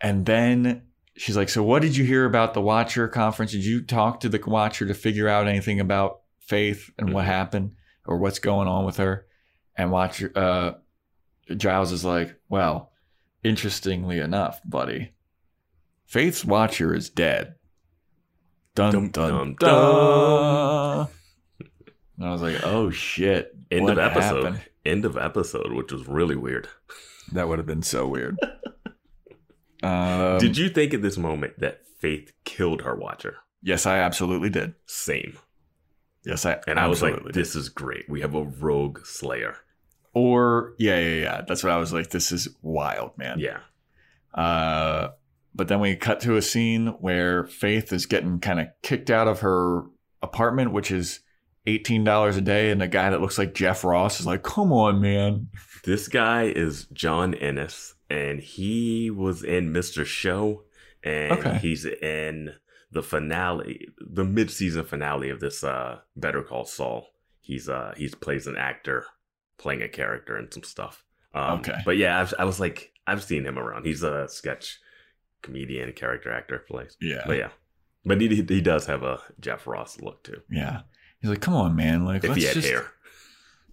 and 0.00 0.24
then 0.24 0.82
she's 1.16 1.36
like, 1.36 1.48
"So 1.50 1.62
what 1.62 1.82
did 1.82 1.94
you 1.96 2.04
hear 2.04 2.24
about 2.24 2.54
the 2.54 2.62
Watcher 2.62 3.08
conference? 3.08 3.52
Did 3.52 3.64
you 3.64 3.82
talk 3.82 4.20
to 4.20 4.28
the 4.28 4.40
Watcher 4.46 4.86
to 4.86 4.94
figure 4.94 5.28
out 5.28 5.46
anything 5.46 5.78
about 5.80 6.20
Faith 6.40 6.90
and 6.98 7.12
what 7.12 7.24
Mhm. 7.24 7.28
happened 7.28 7.72
or 8.06 8.16
what's 8.18 8.38
going 8.38 8.66
on 8.68 8.84
with 8.86 8.96
her?" 8.96 9.26
And 9.76 9.90
Watcher, 9.90 10.32
uh, 10.34 10.72
Giles 11.56 11.92
is 11.92 12.04
like, 12.04 12.38
"Well, 12.48 12.92
interestingly 13.42 14.18
enough, 14.18 14.60
buddy, 14.64 15.12
Faith's 16.06 16.44
Watcher 16.44 16.94
is 16.94 17.10
dead." 17.10 17.54
Dun 18.74 18.92
Dum, 18.92 19.08
dun 19.10 19.30
dum, 19.30 19.56
dun. 19.58 21.08
And 22.18 22.28
I 22.28 22.32
was 22.32 22.42
like, 22.42 22.64
"Oh 22.64 22.90
shit!" 22.90 23.54
End 23.70 23.88
of 23.88 23.98
episode. 23.98 24.44
happened? 24.44 24.62
End 24.84 25.04
of 25.04 25.16
episode, 25.16 25.72
which 25.72 25.92
was 25.92 26.08
really 26.08 26.36
weird. 26.36 26.68
That 27.32 27.48
would 27.48 27.58
have 27.58 27.66
been 27.66 27.82
so 27.82 28.06
weird. 28.06 28.38
um, 29.82 30.38
Did 30.38 30.56
you 30.58 30.68
think 30.68 30.92
at 30.94 31.02
this 31.02 31.16
moment 31.16 31.58
that 31.60 31.80
Faith 31.98 32.32
killed 32.44 32.82
her 32.82 32.94
watcher? 32.94 33.36
Yes, 33.62 33.86
I 33.86 33.98
absolutely 33.98 34.50
did. 34.50 34.74
Same. 34.86 35.38
Yes, 36.24 36.44
I 36.46 36.60
And 36.66 36.78
I 36.78 36.88
was 36.88 37.02
like, 37.02 37.22
did. 37.22 37.34
this 37.34 37.54
is 37.54 37.68
great. 37.68 38.08
We 38.08 38.20
have 38.20 38.34
a 38.34 38.42
rogue 38.44 39.04
slayer. 39.04 39.56
Or 40.14 40.74
yeah, 40.78 40.98
yeah, 40.98 41.20
yeah. 41.22 41.42
That's 41.46 41.62
what 41.64 41.72
I 41.72 41.78
was 41.78 41.92
like. 41.92 42.10
This 42.10 42.32
is 42.32 42.48
wild, 42.62 43.16
man. 43.16 43.38
Yeah. 43.38 43.60
Uh, 44.34 45.10
but 45.54 45.68
then 45.68 45.80
we 45.80 45.96
cut 45.96 46.20
to 46.20 46.36
a 46.36 46.42
scene 46.42 46.88
where 47.00 47.44
Faith 47.46 47.92
is 47.92 48.06
getting 48.06 48.40
kind 48.40 48.60
of 48.60 48.68
kicked 48.82 49.10
out 49.10 49.28
of 49.28 49.40
her 49.40 49.82
apartment, 50.22 50.72
which 50.72 50.90
is 50.90 51.20
eighteen 51.66 52.04
dollars 52.04 52.36
a 52.36 52.40
day, 52.40 52.70
and 52.70 52.80
the 52.80 52.88
guy 52.88 53.10
that 53.10 53.20
looks 53.20 53.38
like 53.38 53.54
Jeff 53.54 53.84
Ross 53.84 54.20
is 54.20 54.26
like, 54.26 54.42
"Come 54.42 54.72
on, 54.72 55.00
man." 55.00 55.48
This 55.84 56.08
guy 56.08 56.44
is 56.44 56.86
John 56.92 57.34
Ennis, 57.34 57.94
and 58.08 58.40
he 58.40 59.10
was 59.10 59.42
in 59.42 59.72
Mr. 59.72 60.04
Show, 60.06 60.64
and 61.02 61.32
Okay. 61.32 61.58
he's 61.58 61.84
in 61.84 62.54
the 62.90 63.02
finale, 63.02 63.88
the 63.98 64.24
mid-season 64.24 64.84
finale 64.84 65.30
of 65.30 65.40
this 65.40 65.64
uh 65.64 66.00
Better 66.16 66.42
Call 66.42 66.64
Saul. 66.66 67.08
He's 67.40 67.68
uh 67.68 67.94
he's 67.96 68.14
plays 68.14 68.46
an 68.46 68.56
actor 68.56 69.06
playing 69.62 69.80
a 69.82 69.88
character 69.88 70.36
and 70.36 70.52
some 70.52 70.62
stuff. 70.64 71.04
Um, 71.34 71.60
Okay. 71.60 71.78
but 71.86 71.96
yeah, 71.96 72.20
I've, 72.20 72.34
I 72.38 72.44
was 72.44 72.60
like, 72.60 72.92
I've 73.06 73.22
seen 73.24 73.46
him 73.46 73.58
around. 73.58 73.86
He's 73.86 74.02
a 74.02 74.28
sketch 74.28 74.78
comedian, 75.42 75.92
character 75.92 76.30
actor, 76.30 76.58
plays. 76.68 76.96
Yeah, 77.00 77.22
But 77.26 77.38
yeah, 77.38 77.48
but 78.04 78.20
he 78.20 78.28
he 78.28 78.60
does 78.60 78.84
have 78.86 79.02
a 79.02 79.20
Jeff 79.40 79.66
Ross 79.66 80.00
look 80.00 80.22
too. 80.24 80.42
yeah. 80.50 80.82
He's 81.20 81.30
like, 81.30 81.40
"Come 81.40 81.54
on, 81.54 81.76
man. 81.76 82.04
Like, 82.04 82.24
If 82.24 82.30
let's 82.30 82.40
he 82.40 82.46
had 82.48 82.54
just 82.54 82.68
hair, 82.68 82.86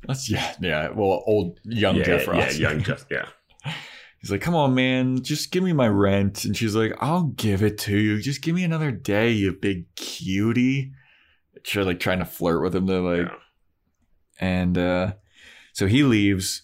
let's 0.07 0.29
yeah, 0.29 0.53
yeah. 0.61 0.89
Well, 0.89 1.23
old 1.25 1.59
young 1.63 1.95
yeah, 1.95 2.03
Jeff 2.03 2.27
Ross. 2.27 2.57
yeah, 2.57 2.69
young 2.69 2.83
Jeff, 2.83 3.05
yeah. 3.09 3.25
He's 4.21 4.29
like, 4.31 4.41
come 4.41 4.53
on, 4.53 4.75
man, 4.75 5.23
just 5.23 5.49
give 5.49 5.63
me 5.63 5.71
my 5.73 5.87
rent. 5.87 6.43
And 6.45 6.55
she's 6.55 6.75
like, 6.75 6.93
I'll 6.99 7.23
give 7.37 7.63
it 7.63 7.77
to 7.79 7.97
you. 7.97 8.21
Just 8.21 8.41
give 8.41 8.53
me 8.53 8.63
another 8.65 8.91
day, 8.91 9.31
you 9.31 9.53
big 9.53 9.85
cutie. 9.95 10.91
She's 11.63 11.85
like 11.85 11.99
trying 12.01 12.19
to 12.19 12.25
flirt 12.25 12.61
with 12.61 12.75
him 12.75 12.85
to 12.87 12.99
like, 12.99 13.27
Yeah. 13.27 13.35
and 14.41 14.77
uh, 14.77 15.13
so 15.79 15.87
he 15.87 16.03
leaves 16.03 16.63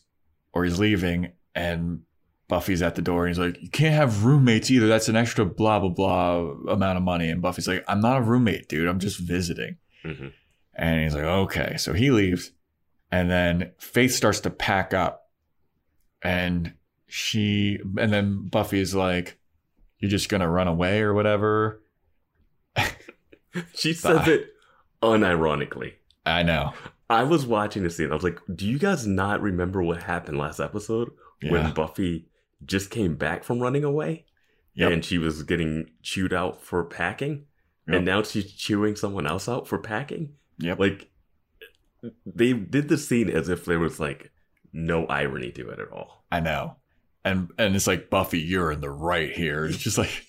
or 0.54 0.66
he's 0.66 0.78
leaving, 0.78 1.32
and 1.56 2.02
Buffy's 2.50 2.82
at 2.82 2.96
the 2.96 3.02
door. 3.02 3.26
And 3.26 3.30
he's 3.36 3.40
like, 3.40 3.62
you 3.62 3.70
can't 3.70 3.96
have 3.96 4.26
roommates 4.26 4.70
either. 4.70 4.88
That's 4.88 5.08
an 5.10 5.16
extra 5.16 5.46
blah 5.46 5.80
blah 5.80 5.90
blah 5.90 6.38
amount 6.74 6.98
of 6.98 7.04
money. 7.04 7.30
And 7.30 7.42
Buffy's 7.42 7.68
like, 7.68 7.84
I'm 7.88 8.02
not 8.02 8.18
a 8.18 8.22
roommate, 8.22 8.68
dude. 8.68 8.88
I'm 8.88 9.00
just 9.00 9.20
visiting. 9.20 9.78
Mhm. 10.04 10.34
And 10.76 11.02
he's 11.02 11.14
like, 11.16 11.24
okay. 11.24 11.78
So 11.78 11.94
he 11.94 12.12
leaves. 12.12 12.52
And 13.12 13.32
then 13.32 13.72
Faith 13.78 14.12
starts 14.14 14.42
to 14.42 14.50
pack 14.50 14.94
up. 14.94 15.30
And 16.22 16.74
she, 17.08 17.80
and 17.98 18.12
then 18.12 18.48
Buffy's 18.50 18.94
like, 18.94 19.38
you're 20.00 20.12
just 20.12 20.28
going 20.28 20.42
to 20.42 20.50
run 20.50 20.68
away 20.68 21.00
or 21.02 21.14
whatever. 21.14 21.82
She 23.74 23.94
says 23.94 24.28
it 24.28 24.48
unironically. 25.02 25.94
I 26.26 26.44
know. 26.44 26.74
I 27.10 27.24
was 27.24 27.46
watching 27.46 27.84
the 27.84 27.90
scene. 27.90 28.12
I 28.12 28.16
was 28.16 28.24
like, 28.24 28.40
"Do 28.54 28.66
you 28.66 28.80
guys 28.80 29.06
not 29.06 29.42
remember 29.42 29.82
what 29.84 30.02
happened 30.04 30.38
last 30.38 30.60
episode 30.60 31.12
Yeah. 31.42 31.52
when 31.52 31.74
Buffy 31.74 32.28
just 32.66 32.90
came 32.90 33.16
back 33.16 33.44
from 33.44 33.60
running 33.60 33.84
away 33.84 34.26
Yep. 34.76 34.92
and 34.92 35.06
she 35.06 35.18
was 35.18 35.44
getting 35.44 35.92
chewed 36.02 36.34
out 36.34 36.64
for 36.64 36.84
packing, 36.84 37.46
Yep. 37.88 37.96
and 37.98 38.06
now 38.06 38.24
she's 38.24 38.52
chewing 38.52 38.96
someone 38.96 39.28
else 39.28 39.48
out 39.48 39.68
for 39.68 39.78
packing? 39.78 40.34
Yep. 40.60 40.80
Like 40.80 41.10
they 42.26 42.54
did 42.54 42.88
the 42.90 42.98
scene 42.98 43.30
as 43.30 43.50
if 43.50 43.66
there 43.66 43.80
was 43.80 44.00
like 44.00 44.32
no 44.74 45.06
irony 45.08 45.52
to 45.52 45.70
it 45.70 45.80
at 45.80 45.92
all. 45.92 46.26
I 46.32 46.40
know. 46.40 46.78
And 47.24 47.50
and 47.58 47.76
it's 47.76 47.88
like 47.88 48.10
Buffy, 48.10 48.40
you're 48.40 48.72
in 48.72 48.82
the 48.82 48.90
right 48.90 49.32
here. 49.32 49.66
It's 49.66 49.78
just 49.78 49.98
like 49.98 50.26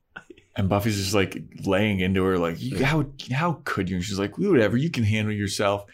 and 0.56 0.68
Buffy's 0.68 0.96
just 0.96 1.14
like 1.14 1.36
laying 1.64 2.00
into 2.00 2.22
her 2.24 2.38
like 2.38 2.58
how 2.80 3.06
how 3.32 3.60
could 3.64 3.88
you? 3.90 3.96
And 3.96 4.04
she's 4.04 4.18
like, 4.18 4.38
whatever, 4.38 4.76
you 4.76 4.90
can 4.90 5.04
handle 5.04 5.32
yourself. 5.34 5.84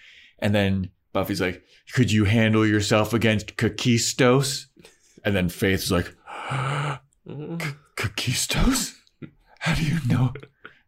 And 0.42 0.52
then 0.54 0.90
Buffy's 1.12 1.40
like, 1.40 1.62
could 1.94 2.10
you 2.10 2.24
handle 2.24 2.66
yourself 2.66 3.14
against 3.14 3.56
Kakistos? 3.56 4.66
And 5.24 5.36
then 5.36 5.48
Faith's 5.48 5.90
like, 5.90 6.12
mm-hmm. 6.26 7.56
Kakistos? 7.96 8.96
How 9.60 9.74
do 9.74 9.84
you 9.84 9.98
know? 10.08 10.32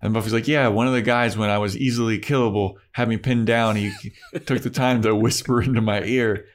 And 0.03 0.13
Buffy's 0.13 0.33
like, 0.33 0.49
yeah, 0.49 0.67
one 0.69 0.89
of 0.89 0.93
the 0.93 1.03
guys 1.03 1.39
when 1.39 1.51
I 1.51 1.59
was 1.59 1.77
easily 1.77 2.19
killable 2.19 2.75
had 2.93 3.09
me 3.09 3.17
pinned 3.17 3.47
down. 3.47 3.77
He 3.77 3.93
took 4.45 4.63
the 4.63 4.71
time 4.71 5.01
to 5.03 5.15
whisper 5.15 5.63
into 5.63 5.81
my 5.81 6.03
ear. 6.03 6.47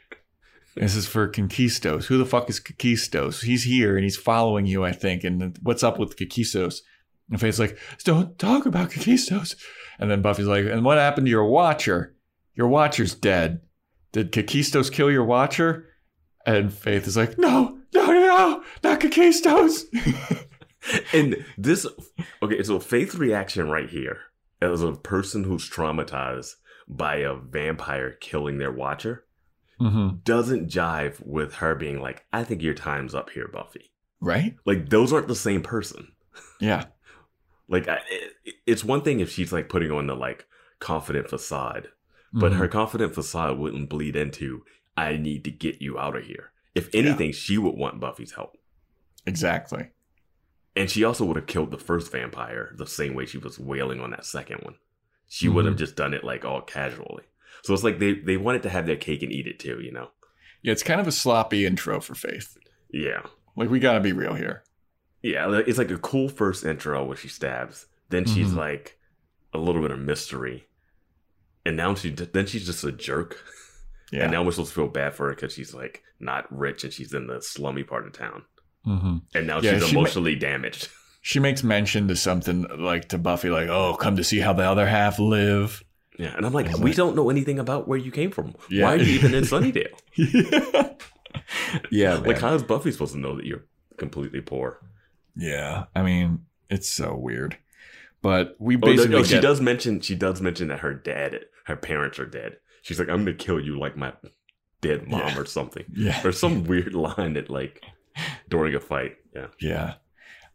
This 0.76 0.96
is 0.96 1.08
for 1.08 1.28
Conquistos. 1.28 2.08
Who 2.08 2.18
the 2.18 2.26
fuck 2.26 2.50
is 2.50 2.60
Conquistos? 2.60 3.42
He's 3.42 3.64
here 3.64 3.96
and 3.96 4.04
he's 4.04 4.18
following 4.18 4.66
you, 4.66 4.84
I 4.84 4.92
think. 4.92 5.24
And 5.24 5.58
what's 5.64 5.84
up 5.84 5.98
with 5.98 6.18
Conquistos? 6.18 6.84
And 7.30 7.40
Faith's 7.40 7.60
like, 7.60 7.78
don't 8.04 8.38
talk 8.38 8.66
about 8.66 8.92
Conquistos. 8.92 9.56
And 10.00 10.12
then 10.12 10.22
Buffy's 10.22 10.48
like, 10.48 10.66
and 10.66 10.84
what 10.84 10.98
happened 10.98 11.28
to 11.28 11.32
your 11.32 11.46
watcher? 11.46 12.16
Your 12.60 12.68
watcher's 12.68 13.16
dead. 13.16 13.62
Did 14.12 14.34
Conquistos 14.34 14.90
kill 14.90 15.10
your 15.10 15.24
watcher? 15.24 15.88
And 16.46 16.74
Faith 16.74 17.08
is 17.08 17.16
like, 17.16 17.38
no, 17.38 17.80
no, 17.94 18.06
no, 18.06 18.64
not 18.84 19.00
Conquistos. 19.00 19.86
and 21.14 21.46
this 21.58 21.88
okay 22.44 22.62
so 22.64 22.80
faith's 22.80 23.16
reaction 23.16 23.70
right 23.70 23.90
here 23.90 24.18
as 24.62 24.82
a 24.82 24.92
person 24.94 25.46
who's 25.46 25.70
traumatized 25.70 26.56
by 26.88 27.18
a 27.18 27.36
vampire 27.36 28.12
killing 28.20 28.58
their 28.58 28.72
watcher 28.72 29.26
mm-hmm. 29.80 30.18
doesn't 30.24 30.70
jive 30.70 31.26
with 31.26 31.56
her 31.56 31.76
being 31.76 32.00
like 32.02 32.26
i 32.32 32.46
think 32.46 32.62
your 32.62 32.74
time's 32.74 33.14
up 33.14 33.30
here 33.32 33.50
buffy 33.50 33.92
Right? 34.22 34.56
like 34.66 34.90
those 34.90 35.12
aren't 35.12 35.28
the 35.28 35.36
same 35.36 35.62
person 35.62 36.14
Yeah. 36.62 36.86
like 37.68 37.90
I, 37.90 38.00
it, 38.10 38.56
it's 38.66 38.84
one 38.84 39.02
thing 39.02 39.20
if 39.20 39.30
she's 39.30 39.52
like 39.52 39.68
putting 39.68 39.92
on 39.92 40.08
the 40.08 40.16
like 40.16 40.46
confident 40.80 41.30
facade 41.30 41.90
but 42.34 42.52
Mhm. 42.52 42.58
her 42.58 42.68
confident 42.68 43.14
facade 43.16 43.58
wouldn't 43.58 43.90
bleed 43.90 44.16
into 44.16 44.64
i 44.98 45.16
need 45.18 45.44
to 45.44 45.52
get 45.52 45.82
you 45.82 45.98
out 46.00 46.16
of 46.16 46.24
here 46.26 46.52
if 46.76 46.90
anything 46.94 47.32
she 47.32 47.58
would 47.58 47.76
want 47.76 48.00
buffy's 48.00 48.34
help 48.34 48.56
Exactly. 49.26 49.90
And 50.76 50.90
she 50.90 51.04
also 51.04 51.26
would 51.26 51.36
have 51.36 51.46
killed 51.46 51.72
the 51.72 51.78
first 51.78 52.12
vampire 52.12 52.74
the 52.78 52.88
same 52.88 53.14
way 53.14 53.26
she 53.26 53.38
was 53.38 53.60
wailing 53.60 54.00
on 54.00 54.12
that 54.12 54.26
second 54.26 54.62
one. 54.64 54.76
She 55.28 55.50
would 55.50 55.66
have 55.66 55.76
just 55.76 55.96
done 55.96 56.14
it 56.14 56.24
like 56.24 56.46
all 56.46 56.62
casually. 56.62 57.24
So 57.64 57.74
it's 57.74 57.84
like 57.84 58.00
they, 58.00 58.14
they 58.14 58.38
wanted 58.38 58.64
to 58.64 58.70
have 58.70 58.86
their 58.88 58.96
cake 58.96 59.22
and 59.22 59.32
eat 59.32 59.46
it 59.46 59.60
too, 59.60 59.82
you 59.82 59.92
know? 59.92 60.10
Yeah, 60.62 60.72
it's 60.72 60.82
kind 60.84 61.02
of 61.02 61.08
a 61.08 61.12
sloppy 61.12 61.66
intro 61.66 62.00
for 62.00 62.16
Faith. 62.16 62.58
Yeah. 62.92 63.24
Like 63.58 63.70
we 63.70 63.80
gotta 63.80 64.00
be 64.00 64.14
real 64.14 64.34
here. 64.36 64.64
Yeah, 65.22 65.62
it's 65.68 65.78
like 65.78 65.92
a 65.92 65.98
cool 65.98 66.30
first 66.30 66.64
intro 66.66 67.04
where 67.04 67.18
she 67.18 67.28
stabs. 67.28 67.88
Then 68.10 68.26
she's 68.26 68.52
Mhm. 68.54 68.56
like 68.58 68.98
a 69.54 69.58
little 69.60 69.82
bit 69.82 69.92
of 69.92 70.00
mystery. 70.00 70.68
And 71.66 71.76
now 71.78 71.94
she 71.96 72.10
then 72.12 72.46
she's 72.46 72.66
just 72.66 72.84
a 72.84 72.92
jerk. 72.92 73.38
Yeah. 74.12 74.24
And 74.24 74.32
now 74.32 74.42
we're 74.44 74.50
supposed 74.54 74.72
to 74.72 74.76
feel 74.76 74.88
bad 74.88 75.14
for 75.14 75.28
her 75.28 75.36
because 75.36 75.54
she's 75.54 75.72
like 75.72 76.02
not 76.20 76.48
rich 76.52 76.84
and 76.84 76.92
she's 76.92 77.14
in 77.14 77.28
the 77.28 77.44
slummy 77.44 77.84
part 77.84 78.08
of 78.08 78.14
town. 78.14 78.42
hmm 78.84 79.18
And 79.36 79.46
now 79.46 79.60
Yeah, 79.62 79.74
she's 79.78 79.90
she 79.90 79.94
ma- 79.94 80.00
emotionally 80.02 80.34
damaged. 80.36 80.90
She 81.22 81.40
makes 81.40 81.64
mention 81.64 82.08
to 82.08 82.16
something 82.16 82.66
like 82.80 83.10
to 83.10 83.18
Buffy, 83.20 83.50
like, 83.52 83.68
"Oh, 83.70 83.94
come 83.94 84.16
to 84.16 84.24
see 84.24 84.40
how 84.40 84.54
the 84.54 84.64
other 84.64 84.88
half 84.88 85.20
live." 85.20 85.84
Yeah, 86.18 86.36
and 86.36 86.44
I'm 86.46 86.54
like, 86.54 86.68
It's 86.68 86.80
we 86.80 86.90
like- 86.92 86.96
don't 86.98 87.16
know 87.16 87.30
anything 87.30 87.60
about 87.60 87.88
where 87.88 88.00
you 88.00 88.10
came 88.10 88.32
from. 88.32 88.56
Yeah. 88.70 88.86
Why 88.86 88.94
are 88.96 88.98
you 88.98 89.14
even 89.14 89.36
in 89.36 89.44
Sunnydale? 89.54 89.94
yeah, 91.92 92.16
like, 92.16 92.40
how 92.40 92.54
is 92.54 92.64
Buffy 92.64 92.92
supposed 92.92 93.14
to 93.14 93.20
know 93.20 93.36
that 93.36 93.46
you're 93.46 93.66
completely 93.98 94.42
poor? 94.42 94.80
yeah. 95.36 95.86
I 95.96 96.02
mean, 96.04 96.46
it's 96.70 96.90
so 96.92 97.16
weird. 97.16 97.58
But 98.22 98.56
we 98.60 98.76
Oh, 98.76 98.80
no, 98.80 98.86
basically 98.88 99.16
no, 99.16 99.24
she 99.24 99.40
does 99.40 99.62
mention 99.62 100.02
she 100.02 100.16
does 100.16 100.42
mention 100.42 100.68
that 100.70 100.80
her 100.80 100.94
dad, 100.94 101.40
her 101.66 101.76
parents 101.76 102.20
are 102.20 102.26
dead. 102.26 102.58
She's 102.82 103.00
like, 103.00 103.10
I'm 103.10 103.24
gonna 103.26 103.34
kill 103.38 103.60
you 103.60 103.80
like 103.80 103.96
my 103.98 104.14
dead 104.82 105.08
mom 105.08 105.22
Yeah. 105.22 105.38
or 105.40 105.46
something. 105.46 105.86
Yeah, 105.94 106.26
Or 106.26 106.32
some 106.32 106.64
weird 106.66 106.94
line 107.08 107.34
that 107.34 107.50
like 107.50 107.82
during 108.50 108.76
a 108.76 108.80
fight. 108.80 109.18
Yeah. 109.34 109.48
yeah. 109.60 109.94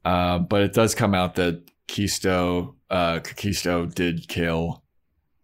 Uh, 0.04 0.38
but 0.38 0.62
it 0.62 0.72
does 0.74 0.94
come 0.94 1.14
out 1.14 1.36
that 1.36 1.62
Kisto, 1.88 2.74
uh, 2.90 3.20
Kisto 3.20 3.92
did 3.94 4.28
kill 4.28 4.82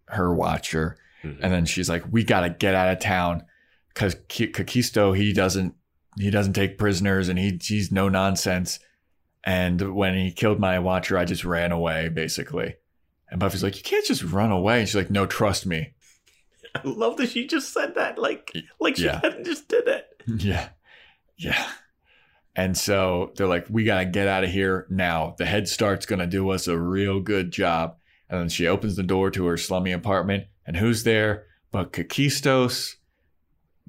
her 0.09 0.33
watcher, 0.33 0.97
Mhm. 1.23 1.37
and 1.41 1.51
then 1.53 1.65
she's 1.65 1.89
like, 1.89 2.03
"We 2.11 2.23
gotta 2.23 2.49
get 2.49 2.75
out 2.75 2.91
of 2.91 2.99
town," 2.99 3.43
because 3.93 4.15
Kakisto 4.29 5.15
he 5.15 5.33
doesn't 5.33 5.75
he 6.19 6.29
doesn't 6.29 6.53
take 6.53 6.77
prisoners, 6.77 7.29
and 7.29 7.39
he 7.39 7.57
he's 7.61 7.91
no 7.91 8.09
nonsense. 8.09 8.79
And 9.43 9.95
when 9.95 10.15
he 10.15 10.31
killed 10.31 10.59
my 10.59 10.79
watcher, 10.79 11.17
I 11.17 11.25
just 11.25 11.43
ran 11.43 11.71
away, 11.71 12.09
basically. 12.09 12.75
And 13.29 13.39
Buffy's 13.39 13.63
like, 13.63 13.77
"You 13.77 13.83
can't 13.83 14.05
just 14.05 14.23
run 14.23 14.51
away." 14.51 14.79
And 14.79 14.87
she's 14.87 14.95
like, 14.95 15.09
"No, 15.09 15.25
trust 15.25 15.65
me." 15.65 15.93
I 16.75 16.81
love 16.83 17.17
that 17.17 17.29
she 17.29 17.47
just 17.47 17.73
said 17.73 17.95
that. 17.95 18.17
Like 18.17 18.53
like 18.79 18.97
she 18.97 19.05
Yeah. 19.05 19.21
just 19.43 19.67
did 19.67 19.87
it. 19.87 20.07
Yeah. 20.37 20.69
Yeah. 21.37 21.67
And 22.55 22.77
so 22.77 23.31
they're 23.35 23.47
like, 23.47 23.65
we 23.69 23.85
got 23.85 23.99
to 23.99 24.05
get 24.05 24.27
out 24.27 24.43
of 24.43 24.51
here 24.51 24.85
now. 24.89 25.35
The 25.37 25.45
head 25.45 25.67
start's 25.67 26.05
going 26.05 26.19
to 26.19 26.27
do 26.27 26.49
us 26.49 26.67
a 26.67 26.77
real 26.77 27.19
good 27.19 27.49
job. 27.51 27.95
And 28.29 28.39
then 28.39 28.49
she 28.49 28.67
opens 28.67 28.95
the 28.95 29.03
door 29.03 29.31
to 29.31 29.45
her 29.47 29.57
slummy 29.57 29.91
apartment. 29.93 30.45
And 30.67 30.77
who's 30.77 31.03
there 31.03 31.47
but 31.71 31.93
Kakistos, 31.93 32.95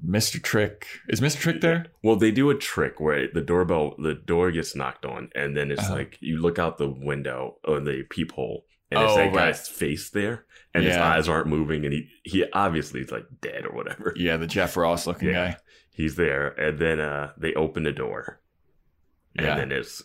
Mr. 0.05 0.41
Trick? 0.41 0.87
Is 1.09 1.21
Mr. 1.21 1.37
Trick 1.39 1.61
there? 1.61 1.87
Well, 2.01 2.15
they 2.15 2.31
do 2.31 2.49
a 2.49 2.55
trick 2.55 2.99
where 2.99 3.27
the 3.33 3.41
doorbell, 3.41 3.95
the 3.97 4.13
door 4.13 4.51
gets 4.51 4.75
knocked 4.75 5.05
on, 5.05 5.29
and 5.35 5.55
then 5.55 5.71
it's 5.71 5.83
Uh-huh. 5.83 5.93
like 5.95 6.17
you 6.19 6.37
look 6.41 6.59
out 6.59 6.77
the 6.77 6.89
window 6.89 7.57
or 7.63 7.79
the 7.79 8.03
peephole, 8.09 8.65
and 8.91 9.01
it's 9.01 9.13
Oh, 9.13 9.15
that 9.15 9.25
right. 9.27 9.33
guy's 9.33 9.67
face 9.67 10.09
there, 10.09 10.45
and 10.73 10.83
his 10.83 10.97
eyes 10.97 11.27
aren't 11.29 11.47
moving, 11.47 11.85
and 11.85 11.93
he 11.93 12.09
he 12.23 12.45
obviously 12.53 13.01
is 13.01 13.11
like 13.11 13.25
dead 13.41 13.65
or 13.65 13.71
whatever. 13.75 14.13
Yeah, 14.15 14.37
the 14.37 14.47
Jeff 14.47 14.75
Ross 14.77 15.05
looking 15.07 15.29
Yeah. 15.29 15.51
guy. 15.51 15.57
He's 15.91 16.15
there, 16.15 16.47
and 16.59 16.79
then 16.79 16.99
uh 16.99 17.33
they 17.37 17.53
open 17.53 17.83
the 17.83 17.91
door, 17.91 18.41
and 19.37 19.45
Yeah. 19.47 19.55
then 19.55 19.71
it's 19.71 20.03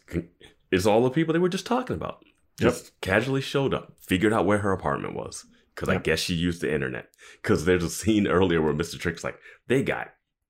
it's 0.70 0.86
all 0.86 1.03
the 1.03 1.11
people 1.11 1.32
they 1.32 1.39
were 1.39 1.49
just 1.49 1.66
talking 1.66 1.97
about. 1.97 2.24
Yep. 2.61 2.72
Just 2.72 3.01
casually 3.01 3.41
showed 3.41 3.72
up, 3.72 3.97
figured 4.01 4.32
out 4.32 4.45
where 4.47 4.59
her 4.59 4.72
apartment 4.72 5.14
was, 5.14 5.47
because 5.78 5.94
I 5.94 5.98
guess 5.98 6.18
she 6.18 6.34
used 6.34 6.60
the 6.60 6.72
internet. 6.74 7.08
Because 7.42 7.64
there's 7.64 7.84
a 7.84 7.90
scene 7.90 8.26
earlier 8.26 8.60
where 8.60 8.74
Mr. 8.74 8.98
Trick's 8.98 9.22
like, 9.24 9.38
they 9.68 9.82
got 9.82 10.08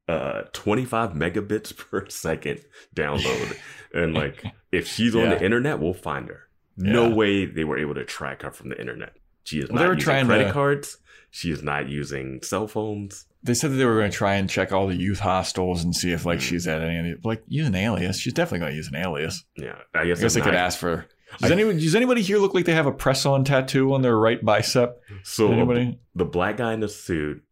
uh 0.09 0.43
25 0.55 1.11
megabits 1.13 1.77
per 1.91 2.09
second 2.09 2.61
download, 2.97 3.59
and 3.93 4.15
like 4.15 4.43
if 4.73 4.87
she's 4.89 5.15
on 5.15 5.23
Yeah. 5.25 5.35
the 5.35 5.45
internet, 5.45 5.79
we'll 5.81 5.93
find 5.95 6.29
her. 6.29 6.49
No 6.77 7.09
Yeah. 7.09 7.15
way 7.15 7.45
they 7.45 7.65
were 7.65 7.79
able 7.79 7.95
to 7.95 8.05
track 8.05 8.43
her 8.43 8.51
from 8.51 8.71
the 8.71 8.81
internet. 8.81 9.13
She 9.45 9.59
is 9.61 9.69
Well, 9.69 9.79
they 9.79 9.85
not 9.85 9.89
were 9.91 9.95
using 9.95 10.27
credit 10.27 10.45
to- 10.47 10.53
cards. 10.53 10.99
She 11.31 11.51
is 11.51 11.63
not 11.63 11.89
using 11.91 12.41
cell 12.43 12.67
phones. 12.67 13.27
They 13.43 13.53
said 13.53 13.71
that 13.73 13.77
they 13.77 13.85
were 13.85 13.99
going 13.99 14.11
to 14.11 14.17
try 14.17 14.35
and 14.37 14.49
check 14.49 14.73
all 14.73 14.87
the 14.89 14.97
youth 14.97 15.19
hostels 15.21 15.85
and 15.85 15.95
see 15.95 16.11
if 16.13 16.25
like 16.25 16.39
Mm. 16.39 16.43
she's 16.43 16.67
at 16.67 16.81
any 16.81 17.17
like 17.23 17.43
use 17.47 17.67
an 17.69 17.75
alias. 17.75 18.19
She's 18.19 18.33
definitely 18.33 18.61
going 18.61 18.73
to 18.73 18.77
use 18.77 18.89
an 18.89 18.97
alias. 18.97 19.45
Yeah, 19.57 19.77
I 19.95 20.07
guess, 20.07 20.19
I 20.19 20.23
guess 20.23 20.35
they 20.35 20.41
could 20.41 20.55
ask 20.55 20.79
for. 20.79 21.07
Does 21.41 21.51
I- 21.51 21.55
anyone 21.55 21.77
does 21.79 21.95
anybody 21.95 22.23
here 22.23 22.39
look 22.39 22.55
like 22.55 22.65
they 22.65 22.73
have 22.75 22.87
a 22.87 22.93
press 22.93 23.27
on 23.27 23.45
tattoo 23.45 23.93
on 23.93 24.03
their 24.03 24.17
right 24.19 24.43
bicep? 24.45 25.01
So 25.25 25.53
Anybody? 25.53 25.99
the 26.15 26.25
black 26.25 26.57
guy 26.57 26.73
in 26.73 26.81
the 26.81 26.89
suit 26.89 27.43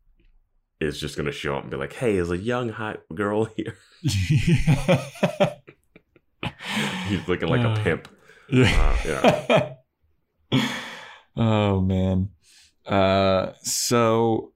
is 0.80 0.98
just 1.00 1.16
gonna 1.16 1.32
show 1.32 1.56
up 1.56 1.62
and 1.62 1.70
be 1.70 1.76
like, 1.76 1.92
"Hey, 1.92 2.16
is 2.16 2.30
a 2.30 2.36
young 2.38 2.68
hot 2.70 3.00
girl 3.14 3.44
here?" 3.56 3.76
He's 7.08 7.26
looking 7.28 7.48
like 7.48 7.60
a 7.64 7.68
Uh, 7.70 7.82
pimp. 7.82 8.08
yeah. 8.50 9.74
oh 11.36 11.80
man. 11.80 12.30
Uh, 12.86 13.52
so 13.62 14.52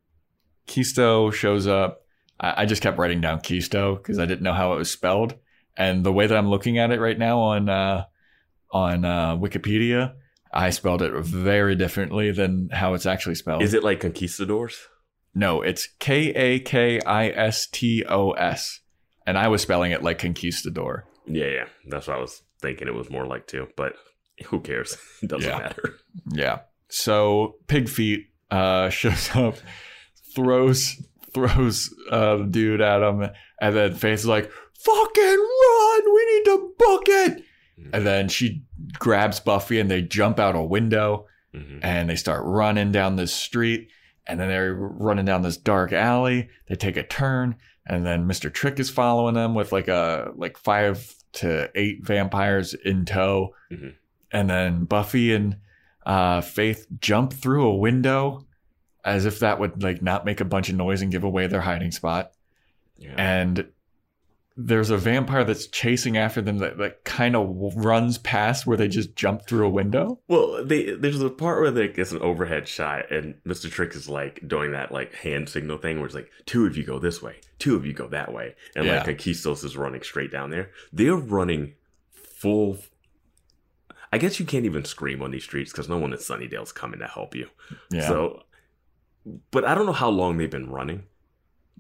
Kisto 0.67 1.33
shows 1.33 1.67
up. 1.67 2.01
I, 2.39 2.63
I 2.63 2.67
just 2.67 2.83
kept 2.83 2.99
writing 2.99 3.21
down 3.21 3.41
Kisto 3.41 3.97
because 3.97 4.19
I 4.19 4.27
didn't 4.27 4.43
know 4.43 4.53
how 4.53 4.73
it 4.75 4.77
was 4.79 4.91
spelled, 4.91 5.35
and 5.77 6.05
the 6.05 6.13
way 6.13 6.27
that 6.27 6.37
I'm 6.37 6.49
looking 6.51 6.79
at 6.79 6.91
it 6.91 7.01
right 7.01 7.19
now 7.19 7.39
on 7.41 7.69
uh, 7.69 8.05
on 8.73 9.05
uh, 9.05 9.37
Wikipedia, 9.37 10.15
I 10.53 10.71
spelled 10.71 11.03
it 11.03 11.13
very 11.25 11.77
differently 11.77 12.31
than 12.33 12.69
how 12.73 12.95
it's 12.95 13.07
actually 13.07 13.35
spelled. 13.37 13.63
Is 13.63 13.75
it 13.75 13.85
like 13.85 14.01
conquistadors? 14.01 14.77
No, 15.35 15.63
it's 15.63 15.89
K 16.01 16.29
A 16.31 16.59
K 16.61 17.01
I 17.01 17.29
S 17.29 17.69
T 17.69 18.05
O 18.09 18.33
S, 18.33 18.81
and 19.27 19.39
I 19.39 19.49
was 19.49 19.63
spelling 19.63 19.93
it 19.93 20.03
like 20.03 20.19
conquistador. 20.19 21.05
Yeah, 21.27 21.47
yeah. 21.47 21.65
That's 21.89 22.09
what 22.09 22.17
I 22.17 22.21
was 22.21 22.43
thinking. 22.61 22.89
It 22.89 22.95
was 22.95 23.11
more 23.11 23.27
like 23.27 23.47
too, 23.47 23.69
but 23.77 23.95
who 24.47 24.61
cares? 24.61 24.97
It 25.23 25.29
doesn't 25.29 25.49
Yeah. 25.49 25.59
matter. 25.59 25.95
Yeah. 26.33 26.59
So 26.89 27.57
Pig 27.69 27.89
Feet 27.89 28.27
uh, 28.51 28.89
shows 28.91 29.31
up, 29.37 29.55
throws 30.35 30.97
throws 31.33 31.95
uh, 32.11 32.37
the 32.39 32.45
dude 32.45 32.81
at 32.81 33.03
him, 33.03 33.31
and 33.61 33.77
then 33.77 33.95
Faith 33.95 34.21
is 34.21 34.27
like, 34.27 34.51
"Fucking 34.85 35.25
run! 35.25 36.15
We 36.15 36.27
need 36.35 36.45
to 36.47 36.75
book 36.77 37.03
it!" 37.07 37.45
And 37.93 38.07
then 38.07 38.29
she 38.29 38.63
grabs 38.99 39.41
Buffy, 39.41 39.81
and 39.81 39.91
they 39.91 40.03
jump 40.03 40.39
out 40.39 40.55
a 40.57 40.63
window, 40.63 41.27
Mhm. 41.55 41.81
and 41.83 42.09
they 42.11 42.17
start 42.17 42.43
running 42.45 42.93
down 42.93 43.17
this 43.17 43.33
street, 43.35 43.89
and 44.27 44.39
then 44.39 44.49
they're 44.49 44.75
running 44.75 45.25
down 45.25 45.43
this 45.43 45.57
dark 45.57 45.93
alley. 45.93 46.49
They 46.69 46.77
take 46.77 46.97
a 46.97 47.03
turn, 47.03 47.57
and 47.87 48.07
then 48.07 48.27
Mister 48.27 48.49
Trick 48.51 48.79
is 48.79 48.91
following 48.91 49.35
them 49.35 49.55
with 49.55 49.73
like 49.73 49.89
a 49.89 50.31
like 50.37 50.57
five 50.59 51.15
to 51.33 51.71
eight 51.75 52.05
vampires 52.05 52.75
in 52.75 53.05
tow, 53.05 53.55
Mhm. 53.73 53.95
and 54.33 54.51
then 54.51 54.85
Buffy 54.85 55.35
and 55.35 55.57
uh, 56.07 56.41
Faith 56.41 56.87
jump 57.01 57.33
through 57.33 57.67
a 57.67 57.77
window 57.77 58.47
as 59.05 59.27
if 59.27 59.39
that 59.41 59.59
would 59.61 59.83
like 59.83 60.03
not 60.03 60.25
make 60.25 60.41
a 60.41 60.45
bunch 60.45 60.69
of 60.69 60.77
noise 60.77 61.03
and 61.03 61.13
give 61.13 61.25
away 61.25 61.47
their 61.47 61.61
hiding 61.61 61.91
spot. 61.91 62.33
Yeah. 62.97 63.15
And 63.17 63.67
there's 64.63 64.91
a 64.91 64.97
vampire 64.99 65.43
that's 65.45 65.67
chasing 65.69 66.17
after 66.17 66.43
them 66.43 66.59
that, 66.59 66.77
that 66.79 67.05
kind 67.05 67.35
of 67.35 67.49
runs 67.77 68.19
past 68.19 68.67
where 68.67 68.77
they 68.77 68.89
just 68.89 69.17
jump 69.17 69.47
through 69.47 69.65
a 69.67 69.71
window. 69.71 70.19
Well, 70.29 70.65
they, 70.65 70.93
there's 70.93 71.21
a 71.23 71.31
part 71.31 71.61
where 71.63 71.71
like 71.71 71.97
it's 71.97 72.13
an 72.13 72.21
overhead 72.21 72.69
shot, 72.69 73.11
and 73.11 73.35
Mr. 73.47 73.71
Trick 73.71 73.95
is 73.95 74.09
like 74.09 74.47
doing 74.47 74.73
that 74.73 74.93
like 74.93 75.15
hand 75.15 75.49
signal 75.49 75.79
thing 75.79 75.97
where 75.97 76.07
it's 76.07 76.15
like 76.15 76.31
two 76.47 76.67
of 76.67 76.77
you 76.77 76.85
go 76.85 76.99
this 76.99 77.23
way, 77.23 77.37
two 77.59 77.75
of 77.77 77.87
you 77.87 77.93
go 77.93 78.09
that 78.09 78.33
way, 78.35 78.55
and 78.77 78.85
Yeah. 78.85 78.97
like 78.97 79.05
Conquistos 79.07 79.65
is 79.65 79.77
running 79.77 80.03
straight 80.03 80.31
down 80.31 80.51
there. 80.51 80.71
They're 80.93 81.17
running 81.17 81.75
full. 82.13 82.79
I 84.13 84.19
guess 84.19 84.41
you 84.41 84.47
can't 84.47 84.65
even 84.65 84.85
scream 84.85 85.23
on 85.23 85.31
these 85.31 85.45
streets 85.45 85.71
because 85.73 85.89
no 85.89 85.97
one 85.97 86.13
in 86.13 86.19
Sunnydale's 86.19 86.73
coming 86.73 86.99
to 87.01 87.07
help 87.07 87.35
you. 87.35 87.49
Yeah. 87.91 88.09
So, 88.09 88.43
but 89.53 89.65
I 89.65 89.75
don't 89.75 89.87
know 89.87 89.93
how 89.93 90.11
long 90.11 90.37
they've 90.37 90.51
been 90.51 90.69
running. 90.69 91.05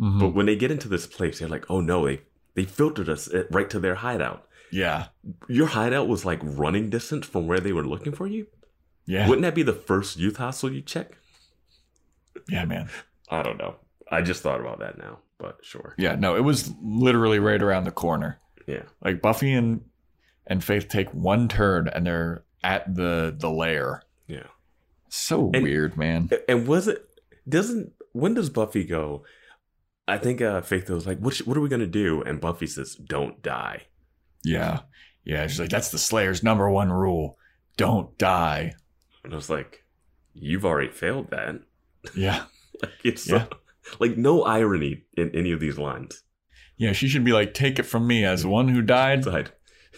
Mhm. 0.00 0.20
But 0.20 0.28
when 0.34 0.46
they 0.46 0.56
get 0.56 0.70
into 0.70 0.88
this 0.88 1.06
place, 1.06 1.40
they're 1.40 1.48
like, 1.48 1.66
"Oh 1.68 1.80
no, 1.80 2.06
they 2.06 2.20
they 2.60 2.66
filtered 2.66 3.08
us 3.08 3.32
uh, 3.32 3.44
right 3.50 3.70
to 3.70 3.80
their 3.80 3.96
hideout." 3.96 4.46
yeah. 4.70 5.06
Your 5.48 5.66
hideout 5.66 6.06
was 6.08 6.24
like 6.24 6.40
running 6.42 6.90
distance 6.90 7.26
from 7.26 7.46
where 7.46 7.60
they 7.60 7.72
were 7.72 7.84
looking 7.86 8.12
for 8.12 8.26
you. 8.26 8.46
Yeah. 9.06 9.26
Wouldn't 9.28 9.42
that 9.42 9.54
be 9.54 9.62
the 9.64 9.72
first 9.72 10.16
youth 10.18 10.36
hostel 10.36 10.72
you 10.72 10.80
check? 10.82 11.16
Yeah, 12.48 12.64
man. 12.64 12.88
I 13.28 13.42
don't 13.42 13.58
know. 13.58 13.76
I 14.10 14.22
just 14.22 14.42
thought 14.42 14.60
about 14.60 14.78
that 14.80 14.98
now, 14.98 15.18
but 15.38 15.58
sure. 15.62 15.94
Yeah, 15.98 16.14
no, 16.16 16.36
it 16.36 16.40
was 16.44 16.72
literally 16.82 17.38
right 17.38 17.60
around 17.62 17.84
the 17.84 17.90
corner. 17.90 18.38
Yeah. 18.66 18.82
Like 19.04 19.20
Buffy 19.22 19.52
and 19.52 19.82
and 20.46 20.62
Faith 20.62 20.88
take 20.88 21.12
one 21.12 21.48
turn 21.48 21.88
and 21.88 22.06
they're 22.06 22.44
at 22.62 22.94
the 22.94 23.34
the 23.36 23.50
lair. 23.50 24.02
Yeah. 24.28 24.46
So 25.08 25.50
And- 25.54 25.62
weird, 25.62 25.96
man. 25.96 26.30
And 26.48 26.66
was 26.68 26.86
it 26.88 27.08
doesn't 27.48 27.92
when 28.12 28.34
does 28.34 28.50
Buffy 28.50 28.84
go? 28.84 29.24
I 30.10 30.18
think 30.18 30.40
uh 30.40 30.60
Faith 30.62 30.90
was 30.90 31.06
like, 31.06 31.18
"What 31.18 31.34
sh- 31.34 31.42
what 31.46 31.56
are 31.56 31.60
we 31.60 31.68
gonna 31.68 31.86
do?" 31.86 32.22
And 32.22 32.40
Buffy 32.40 32.66
says, 32.66 32.94
"Don't 32.94 33.42
die." 33.42 33.86
Yeah. 34.44 34.80
Yeah. 35.24 35.46
She's 35.46 35.60
like, 35.60 35.68
that's 35.70 35.90
the 35.90 35.98
Slayer's 35.98 36.42
number 36.42 36.70
one 36.70 36.90
rule. 36.90 37.36
Don't 37.76 38.16
die. 38.18 38.72
And 39.22 39.32
I 39.32 39.36
was 39.36 39.50
like, 39.50 39.84
you've 40.32 40.64
already 40.64 40.90
failed 40.90 41.30
that. 41.30 41.56
Yeah. 42.16 42.44
Like 42.82 42.92
it's 43.04 43.28
Yeah. 43.28 43.44
like 43.98 44.16
no 44.16 44.42
irony 44.44 45.04
in 45.18 45.30
any 45.34 45.52
of 45.52 45.60
these 45.60 45.76
lines. 45.76 46.22
Yeah. 46.78 46.92
She 46.92 47.06
should 47.08 47.24
be 47.24 47.32
like, 47.32 47.52
take 47.52 47.78
it 47.78 47.82
from 47.82 48.06
me 48.06 48.24
as 48.24 48.46
one 48.46 48.68
who 48.68 48.80
died. 48.80 49.26
Like, 49.26 49.52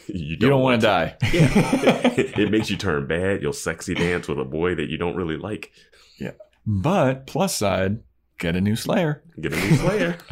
you 0.09 0.31
You 0.31 0.37
don't 0.39 0.61
want 0.63 0.81
to 0.81 0.87
die. 0.89 1.17
Yeah. 1.33 1.51
it 2.17 2.51
makes 2.51 2.69
you 2.71 2.77
turn 2.77 3.07
bad. 3.07 3.43
You'll 3.43 3.53
sexy 3.53 3.95
dance 3.95 4.27
with 4.27 4.41
a 4.41 4.45
boy 4.45 4.75
that 4.75 4.89
you 4.91 4.99
don't 4.99 5.15
really 5.15 5.37
like. 5.37 5.71
Yeah. 6.19 6.33
But 6.67 7.29
plus 7.29 7.55
side, 7.55 8.01
get 8.43 8.57
a 8.57 8.61
new 8.61 8.77
Slayer. 8.77 9.23
Get 9.41 9.53
a 9.53 9.57
new 9.57 9.77
slayer. 9.77 10.19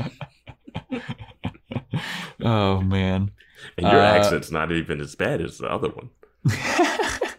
Oh, 2.43 2.81
man. 2.81 3.33
And 3.77 3.87
your 3.87 4.01
Uh, 4.01 4.15
accent's 4.17 4.51
not 4.51 4.73
even 4.73 5.01
as 5.01 5.15
bad 5.15 5.41
as 5.43 5.59
the 5.59 5.67
other 5.71 5.89
one. 5.91 6.09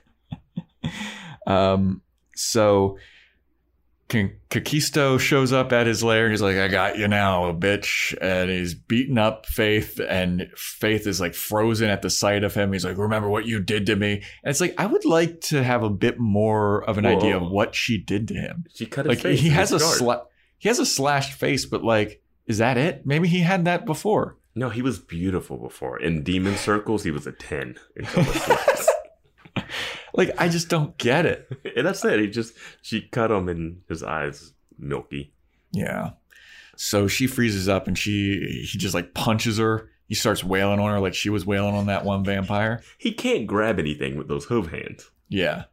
Um, 1.48 2.02
so 2.35 2.98
K- 4.07 4.35
Kakisto 4.52 5.19
shows 5.19 5.52
up 5.52 5.72
at 5.73 5.88
his 5.88 6.03
lair. 6.03 6.26
and 6.26 6.31
He's 6.34 6.41
like, 6.41 6.57
I 6.57 6.68
got 6.68 6.98
you 6.99 7.07
now, 7.07 7.52
bitch. 7.52 8.15
And 8.22 8.49
he's 8.52 8.76
beating 8.76 9.18
up 9.18 9.48
Faith, 9.48 9.99
and 10.07 10.48
Faith 10.56 11.07
is 11.07 11.19
like 11.19 11.34
frozen 11.34 11.89
at 11.89 12.03
the 12.03 12.10
sight 12.11 12.43
of 12.43 12.53
him. 12.53 12.72
He's 12.72 12.85
like, 12.85 12.98
Remember 12.98 13.27
what 13.27 13.48
you 13.48 13.60
did 13.60 13.88
to 13.88 13.95
me? 13.95 14.14
And 14.43 14.52
it's 14.52 14.61
like, 14.61 14.76
I 14.77 14.85
would 14.85 15.03
like 15.03 15.41
to 15.45 15.64
have 15.64 15.81
a 15.84 15.89
bit 15.89 16.19
more 16.19 16.84
of 16.85 16.98
an 16.99 17.06
Whoa. 17.06 17.18
idea 17.18 17.38
of 17.38 17.49
what 17.49 17.73
she 17.73 17.98
did 17.98 18.27
to 18.30 18.35
him. 18.35 18.65
She 18.73 18.85
cut 18.85 19.06
his 19.06 19.15
Like 19.15 19.23
face. 19.23 19.39
he 19.39 19.49
has 19.49 19.72
a 19.72 19.77
sla- 19.77 20.26
he 20.62 20.70
has 20.70 20.78
a 20.78 20.86
slashed 20.86 21.34
face, 21.34 21.66
but 21.66 21.84
like, 21.84 22.22
is 22.46 22.60
that 22.60 22.78
it? 22.78 23.04
Maybe 23.04 23.28
he 23.28 23.40
had 23.40 23.66
that 23.66 23.84
before. 23.84 24.38
No, 24.54 24.70
he 24.70 24.84
was 24.84 25.00
beautiful 25.00 25.58
before. 25.58 26.00
In 26.00 26.22
demon 26.22 26.56
circles, 26.56 27.04
he 27.04 27.10
was 27.10 27.26
a 27.26 27.32
10 27.32 27.80
in 27.96 28.06
color 28.06 28.26
slaps. 28.32 28.88
Like, 30.14 30.30
I 30.38 30.50
just 30.50 30.70
don't 30.70 30.96
get 31.00 31.26
it. 31.26 31.50
and 31.76 31.88
that's 31.88 32.06
it. 32.06 32.20
He 32.20 32.28
just, 32.28 32.54
she 32.84 33.02
cut 33.02 33.32
him 33.32 33.50
and 33.50 33.82
his 33.90 34.04
eyes 34.04 34.54
milky. 34.78 35.34
Yeah. 35.72 36.12
So 36.76 37.08
she 37.08 37.26
freezes 37.26 37.68
up 37.68 37.88
and 37.88 37.98
she 37.98 38.68
he 38.72 38.78
just 38.78 38.94
like 38.94 39.16
punches 39.16 39.58
her. 39.58 39.90
He 40.08 40.14
starts 40.14 40.44
wailing 40.44 40.80
on 40.80 40.92
her 40.92 41.00
like 41.00 41.16
she 41.16 41.32
was 41.32 41.44
wailing 41.44 41.74
on 41.74 41.88
that 41.88 42.06
one 42.06 42.24
vampire. 42.24 42.84
He 43.00 43.14
can't 43.14 43.48
grab 43.48 43.80
anything 43.80 44.16
with 44.16 44.28
those 44.28 44.46
hoof 44.46 44.68
hands. 44.68 45.10
Yeah. 45.28 45.64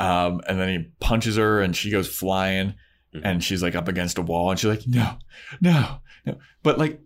Um, 0.00 0.40
and 0.48 0.58
then 0.58 0.68
he 0.68 0.90
punches 0.98 1.36
her 1.36 1.60
and 1.60 1.76
she 1.76 1.92
goes 1.92 2.08
flying 2.08 2.74
Mhm. 3.14 3.20
and 3.24 3.44
she's 3.44 3.62
like 3.62 3.74
up 3.74 3.88
against 3.88 4.18
a 4.18 4.22
wall 4.22 4.50
and 4.50 4.58
she's 4.58 4.68
like, 4.70 4.86
no, 4.86 5.16
no, 5.60 5.98
no. 6.24 6.38
But 6.62 6.78
like, 6.78 7.00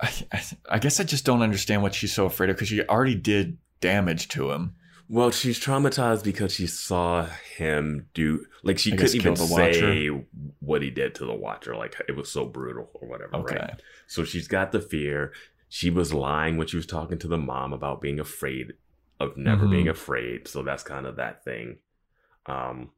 I, 0.00 0.10
I, 0.32 0.42
I 0.70 0.78
guess 0.78 1.00
I 1.00 1.04
just 1.04 1.24
don't 1.24 1.42
understand 1.42 1.82
what 1.82 1.94
she's 1.94 2.12
so 2.14 2.26
afraid 2.26 2.50
of 2.50 2.56
because 2.56 2.68
she 2.68 2.82
already 2.82 3.14
did 3.14 3.58
damage 3.80 4.28
to 4.28 4.50
him. 4.50 4.74
Well, 5.08 5.30
she's 5.30 5.60
traumatized 5.60 6.24
because 6.24 6.52
she 6.52 6.66
saw 6.66 7.26
him 7.56 8.08
do 8.12 8.44
like 8.64 8.78
she 8.78 8.92
I 8.92 8.96
couldn't 8.96 9.14
even 9.14 9.36
say 9.36 10.08
what 10.60 10.82
he 10.82 10.90
did 10.90 11.14
to 11.16 11.24
the 11.26 11.34
Watcher. 11.34 11.76
Like 11.76 11.94
it 12.08 12.16
was 12.16 12.30
so 12.30 12.44
brutal 12.44 12.90
or 12.94 13.08
whatever. 13.08 13.36
Okay. 13.36 13.56
Right. 13.56 13.80
So 14.08 14.24
she's 14.24 14.48
got 14.48 14.72
the 14.72 14.80
fear. 14.80 15.32
She 15.68 15.90
was 15.90 16.12
lying 16.12 16.56
when 16.56 16.66
she 16.66 16.76
was 16.76 16.86
talking 16.86 17.18
to 17.18 17.28
the 17.28 17.38
mom 17.38 17.72
about 17.72 18.00
being 18.00 18.18
afraid 18.20 18.72
of 19.20 19.36
never 19.36 19.66
Mhm. 19.66 19.70
being 19.70 19.88
afraid. 19.88 20.48
So 20.48 20.62
that's 20.62 20.82
kind 20.82 21.06
of 21.06 21.16
that 21.16 21.44
thing. 21.44 21.78
Um, 22.46 22.90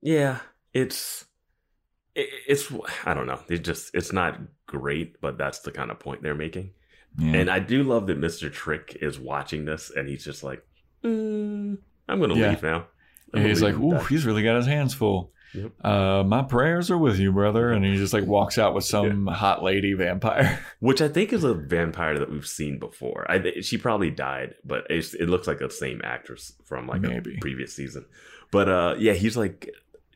yeah, 0.00 0.40
it's 0.82 1.24
it's 2.14 2.72
I 3.04 3.14
don't 3.14 3.26
know. 3.26 3.40
It 3.48 3.58
just 3.58 3.94
it's 3.94 4.12
not 4.12 4.38
great, 4.66 5.20
but 5.20 5.38
that's 5.38 5.60
the 5.60 5.70
kind 5.70 5.90
of 5.90 5.98
point 5.98 6.22
they're 6.22 6.34
making. 6.34 6.70
Yeah. 7.18 7.36
And 7.40 7.50
I 7.50 7.58
do 7.58 7.82
love 7.82 8.06
that 8.08 8.18
Mister 8.18 8.50
Trick 8.50 8.96
is 9.00 9.18
watching 9.18 9.64
this, 9.64 9.90
and 9.94 10.08
he's 10.08 10.24
just 10.24 10.42
like, 10.42 10.64
mm, 11.04 11.78
"I'm 12.08 12.20
gonna 12.20 12.34
Yeah. 12.36 12.50
leave 12.50 12.62
now." 12.62 12.86
I'm 13.32 13.40
And 13.40 13.48
he's 13.48 13.60
like, 13.62 13.74
ooh, 13.74 13.98
he's 14.06 14.24
really 14.24 14.42
got 14.42 14.56
his 14.56 14.66
hands 14.66 14.94
full. 14.94 15.32
Yep. 15.52 15.84
Uh, 15.84 16.24
my 16.26 16.42
prayers 16.42 16.90
are 16.90 16.96
with 16.96 17.18
you, 17.18 17.30
brother. 17.30 17.70
And 17.72 17.84
he 17.84 17.94
just 17.96 18.14
like 18.14 18.24
walks 18.24 18.56
out 18.58 18.74
with 18.74 18.84
some 18.84 19.26
hot 19.26 19.62
lady 19.62 19.92
vampire. 19.92 20.58
Which 20.80 21.02
I 21.02 21.08
think 21.08 21.34
is 21.34 21.44
a 21.44 21.52
vampire 21.52 22.18
that 22.18 22.30
we've 22.30 22.46
seen 22.46 22.78
before. 22.78 23.30
I 23.30 23.60
she 23.60 23.76
probably 23.76 24.10
died, 24.10 24.54
but 24.64 24.86
it's, 24.88 25.12
it 25.12 25.26
looks 25.28 25.46
like 25.46 25.58
the 25.58 25.68
same 25.70 26.00
actress 26.04 26.52
from 26.64 26.86
like 26.86 27.02
Maybe. 27.02 27.36
a 27.36 27.40
previous 27.40 27.74
season. 27.74 28.06
But 28.50 28.68
uh, 28.70 28.94
yeah, 28.98 29.12
he's 29.12 29.36
like, 29.36 29.68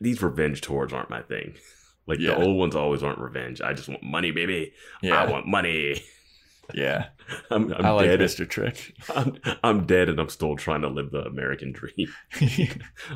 these 0.03 0.21
revenge 0.21 0.61
tours 0.61 0.93
aren't 0.93 1.09
my 1.09 1.21
thing. 1.21 1.55
Like 2.05 2.19
Yeah. 2.19 2.31
the 2.35 2.43
old 2.43 2.57
ones 2.57 2.75
always 2.75 3.01
aren't 3.01 3.19
revenge. 3.19 3.61
I 3.61 3.71
just 3.71 3.87
want 3.87 4.03
money, 4.03 4.31
baby. 4.31 4.73
I 5.03 5.25
want 5.25 5.47
money. 5.47 6.03
Yeah. 6.73 7.07
I'm, 7.51 7.71
I'm 7.73 7.85
i 7.85 7.89
like 7.91 8.05
dead. 8.07 8.19
Mr. 8.19 8.47
Trick. 8.49 8.93
I'm, 9.13 9.37
I'm 9.63 9.85
dead, 9.85 10.07
and 10.09 10.19
I'm 10.19 10.29
still 10.29 10.55
trying 10.55 10.81
to 10.81 10.87
live 10.87 11.11
the 11.11 11.19
American 11.25 11.73
dream. 11.73 12.07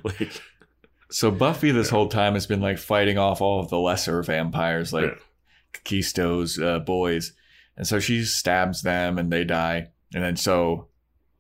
like, 0.04 0.42
so 1.10 1.32
Buffy 1.32 1.72
this 1.72 1.90
whole 1.90 2.08
time 2.10 2.34
has 2.34 2.46
been 2.46 2.60
like 2.62 2.78
fighting 2.78 3.18
off 3.18 3.42
all 3.42 3.60
of 3.62 3.70
the 3.70 3.80
lesser 3.80 4.22
vampires, 4.22 4.92
like 4.92 5.06
Yeah. 5.06 5.80
Kisto's 5.86 6.60
uh, 6.60 6.80
boys. 6.80 7.34
And 7.78 7.88
so 7.88 8.00
she 8.00 8.26
stabs 8.26 8.82
them 8.82 9.18
and 9.18 9.32
they 9.32 9.44
die. 9.44 9.88
And 10.14 10.24
then 10.24 10.36
so 10.36 10.88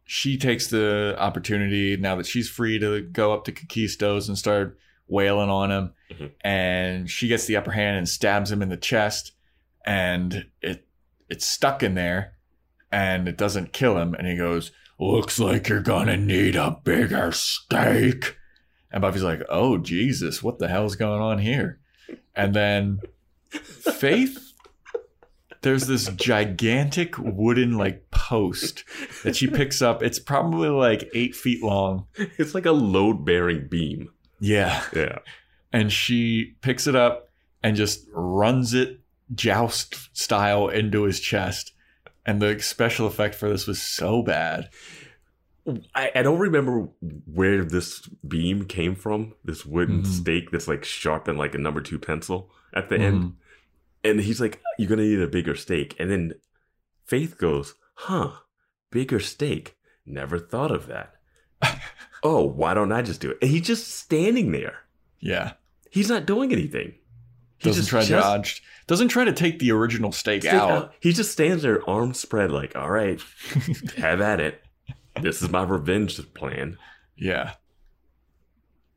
she 0.05 0.37
takes 0.37 0.67
the 0.67 1.15
opportunity 1.19 1.97
now 1.97 2.15
that 2.15 2.25
she's 2.25 2.49
free 2.49 2.79
to 2.79 3.01
go 3.01 3.33
up 3.33 3.43
to 3.45 3.51
Kakisto's 3.51 4.29
and 4.29 4.37
start 4.37 4.77
wailing 5.07 5.49
on 5.49 5.71
him. 5.71 5.93
Mhm. 6.11 6.31
And 6.41 7.09
she 7.09 7.27
gets 7.27 7.45
the 7.45 7.55
upper 7.57 7.71
hand 7.71 7.97
and 7.97 8.07
stabs 8.07 8.51
him 8.51 8.61
in 8.61 8.69
the 8.69 8.77
chest. 8.77 9.33
And 9.85 10.45
it 10.61 10.87
it's 11.29 11.45
stuck 11.45 11.83
in 11.83 11.95
there 11.95 12.33
and 12.91 13.27
it 13.27 13.37
doesn't 13.37 13.73
kill 13.73 13.97
him. 13.97 14.13
And 14.13 14.27
he 14.27 14.37
goes, 14.37 14.71
Looks 14.99 15.39
like 15.39 15.69
you're 15.69 15.81
gonna 15.81 16.17
need 16.17 16.55
a 16.55 16.79
bigger 16.83 17.31
stake. 17.31 18.37
And 18.91 19.01
Buffy's 19.01 19.23
like, 19.23 19.41
Oh 19.49 19.77
Jesus, 19.77 20.41
what 20.41 20.59
the 20.59 20.67
hell's 20.67 20.95
going 20.95 21.21
on 21.21 21.39
here? 21.39 21.79
And 22.35 22.53
then 22.53 22.99
Faith 23.51 24.43
there's 25.61 25.87
this 25.87 26.07
gigantic 26.09 27.15
wooden 27.17 27.77
like 27.77 28.09
post 28.11 28.83
that 29.23 29.35
she 29.35 29.47
picks 29.47 29.81
up. 29.81 30.03
It's 30.03 30.19
probably 30.19 30.69
like 30.69 31.09
eight 31.13 31.35
feet 31.35 31.63
long. 31.63 32.05
it's 32.15 32.53
like 32.55 32.65
a 32.65 32.71
load 32.71 33.25
bearing 33.25 33.67
beam. 33.67 34.09
Yeah. 34.39 34.83
Yeah. 34.95 35.19
And 35.73 35.91
she 35.91 36.55
picks 36.61 36.87
it 36.87 36.95
up 36.95 37.29
and 37.63 37.75
just 37.75 38.05
runs 38.13 38.73
it 38.73 38.99
joust 39.33 40.15
style 40.17 40.69
into 40.69 41.03
his 41.03 41.19
chest. 41.19 41.73
And 42.25 42.41
the 42.41 42.59
special 42.59 43.07
effect 43.07 43.35
for 43.35 43.49
this 43.49 43.67
was 43.67 43.81
so 43.81 44.21
bad. 44.21 44.69
I, 45.93 46.11
I 46.15 46.21
don't 46.21 46.39
remember 46.39 46.87
where 47.25 47.65
this 47.65 48.07
beam 48.25 48.65
came 48.65 48.95
from. 48.95 49.33
This 49.43 49.65
wooden 49.65 50.03
Mhm. 50.03 50.05
stake 50.07 50.51
that's 50.51 50.67
like 50.67 50.85
sharpened 50.85 51.37
like 51.37 51.55
a 51.55 51.57
number 51.59 51.81
two 51.81 51.99
pencil 51.99 52.49
at 52.73 52.87
the 52.89 52.95
Mhm. 52.97 53.01
end. 53.01 53.33
And 54.03 54.19
he's 54.21 54.39
like, 54.39 54.61
You're 54.77 54.87
gonna 54.89 55.03
need 55.03 55.19
a 55.21 55.27
bigger 55.27 55.55
stake. 55.55 55.95
And 55.99 56.09
then 56.11 56.33
Faith 57.05 57.37
goes, 57.37 57.75
Huh, 57.95 58.31
bigger 58.91 59.19
stake. 59.19 59.75
Never 60.05 60.39
thought 60.39 60.71
of 60.71 60.87
that. 60.87 61.13
oh, 62.23 62.43
why 62.43 62.73
don't 62.73 62.91
I 62.91 63.01
just 63.01 63.21
do 63.21 63.31
it? 63.31 63.37
And 63.41 63.49
he's 63.51 63.65
just 63.67 63.87
standing 63.95 64.51
there. 64.51 64.79
Yeah. 65.19 65.53
He's 65.91 66.09
not 66.09 66.25
doing 66.25 66.51
anything. 66.51 66.95
He 67.59 67.69
Doesn't 67.69 67.81
just- 67.81 67.89
try 67.89 68.01
to 68.01 68.07
just 68.07 68.23
dodge. 68.27 68.63
Doesn't 68.87 69.09
try 69.09 69.25
to 69.25 69.33
take 69.33 69.59
the 69.59 69.71
original 69.71 70.11
stake 70.11 70.45
out. 70.45 70.71
out. 70.71 70.93
He 71.01 71.11
just 71.11 71.31
stands 71.31 71.63
there, 71.63 71.87
arms 71.89 72.19
spread, 72.19 72.51
like, 72.51 72.75
All 72.75 72.89
right, 72.89 73.21
have 73.97 74.21
at 74.21 74.39
it. 74.39 74.63
This 75.21 75.41
is 75.41 75.49
my 75.49 75.63
revenge 75.63 76.19
plan. 76.33 76.77
Yeah. 77.17 77.53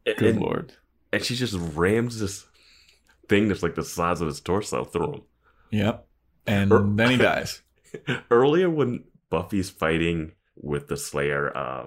And- 0.07 0.17
Good 0.17 0.35
and- 0.37 0.41
lord. 0.43 0.73
and 1.13 1.25
she 1.25 1.35
just 1.37 1.55
rams 1.75 2.21
this 2.21 2.47
thing 3.29 3.49
that's 3.49 3.63
like 3.63 3.75
the 3.75 3.85
size 3.85 4.21
of 4.21 4.27
his 4.29 4.41
torso 4.41 4.85
through 4.85 5.13
him. 5.15 5.23
Yep. 5.71 6.07
And 6.47 6.73
Er- 6.73 6.85
then 6.95 7.11
he 7.11 7.17
dies. 7.17 7.63
Earlier, 8.31 8.69
when 8.71 9.05
Buffy's 9.31 9.71
fighting 9.71 10.33
with 10.57 10.89
the 10.89 10.97
Slayer, 10.97 11.57
uh, 11.57 11.87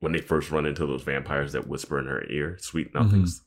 when 0.00 0.12
they 0.12 0.20
first 0.20 0.50
run 0.50 0.66
into 0.66 0.86
those 0.86 1.02
vampires 1.02 1.52
that 1.52 1.66
whisper 1.68 1.98
in 1.98 2.06
her 2.06 2.24
ear, 2.30 2.56
"Sweet 2.60 2.92
nothings," 2.94 3.42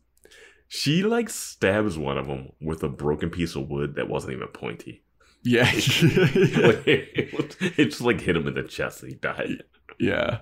she 0.67 1.03
like 1.03 1.29
stabs 1.29 1.97
one 1.97 2.17
of 2.17 2.27
them 2.27 2.51
with 2.61 2.83
a 2.83 2.89
broken 2.89 3.29
piece 3.29 3.55
of 3.55 3.67
wood 3.69 3.95
that 3.95 4.07
wasn't 4.09 4.33
even 4.33 4.47
pointy. 4.47 5.03
Yeah. 5.43 5.63
Like, 5.65 5.73
it, 6.87 7.57
it 7.77 7.85
just 7.85 8.01
like 8.01 8.21
hit 8.21 8.35
him 8.37 8.47
in 8.47 8.53
the 8.53 8.63
chest 8.63 9.03
and 9.03 9.11
he 9.11 9.17
died. 9.17 9.63
yeah. 9.99 10.39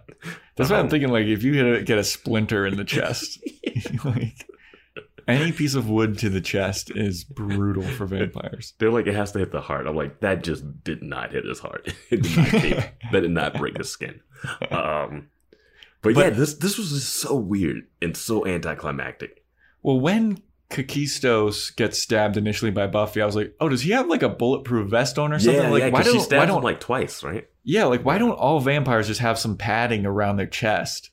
That's 0.56 0.70
what 0.70 0.78
I'm 0.80 0.86
Um, 0.86 0.90
thinking. 0.90 1.10
Like, 1.10 1.26
if 1.26 1.42
you 1.44 1.54
hit 1.54 1.82
a, 1.82 1.84
get 1.84 1.98
a 1.98 2.04
splinter 2.04 2.68
in 2.68 2.78
the 2.78 2.84
chest, 2.84 3.40
like 4.06 4.46
any 5.28 5.52
piece 5.52 5.74
of 5.76 5.90
wood 5.90 6.18
to 6.20 6.30
the 6.30 6.42
chest 6.42 6.92
is 6.96 7.24
brutal 7.24 7.82
for 7.84 8.06
vampires. 8.06 8.74
They're 8.78 8.92
like, 8.92 9.08
it 9.08 9.16
has 9.16 9.32
to 9.32 9.40
hit 9.40 9.52
the 9.52 9.62
heart. 9.62 9.88
I'm 9.88 9.96
like, 9.96 10.20
that 10.20 10.44
just 10.44 10.84
did 10.84 11.02
not 11.02 11.32
hit 11.32 11.46
his 11.46 11.60
heart. 11.60 11.92
It 12.12 12.22
did 12.22 12.92
that 13.12 13.22
did 13.22 13.32
not 13.32 13.56
break 13.56 13.78
his 13.78 13.90
skin. 13.90 14.20
Um, 14.70 15.30
but, 16.02 16.16
yeah, 16.16 16.30
this 16.30 16.56
this 16.56 16.78
was 16.78 16.90
just 16.90 17.16
so 17.16 17.36
weird 17.36 17.88
and 18.02 18.16
so 18.16 18.46
anticlimactic. 18.46 19.44
Well, 19.84 20.00
when 20.00 20.42
Kakistos 20.70 21.76
gets 21.76 22.00
stabbed 22.00 22.38
initially 22.38 22.72
by 22.72 22.88
Buffy, 22.88 23.22
I 23.22 23.26
was 23.26 23.36
like, 23.36 23.56
oh, 23.60 23.70
does 23.70 23.82
he 23.82 23.92
have 23.92 24.08
like 24.08 24.24
a 24.24 24.30
bulletproof 24.30 24.90
vest 24.90 25.20
on 25.20 25.34
or 25.34 25.40
something? 25.40 25.62
Yeah, 25.62 25.70
like, 25.70 25.84
yeah, 25.84 25.90
why 25.90 26.04
she 26.04 26.14
don't, 26.14 26.22
stabbed 26.22 26.40
why 26.40 26.46
don't, 26.46 26.64
like 26.64 26.80
twice, 26.80 27.24
right? 27.24 27.48
Yeah, 27.64 27.86
like 27.86 28.04
why 28.04 28.18
don't 28.18 28.32
all 28.32 28.60
vampires 28.60 29.08
just 29.08 29.20
have 29.20 29.38
some 29.38 29.58
padding 29.58 30.06
around 30.06 30.38
their 30.38 30.48
chest? 30.48 31.12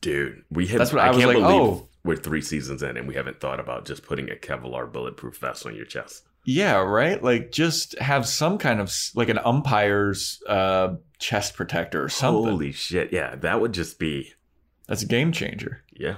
Dude, 0.00 0.44
we 0.50 0.66
have. 0.68 0.78
That's 0.78 0.92
what 0.92 1.04
I 1.04 1.08
was 1.08 1.18
can't 1.18 1.28
like, 1.28 1.36
believe 1.36 1.60
oh. 1.60 1.88
we're 2.02 2.16
three 2.16 2.42
seasons 2.42 2.82
in 2.82 2.96
and 2.96 3.06
we 3.06 3.14
haven't 3.14 3.40
thought 3.40 3.60
about 3.60 3.84
just 3.84 4.02
putting 4.02 4.30
a 4.30 4.34
Kevlar 4.34 4.90
bulletproof 4.90 5.38
vest 5.38 5.64
on 5.66 5.76
your 5.76 5.86
chest. 5.86 6.24
Yeah, 6.44 6.78
right. 6.78 7.22
Like 7.22 7.52
just 7.52 7.96
have 7.98 8.26
some 8.26 8.58
kind 8.58 8.80
of 8.80 8.92
like 9.14 9.28
an 9.28 9.38
umpire's 9.38 10.42
uh, 10.48 10.94
chest 11.22 11.54
protector 11.54 12.02
or 12.04 12.08
something. 12.08 12.44
Holy 12.52 12.72
shit! 12.72 13.12
Yeah, 13.12 13.36
that 13.36 13.60
would 13.60 13.72
just 13.72 13.98
be 13.98 14.32
That's 14.88 15.02
a 15.02 15.06
game 15.06 15.32
changer. 15.32 15.82
yeah, 15.92 16.16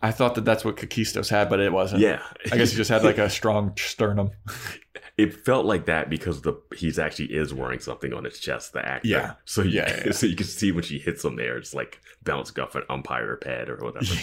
I 0.00 0.12
thought 0.12 0.36
that 0.36 0.44
that's 0.44 0.64
what 0.64 0.76
Kakistos 0.76 1.28
had, 1.28 1.50
but 1.50 1.58
it 1.60 1.72
wasn't. 1.72 2.00
yeah. 2.02 2.22
I 2.52 2.56
guess 2.56 2.70
he 2.70 2.76
just 2.76 2.90
had 2.90 3.02
like 3.02 3.18
a 3.18 3.28
strong 3.38 3.72
sternum. 3.76 4.30
it 5.16 5.34
felt 5.44 5.66
like 5.66 5.86
that 5.86 6.08
because 6.08 6.42
the 6.42 6.54
he's 6.76 6.98
actually 7.00 7.34
is 7.34 7.52
wearing 7.52 7.80
something 7.80 8.12
on 8.12 8.22
his 8.24 8.38
chest. 8.38 8.72
The 8.72 8.86
actor, 8.86 9.08
Yeah. 9.08 9.32
So 9.44 9.62
you, 9.62 9.70
Yeah, 9.80 10.02
yeah, 10.06 10.12
so 10.12 10.26
you 10.26 10.36
can 10.36 10.46
see 10.46 10.70
when 10.70 10.84
she 10.84 10.98
hits 11.00 11.24
him 11.24 11.34
there, 11.36 11.56
it's 11.58 11.74
like 11.74 12.00
bounce 12.22 12.56
off 12.58 12.76
an 12.76 12.84
umpire 12.88 13.36
pad 13.36 13.68
or 13.68 13.76
whatever. 13.78 14.14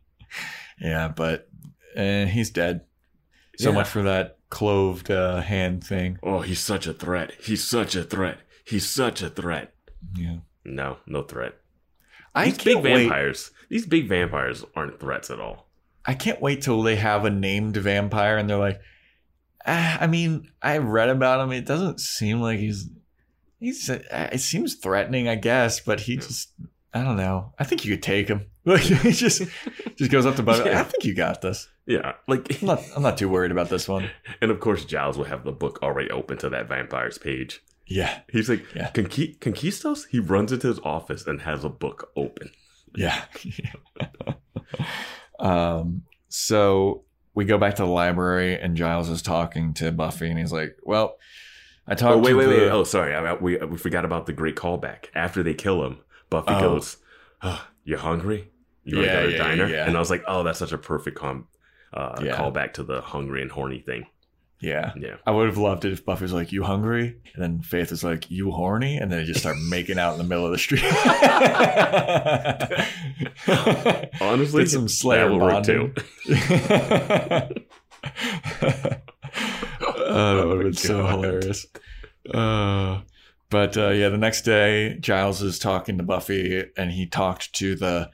yeah, 0.80 1.08
but 1.08 1.48
uh, 1.96 2.26
he's 2.26 2.50
dead. 2.50 2.82
So 3.56 3.70
Yeah. 3.70 3.76
much 3.76 3.88
for 3.88 4.02
that 4.02 4.37
cloved 4.50 5.10
uh, 5.10 5.40
hand 5.40 5.84
thing. 5.84 6.18
oh, 6.22 6.40
he's 6.40 6.60
such 6.60 6.86
a 6.86 6.92
threat. 6.92 7.32
He's 7.40 7.64
such 7.64 7.94
a 7.94 8.02
threat. 8.04 8.38
He's 8.64 8.88
such 8.88 9.22
a 9.22 9.30
threat. 9.30 9.74
Yeah. 10.14 10.38
No, 10.64 10.98
no 11.06 11.22
threat. 11.22 11.54
I 12.34 12.46
These 12.46 12.58
big 12.58 12.76
wait. 12.76 13.02
vampires. 13.08 13.50
These 13.68 13.86
big 13.86 14.08
vampires 14.08 14.64
aren't 14.76 15.00
threats 15.00 15.30
at 15.30 15.40
all. 15.40 15.66
I 16.04 16.14
can't 16.14 16.40
wait 16.40 16.62
till 16.62 16.82
they 16.82 16.96
have 16.96 17.24
a 17.24 17.30
named 17.30 17.76
vampire 17.76 18.36
and 18.38 18.48
they're 18.48 18.58
like, 18.58 18.80
ah, 19.66 19.98
I 20.00 20.06
mean, 20.06 20.50
I 20.62 20.78
read 20.78 21.08
about 21.10 21.40
him. 21.40 21.52
It 21.52 21.66
doesn't 21.66 22.00
seem 22.00 22.40
like 22.40 22.58
he's 22.58 22.88
he's. 23.58 23.88
Uh, 23.90 24.28
it 24.32 24.40
seems 24.40 24.76
threatening, 24.76 25.28
I 25.28 25.34
guess, 25.34 25.80
but 25.80 26.00
he 26.00 26.16
just. 26.16 26.52
I 26.94 27.02
don't 27.04 27.16
know. 27.16 27.52
I 27.58 27.64
think 27.64 27.84
you 27.84 27.94
could 27.94 28.02
take 28.02 28.28
him. 28.28 28.46
Like 28.68 28.82
he 28.82 29.12
just 29.12 29.42
just 29.96 30.10
goes 30.10 30.26
up 30.26 30.36
to 30.36 30.42
Buffy. 30.42 30.68
Yeah. 30.68 30.80
I 30.80 30.84
think 30.84 31.02
you 31.06 31.14
got 31.14 31.40
this. 31.40 31.68
Yeah, 31.88 32.12
like 32.28 32.60
I'm 32.60 32.66
not. 32.68 32.82
I'm 32.94 33.02
not 33.02 33.16
too 33.18 33.28
worried 33.28 33.50
about 33.50 33.70
this 33.70 33.88
one. 33.88 34.10
and 34.42 34.50
of 34.50 34.60
course 34.60 34.84
Giles 34.84 35.16
will 35.18 35.24
have 35.24 35.42
the 35.44 35.52
book 35.52 35.80
already 35.82 36.10
open 36.10 36.36
to 36.38 36.48
that 36.50 36.68
vampire's 36.68 37.16
page. 37.18 37.62
Yeah. 37.86 38.20
He's 38.30 38.48
like, 38.50 38.64
Yeah. 38.74 38.90
Conqui- 38.92 39.40
Conquistos? 39.40 40.04
He 40.10 40.20
runs 40.20 40.52
into 40.52 40.68
his 40.68 40.78
office 40.80 41.26
and 41.26 41.40
has 41.42 41.64
a 41.64 41.70
book 41.70 42.10
open. 42.14 42.50
Yeah. 42.94 43.24
um, 45.40 46.02
so 46.28 47.04
we 47.34 47.44
go 47.44 47.58
back 47.58 47.76
to 47.76 47.82
the 47.82 47.88
library 47.88 48.60
and 48.60 48.76
Giles 48.76 49.08
is 49.08 49.22
talking 49.22 49.72
to 49.74 49.92
Buffy 49.92 50.28
and 50.28 50.38
he's 50.38 50.52
like, 50.52 50.76
Well, 50.82 51.16
I 51.86 51.94
talked 51.94 52.16
Oh, 52.16 52.18
wait, 52.18 52.30
to 52.32 52.36
wait, 52.36 52.44
the- 52.46 52.50
wait. 52.64 52.68
Oh, 52.70 52.84
sorry. 52.84 53.14
I, 53.14 53.34
we, 53.34 53.56
we 53.58 53.76
forgot 53.78 54.04
about 54.04 54.26
the 54.26 54.32
great 54.32 54.56
callback. 54.56 55.06
After 55.14 55.42
they 55.42 55.54
kill 55.54 55.84
him, 55.84 55.98
Buffy 56.30 56.52
Oh. 56.52 56.60
goes, 56.60 56.98
oh, 57.42 57.66
You 57.84 57.96
hungry? 57.96 58.50
You 58.84 58.96
to 58.96 59.00
Yeah, 59.02 59.12
go 59.14 59.22
to 59.22 59.28
a 59.28 59.30
yeah, 59.32 59.38
diner? 59.38 59.66
yeah. 59.68 59.86
And 59.86 59.96
I 59.96 60.00
was 60.00 60.10
like, 60.10 60.24
Oh, 60.26 60.42
that's 60.42 60.58
such 60.58 60.72
a 60.72 60.78
perfect 60.78 61.16
com- 61.16 61.46
uh, 61.94 62.20
Yeah. 62.22 62.36
callback 62.36 62.74
to 62.74 62.82
the 62.82 63.00
hungry 63.00 63.40
and 63.42 63.50
horny 63.50 63.80
thing. 63.80 64.06
Yeah. 64.60 64.92
Yeah. 64.96 65.16
I 65.24 65.30
would 65.30 65.46
have 65.46 65.56
loved 65.56 65.84
it 65.84 65.92
if 65.92 66.04
Buffy 66.04 66.24
was 66.24 66.32
like, 66.32 66.50
You 66.50 66.64
hungry? 66.64 67.16
And 67.34 67.42
then 67.42 67.60
Faith 67.60 67.90
was 67.92 68.02
like, 68.02 68.28
You 68.30 68.50
horny? 68.50 68.96
And 68.96 69.10
then 69.12 69.20
they 69.20 69.24
just 69.24 69.38
start 69.40 69.56
making 69.70 69.98
out 70.00 70.14
in 70.14 70.18
the 70.18 70.24
middle 70.24 70.46
of 70.46 70.50
the 70.52 70.58
street. 70.58 70.82
Honestly, 74.20 74.64
Get 74.64 74.70
some 74.70 74.88
Slayer 74.88 75.28
that 75.28 75.38
bonding. 75.38 75.94
oh, 79.80 80.36
that 80.36 80.46
would 80.46 80.56
have 80.56 80.64
been 80.64 80.72
so 80.74 81.06
hilarious. 81.06 81.66
Uh, 82.32 83.00
but 83.50 83.76
uh, 83.76 83.90
yeah, 83.90 84.08
the 84.08 84.18
next 84.18 84.42
day, 84.42 84.96
Giles 85.00 85.42
is 85.42 85.58
talking 85.58 85.98
to 85.98 86.04
Buffy, 86.04 86.64
and 86.76 86.90
he 86.90 87.06
talked 87.06 87.52
to 87.54 87.74
the 87.76 88.10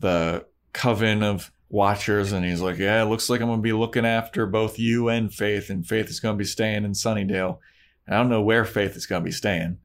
the 0.00 0.44
coven 0.72 1.22
of 1.22 1.50
Watchers, 1.68 2.32
and 2.32 2.44
he's 2.44 2.60
like, 2.60 2.78
"Yeah, 2.78 3.02
it 3.02 3.06
looks 3.06 3.28
like 3.28 3.40
I'm 3.40 3.48
gonna 3.48 3.62
be 3.62 3.72
looking 3.72 4.06
after 4.06 4.46
both 4.46 4.78
you 4.78 5.08
and 5.08 5.32
Faith, 5.32 5.68
and 5.70 5.86
Faith 5.86 6.08
is 6.08 6.20
gonna 6.20 6.36
be 6.36 6.44
staying 6.44 6.84
in 6.84 6.92
Sunnydale. 6.92 7.58
And 8.06 8.14
I 8.14 8.18
don't 8.18 8.30
know 8.30 8.42
where 8.42 8.64
Faith 8.64 8.96
is 8.96 9.06
gonna 9.06 9.24
be 9.24 9.32
staying, 9.32 9.78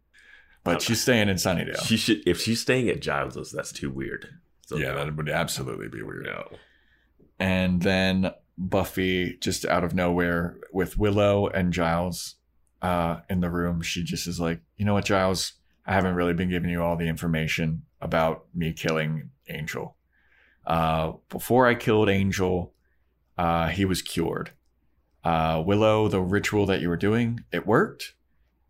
but 0.64 0.82
she's 0.82 1.02
staying 1.02 1.28
in 1.30 1.38
Sunnydale. 1.38 1.84
She 1.84 1.98
should, 1.98 2.22
if 2.28 2.40
she's 2.40 2.62
staying 2.62 2.90
at 2.90 3.02
Giles's, 3.02 3.52
that's 3.52 3.72
too 3.72 3.90
weird. 3.90 4.28
So, 4.68 4.78
yeah, 4.78 4.94
that 4.94 5.16
would 5.16 5.30
absolutely 5.30 5.90
be 5.90 6.02
weird. 6.04 6.26
no. 6.26 6.48
and 7.40 7.82
then 7.82 8.32
Buffy 8.58 9.38
just 9.42 9.66
out 9.66 9.84
of 9.84 9.96
nowhere 9.96 10.58
with 10.72 10.98
Willow 10.98 11.48
and 11.48 11.74
Giles 11.74 12.36
uh, 12.82 13.22
in 13.30 13.40
the 13.42 13.50
room. 13.50 13.82
She 13.82 14.04
just 14.04 14.28
is 14.28 14.40
like, 14.40 14.62
you 14.78 14.86
know 14.86 14.94
what, 14.94 15.06
Giles, 15.06 15.54
I 15.86 15.94
haven't 15.94 16.16
really 16.16 16.34
been 16.34 16.50
giving 16.50 16.70
you 16.70 16.84
all 16.84 16.96
the 16.96 17.08
information 17.08 17.84
about 18.00 18.46
me 18.54 18.72
killing 18.72 19.32
Angel. 19.50 19.98
Uh, 20.66 21.14
before 21.30 21.68
I 21.68 21.76
killed 21.76 22.10
Angel, 22.10 22.74
uh, 23.38 23.68
he 23.68 23.86
was 23.86 24.02
cured. 24.02 24.52
Uh, 25.24 25.62
Willow, 25.66 26.08
the 26.08 26.22
ritual 26.22 26.66
that 26.68 26.82
you 26.82 26.90
were 26.90 26.98
doing, 26.98 27.44
it 27.52 27.68
worked. 27.68 28.14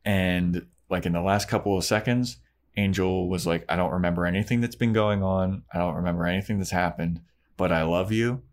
And 0.04 0.68
like 0.90 1.06
in 1.06 1.14
the 1.14 1.22
last 1.22 1.48
couple 1.48 1.78
of 1.78 1.84
seconds, 1.84 2.38
Angel 2.78 3.30
was 3.30 3.46
like, 3.46 3.66
I 3.70 3.76
don't 3.76 3.92
remember 3.92 4.26
anything 4.26 4.62
that's 4.62 4.76
been 4.76 4.94
going 4.94 5.24
on. 5.24 5.64
I 5.74 5.80
don't 5.80 5.96
remember 5.96 6.26
anything 6.26 6.58
that's 6.58 6.72
happened, 6.72 7.22
but 7.58 7.72
I 7.72 7.84
love 7.84 8.12
you. 8.12 8.44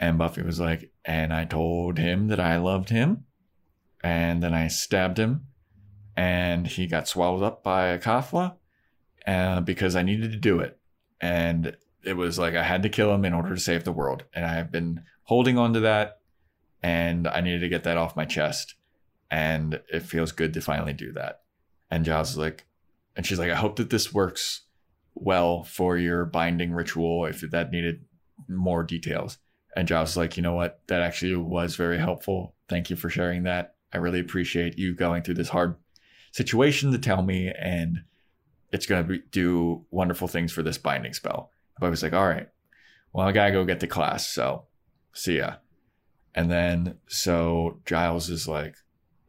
And 0.00 0.18
Buffy 0.18 0.42
was 0.42 0.58
like, 0.58 0.90
and 1.04 1.32
I 1.32 1.44
told 1.44 1.98
him 1.98 2.28
that 2.28 2.40
I 2.40 2.56
loved 2.56 2.88
him. 2.88 3.24
And 4.02 4.42
then 4.42 4.52
I 4.52 4.68
stabbed 4.68 5.18
him. 5.18 5.46
And 6.16 6.66
he 6.66 6.86
got 6.86 7.08
swallowed 7.08 7.42
up 7.42 7.62
by 7.62 7.96
Acathla 7.96 8.56
uh, 9.26 9.60
because 9.60 9.96
I 9.96 10.02
needed 10.02 10.32
to 10.32 10.38
do 10.38 10.58
it. 10.58 10.78
And 11.20 11.76
it 12.04 12.14
was 12.14 12.38
like 12.38 12.54
I 12.54 12.62
had 12.62 12.82
to 12.82 12.88
kill 12.88 13.14
him 13.14 13.24
in 13.24 13.34
order 13.34 13.54
to 13.54 13.60
save 13.60 13.84
the 13.84 13.92
world. 13.92 14.24
And 14.34 14.44
I 14.44 14.54
have 14.54 14.70
been 14.72 15.02
holding 15.24 15.58
on 15.58 15.72
to 15.74 15.80
that. 15.80 16.18
And 16.82 17.28
I 17.28 17.40
needed 17.40 17.60
to 17.60 17.68
get 17.68 17.84
that 17.84 17.96
off 17.96 18.16
my 18.16 18.24
chest. 18.24 18.74
And 19.30 19.80
it 19.92 20.02
feels 20.02 20.32
good 20.32 20.52
to 20.54 20.60
finally 20.60 20.92
do 20.92 21.12
that. 21.12 21.42
And 21.90 22.04
Giles 22.04 22.30
is 22.30 22.38
like, 22.38 22.66
and 23.16 23.24
she's 23.24 23.38
like, 23.38 23.50
I 23.50 23.56
hope 23.56 23.76
that 23.76 23.90
this 23.90 24.12
works 24.12 24.62
well 25.14 25.62
for 25.62 25.96
your 25.96 26.24
binding 26.24 26.72
ritual 26.72 27.26
if 27.26 27.42
that 27.42 27.70
needed 27.70 28.04
more 28.48 28.82
details. 28.82 29.38
And 29.76 29.86
Giles 29.86 30.10
is 30.10 30.16
like, 30.16 30.36
you 30.36 30.42
know 30.42 30.54
what? 30.54 30.80
That 30.88 31.02
actually 31.02 31.36
was 31.36 31.76
very 31.76 31.98
helpful. 31.98 32.54
Thank 32.68 32.90
you 32.90 32.96
for 32.96 33.10
sharing 33.10 33.44
that. 33.44 33.74
I 33.92 33.98
really 33.98 34.20
appreciate 34.20 34.78
you 34.78 34.94
going 34.94 35.22
through 35.22 35.34
this 35.34 35.50
hard 35.50 35.76
situation 36.32 36.92
to 36.92 36.98
tell 36.98 37.22
me, 37.22 37.52
and 37.58 38.04
it's 38.72 38.86
going 38.86 39.06
to 39.06 39.18
do 39.30 39.84
wonderful 39.90 40.28
things 40.28 40.52
for 40.52 40.62
this 40.62 40.78
binding 40.78 41.12
spell. 41.12 41.50
But 41.82 41.88
I 41.88 41.90
was 41.90 42.02
like, 42.04 42.12
all 42.12 42.28
right, 42.28 42.48
well, 43.12 43.26
I 43.26 43.32
got 43.32 43.46
to 43.46 43.50
go 43.50 43.64
get 43.64 43.80
to 43.80 43.88
class. 43.88 44.28
So 44.28 44.66
see 45.12 45.38
ya. 45.38 45.54
And 46.32 46.48
then 46.48 46.98
so 47.08 47.80
Giles 47.84 48.30
is 48.30 48.46
like, 48.46 48.76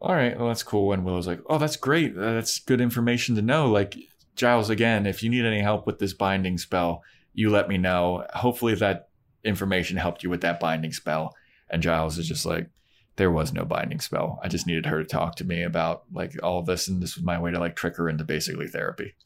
all 0.00 0.14
right, 0.14 0.38
well, 0.38 0.46
that's 0.46 0.62
cool. 0.62 0.92
And 0.92 1.04
Willow's 1.04 1.26
like, 1.26 1.40
oh, 1.50 1.58
that's 1.58 1.74
great. 1.74 2.16
Uh, 2.16 2.34
that's 2.34 2.60
good 2.60 2.80
information 2.80 3.34
to 3.34 3.42
know. 3.42 3.68
Like, 3.68 3.96
Giles, 4.36 4.70
again, 4.70 5.04
if 5.04 5.20
you 5.20 5.30
need 5.30 5.44
any 5.44 5.62
help 5.62 5.84
with 5.84 5.98
this 5.98 6.14
binding 6.14 6.56
spell, 6.56 7.02
you 7.32 7.50
let 7.50 7.68
me 7.68 7.76
know. 7.76 8.24
Hopefully 8.34 8.76
that 8.76 9.08
information 9.42 9.96
helped 9.96 10.22
you 10.22 10.30
with 10.30 10.42
that 10.42 10.60
binding 10.60 10.92
spell. 10.92 11.34
And 11.68 11.82
Giles 11.82 12.18
is 12.18 12.28
just 12.28 12.46
like, 12.46 12.68
there 13.16 13.32
was 13.32 13.52
no 13.52 13.64
binding 13.64 13.98
spell. 13.98 14.38
I 14.44 14.48
just 14.48 14.68
needed 14.68 14.86
her 14.86 15.02
to 15.02 15.08
talk 15.08 15.34
to 15.36 15.44
me 15.44 15.62
about 15.64 16.04
like 16.12 16.40
all 16.40 16.62
this, 16.62 16.86
and 16.86 17.02
this 17.02 17.16
was 17.16 17.24
my 17.24 17.40
way 17.40 17.50
to 17.50 17.58
like 17.58 17.74
trick 17.74 17.96
her 17.96 18.08
into 18.08 18.22
basically 18.22 18.68
therapy. 18.68 19.14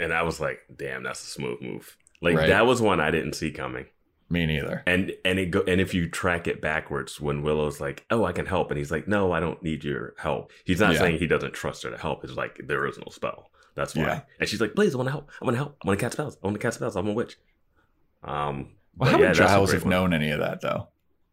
And 0.00 0.14
I 0.14 0.22
was 0.22 0.40
like, 0.40 0.60
damn, 0.74 1.02
that's 1.02 1.22
a 1.22 1.26
smooth 1.26 1.60
move. 1.60 1.94
Like 2.20 2.36
Right. 2.36 2.48
that 2.48 2.66
was 2.66 2.80
one 2.82 3.00
I 3.00 3.10
didn't 3.10 3.32
see 3.34 3.50
coming. 3.50 3.86
Me 4.28 4.46
neither. 4.46 4.82
And 4.86 5.12
and 5.24 5.38
it 5.38 5.46
go 5.50 5.62
and 5.66 5.80
if 5.80 5.92
you 5.94 6.08
track 6.08 6.46
it 6.46 6.60
backwards, 6.60 7.20
when 7.20 7.42
Willow's 7.42 7.80
like, 7.80 8.04
"Oh, 8.10 8.24
I 8.24 8.32
can 8.32 8.46
help," 8.46 8.70
and 8.70 8.78
he's 8.78 8.90
like, 8.92 9.08
"No, 9.08 9.32
I 9.32 9.40
don't 9.40 9.60
need 9.62 9.82
your 9.82 10.14
help." 10.18 10.52
He's 10.64 10.78
not 10.80 10.92
Yeah. 10.92 10.98
saying 11.00 11.18
he 11.18 11.26
doesn't 11.26 11.52
trust 11.54 11.82
her 11.82 11.90
to 11.90 11.98
help. 11.98 12.22
It's 12.22 12.34
like 12.34 12.60
there 12.66 12.86
is 12.86 12.96
no 12.98 13.06
spell. 13.10 13.50
That's 13.74 13.96
why. 13.96 14.02
Yeah. 14.02 14.20
And 14.38 14.48
she's 14.48 14.60
like, 14.60 14.74
"Please, 14.74 14.94
I 14.94 14.98
want 14.98 15.08
to 15.08 15.12
help. 15.12 15.30
I 15.40 15.44
want 15.44 15.54
to 15.54 15.58
help. 15.58 15.76
I 15.82 15.86
want 15.88 15.98
to 15.98 16.04
cast 16.04 16.12
spells. 16.14 16.36
I 16.42 16.46
want 16.46 16.54
to 16.54 16.60
cast 16.64 16.76
spells. 16.76 16.94
I'm 16.96 17.08
a 17.08 17.12
witch." 17.12 17.38
Um. 18.22 18.70
Well, 18.96 19.10
how 19.10 19.18
yeah, 19.18 19.28
would 19.28 19.36
Giles 19.36 19.72
have 19.72 19.82
one. 19.84 19.90
known 19.90 20.12
any 20.12 20.30
of 20.30 20.40
that 20.40 20.60
though? 20.60 20.88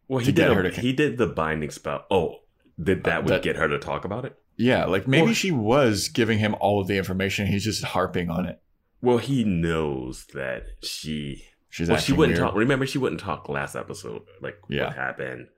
Well, 0.08 0.20
he 0.20 0.32
did. 0.32 0.48
a- 0.50 0.70
to- 0.70 0.80
he 0.80 0.92
did 0.92 1.18
the 1.18 1.26
binding 1.26 1.70
spell. 1.70 2.06
Oh, 2.10 2.36
did 2.82 3.04
that 3.04 3.18
Uh, 3.18 3.22
would 3.22 3.28
that- 3.28 3.42
get 3.42 3.56
her 3.56 3.68
to 3.68 3.78
talk 3.78 4.04
about 4.04 4.24
it? 4.24 4.36
Yeah, 4.56 4.86
like 4.86 5.06
maybe 5.06 5.26
Well- 5.26 5.34
she 5.34 5.50
was 5.52 6.08
giving 6.08 6.38
him 6.38 6.56
all 6.60 6.80
of 6.80 6.88
the 6.88 6.96
information. 6.96 7.46
He's 7.46 7.64
just 7.64 7.84
harping 7.84 8.30
on 8.30 8.46
it. 8.46 8.60
Well, 9.00 9.18
he 9.18 9.44
knows 9.44 10.26
that 10.34 10.64
she 10.82 11.44
She's 11.70 11.88
well, 11.88 11.98
she 11.98 12.12
wouldn't 12.12 12.38
weird. 12.38 12.48
talk. 12.50 12.56
Remember, 12.58 12.86
she 12.86 12.98
wouldn't 12.98 13.20
talk 13.20 13.48
last 13.48 13.76
episode. 13.76 14.22
Like 14.40 14.56
Yeah. 14.68 14.86
what 14.86 14.96
happened, 14.96 15.48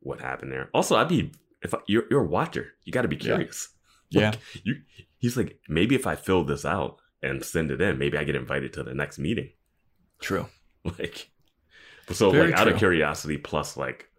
what 0.00 0.20
happened 0.20 0.52
there. 0.52 0.68
Also, 0.74 0.94
I'd 0.96 1.08
be 1.08 1.32
if 1.62 1.72
I, 1.74 1.78
you're 1.86 2.04
you're 2.10 2.20
a 2.24 2.26
watcher, 2.28 2.68
you 2.84 2.92
got 2.92 3.02
to 3.02 3.08
be 3.08 3.16
curious. 3.16 3.68
Yeah. 4.10 4.30
Like, 4.30 4.38
you. 4.62 4.76
He's 5.18 5.36
like, 5.38 5.58
maybe 5.68 5.94
if 5.94 6.06
I 6.06 6.16
fill 6.16 6.44
this 6.44 6.64
out 6.66 6.98
and 7.22 7.42
send 7.42 7.70
it 7.70 7.80
in, 7.80 7.98
maybe 7.98 8.18
I 8.18 8.24
get 8.24 8.36
invited 8.36 8.74
to 8.74 8.82
the 8.84 8.94
next 8.94 9.18
meeting. 9.18 9.50
True. 10.20 10.46
Like, 10.98 11.30
so 12.12 12.30
Very 12.30 12.50
like 12.50 12.60
out 12.60 12.68
of 12.68 12.76
curiosity, 12.76 13.38
plus 13.38 13.74
like 13.78 14.10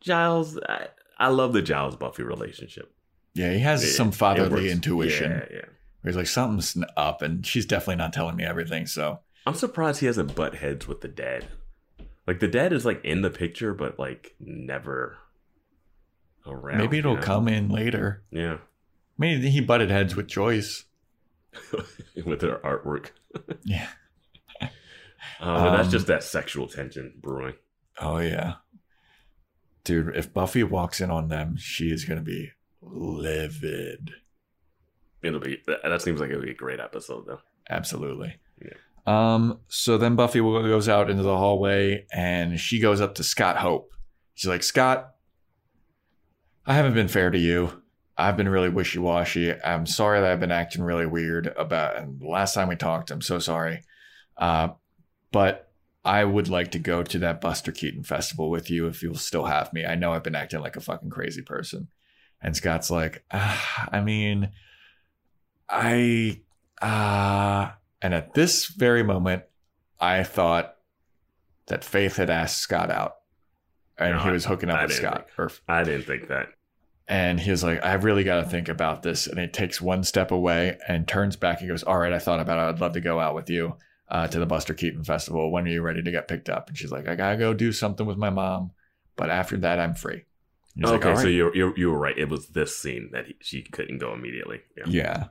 Giles, 0.00 0.58
I, 0.66 0.86
I 1.18 1.28
love 1.28 1.52
the 1.52 1.60
Giles 1.60 1.96
Buffy 1.96 2.22
relationship. 2.22 2.90
Yeah, 3.34 3.52
he 3.52 3.58
has 3.58 3.84
It- 3.84 3.88
some 3.92 4.10
fatherly 4.10 4.70
intuition. 4.70 5.30
Yeah, 5.32 5.46
yeah. 5.58 5.64
Where 6.02 6.10
he's 6.10 6.16
like, 6.16 6.26
something's 6.26 6.76
up, 6.96 7.22
and 7.22 7.44
she's 7.46 7.66
definitely 7.66 7.96
not 7.96 8.12
telling 8.12 8.36
me 8.36 8.44
everything. 8.44 8.86
So 8.86 9.20
I'm 9.46 9.54
surprised 9.54 10.00
he 10.00 10.06
hasn't 10.06 10.34
butt 10.34 10.56
heads 10.56 10.86
with 10.86 11.00
the 11.00 11.08
dead. 11.08 11.46
Like 12.26 12.40
the 12.40 12.48
dead 12.48 12.72
is 12.72 12.84
like 12.84 13.04
in 13.04 13.22
the 13.22 13.30
picture, 13.30 13.72
but 13.74 13.98
like 13.98 14.34
never 14.38 15.18
around. 16.46 16.78
maybe 16.78 16.98
it'll 16.98 17.12
you 17.12 17.16
know? 17.18 17.22
come 17.22 17.48
in 17.48 17.68
later. 17.68 18.22
Yeah, 18.30 18.58
Maybe 19.16 19.50
he 19.50 19.60
butted 19.60 19.90
heads 19.90 20.14
with 20.14 20.28
Joyce. 20.28 20.84
with 22.24 22.40
their 22.40 22.58
artwork. 22.58 23.10
Yeah. 23.64 23.88
Uh, 25.40 25.64
but 25.64 25.76
that's 25.76 25.86
Um, 25.86 25.92
just 25.92 26.06
that 26.08 26.22
sexual 26.24 26.66
tension 26.66 27.12
brewing. 27.20 27.54
Oh 28.00 28.18
yeah. 28.18 28.54
Dude, 29.84 30.14
if 30.16 30.32
Buffy 30.32 30.62
walks 30.64 31.00
in 31.00 31.10
on 31.10 31.28
them, 31.28 31.56
she 31.56 31.90
is 31.92 32.04
gonna 32.04 32.22
be 32.22 32.50
livid. 32.80 34.10
It'll 35.34 35.40
be 35.40 35.62
that, 35.66 35.80
that 35.84 36.02
seems 36.02 36.20
like 36.20 36.30
it'll 36.30 36.42
be 36.42 36.50
a 36.50 36.54
great 36.54 36.80
episode 36.80 37.26
though. 37.26 37.40
Absolutely. 37.68 38.36
Yeah. 38.62 38.74
Um, 39.06 39.60
so 39.68 39.96
then 39.96 40.16
Buffy 40.16 40.40
goes 40.40 40.88
out 40.88 41.10
into 41.10 41.22
the 41.22 41.36
hallway 41.36 42.06
and 42.12 42.60
she 42.60 42.78
goes 42.78 43.00
up 43.00 43.14
to 43.16 43.24
Scott 43.24 43.56
Hope. 43.56 43.92
She's 44.34 44.48
like, 44.48 44.62
Scott, 44.62 45.14
I 46.66 46.74
haven't 46.74 46.94
been 46.94 47.08
fair 47.08 47.30
to 47.30 47.38
you. 47.38 47.82
I've 48.16 48.36
been 48.36 48.48
really 48.48 48.68
wishy 48.68 48.98
washy. 48.98 49.54
I'm 49.62 49.86
sorry 49.86 50.20
that 50.20 50.30
I've 50.30 50.40
been 50.40 50.50
acting 50.50 50.82
really 50.82 51.06
weird 51.06 51.46
about 51.56 51.96
and 51.96 52.20
the 52.20 52.26
last 52.26 52.52
time 52.52 52.68
we 52.68 52.76
talked. 52.76 53.10
I'm 53.10 53.22
so 53.22 53.38
sorry. 53.38 53.82
Uh, 54.36 54.70
but 55.32 55.70
I 56.04 56.24
would 56.24 56.48
like 56.48 56.72
to 56.72 56.78
go 56.78 57.02
to 57.02 57.18
that 57.20 57.40
Buster 57.40 57.72
Keaton 57.72 58.02
festival 58.02 58.50
with 58.50 58.70
you 58.70 58.86
if 58.86 59.02
you'll 59.02 59.14
still 59.14 59.44
have 59.44 59.72
me. 59.72 59.84
I 59.84 59.94
know 59.94 60.12
I've 60.12 60.22
been 60.22 60.34
acting 60.34 60.60
like 60.60 60.76
a 60.76 60.80
fucking 60.80 61.10
crazy 61.10 61.42
person. 61.42 61.88
And 62.40 62.56
Scott's 62.56 62.90
like, 62.90 63.24
ah, 63.32 63.88
I 63.92 64.00
mean, 64.00 64.50
I, 65.68 66.40
uh, 66.80 67.70
and 68.00 68.14
at 68.14 68.34
this 68.34 68.66
very 68.66 69.02
moment, 69.02 69.42
I 70.00 70.22
thought 70.22 70.76
that 71.66 71.84
Faith 71.84 72.16
had 72.16 72.30
asked 72.30 72.58
Scott 72.58 72.90
out 72.90 73.16
and 73.98 74.16
No, 74.16 74.22
he 74.22 74.30
was 74.30 74.44
hooking 74.44 74.70
up 74.70 74.78
I 74.78 74.86
with 74.86 74.94
Scott. 74.94 75.26
Or, 75.36 75.50
I 75.68 75.82
didn't 75.82 76.06
think 76.06 76.28
that. 76.28 76.48
and 77.08 77.40
he 77.40 77.50
was 77.50 77.62
like, 77.64 77.84
I 77.84 77.94
really 77.94 78.24
got 78.24 78.42
to 78.42 78.48
think 78.48 78.68
about 78.68 79.02
this. 79.02 79.26
And 79.26 79.38
he 79.38 79.46
takes 79.48 79.80
one 79.80 80.04
step 80.04 80.30
away 80.30 80.78
and 80.86 81.06
turns 81.06 81.36
back 81.36 81.60
and 81.60 81.68
goes, 81.68 81.82
All 81.82 81.98
right, 81.98 82.12
I 82.12 82.18
thought 82.18 82.40
about 82.40 82.58
it. 82.58 82.74
I'd 82.74 82.80
love 82.80 82.92
to 82.92 83.00
go 83.00 83.18
out 83.18 83.34
with 83.34 83.50
you 83.50 83.76
uh, 84.08 84.28
to 84.28 84.38
the 84.38 84.46
Buster 84.46 84.74
Keaton 84.74 85.04
Festival. 85.04 85.50
When 85.50 85.66
are 85.66 85.70
you 85.70 85.82
ready 85.82 86.02
to 86.02 86.10
get 86.10 86.28
picked 86.28 86.48
up? 86.48 86.68
And 86.68 86.78
she's 86.78 86.92
like, 86.92 87.08
I 87.08 87.14
got 87.16 87.32
to 87.32 87.36
go 87.36 87.52
do 87.54 87.72
something 87.72 88.06
with 88.06 88.16
my 88.18 88.30
mom. 88.30 88.70
But 89.16 89.30
after 89.30 89.56
that, 89.58 89.80
I'm 89.80 89.94
free. 89.94 90.24
Like, 90.76 91.00
okay, 91.00 91.10
"All 91.10 91.16
so 91.16 91.24
right." 91.24 91.32
you're, 91.32 91.56
you're 91.56 91.76
you 91.76 91.90
were 91.90 91.98
right. 91.98 92.16
It 92.16 92.28
was 92.28 92.48
this 92.50 92.78
scene 92.78 93.10
that 93.12 93.26
he, 93.26 93.36
she 93.40 93.62
couldn't 93.62 93.98
go 93.98 94.14
immediately. 94.14 94.60
Yeah. 94.76 94.84
Yeah. 94.86 95.24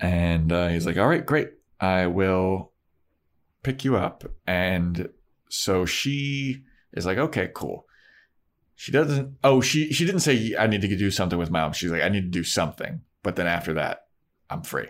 And 0.00 0.52
uh, 0.52 0.68
he's 0.68 0.86
like, 0.86 0.98
all 0.98 1.08
right, 1.08 1.24
great. 1.24 1.50
I 1.80 2.06
will 2.06 2.72
pick 3.62 3.84
you 3.84 3.96
up. 3.96 4.24
And 4.46 5.08
so 5.48 5.86
she 5.86 6.64
is 6.92 7.06
like, 7.06 7.18
okay, 7.18 7.50
cool. 7.54 7.86
She 8.76 8.90
doesn't, 8.92 9.36
oh, 9.44 9.60
she, 9.60 9.92
she 9.92 10.04
didn't 10.04 10.20
say, 10.20 10.54
I 10.58 10.66
need 10.66 10.80
to 10.82 10.96
do 10.96 11.10
something 11.10 11.38
with 11.38 11.50
mom. 11.50 11.72
She's 11.72 11.90
like, 11.90 12.02
I 12.02 12.08
need 12.08 12.22
to 12.22 12.38
do 12.38 12.44
something. 12.44 13.02
But 13.22 13.36
then 13.36 13.46
after 13.46 13.74
that, 13.74 14.06
I'm 14.50 14.62
free. 14.62 14.88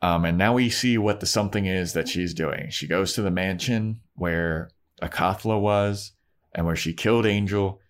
Um, 0.00 0.24
and 0.24 0.38
now 0.38 0.54
we 0.54 0.70
see 0.70 0.96
what 0.96 1.20
the 1.20 1.26
something 1.26 1.66
is 1.66 1.92
that 1.92 2.08
she's 2.08 2.32
doing. 2.32 2.70
She 2.70 2.86
goes 2.86 3.12
to 3.12 3.22
the 3.22 3.30
mansion 3.30 4.00
where 4.14 4.70
Acathla 5.02 5.60
was 5.60 6.12
and 6.54 6.66
where 6.66 6.76
she 6.76 6.92
killed 6.92 7.26
Angel. 7.26 7.80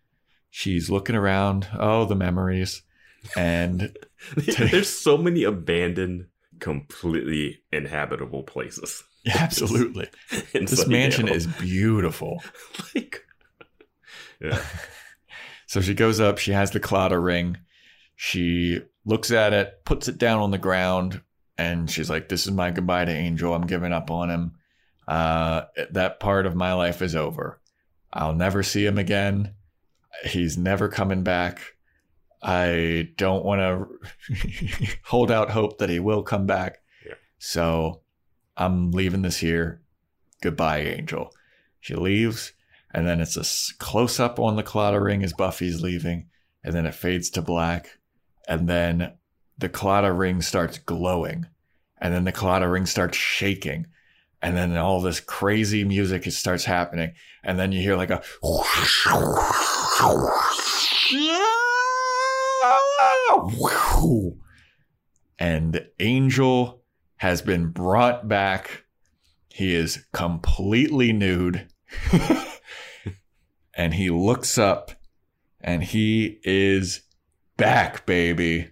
She's 0.51 0.91
looking 0.91 1.17
around. 1.17 1.69
Oh, 1.79 2.05
the 2.07 2.15
memories. 2.17 2.83
And 3.37 3.97
There's 4.37 4.89
so 4.89 5.17
many 5.17 5.45
abandoned, 5.45 6.27
completely 6.61 7.63
inhabitable 7.73 8.43
places. 8.43 9.05
Absolutely. 9.35 10.09
This 10.53 10.87
mansion 10.87 11.29
is 11.29 11.47
beautiful. 11.47 12.43
like, 12.95 13.25
yeah, 14.41 14.61
So 15.67 15.81
she 15.81 15.95
goes 15.95 16.21
up, 16.21 16.39
she 16.39 16.53
has 16.53 16.71
the 16.71 16.81
Claddagh 16.81 17.23
ring. 17.23 17.59
She 18.17 18.81
looks 19.05 19.31
at 19.31 19.53
it, 19.53 19.85
puts 19.85 20.09
it 20.09 20.19
down 20.19 20.41
on 20.41 20.51
the 20.51 20.59
ground, 20.59 21.21
and 21.57 21.91
she's 21.91 22.11
like, 22.11 22.29
This 22.29 22.47
is 22.47 22.53
my 22.53 22.71
goodbye 22.71 23.05
to 23.05 23.13
Angel. 23.13 23.55
I'm 23.55 23.67
giving 23.67 23.93
up 23.93 24.11
on 24.11 24.31
him. 24.31 24.53
Uh, 25.07 25.63
that 25.91 26.21
part 26.21 26.47
of 26.47 26.55
my 26.55 26.75
life 26.75 27.03
is 27.03 27.17
over. 27.17 27.61
I'll 28.13 28.35
never 28.35 28.63
see 28.63 28.85
him 28.85 28.99
again. 28.99 29.55
He's 30.25 30.57
never 30.59 30.89
coming 30.89 31.23
back. 31.23 31.61
I 32.43 33.11
don't 33.17 33.45
want 33.45 33.61
to 33.61 34.97
hold 35.05 35.31
out 35.31 35.51
hope 35.51 35.79
that 35.79 35.91
he 35.91 35.99
will 35.99 36.23
come 36.23 36.47
back. 36.47 36.79
Yeah. 37.07 37.15
So 37.39 38.01
I'm 38.57 38.91
leaving 38.91 39.23
this 39.23 39.39
here. 39.39 39.81
Goodbye, 40.43 40.81
Angel. 40.81 41.33
She 41.81 41.95
leaves, 41.95 42.53
and 42.93 43.07
then 43.07 43.21
it's 43.21 43.37
a 43.37 43.75
close 43.79 44.21
up 44.21 44.39
on 44.39 44.57
the 44.57 44.63
Claddagh 44.63 45.03
ring 45.03 45.25
as 45.25 45.33
Buffy's 45.33 45.83
leaving, 45.83 46.29
and 46.63 46.75
then 46.75 46.87
it 46.87 46.95
fades 46.95 47.31
to 47.31 47.43
black, 47.43 47.99
and 48.47 48.69
then 48.69 49.15
the 49.57 49.69
Claddagh 49.69 50.17
ring 50.17 50.43
starts 50.43 50.79
glowing, 50.79 51.47
and 52.01 52.15
then 52.15 52.25
the 52.25 52.33
Claddagh 52.33 52.71
ring 52.71 52.87
starts 52.87 53.17
shaking, 53.17 53.87
and 54.43 54.57
then 54.57 54.77
all 54.77 55.01
this 55.01 55.21
crazy 55.21 55.83
music 55.83 56.25
starts 56.31 56.65
happening, 56.65 57.15
and 57.43 57.59
then 57.59 57.73
you 57.73 57.81
hear 57.81 57.97
like 57.97 58.11
a 58.11 58.23
and 65.39 65.87
Angel 66.01 66.83
has 67.17 67.43
been 67.43 67.69
brought 67.69 68.29
back. 68.29 68.85
He 69.49 69.75
is 69.75 70.05
completely 70.13 71.13
nude. 71.13 71.69
and 73.75 73.95
he 73.95 74.11
looks 74.11 74.59
up 74.59 74.93
and 75.61 75.83
he 75.83 76.39
is 76.45 77.03
back, 77.57 78.07
baby. 78.07 78.71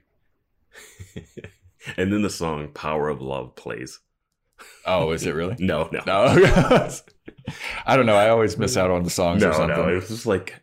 and 1.97 2.13
then 2.13 2.23
the 2.23 2.31
song 2.31 2.69
"Power 2.73 3.09
of 3.09 3.21
Love" 3.21 3.57
plays. 3.57 4.01
Oh, 4.85 5.11
is 5.11 5.27
it 5.27 5.35
really? 5.35 5.57
No, 5.61 5.89
no, 5.93 6.03
No. 6.07 6.89
I 7.87 7.97
don't 7.97 8.07
know. 8.07 8.17
I 8.17 8.29
always 8.29 8.57
miss 8.59 8.77
out 8.77 8.91
on 8.91 9.03
the 9.05 9.11
songs 9.11 9.43
or 9.43 9.49
no, 9.49 9.53
something. 9.53 9.77
no. 9.77 9.89
It 9.89 9.95
was 9.97 10.09
just 10.09 10.27
like, 10.27 10.63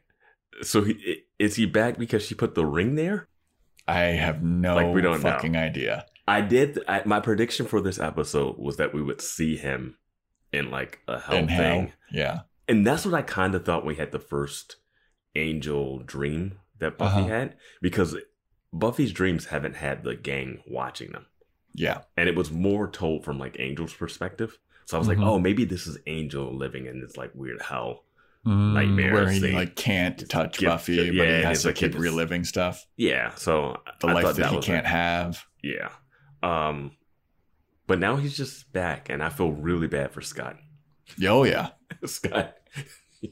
so 0.61 0.83
he, 0.83 1.22
is 1.39 1.55
he 1.55 1.65
back 1.65 1.97
because 1.97 2.23
she 2.23 2.35
put 2.35 2.55
the 2.55 2.65
ring 2.65 2.95
there? 2.95 3.27
I 3.87 3.99
have 4.01 4.41
no 4.43 4.75
Like, 4.75 4.93
we 4.93 5.01
don't 5.01 5.21
know. 5.21 5.31
fucking 5.31 5.57
idea. 5.57 6.05
I 6.27 6.39
did. 6.41 6.79
I, 6.87 7.01
my 7.05 7.19
prediction 7.19 7.65
for 7.65 7.81
this 7.81 7.99
episode 7.99 8.57
was 8.57 8.77
that 8.77 8.93
we 8.93 9.01
would 9.03 9.19
see 9.21 9.57
him 9.57 9.97
in 10.53 10.71
like 10.71 10.99
a 11.07 11.19
hell 11.19 11.35
In 11.35 11.47
thing, 11.47 11.55
hell. 11.87 11.91
Yeah. 12.11 12.39
and 12.67 12.87
that's 12.87 13.05
what 13.05 13.13
I 13.15 13.21
kind 13.23 13.55
of 13.55 13.65
thought 13.65 13.85
we 13.85 13.95
had 13.95 14.11
the 14.11 14.19
first 14.19 14.77
angel 15.35 15.99
dream 15.99 16.59
that 16.79 16.97
Buffy 16.97 17.19
Uh-huh. 17.21 17.27
had 17.27 17.55
because 17.81 18.15
Buffy's 18.71 19.11
dreams 19.11 19.45
haven't 19.47 19.75
had 19.75 20.03
the 20.03 20.15
gang 20.15 20.61
watching 20.67 21.11
them, 21.11 21.25
Yeah. 21.73 22.01
and 22.15 22.29
it 22.29 22.35
was 22.35 22.51
more 22.51 22.89
told 22.89 23.23
from 23.25 23.37
like 23.37 23.59
Angel's 23.59 23.93
perspective. 23.93 24.57
So 24.85 24.97
I 24.97 24.99
was 24.99 25.07
Mhm. 25.07 25.17
like, 25.17 25.27
oh, 25.27 25.39
maybe 25.39 25.65
this 25.65 25.87
is 25.87 25.97
Angel 26.07 26.55
living 26.55 26.85
in 26.85 26.99
this 27.01 27.17
like 27.17 27.31
weird 27.35 27.61
hell. 27.63 28.05
Nightmare 28.45 29.11
Mm, 29.11 29.13
where 29.13 29.29
he 29.31 29.39
like 29.53 29.75
can't 29.75 30.27
touch 30.29 30.57
Get- 30.57 30.67
Buffy, 30.67 30.95
yeah, 30.95 31.11
but 31.17 31.27
he 31.27 31.43
has 31.43 31.61
to 31.61 31.69
like 31.69 31.75
keep 31.77 31.97
reliving 31.97 32.43
stuff. 32.43 32.85
Yeah, 32.97 33.33
so 33.35 33.81
The 34.01 34.07
I 34.07 34.13
life 34.13 34.25
thought 34.25 34.35
that, 34.35 34.51
he 34.51 34.59
can't 34.59 34.85
it. 34.85 34.89
have. 34.89 35.45
Yeah. 35.63 35.89
Um 36.41 36.91
but 37.87 37.99
now 37.99 38.15
he's 38.17 38.35
just 38.35 38.71
back 38.73 39.09
and 39.09 39.23
I 39.23 39.29
feel 39.29 39.51
really 39.51 39.87
bad 39.87 40.11
for 40.11 40.21
Scott. 40.21 40.57
Oh 41.25 41.43
yeah. 41.45 41.69
Scott. 42.05 42.55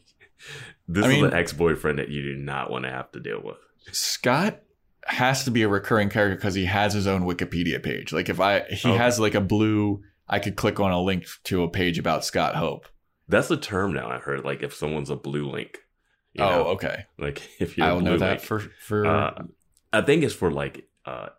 this 0.88 1.06
I 1.06 1.10
is 1.10 1.16
mean- 1.16 1.26
an 1.26 1.34
ex-boyfriend 1.34 2.00
that 2.00 2.10
you 2.10 2.22
do 2.24 2.36
not 2.36 2.72
want 2.72 2.86
to 2.86 2.92
have 2.92 3.12
to 3.12 3.20
deal 3.20 3.42
with. 3.44 3.58
Scott 3.92 4.62
has 5.06 5.44
to 5.46 5.52
be 5.52 5.64
a 5.64 5.68
recurring 5.68 6.10
character 6.10 6.36
because 6.36 6.54
he 6.56 6.66
has 6.66 6.94
his 6.94 7.08
own 7.08 7.24
Wikipedia 7.24 7.82
page. 7.84 8.14
Like 8.14 8.30
if 8.30 8.40
I 8.40 8.62
he 8.70 8.88
Okay. 8.90 8.98
has 8.98 9.20
like 9.20 9.36
a 9.36 9.42
blue 9.42 10.04
I 10.30 10.40
could 10.40 10.56
click 10.56 10.80
on 10.80 10.92
a 10.92 11.02
link 11.02 11.26
to 11.46 11.64
a 11.64 11.70
page 11.70 12.00
about 12.00 12.24
Scott 12.24 12.56
Hope. 12.56 12.88
That's 13.32 13.50
a 13.50 13.58
term 13.58 13.94
now 13.94 14.10
I've 14.10 14.24
heard 14.24 14.44
like 14.44 14.62
if 14.62 14.74
someone's 14.74 15.10
a 15.10 15.16
blue 15.16 15.50
link. 15.50 15.80
you 16.34 16.44
oh, 16.44 16.50
know? 16.50 16.64
okay. 16.76 17.06
Like 17.18 17.42
if 17.60 17.78
you're 17.78 17.88
I 17.88 17.94
will 17.94 18.02
know 18.02 18.18
that 18.18 18.30
link. 18.30 18.42
for 18.42 18.60
for 18.60 19.06
Uh, 19.06 19.44
I 19.94 20.02
think 20.02 20.24
it's 20.24 20.36
for 20.36 20.52
like 20.52 20.88
uh 21.06 21.30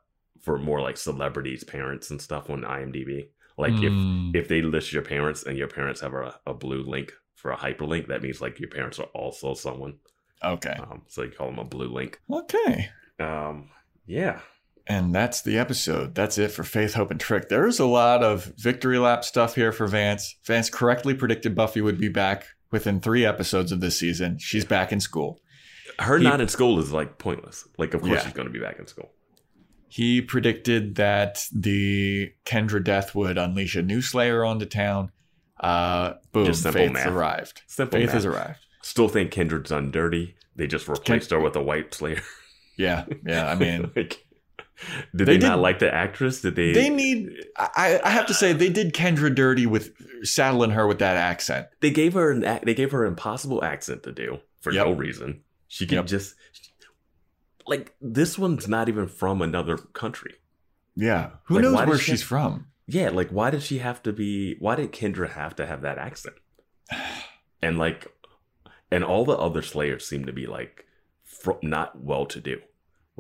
for 0.41 0.59
more 0.59 0.81
like 0.81 0.97
celebrities 0.97 1.65
parents 1.65 2.11
and 2.11 2.21
stuff 2.21 2.51
on 2.51 2.63
IMDb. 2.63 3.29
Like 3.57 3.75
if 3.75 3.93
Mm, 3.93 4.35
if 4.35 4.49
they 4.49 4.63
list 4.63 4.93
your 4.93 5.03
parents 5.03 5.45
and 5.45 5.57
your 5.59 5.69
parents 5.69 6.01
have 6.01 6.15
a, 6.15 6.35
a 6.47 6.55
blue 6.55 6.83
link 6.83 7.13
for 7.35 7.53
a 7.53 7.57
hyperlink, 7.57 8.09
that 8.09 8.23
means 8.23 8.41
like 8.41 8.59
your 8.59 8.71
parents 8.71 8.99
are 8.99 9.11
also 9.15 9.55
someone. 9.55 9.99
okay. 10.43 10.77
Um, 10.81 11.03
so 11.09 11.23
you 11.23 11.31
call 11.31 11.49
them 11.49 11.59
a 11.59 11.65
blue 11.65 11.89
link. 11.93 12.21
Okay. 12.31 12.89
Um, 13.21 13.69
yeah. 14.07 14.41
And 14.87 15.15
that's 15.15 15.43
the 15.43 15.59
episode. 15.59 16.15
That's 16.15 16.39
it 16.39 16.49
for 16.51 16.65
Faith, 16.65 16.95
Hope, 16.95 17.11
and 17.13 17.21
Trick. 17.21 17.49
There's 17.49 17.79
a 17.79 17.87
lot 17.87 18.25
of 18.25 18.53
victory 18.57 18.99
lap 18.99 19.25
stuff 19.25 19.55
here 19.55 19.71
for 19.73 19.87
Vance. 19.87 20.35
Vance 20.45 20.69
correctly 20.71 21.15
predicted 21.15 21.55
Buffy 21.55 21.81
would 21.81 21.99
be 21.99 22.09
back 22.09 22.47
within 22.73 23.01
three 23.01 23.25
episodes 23.25 23.71
of 23.71 23.81
this 23.81 23.97
season. 23.99 24.39
She's 24.39 24.65
back 24.65 24.91
in 24.93 24.99
school. 25.01 25.39
Her 26.01 26.19
He- 26.19 26.25
not 26.25 26.41
in 26.41 26.49
school 26.49 26.81
is 26.81 26.91
like 26.91 27.19
pointless. 27.19 27.67
Like, 27.79 27.95
of 27.95 28.01
course 28.01 28.13
Yeah. 28.15 28.25
she's 28.25 28.33
going 28.33 28.49
to 28.49 28.53
be 28.53 28.59
back 28.59 28.79
in 28.81 28.87
school. 28.87 29.13
He 29.89 30.21
predicted 30.23 30.95
that 30.97 31.45
the 31.55 32.33
Kendra 32.47 32.83
death 32.83 33.15
would 33.15 33.37
unleash 33.39 33.77
a 33.77 33.83
new 33.83 34.01
Slayer 34.01 34.43
onto 34.45 34.65
town. 34.65 35.13
Uh, 35.61 36.15
boom, 36.33 36.47
Just 36.47 36.63
simple 36.63 36.81
Faith 36.83 36.93
math. 36.93 37.07
arrived. 37.07 37.63
Simple 37.69 37.99
Faith 37.99 38.07
math. 38.07 38.15
has 38.15 38.27
arrived. 38.27 38.59
Still 38.83 39.09
think 39.09 39.31
Kendra's 39.33 39.69
done 39.69 39.91
dirty. 39.93 40.35
They 40.57 40.67
just 40.67 40.89
replaced 40.89 41.31
her 41.31 41.39
with 41.39 41.55
a 41.57 41.63
white 41.63 41.95
Slayer. 41.95 42.21
Yeah, 42.79 43.05
yeah. 43.25 43.49
I 43.51 43.55
mean, 43.55 43.91
like, 43.97 44.25
did 45.15 45.27
They 45.27 45.37
they, 45.37 45.47
not 45.47 45.59
like 45.61 45.79
the 45.79 45.93
actress? 45.93 46.41
Did 46.41 46.57
they? 46.57 46.73
they 46.73 46.89
need. 46.91 47.31
I, 47.57 48.01
I 48.05 48.11
have 48.11 48.27
to 48.27 48.35
say, 48.35 48.53
they 48.53 48.69
did 48.69 48.93
Kendra 48.95 49.35
dirty 49.35 49.67
with 49.67 49.93
saddling 50.25 50.71
her 50.71 50.87
with 50.87 50.99
that 51.01 51.17
accent. 51.17 51.67
They 51.81 51.91
gave 51.91 52.15
her 52.15 52.31
an. 52.31 52.61
They 52.65 52.75
gave 52.75 52.91
her 52.93 53.05
an 53.05 53.09
impossible 53.13 53.63
accent 53.65 54.03
to 54.05 54.13
do 54.13 54.39
for 54.61 54.73
Yep. 54.73 54.87
no 54.87 54.93
reason. 54.93 55.43
She 55.69 55.87
could 55.87 55.97
Yep. 55.97 56.07
just. 56.07 56.35
Like 57.67 57.95
this 58.01 58.39
one's 58.39 58.67
not 58.69 58.89
even 58.89 59.07
from 59.07 59.41
another 59.41 59.77
country. 59.77 60.35
Yeah, 60.97 61.31
who 61.45 61.55
Like, 61.55 61.63
knows 61.63 61.87
where 61.87 61.99
she- 61.99 62.11
she's 62.13 62.23
from? 62.23 62.67
Yeah, 62.87 63.11
like 63.11 63.31
why 63.31 63.51
did 63.51 63.63
she 63.63 63.79
have 63.79 64.03
to 64.03 64.13
be? 64.13 64.57
Why 64.59 64.75
did 64.75 64.93
Kendra 64.93 65.31
have 65.31 65.55
to 65.57 65.67
have 65.67 65.83
that 65.83 65.99
accent? 65.99 66.37
And 67.65 67.79
like, 67.79 68.09
and 68.91 69.05
all 69.05 69.25
the 69.25 69.37
other 69.39 69.63
Slayers 69.63 70.05
seem 70.05 70.25
to 70.27 70.33
be 70.33 70.49
like 70.49 70.85
fr- 71.23 71.53
not 71.63 72.03
well 72.03 72.27
to 72.27 72.41
do. 72.41 72.61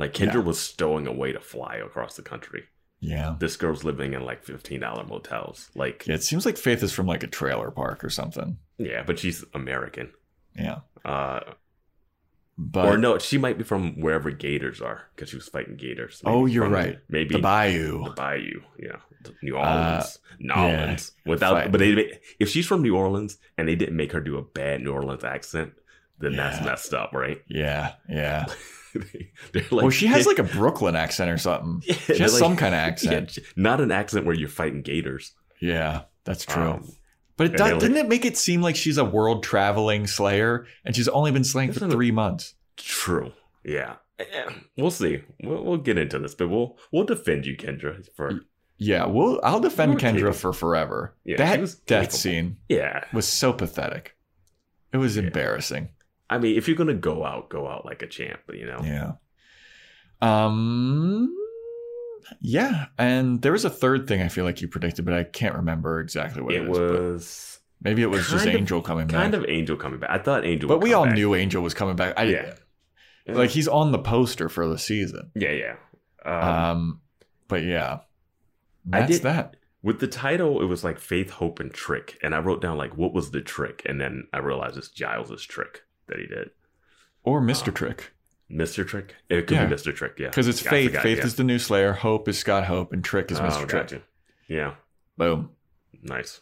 Like 0.03 0.13
Kendra 0.15 0.35
Yeah. 0.35 0.41
was 0.41 0.59
stowing 0.59 1.07
away 1.07 1.31
to 1.33 1.41
fly 1.41 1.77
across 1.77 2.17
the 2.17 2.23
country. 2.23 2.65
Yeah. 3.01 3.37
This 3.39 3.57
girl's 3.57 3.85
living 3.85 4.15
in 4.15 4.25
like 4.25 4.43
fifteen 4.45 4.81
dollar 4.81 5.05
motels. 5.05 5.71
Like, 5.75 6.07
yeah, 6.07 6.15
it 6.17 6.23
seems 6.25 6.45
like 6.45 6.57
Faith 6.59 6.83
is 6.83 6.93
from 6.93 7.07
like 7.07 7.23
a 7.23 7.27
trailer 7.29 7.71
park 7.71 8.03
or 8.05 8.11
something. 8.11 8.59
yeah, 8.79 9.03
but 9.07 9.19
she's 9.21 9.45
American. 9.55 10.11
Yeah, 10.57 10.81
Uh, 11.05 11.41
but 12.59 12.87
or 12.87 12.99
no, 12.99 13.19
she 13.19 13.39
might 13.39 13.59
be 13.59 13.65
from 13.65 14.01
wherever 14.01 14.31
gators 14.31 14.81
are 14.83 15.03
because 15.15 15.31
she 15.31 15.37
was 15.37 15.49
fighting 15.49 15.77
gators. 15.77 16.21
Oh, 16.25 16.47
you're 16.47 16.69
right. 16.69 16.99
Maybe 17.09 17.35
the 17.37 17.41
Bayou. 17.41 18.05
the 18.05 18.11
Bayou, 18.11 18.61
yeah, 18.79 18.97
New 19.43 19.57
Uh, 19.57 19.61
Orleans, 19.61 20.19
New 20.39 20.53
Orleans. 20.55 21.13
Without, 21.25 21.55
Fine. 21.63 21.71
but 21.71 21.79
they, 21.79 22.19
if 22.39 22.49
she's 22.51 22.67
from 22.67 22.83
New 22.83 22.95
Orleans 22.97 23.39
and 23.57 23.67
they 23.69 23.75
didn't 23.77 23.97
make 23.97 24.13
her 24.13 24.21
do 24.21 24.37
a 24.37 24.43
bad 24.43 24.83
New 24.83 24.93
Orleans 24.93 25.25
accent, 25.25 25.73
then 26.19 26.33
Yeah. 26.35 26.51
that's 26.51 26.65
messed 26.65 26.93
up, 26.95 27.13
right? 27.15 27.41
Yeah, 27.49 27.95
yeah. 28.09 28.47
Like, 29.55 29.71
well, 29.71 29.91
she 29.91 30.07
has 30.07 30.27
like 30.27 30.39
a 30.39 30.43
Brooklyn 30.45 30.97
accent 30.97 31.31
or 31.31 31.39
something. 31.39 31.83
Yeah, 31.87 31.95
She 32.17 32.19
has 32.23 32.33
like- 32.35 32.41
some 32.41 32.57
kind 32.65 32.75
of 32.75 32.79
accent. 32.79 33.37
yeah, 33.37 33.45
not 33.57 33.81
an 33.81 33.91
accent 33.91 34.27
where 34.27 34.35
you're 34.35 34.49
fighting 34.49 34.83
gators. 34.83 35.33
Yeah, 35.61 36.03
that's 36.25 36.45
true. 36.45 36.63
Um, 36.73 36.89
but 37.37 37.45
it 37.45 37.51
and 37.51 37.57
do- 37.59 37.65
they're 37.65 37.73
like- 37.75 37.81
didn't 37.81 37.97
it 37.99 38.09
make 38.09 38.25
it 38.25 38.37
seem 38.37 38.63
like 38.63 38.77
she's 38.77 38.99
a 38.99 39.05
world 39.05 39.43
traveling 39.43 40.07
Slayer 40.07 40.67
and 40.85 40.95
she's 40.97 41.09
only 41.09 41.31
been 41.31 41.45
slaying 41.45 41.73
for 41.73 41.89
three 41.89 42.11
months? 42.11 42.55
true. 42.77 43.33
Yeah, 43.65 43.95
we'll 44.77 44.91
see. 44.91 45.23
We'll, 45.43 45.63
we'll 45.65 45.77
get 45.77 45.97
into 45.99 46.19
this, 46.19 46.35
but 46.35 46.49
we'll 46.49 46.77
we'll 46.91 47.05
defend 47.05 47.47
you, 47.47 47.57
Kendra, 47.57 48.05
for 48.17 48.41
Yeah, 48.79 49.07
well, 49.07 49.39
I'll 49.45 49.61
defend 49.61 49.99
Kendra 50.01 50.35
for 50.35 50.53
forever. 50.53 51.15
Yeah, 51.25 51.37
that 51.37 51.61
death 51.87 51.87
capable. 51.87 52.11
scene 52.19 52.57
yeah. 52.69 53.05
was 53.13 53.29
so 53.29 53.53
pathetic. 53.53 54.17
It 54.93 54.97
was 54.97 55.17
Yeah. 55.17 55.23
embarrassing. 55.25 55.91
I 56.29 56.39
mean, 56.39 56.57
if 56.57 56.67
you're 56.67 56.77
gonna 56.77 56.95
go 56.95 57.25
out, 57.25 57.51
go 57.51 57.69
out 57.69 57.85
like 57.85 58.03
a 58.03 58.07
champ. 58.09 58.41
You 58.53 58.67
know, 58.67 58.81
Yeah. 58.83 59.13
Um. 60.23 61.37
Yeah, 62.41 62.87
and 62.99 63.43
there 63.43 63.53
was 63.53 63.65
a 63.65 63.71
third 63.71 64.07
thing 64.09 64.23
I 64.23 64.29
feel 64.29 64.45
like 64.45 64.63
you 64.63 64.69
predicted, 64.69 65.05
but 65.05 65.13
I 65.15 65.25
can't 65.25 65.55
remember 65.57 66.01
exactly 66.01 66.41
what 66.41 66.55
it, 66.55 66.63
it 66.63 66.67
but 66.73 66.79
was 67.03 67.61
maybe 67.83 68.03
it 68.03 68.07
was 68.07 68.29
just 68.29 68.47
of- 68.47 68.55
Angel 68.55 68.81
coming 68.81 69.09
kind 69.09 69.11
back. 69.11 69.23
Kind 69.23 69.35
of 69.35 69.51
Angel 69.51 69.77
coming 69.77 69.99
back. 70.01 70.11
I 70.11 70.19
thought 70.19 70.45
Angel, 70.47 70.69
but 70.69 70.81
we 70.81 70.93
all 70.95 71.05
back. 71.05 71.15
knew 71.15 71.35
Angel 71.35 71.63
was 71.63 71.75
coming 71.75 71.97
back. 71.97 72.15
I, 72.17 72.23
Yeah. 72.25 72.55
like 73.27 73.51
he's 73.51 73.69
on 73.69 73.93
the 73.93 73.99
poster 73.99 74.49
for 74.49 74.67
the 74.69 74.79
season. 74.79 75.31
Yeah, 75.35 75.51
yeah. 75.51 75.75
Um, 76.25 76.49
Um, 76.49 77.01
but 77.49 77.65
yeah, 77.65 77.99
I 78.93 79.01
that's 79.01 79.13
did- 79.15 79.23
that. 79.25 79.57
with 79.83 79.99
the 79.99 80.07
title, 80.09 80.63
it 80.63 80.67
was 80.67 80.85
like 80.85 80.99
Faith, 81.01 81.31
Hope, 81.33 81.59
and 81.61 81.73
Trick, 81.73 82.19
and 82.23 82.35
I 82.35 82.39
wrote 82.39 82.63
down 82.63 82.79
like 82.79 82.97
what 82.97 83.13
was 83.13 83.33
the 83.33 83.41
trick, 83.43 83.83
and 83.85 84.01
then 84.01 84.29
I 84.33 84.39
realized 84.39 84.77
it's 84.79 84.89
Giles's 84.89 85.43
trick 85.43 85.83
that 86.07 86.19
he 86.19 86.27
did. 86.27 86.51
Or 87.25 87.41
Mister 87.41 87.71
um, 87.73 87.75
Trick, 87.75 88.13
Mister 88.53 88.85
Trick. 88.85 89.15
It 89.29 89.47
could 89.47 89.57
Yeah. 89.57 89.65
be 89.65 89.71
Mister 89.71 89.93
Trick, 89.93 90.15
yeah. 90.19 90.29
because 90.29 90.47
it's 90.47 90.61
Faith. 90.61 90.91
forgot, 90.91 91.03
Faith 91.03 91.19
yeah. 91.19 91.25
is 91.25 91.35
the 91.37 91.45
new 91.45 91.59
Slayer. 91.59 91.93
Hope 91.93 92.29
is 92.29 92.39
Scott 92.39 92.65
Hope, 92.65 92.93
and 92.93 93.03
Trick 93.03 93.31
is 93.33 93.41
Oh, 93.41 93.45
Mister 93.45 93.67
Trick. 93.67 94.03
Yeah, 94.49 94.75
Boom. 95.17 95.51
nice. 96.03 96.41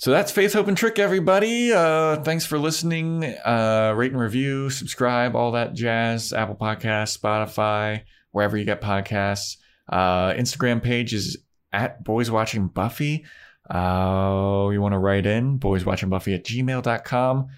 So 0.00 0.12
that's 0.12 0.30
Faith, 0.30 0.52
Hope, 0.52 0.68
and 0.68 0.76
Trick, 0.76 1.00
everybody. 1.00 1.72
Uh, 1.72 2.22
thanks 2.22 2.46
for 2.46 2.56
listening. 2.58 3.24
Uh, 3.24 3.92
rate 3.96 4.12
and 4.12 4.20
review, 4.20 4.70
subscribe, 4.70 5.34
all 5.34 5.52
that 5.52 5.74
jazz. 5.74 6.32
Apple 6.32 6.54
Podcasts, 6.54 7.18
Spotify, 7.18 8.02
wherever 8.30 8.56
you 8.56 8.64
get 8.64 8.80
podcasts. 8.80 9.56
Uh, 9.88 10.30
Instagram 10.34 10.80
page 10.82 11.12
is 11.12 11.38
at 11.72 12.04
Boys 12.04 12.30
Watching 12.30 12.68
Buffy. 12.68 13.24
Uh, 13.68 14.68
you 14.72 14.80
want 14.80 14.92
to 14.92 14.98
write 14.98 15.26
in, 15.26 15.58
boyswatchingbuffy 15.58 16.34
at 16.34 16.44
gmail.com. 16.44 17.48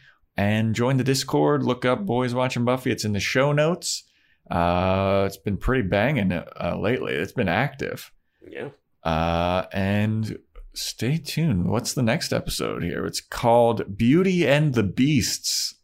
And 0.41 0.75
join 0.75 0.97
the 0.97 1.05
Discord. 1.05 1.63
Look 1.63 1.85
up 1.85 2.07
Boys 2.07 2.33
Watching 2.33 2.65
Buffy. 2.65 2.91
It's 2.91 3.05
in 3.05 3.13
the 3.13 3.21
show 3.21 3.53
notes. 3.53 4.05
Uh, 4.51 5.25
it's 5.27 5.37
been 5.37 5.59
pretty 5.59 5.87
banging 5.87 6.33
uh, 6.33 6.79
lately. 6.81 7.13
It's 7.13 7.35
been 7.35 7.47
active. 7.47 8.11
Yeah. 8.49 8.71
Uh, 9.05 9.67
and 9.71 10.39
stay 10.73 11.19
tuned. 11.19 11.69
What's 11.69 11.93
the 11.93 12.03
next 12.03 12.33
episode 12.33 12.83
here? 12.83 13.05
It's 13.05 13.21
called 13.21 13.99
Beauty 13.99 14.49
and 14.49 14.73
the 14.73 14.83
Beasts. 14.83 15.75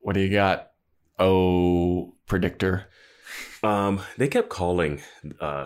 What 0.00 0.12
do 0.12 0.20
you 0.20 0.30
got? 0.30 0.72
Oh, 1.18 2.16
predictor. 2.26 2.88
Um, 3.62 4.02
they 4.18 4.28
kept 4.28 4.50
calling 4.50 5.00
uh, 5.40 5.64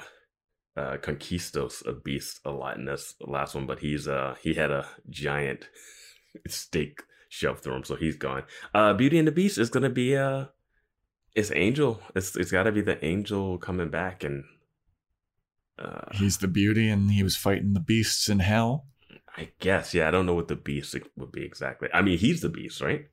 uh, 0.77 0.99
Conquistos 0.99 1.83
a 1.85 1.93
beast 1.93 2.39
a 2.45 2.53
lot 2.53 2.77
in 2.77 2.85
this 2.85 3.17
last 3.21 3.57
one, 3.57 3.67
but 3.67 3.81
he's 3.81 4.07
uh 4.07 4.37
he 4.41 4.55
had 4.55 4.71
a 4.71 4.87
giant 5.11 5.69
stake 6.47 7.01
shoved 7.29 7.63
through 7.63 7.75
him, 7.77 7.85
so 7.85 7.95
he's 7.97 8.17
gone. 8.17 8.43
Uh, 8.75 8.93
Beauty 8.95 9.19
and 9.19 9.29
the 9.29 9.33
Beast 9.33 9.59
is 9.59 9.71
gonna 9.71 9.91
be 9.91 10.17
uh, 10.17 10.47
it's 11.35 11.53
Angel. 11.55 12.01
It's 12.15 12.35
it's 12.37 12.51
got 12.51 12.65
to 12.65 12.73
be 12.73 12.81
the 12.81 13.03
Angel 13.05 13.59
coming 13.59 13.89
back 13.91 14.25
and. 14.25 14.45
Uh, 15.79 16.11
He's 16.13 16.39
the 16.39 16.49
beauty, 16.49 16.89
and 16.89 17.13
he 17.13 17.23
was 17.23 17.37
fighting 17.37 17.73
the 17.73 17.79
beasts 17.79 18.29
in 18.29 18.41
hell. 18.41 18.87
I 19.37 19.51
guess, 19.61 19.95
yeah. 19.95 20.09
I 20.09 20.11
don't 20.11 20.27
know 20.27 20.35
what 20.35 20.49
the 20.49 20.57
beast 20.57 20.97
would 21.17 21.31
be 21.31 21.45
exactly. 21.45 21.89
I 21.95 22.03
mean, 22.03 22.19
he's 22.19 22.41
the 22.41 22.49
beast, 22.49 22.81
right? 22.81 23.07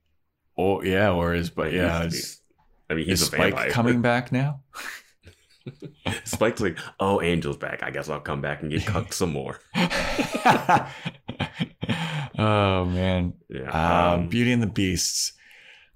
Oh, 0.57 0.81
yeah, 0.81 1.11
or 1.11 1.35
is 1.35 1.51
but 1.51 1.65
Like, 1.67 1.73
yeah, 1.73 2.01
he's 2.01 2.01
the 2.01 2.07
is, 2.07 2.13
beast. 2.13 2.41
I 2.89 2.93
mean, 2.95 3.05
he's 3.05 3.21
is 3.21 3.27
a 3.27 3.31
Spike 3.35 3.53
vampire. 3.53 3.69
coming 3.69 4.01
back 4.01 4.31
now? 4.31 4.61
Spike's 6.23 6.61
like, 6.61 6.79
oh, 6.99 7.19
Angel's 7.19 7.57
back. 7.57 7.83
I 7.83 7.91
guess 7.91 8.09
I'll 8.09 8.19
come 8.19 8.41
back 8.41 8.63
and 8.63 8.71
get 8.71 8.83
cucked 8.87 9.13
some 9.13 9.31
more. 9.31 9.59
oh 12.38 12.86
man, 12.86 13.34
Yeah. 13.49 13.70
um, 14.14 14.20
um, 14.22 14.30
Beauty 14.30 14.52
and 14.52 14.62
the 14.64 14.68
Beasts. 14.68 15.34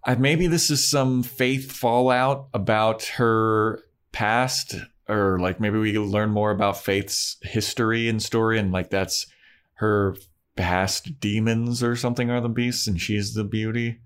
Uh, 0.06 0.16
maybe 0.18 0.48
this 0.48 0.70
is 0.70 0.90
some 0.90 1.24
faith 1.24 1.72
fallout 1.72 2.48
about 2.54 3.04
her 3.18 3.84
past, 4.12 4.76
or 5.08 5.40
like 5.40 5.60
maybe 5.60 5.78
we 5.78 5.98
learn 5.98 6.30
more 6.30 6.52
about 6.52 6.78
Faith's 6.82 7.38
history 7.42 8.08
and 8.08 8.22
story, 8.24 8.58
and 8.60 8.72
like 8.72 8.90
that's 8.90 9.28
her 9.76 10.16
past 10.56 11.20
demons 11.20 11.82
or 11.84 11.96
something 11.96 12.30
are 12.30 12.42
the 12.42 12.50
beasts, 12.50 12.88
and 12.88 13.00
she's 13.00 13.34
the 13.34 13.44
beauty. 13.44 14.00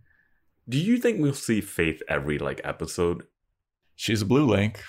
do 0.70 0.78
you 0.78 0.98
think 0.98 1.20
we'll 1.20 1.34
see 1.34 1.62
Faith 1.62 2.02
every 2.08 2.38
like 2.40 2.62
episode? 2.64 3.24
She's 3.96 4.22
a 4.22 4.26
blue 4.26 4.46
link. 4.48 4.82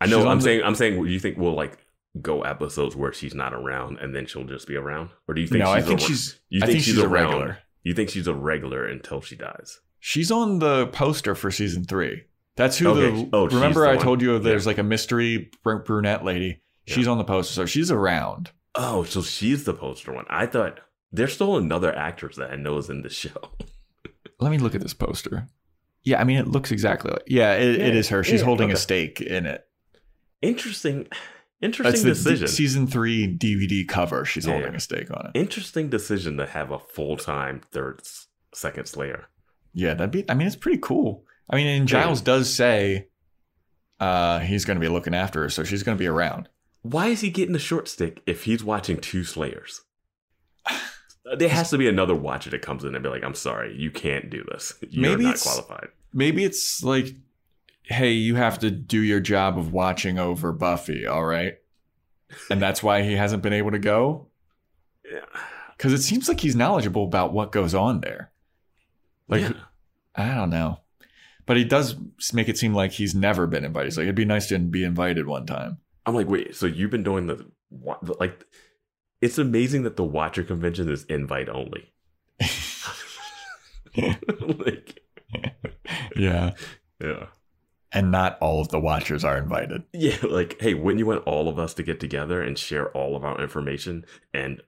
I 0.00 0.06
know. 0.06 0.26
I'm 0.28 0.38
the- 0.38 0.44
saying. 0.44 0.62
I'm 0.64 0.74
saying. 0.74 1.02
Do 1.02 1.08
you 1.10 1.20
think 1.20 1.36
we'll 1.38 1.54
like 1.54 1.78
go 2.20 2.42
episodes 2.42 2.96
where 2.96 3.12
she's 3.12 3.34
not 3.34 3.52
around 3.54 3.98
and 3.98 4.14
then 4.14 4.26
she'll 4.26 4.44
just 4.44 4.66
be 4.66 4.76
around, 4.76 5.10
or 5.28 5.34
do 5.34 5.40
you 5.40 5.46
think? 5.46 5.62
no, 5.64 5.70
I 5.70 5.78
she's 5.80 5.86
think 5.88 6.00
a, 6.00 6.04
she's. 6.04 6.40
You 6.48 6.60
I 6.62 6.66
think, 6.66 6.72
think 6.76 6.84
she's, 6.84 6.94
she's 6.94 7.02
a 7.02 7.06
around? 7.06 7.24
regular. 7.32 7.58
You 7.82 7.94
think 7.94 8.10
she's 8.10 8.26
a 8.26 8.34
regular 8.34 8.84
until 8.86 9.20
she 9.20 9.36
dies? 9.36 9.80
She's 10.00 10.30
on 10.30 10.58
the 10.58 10.86
poster 10.88 11.34
for 11.34 11.50
season 11.50 11.84
three. 11.84 12.24
That's 12.56 12.76
who 12.78 12.88
Okay. 12.90 13.22
the. 13.22 13.28
Oh, 13.32 13.46
remember, 13.48 13.82
the 13.82 13.90
I 13.90 13.94
one. 13.96 14.04
told 14.04 14.22
you 14.22 14.38
there's 14.38 14.66
like 14.66 14.78
a 14.78 14.82
mystery 14.82 15.50
br- 15.62 15.76
brunette 15.76 16.24
lady. 16.24 16.62
She's 16.86 17.06
on 17.06 17.18
the 17.18 17.24
poster, 17.24 17.54
so 17.54 17.66
she's 17.66 17.90
around. 17.90 18.50
Oh, 18.74 19.04
so 19.04 19.22
she's 19.22 19.64
the 19.64 19.74
poster 19.74 20.12
one. 20.12 20.24
I 20.28 20.46
thought 20.46 20.80
there's 21.12 21.32
still 21.32 21.56
another 21.56 21.94
actress 21.94 22.36
that 22.36 22.50
I 22.50 22.56
know 22.56 22.78
is 22.78 22.90
in 22.90 23.02
the 23.02 23.08
show. 23.08 23.50
Let 24.40 24.50
me 24.50 24.58
look 24.58 24.74
at 24.74 24.80
this 24.80 24.94
poster. 24.94 25.48
Yeah, 26.02 26.20
I 26.20 26.24
mean, 26.24 26.38
it 26.38 26.48
looks 26.48 26.72
exactly 26.72 27.10
like. 27.12 27.22
Yeah, 27.26 27.54
it, 27.54 27.80
it 27.80 27.94
Yeah, 27.94 28.00
is 28.00 28.08
her. 28.08 28.24
She's 28.24 28.40
yeah, 28.40 28.46
holding 28.46 28.72
a 28.72 28.76
stake 28.76 29.20
in 29.20 29.46
it. 29.46 29.66
Interesting. 30.42 31.06
That's 31.60 31.78
Interesting 31.78 32.02
the 32.04 32.14
decision. 32.14 32.46
d- 32.46 32.52
season 32.52 32.86
three 32.86 33.26
DVD 33.36 33.86
cover. 33.86 34.24
She's 34.24 34.46
Yeah, 34.46 34.54
holding 34.54 34.74
a 34.74 34.80
stake 34.80 35.10
on 35.10 35.26
it. 35.34 35.38
Interesting 35.38 35.90
decision 35.90 36.36
to 36.38 36.46
have 36.46 36.70
a 36.70 36.78
full 36.78 37.16
time 37.16 37.60
third 37.70 38.00
second 38.54 38.86
Slayer. 38.86 39.26
Yeah, 39.74 39.94
that'd 39.94 40.10
be. 40.10 40.24
I 40.28 40.34
mean, 40.34 40.46
it's 40.46 40.56
pretty 40.56 40.78
cool. 40.82 41.24
I 41.50 41.56
mean, 41.56 41.66
and 41.66 41.90
Yeah. 41.90 42.02
Giles 42.04 42.20
does 42.22 42.52
say 42.52 43.08
uh, 44.00 44.38
he's 44.40 44.64
going 44.64 44.76
to 44.76 44.80
be 44.80 44.88
looking 44.88 45.14
after 45.14 45.42
her, 45.42 45.50
so 45.50 45.62
she's 45.62 45.82
going 45.82 45.96
to 45.96 46.00
be 46.02 46.06
around. 46.06 46.48
Why 46.82 47.08
is 47.08 47.20
he 47.20 47.28
getting 47.30 47.52
the 47.52 47.58
short 47.58 47.86
stick 47.88 48.22
if 48.26 48.44
he's 48.44 48.64
watching 48.64 48.96
two 48.98 49.24
Slayers? 49.24 49.82
There 51.36 51.48
has 51.50 51.70
to 51.70 51.78
be 51.78 51.86
another 51.86 52.14
watcher 52.14 52.50
that 52.50 52.62
comes 52.62 52.82
in 52.82 52.94
and 52.94 53.04
be 53.04 53.10
like, 53.10 53.22
"I'm 53.22 53.34
sorry, 53.34 53.76
you 53.78 53.90
can't 53.90 54.30
do 54.30 54.42
this. 54.50 54.72
You're 54.88 55.02
Maybe 55.10 55.24
not 55.24 55.34
it's- 55.34 55.42
qualified." 55.44 55.88
Maybe 56.12 56.42
it's 56.44 56.82
like 56.82 57.14
hey, 57.90 58.12
you 58.12 58.36
have 58.36 58.58
to 58.60 58.70
do 58.70 59.00
your 59.00 59.20
job 59.20 59.58
of 59.58 59.72
watching 59.72 60.18
over 60.18 60.52
Buffy, 60.52 61.06
all 61.06 61.24
right? 61.24 61.54
And 62.48 62.62
that's 62.62 62.82
why 62.82 63.02
he 63.02 63.14
hasn't 63.14 63.42
been 63.42 63.52
able 63.52 63.72
to 63.72 63.78
go? 63.78 64.28
Yeah. 65.04 65.24
Because 65.76 65.92
it 65.92 66.02
seems 66.02 66.28
like 66.28 66.40
he's 66.40 66.54
knowledgeable 66.54 67.04
about 67.04 67.32
what 67.32 67.52
goes 67.52 67.74
on 67.74 68.00
there. 68.00 68.30
Like, 69.28 69.42
Yeah. 69.42 69.52
I 70.14 70.34
don't 70.34 70.50
know. 70.50 70.80
But 71.46 71.56
he 71.56 71.64
does 71.64 71.96
make 72.32 72.48
it 72.48 72.58
seem 72.58 72.74
like 72.74 72.92
he's 72.92 73.14
never 73.14 73.46
been 73.48 73.64
invited. 73.64 73.86
He's 73.88 73.96
like, 73.96 74.04
it'd 74.04 74.14
be 74.14 74.24
nice 74.24 74.46
to 74.48 74.58
be 74.58 74.84
invited 74.84 75.26
one 75.26 75.46
time. 75.46 75.78
I'm 76.06 76.14
like, 76.14 76.28
wait, 76.28 76.54
so 76.54 76.66
you've 76.66 76.90
been 76.90 77.02
doing 77.02 77.26
the, 77.26 77.44
the 78.02 78.14
like? 78.20 78.44
It's 79.20 79.36
amazing 79.38 79.82
that 79.82 79.96
the 79.96 80.04
Watcher 80.04 80.44
convention 80.44 80.88
is 80.88 81.04
invite 81.04 81.48
only. 81.48 81.92
like, 83.96 85.00
Yeah. 86.16 86.52
yeah, 87.00 87.26
And 87.92 88.10
not 88.10 88.38
all 88.40 88.60
of 88.60 88.68
the 88.68 88.78
watchers 88.78 89.24
are 89.24 89.36
invited. 89.36 89.82
yeah. 89.92 90.16
Like, 90.22 90.60
hey, 90.60 90.74
wouldn't 90.74 91.00
you 91.00 91.06
want 91.06 91.24
all 91.24 91.48
of 91.48 91.58
us 91.58 91.74
to 91.74 91.82
get 91.82 91.98
together 91.98 92.40
and 92.40 92.56
share 92.56 92.90
all 92.90 93.16
of 93.16 93.24
our 93.24 93.40
information 93.40 94.04
and 94.32 94.62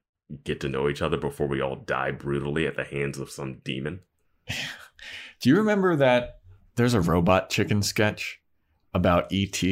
get 0.44 0.60
to 0.60 0.68
know 0.68 0.88
each 0.88 1.02
other 1.02 1.16
before 1.16 1.46
we 1.46 1.60
all 1.60 1.76
die 1.76 2.10
brutally 2.10 2.66
at 2.66 2.76
the 2.76 2.84
hands 2.84 3.18
of 3.18 3.30
some 3.30 3.60
demon? 3.64 4.00
Do 5.40 5.48
you 5.48 5.56
remember 5.56 5.96
that 5.96 6.40
there's 6.76 6.94
a 6.94 7.00
robot 7.00 7.50
chicken 7.50 7.82
sketch 7.82 8.40
about 8.94 9.32
ET 9.32 9.62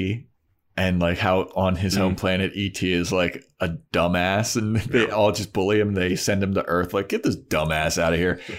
and 0.76 1.00
like 1.00 1.18
how 1.18 1.42
on 1.54 1.76
his 1.76 1.94
home 1.94 2.14
mm. 2.14 2.18
planet 2.18 2.52
ET 2.56 2.82
is 2.82 3.12
like 3.12 3.44
a 3.60 3.68
dumbass 3.92 4.56
and 4.56 4.76
they 4.76 5.10
all 5.10 5.32
just 5.32 5.52
bully 5.52 5.78
him. 5.80 5.94
They 5.94 6.16
send 6.16 6.42
him 6.42 6.54
to 6.54 6.64
Earth 6.66 6.94
like 6.94 7.08
get 7.08 7.22
this 7.22 7.36
dumbass 7.36 7.98
out 8.00 8.12
of 8.12 8.18
here. 8.18 8.40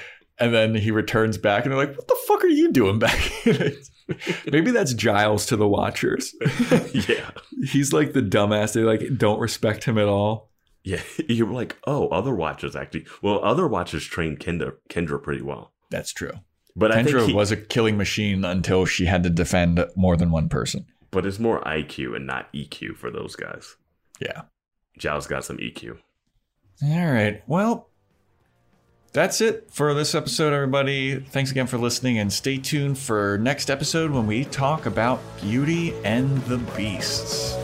And 0.42 0.54
then 0.54 0.76
he 0.76 0.92
returns 0.92 1.38
back 1.38 1.64
and 1.66 1.72
they're 1.72 1.86
like, 1.86 1.96
"What 1.96 2.08
the 2.08 2.18
fuck 2.28 2.44
are 2.44 2.48
you 2.48 2.72
doing 2.72 3.00
back?" 3.00 3.18
here?" 3.18 3.72
Maybe 4.52 4.72
that's 4.72 4.94
Giles 4.94 5.46
to 5.48 5.56
the 5.56 5.68
Watchers. 5.68 6.34
yeah, 7.08 7.30
He's 7.66 7.94
like 7.94 8.12
the 8.14 8.22
dumbass. 8.22 8.74
They 8.74 8.82
like 8.82 9.02
don't 9.18 9.40
respect 9.40 9.84
him 9.86 9.98
at 9.98 10.08
all. 10.08 10.50
yeah. 10.84 11.02
You're 11.30 11.48
like, 11.48 11.78
oh, 11.88 12.08
other 12.10 12.34
Watchers 12.36 12.76
actually. 12.76 13.06
Well, 13.22 13.40
other 13.44 13.68
Watchers 13.68 14.04
trained 14.06 14.40
Kendra, 14.40 14.74
Kendra 14.90 15.22
pretty 15.22 15.42
well, 15.44 15.72
That's 15.92 16.12
true. 16.12 16.34
but 16.76 16.92
I 16.92 17.04
think 17.04 17.16
Kendra 17.16 17.28
he, 17.28 17.34
was 17.34 17.52
a 17.52 17.58
killing 17.58 17.96
machine 17.98 18.44
until 18.44 18.86
she 18.86 19.06
had 19.06 19.24
to 19.24 19.30
defend 19.30 19.86
more 19.96 20.18
than 20.18 20.32
one 20.32 20.50
person. 20.50 20.86
but 21.12 21.26
it's 21.26 21.40
more 21.40 21.62
IQ 21.62 22.16
and 22.16 22.26
not 22.28 22.52
EQ 22.54 22.98
for 22.98 23.12
those 23.12 23.36
guys. 23.38 23.76
Yeah. 24.20 24.42
Giles 24.98 25.28
got 25.28 25.46
some 25.46 25.58
EQ. 25.58 26.00
All 26.84 27.12
right. 27.12 27.44
Well, 27.48 27.90
that's 29.14 29.42
it 29.42 29.68
for 29.70 29.94
this 29.94 30.16
episode, 30.16 30.54
everybody. 30.54 31.20
Thanks 31.20 31.52
again 31.52 31.68
for 31.68 31.78
listening, 31.78 32.18
and 32.18 32.32
stay 32.32 32.58
tuned 32.58 32.98
for 32.98 33.38
next 33.40 33.70
episode 33.70 34.12
when 34.12 34.26
we 34.26 34.46
talk 34.46 34.86
about 34.86 35.20
Beauty 35.42 35.94
and 36.04 36.42
the 36.46 36.58
Beasts. 36.58 37.56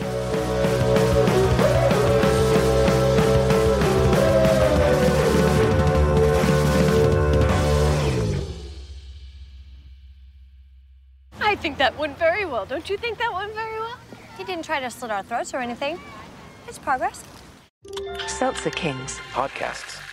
I 11.40 11.56
think 11.56 11.78
that 11.78 11.98
went 11.98 12.18
very 12.18 12.44
well. 12.44 12.66
Don't 12.66 12.88
you 12.90 12.98
think 12.98 13.18
that 13.18 13.32
went 13.32 13.54
very 13.54 13.80
well? 13.80 13.96
He 14.36 14.44
didn't 14.44 14.64
try 14.64 14.80
to 14.80 14.90
slit 14.90 15.10
our 15.10 15.22
throats 15.22 15.54
or 15.54 15.58
anything. 15.58 15.98
It's 16.68 16.78
progress. 16.78 17.24
Seltzer 18.26 18.70
Kings. 18.70 19.18
Podcasts. 19.32 20.07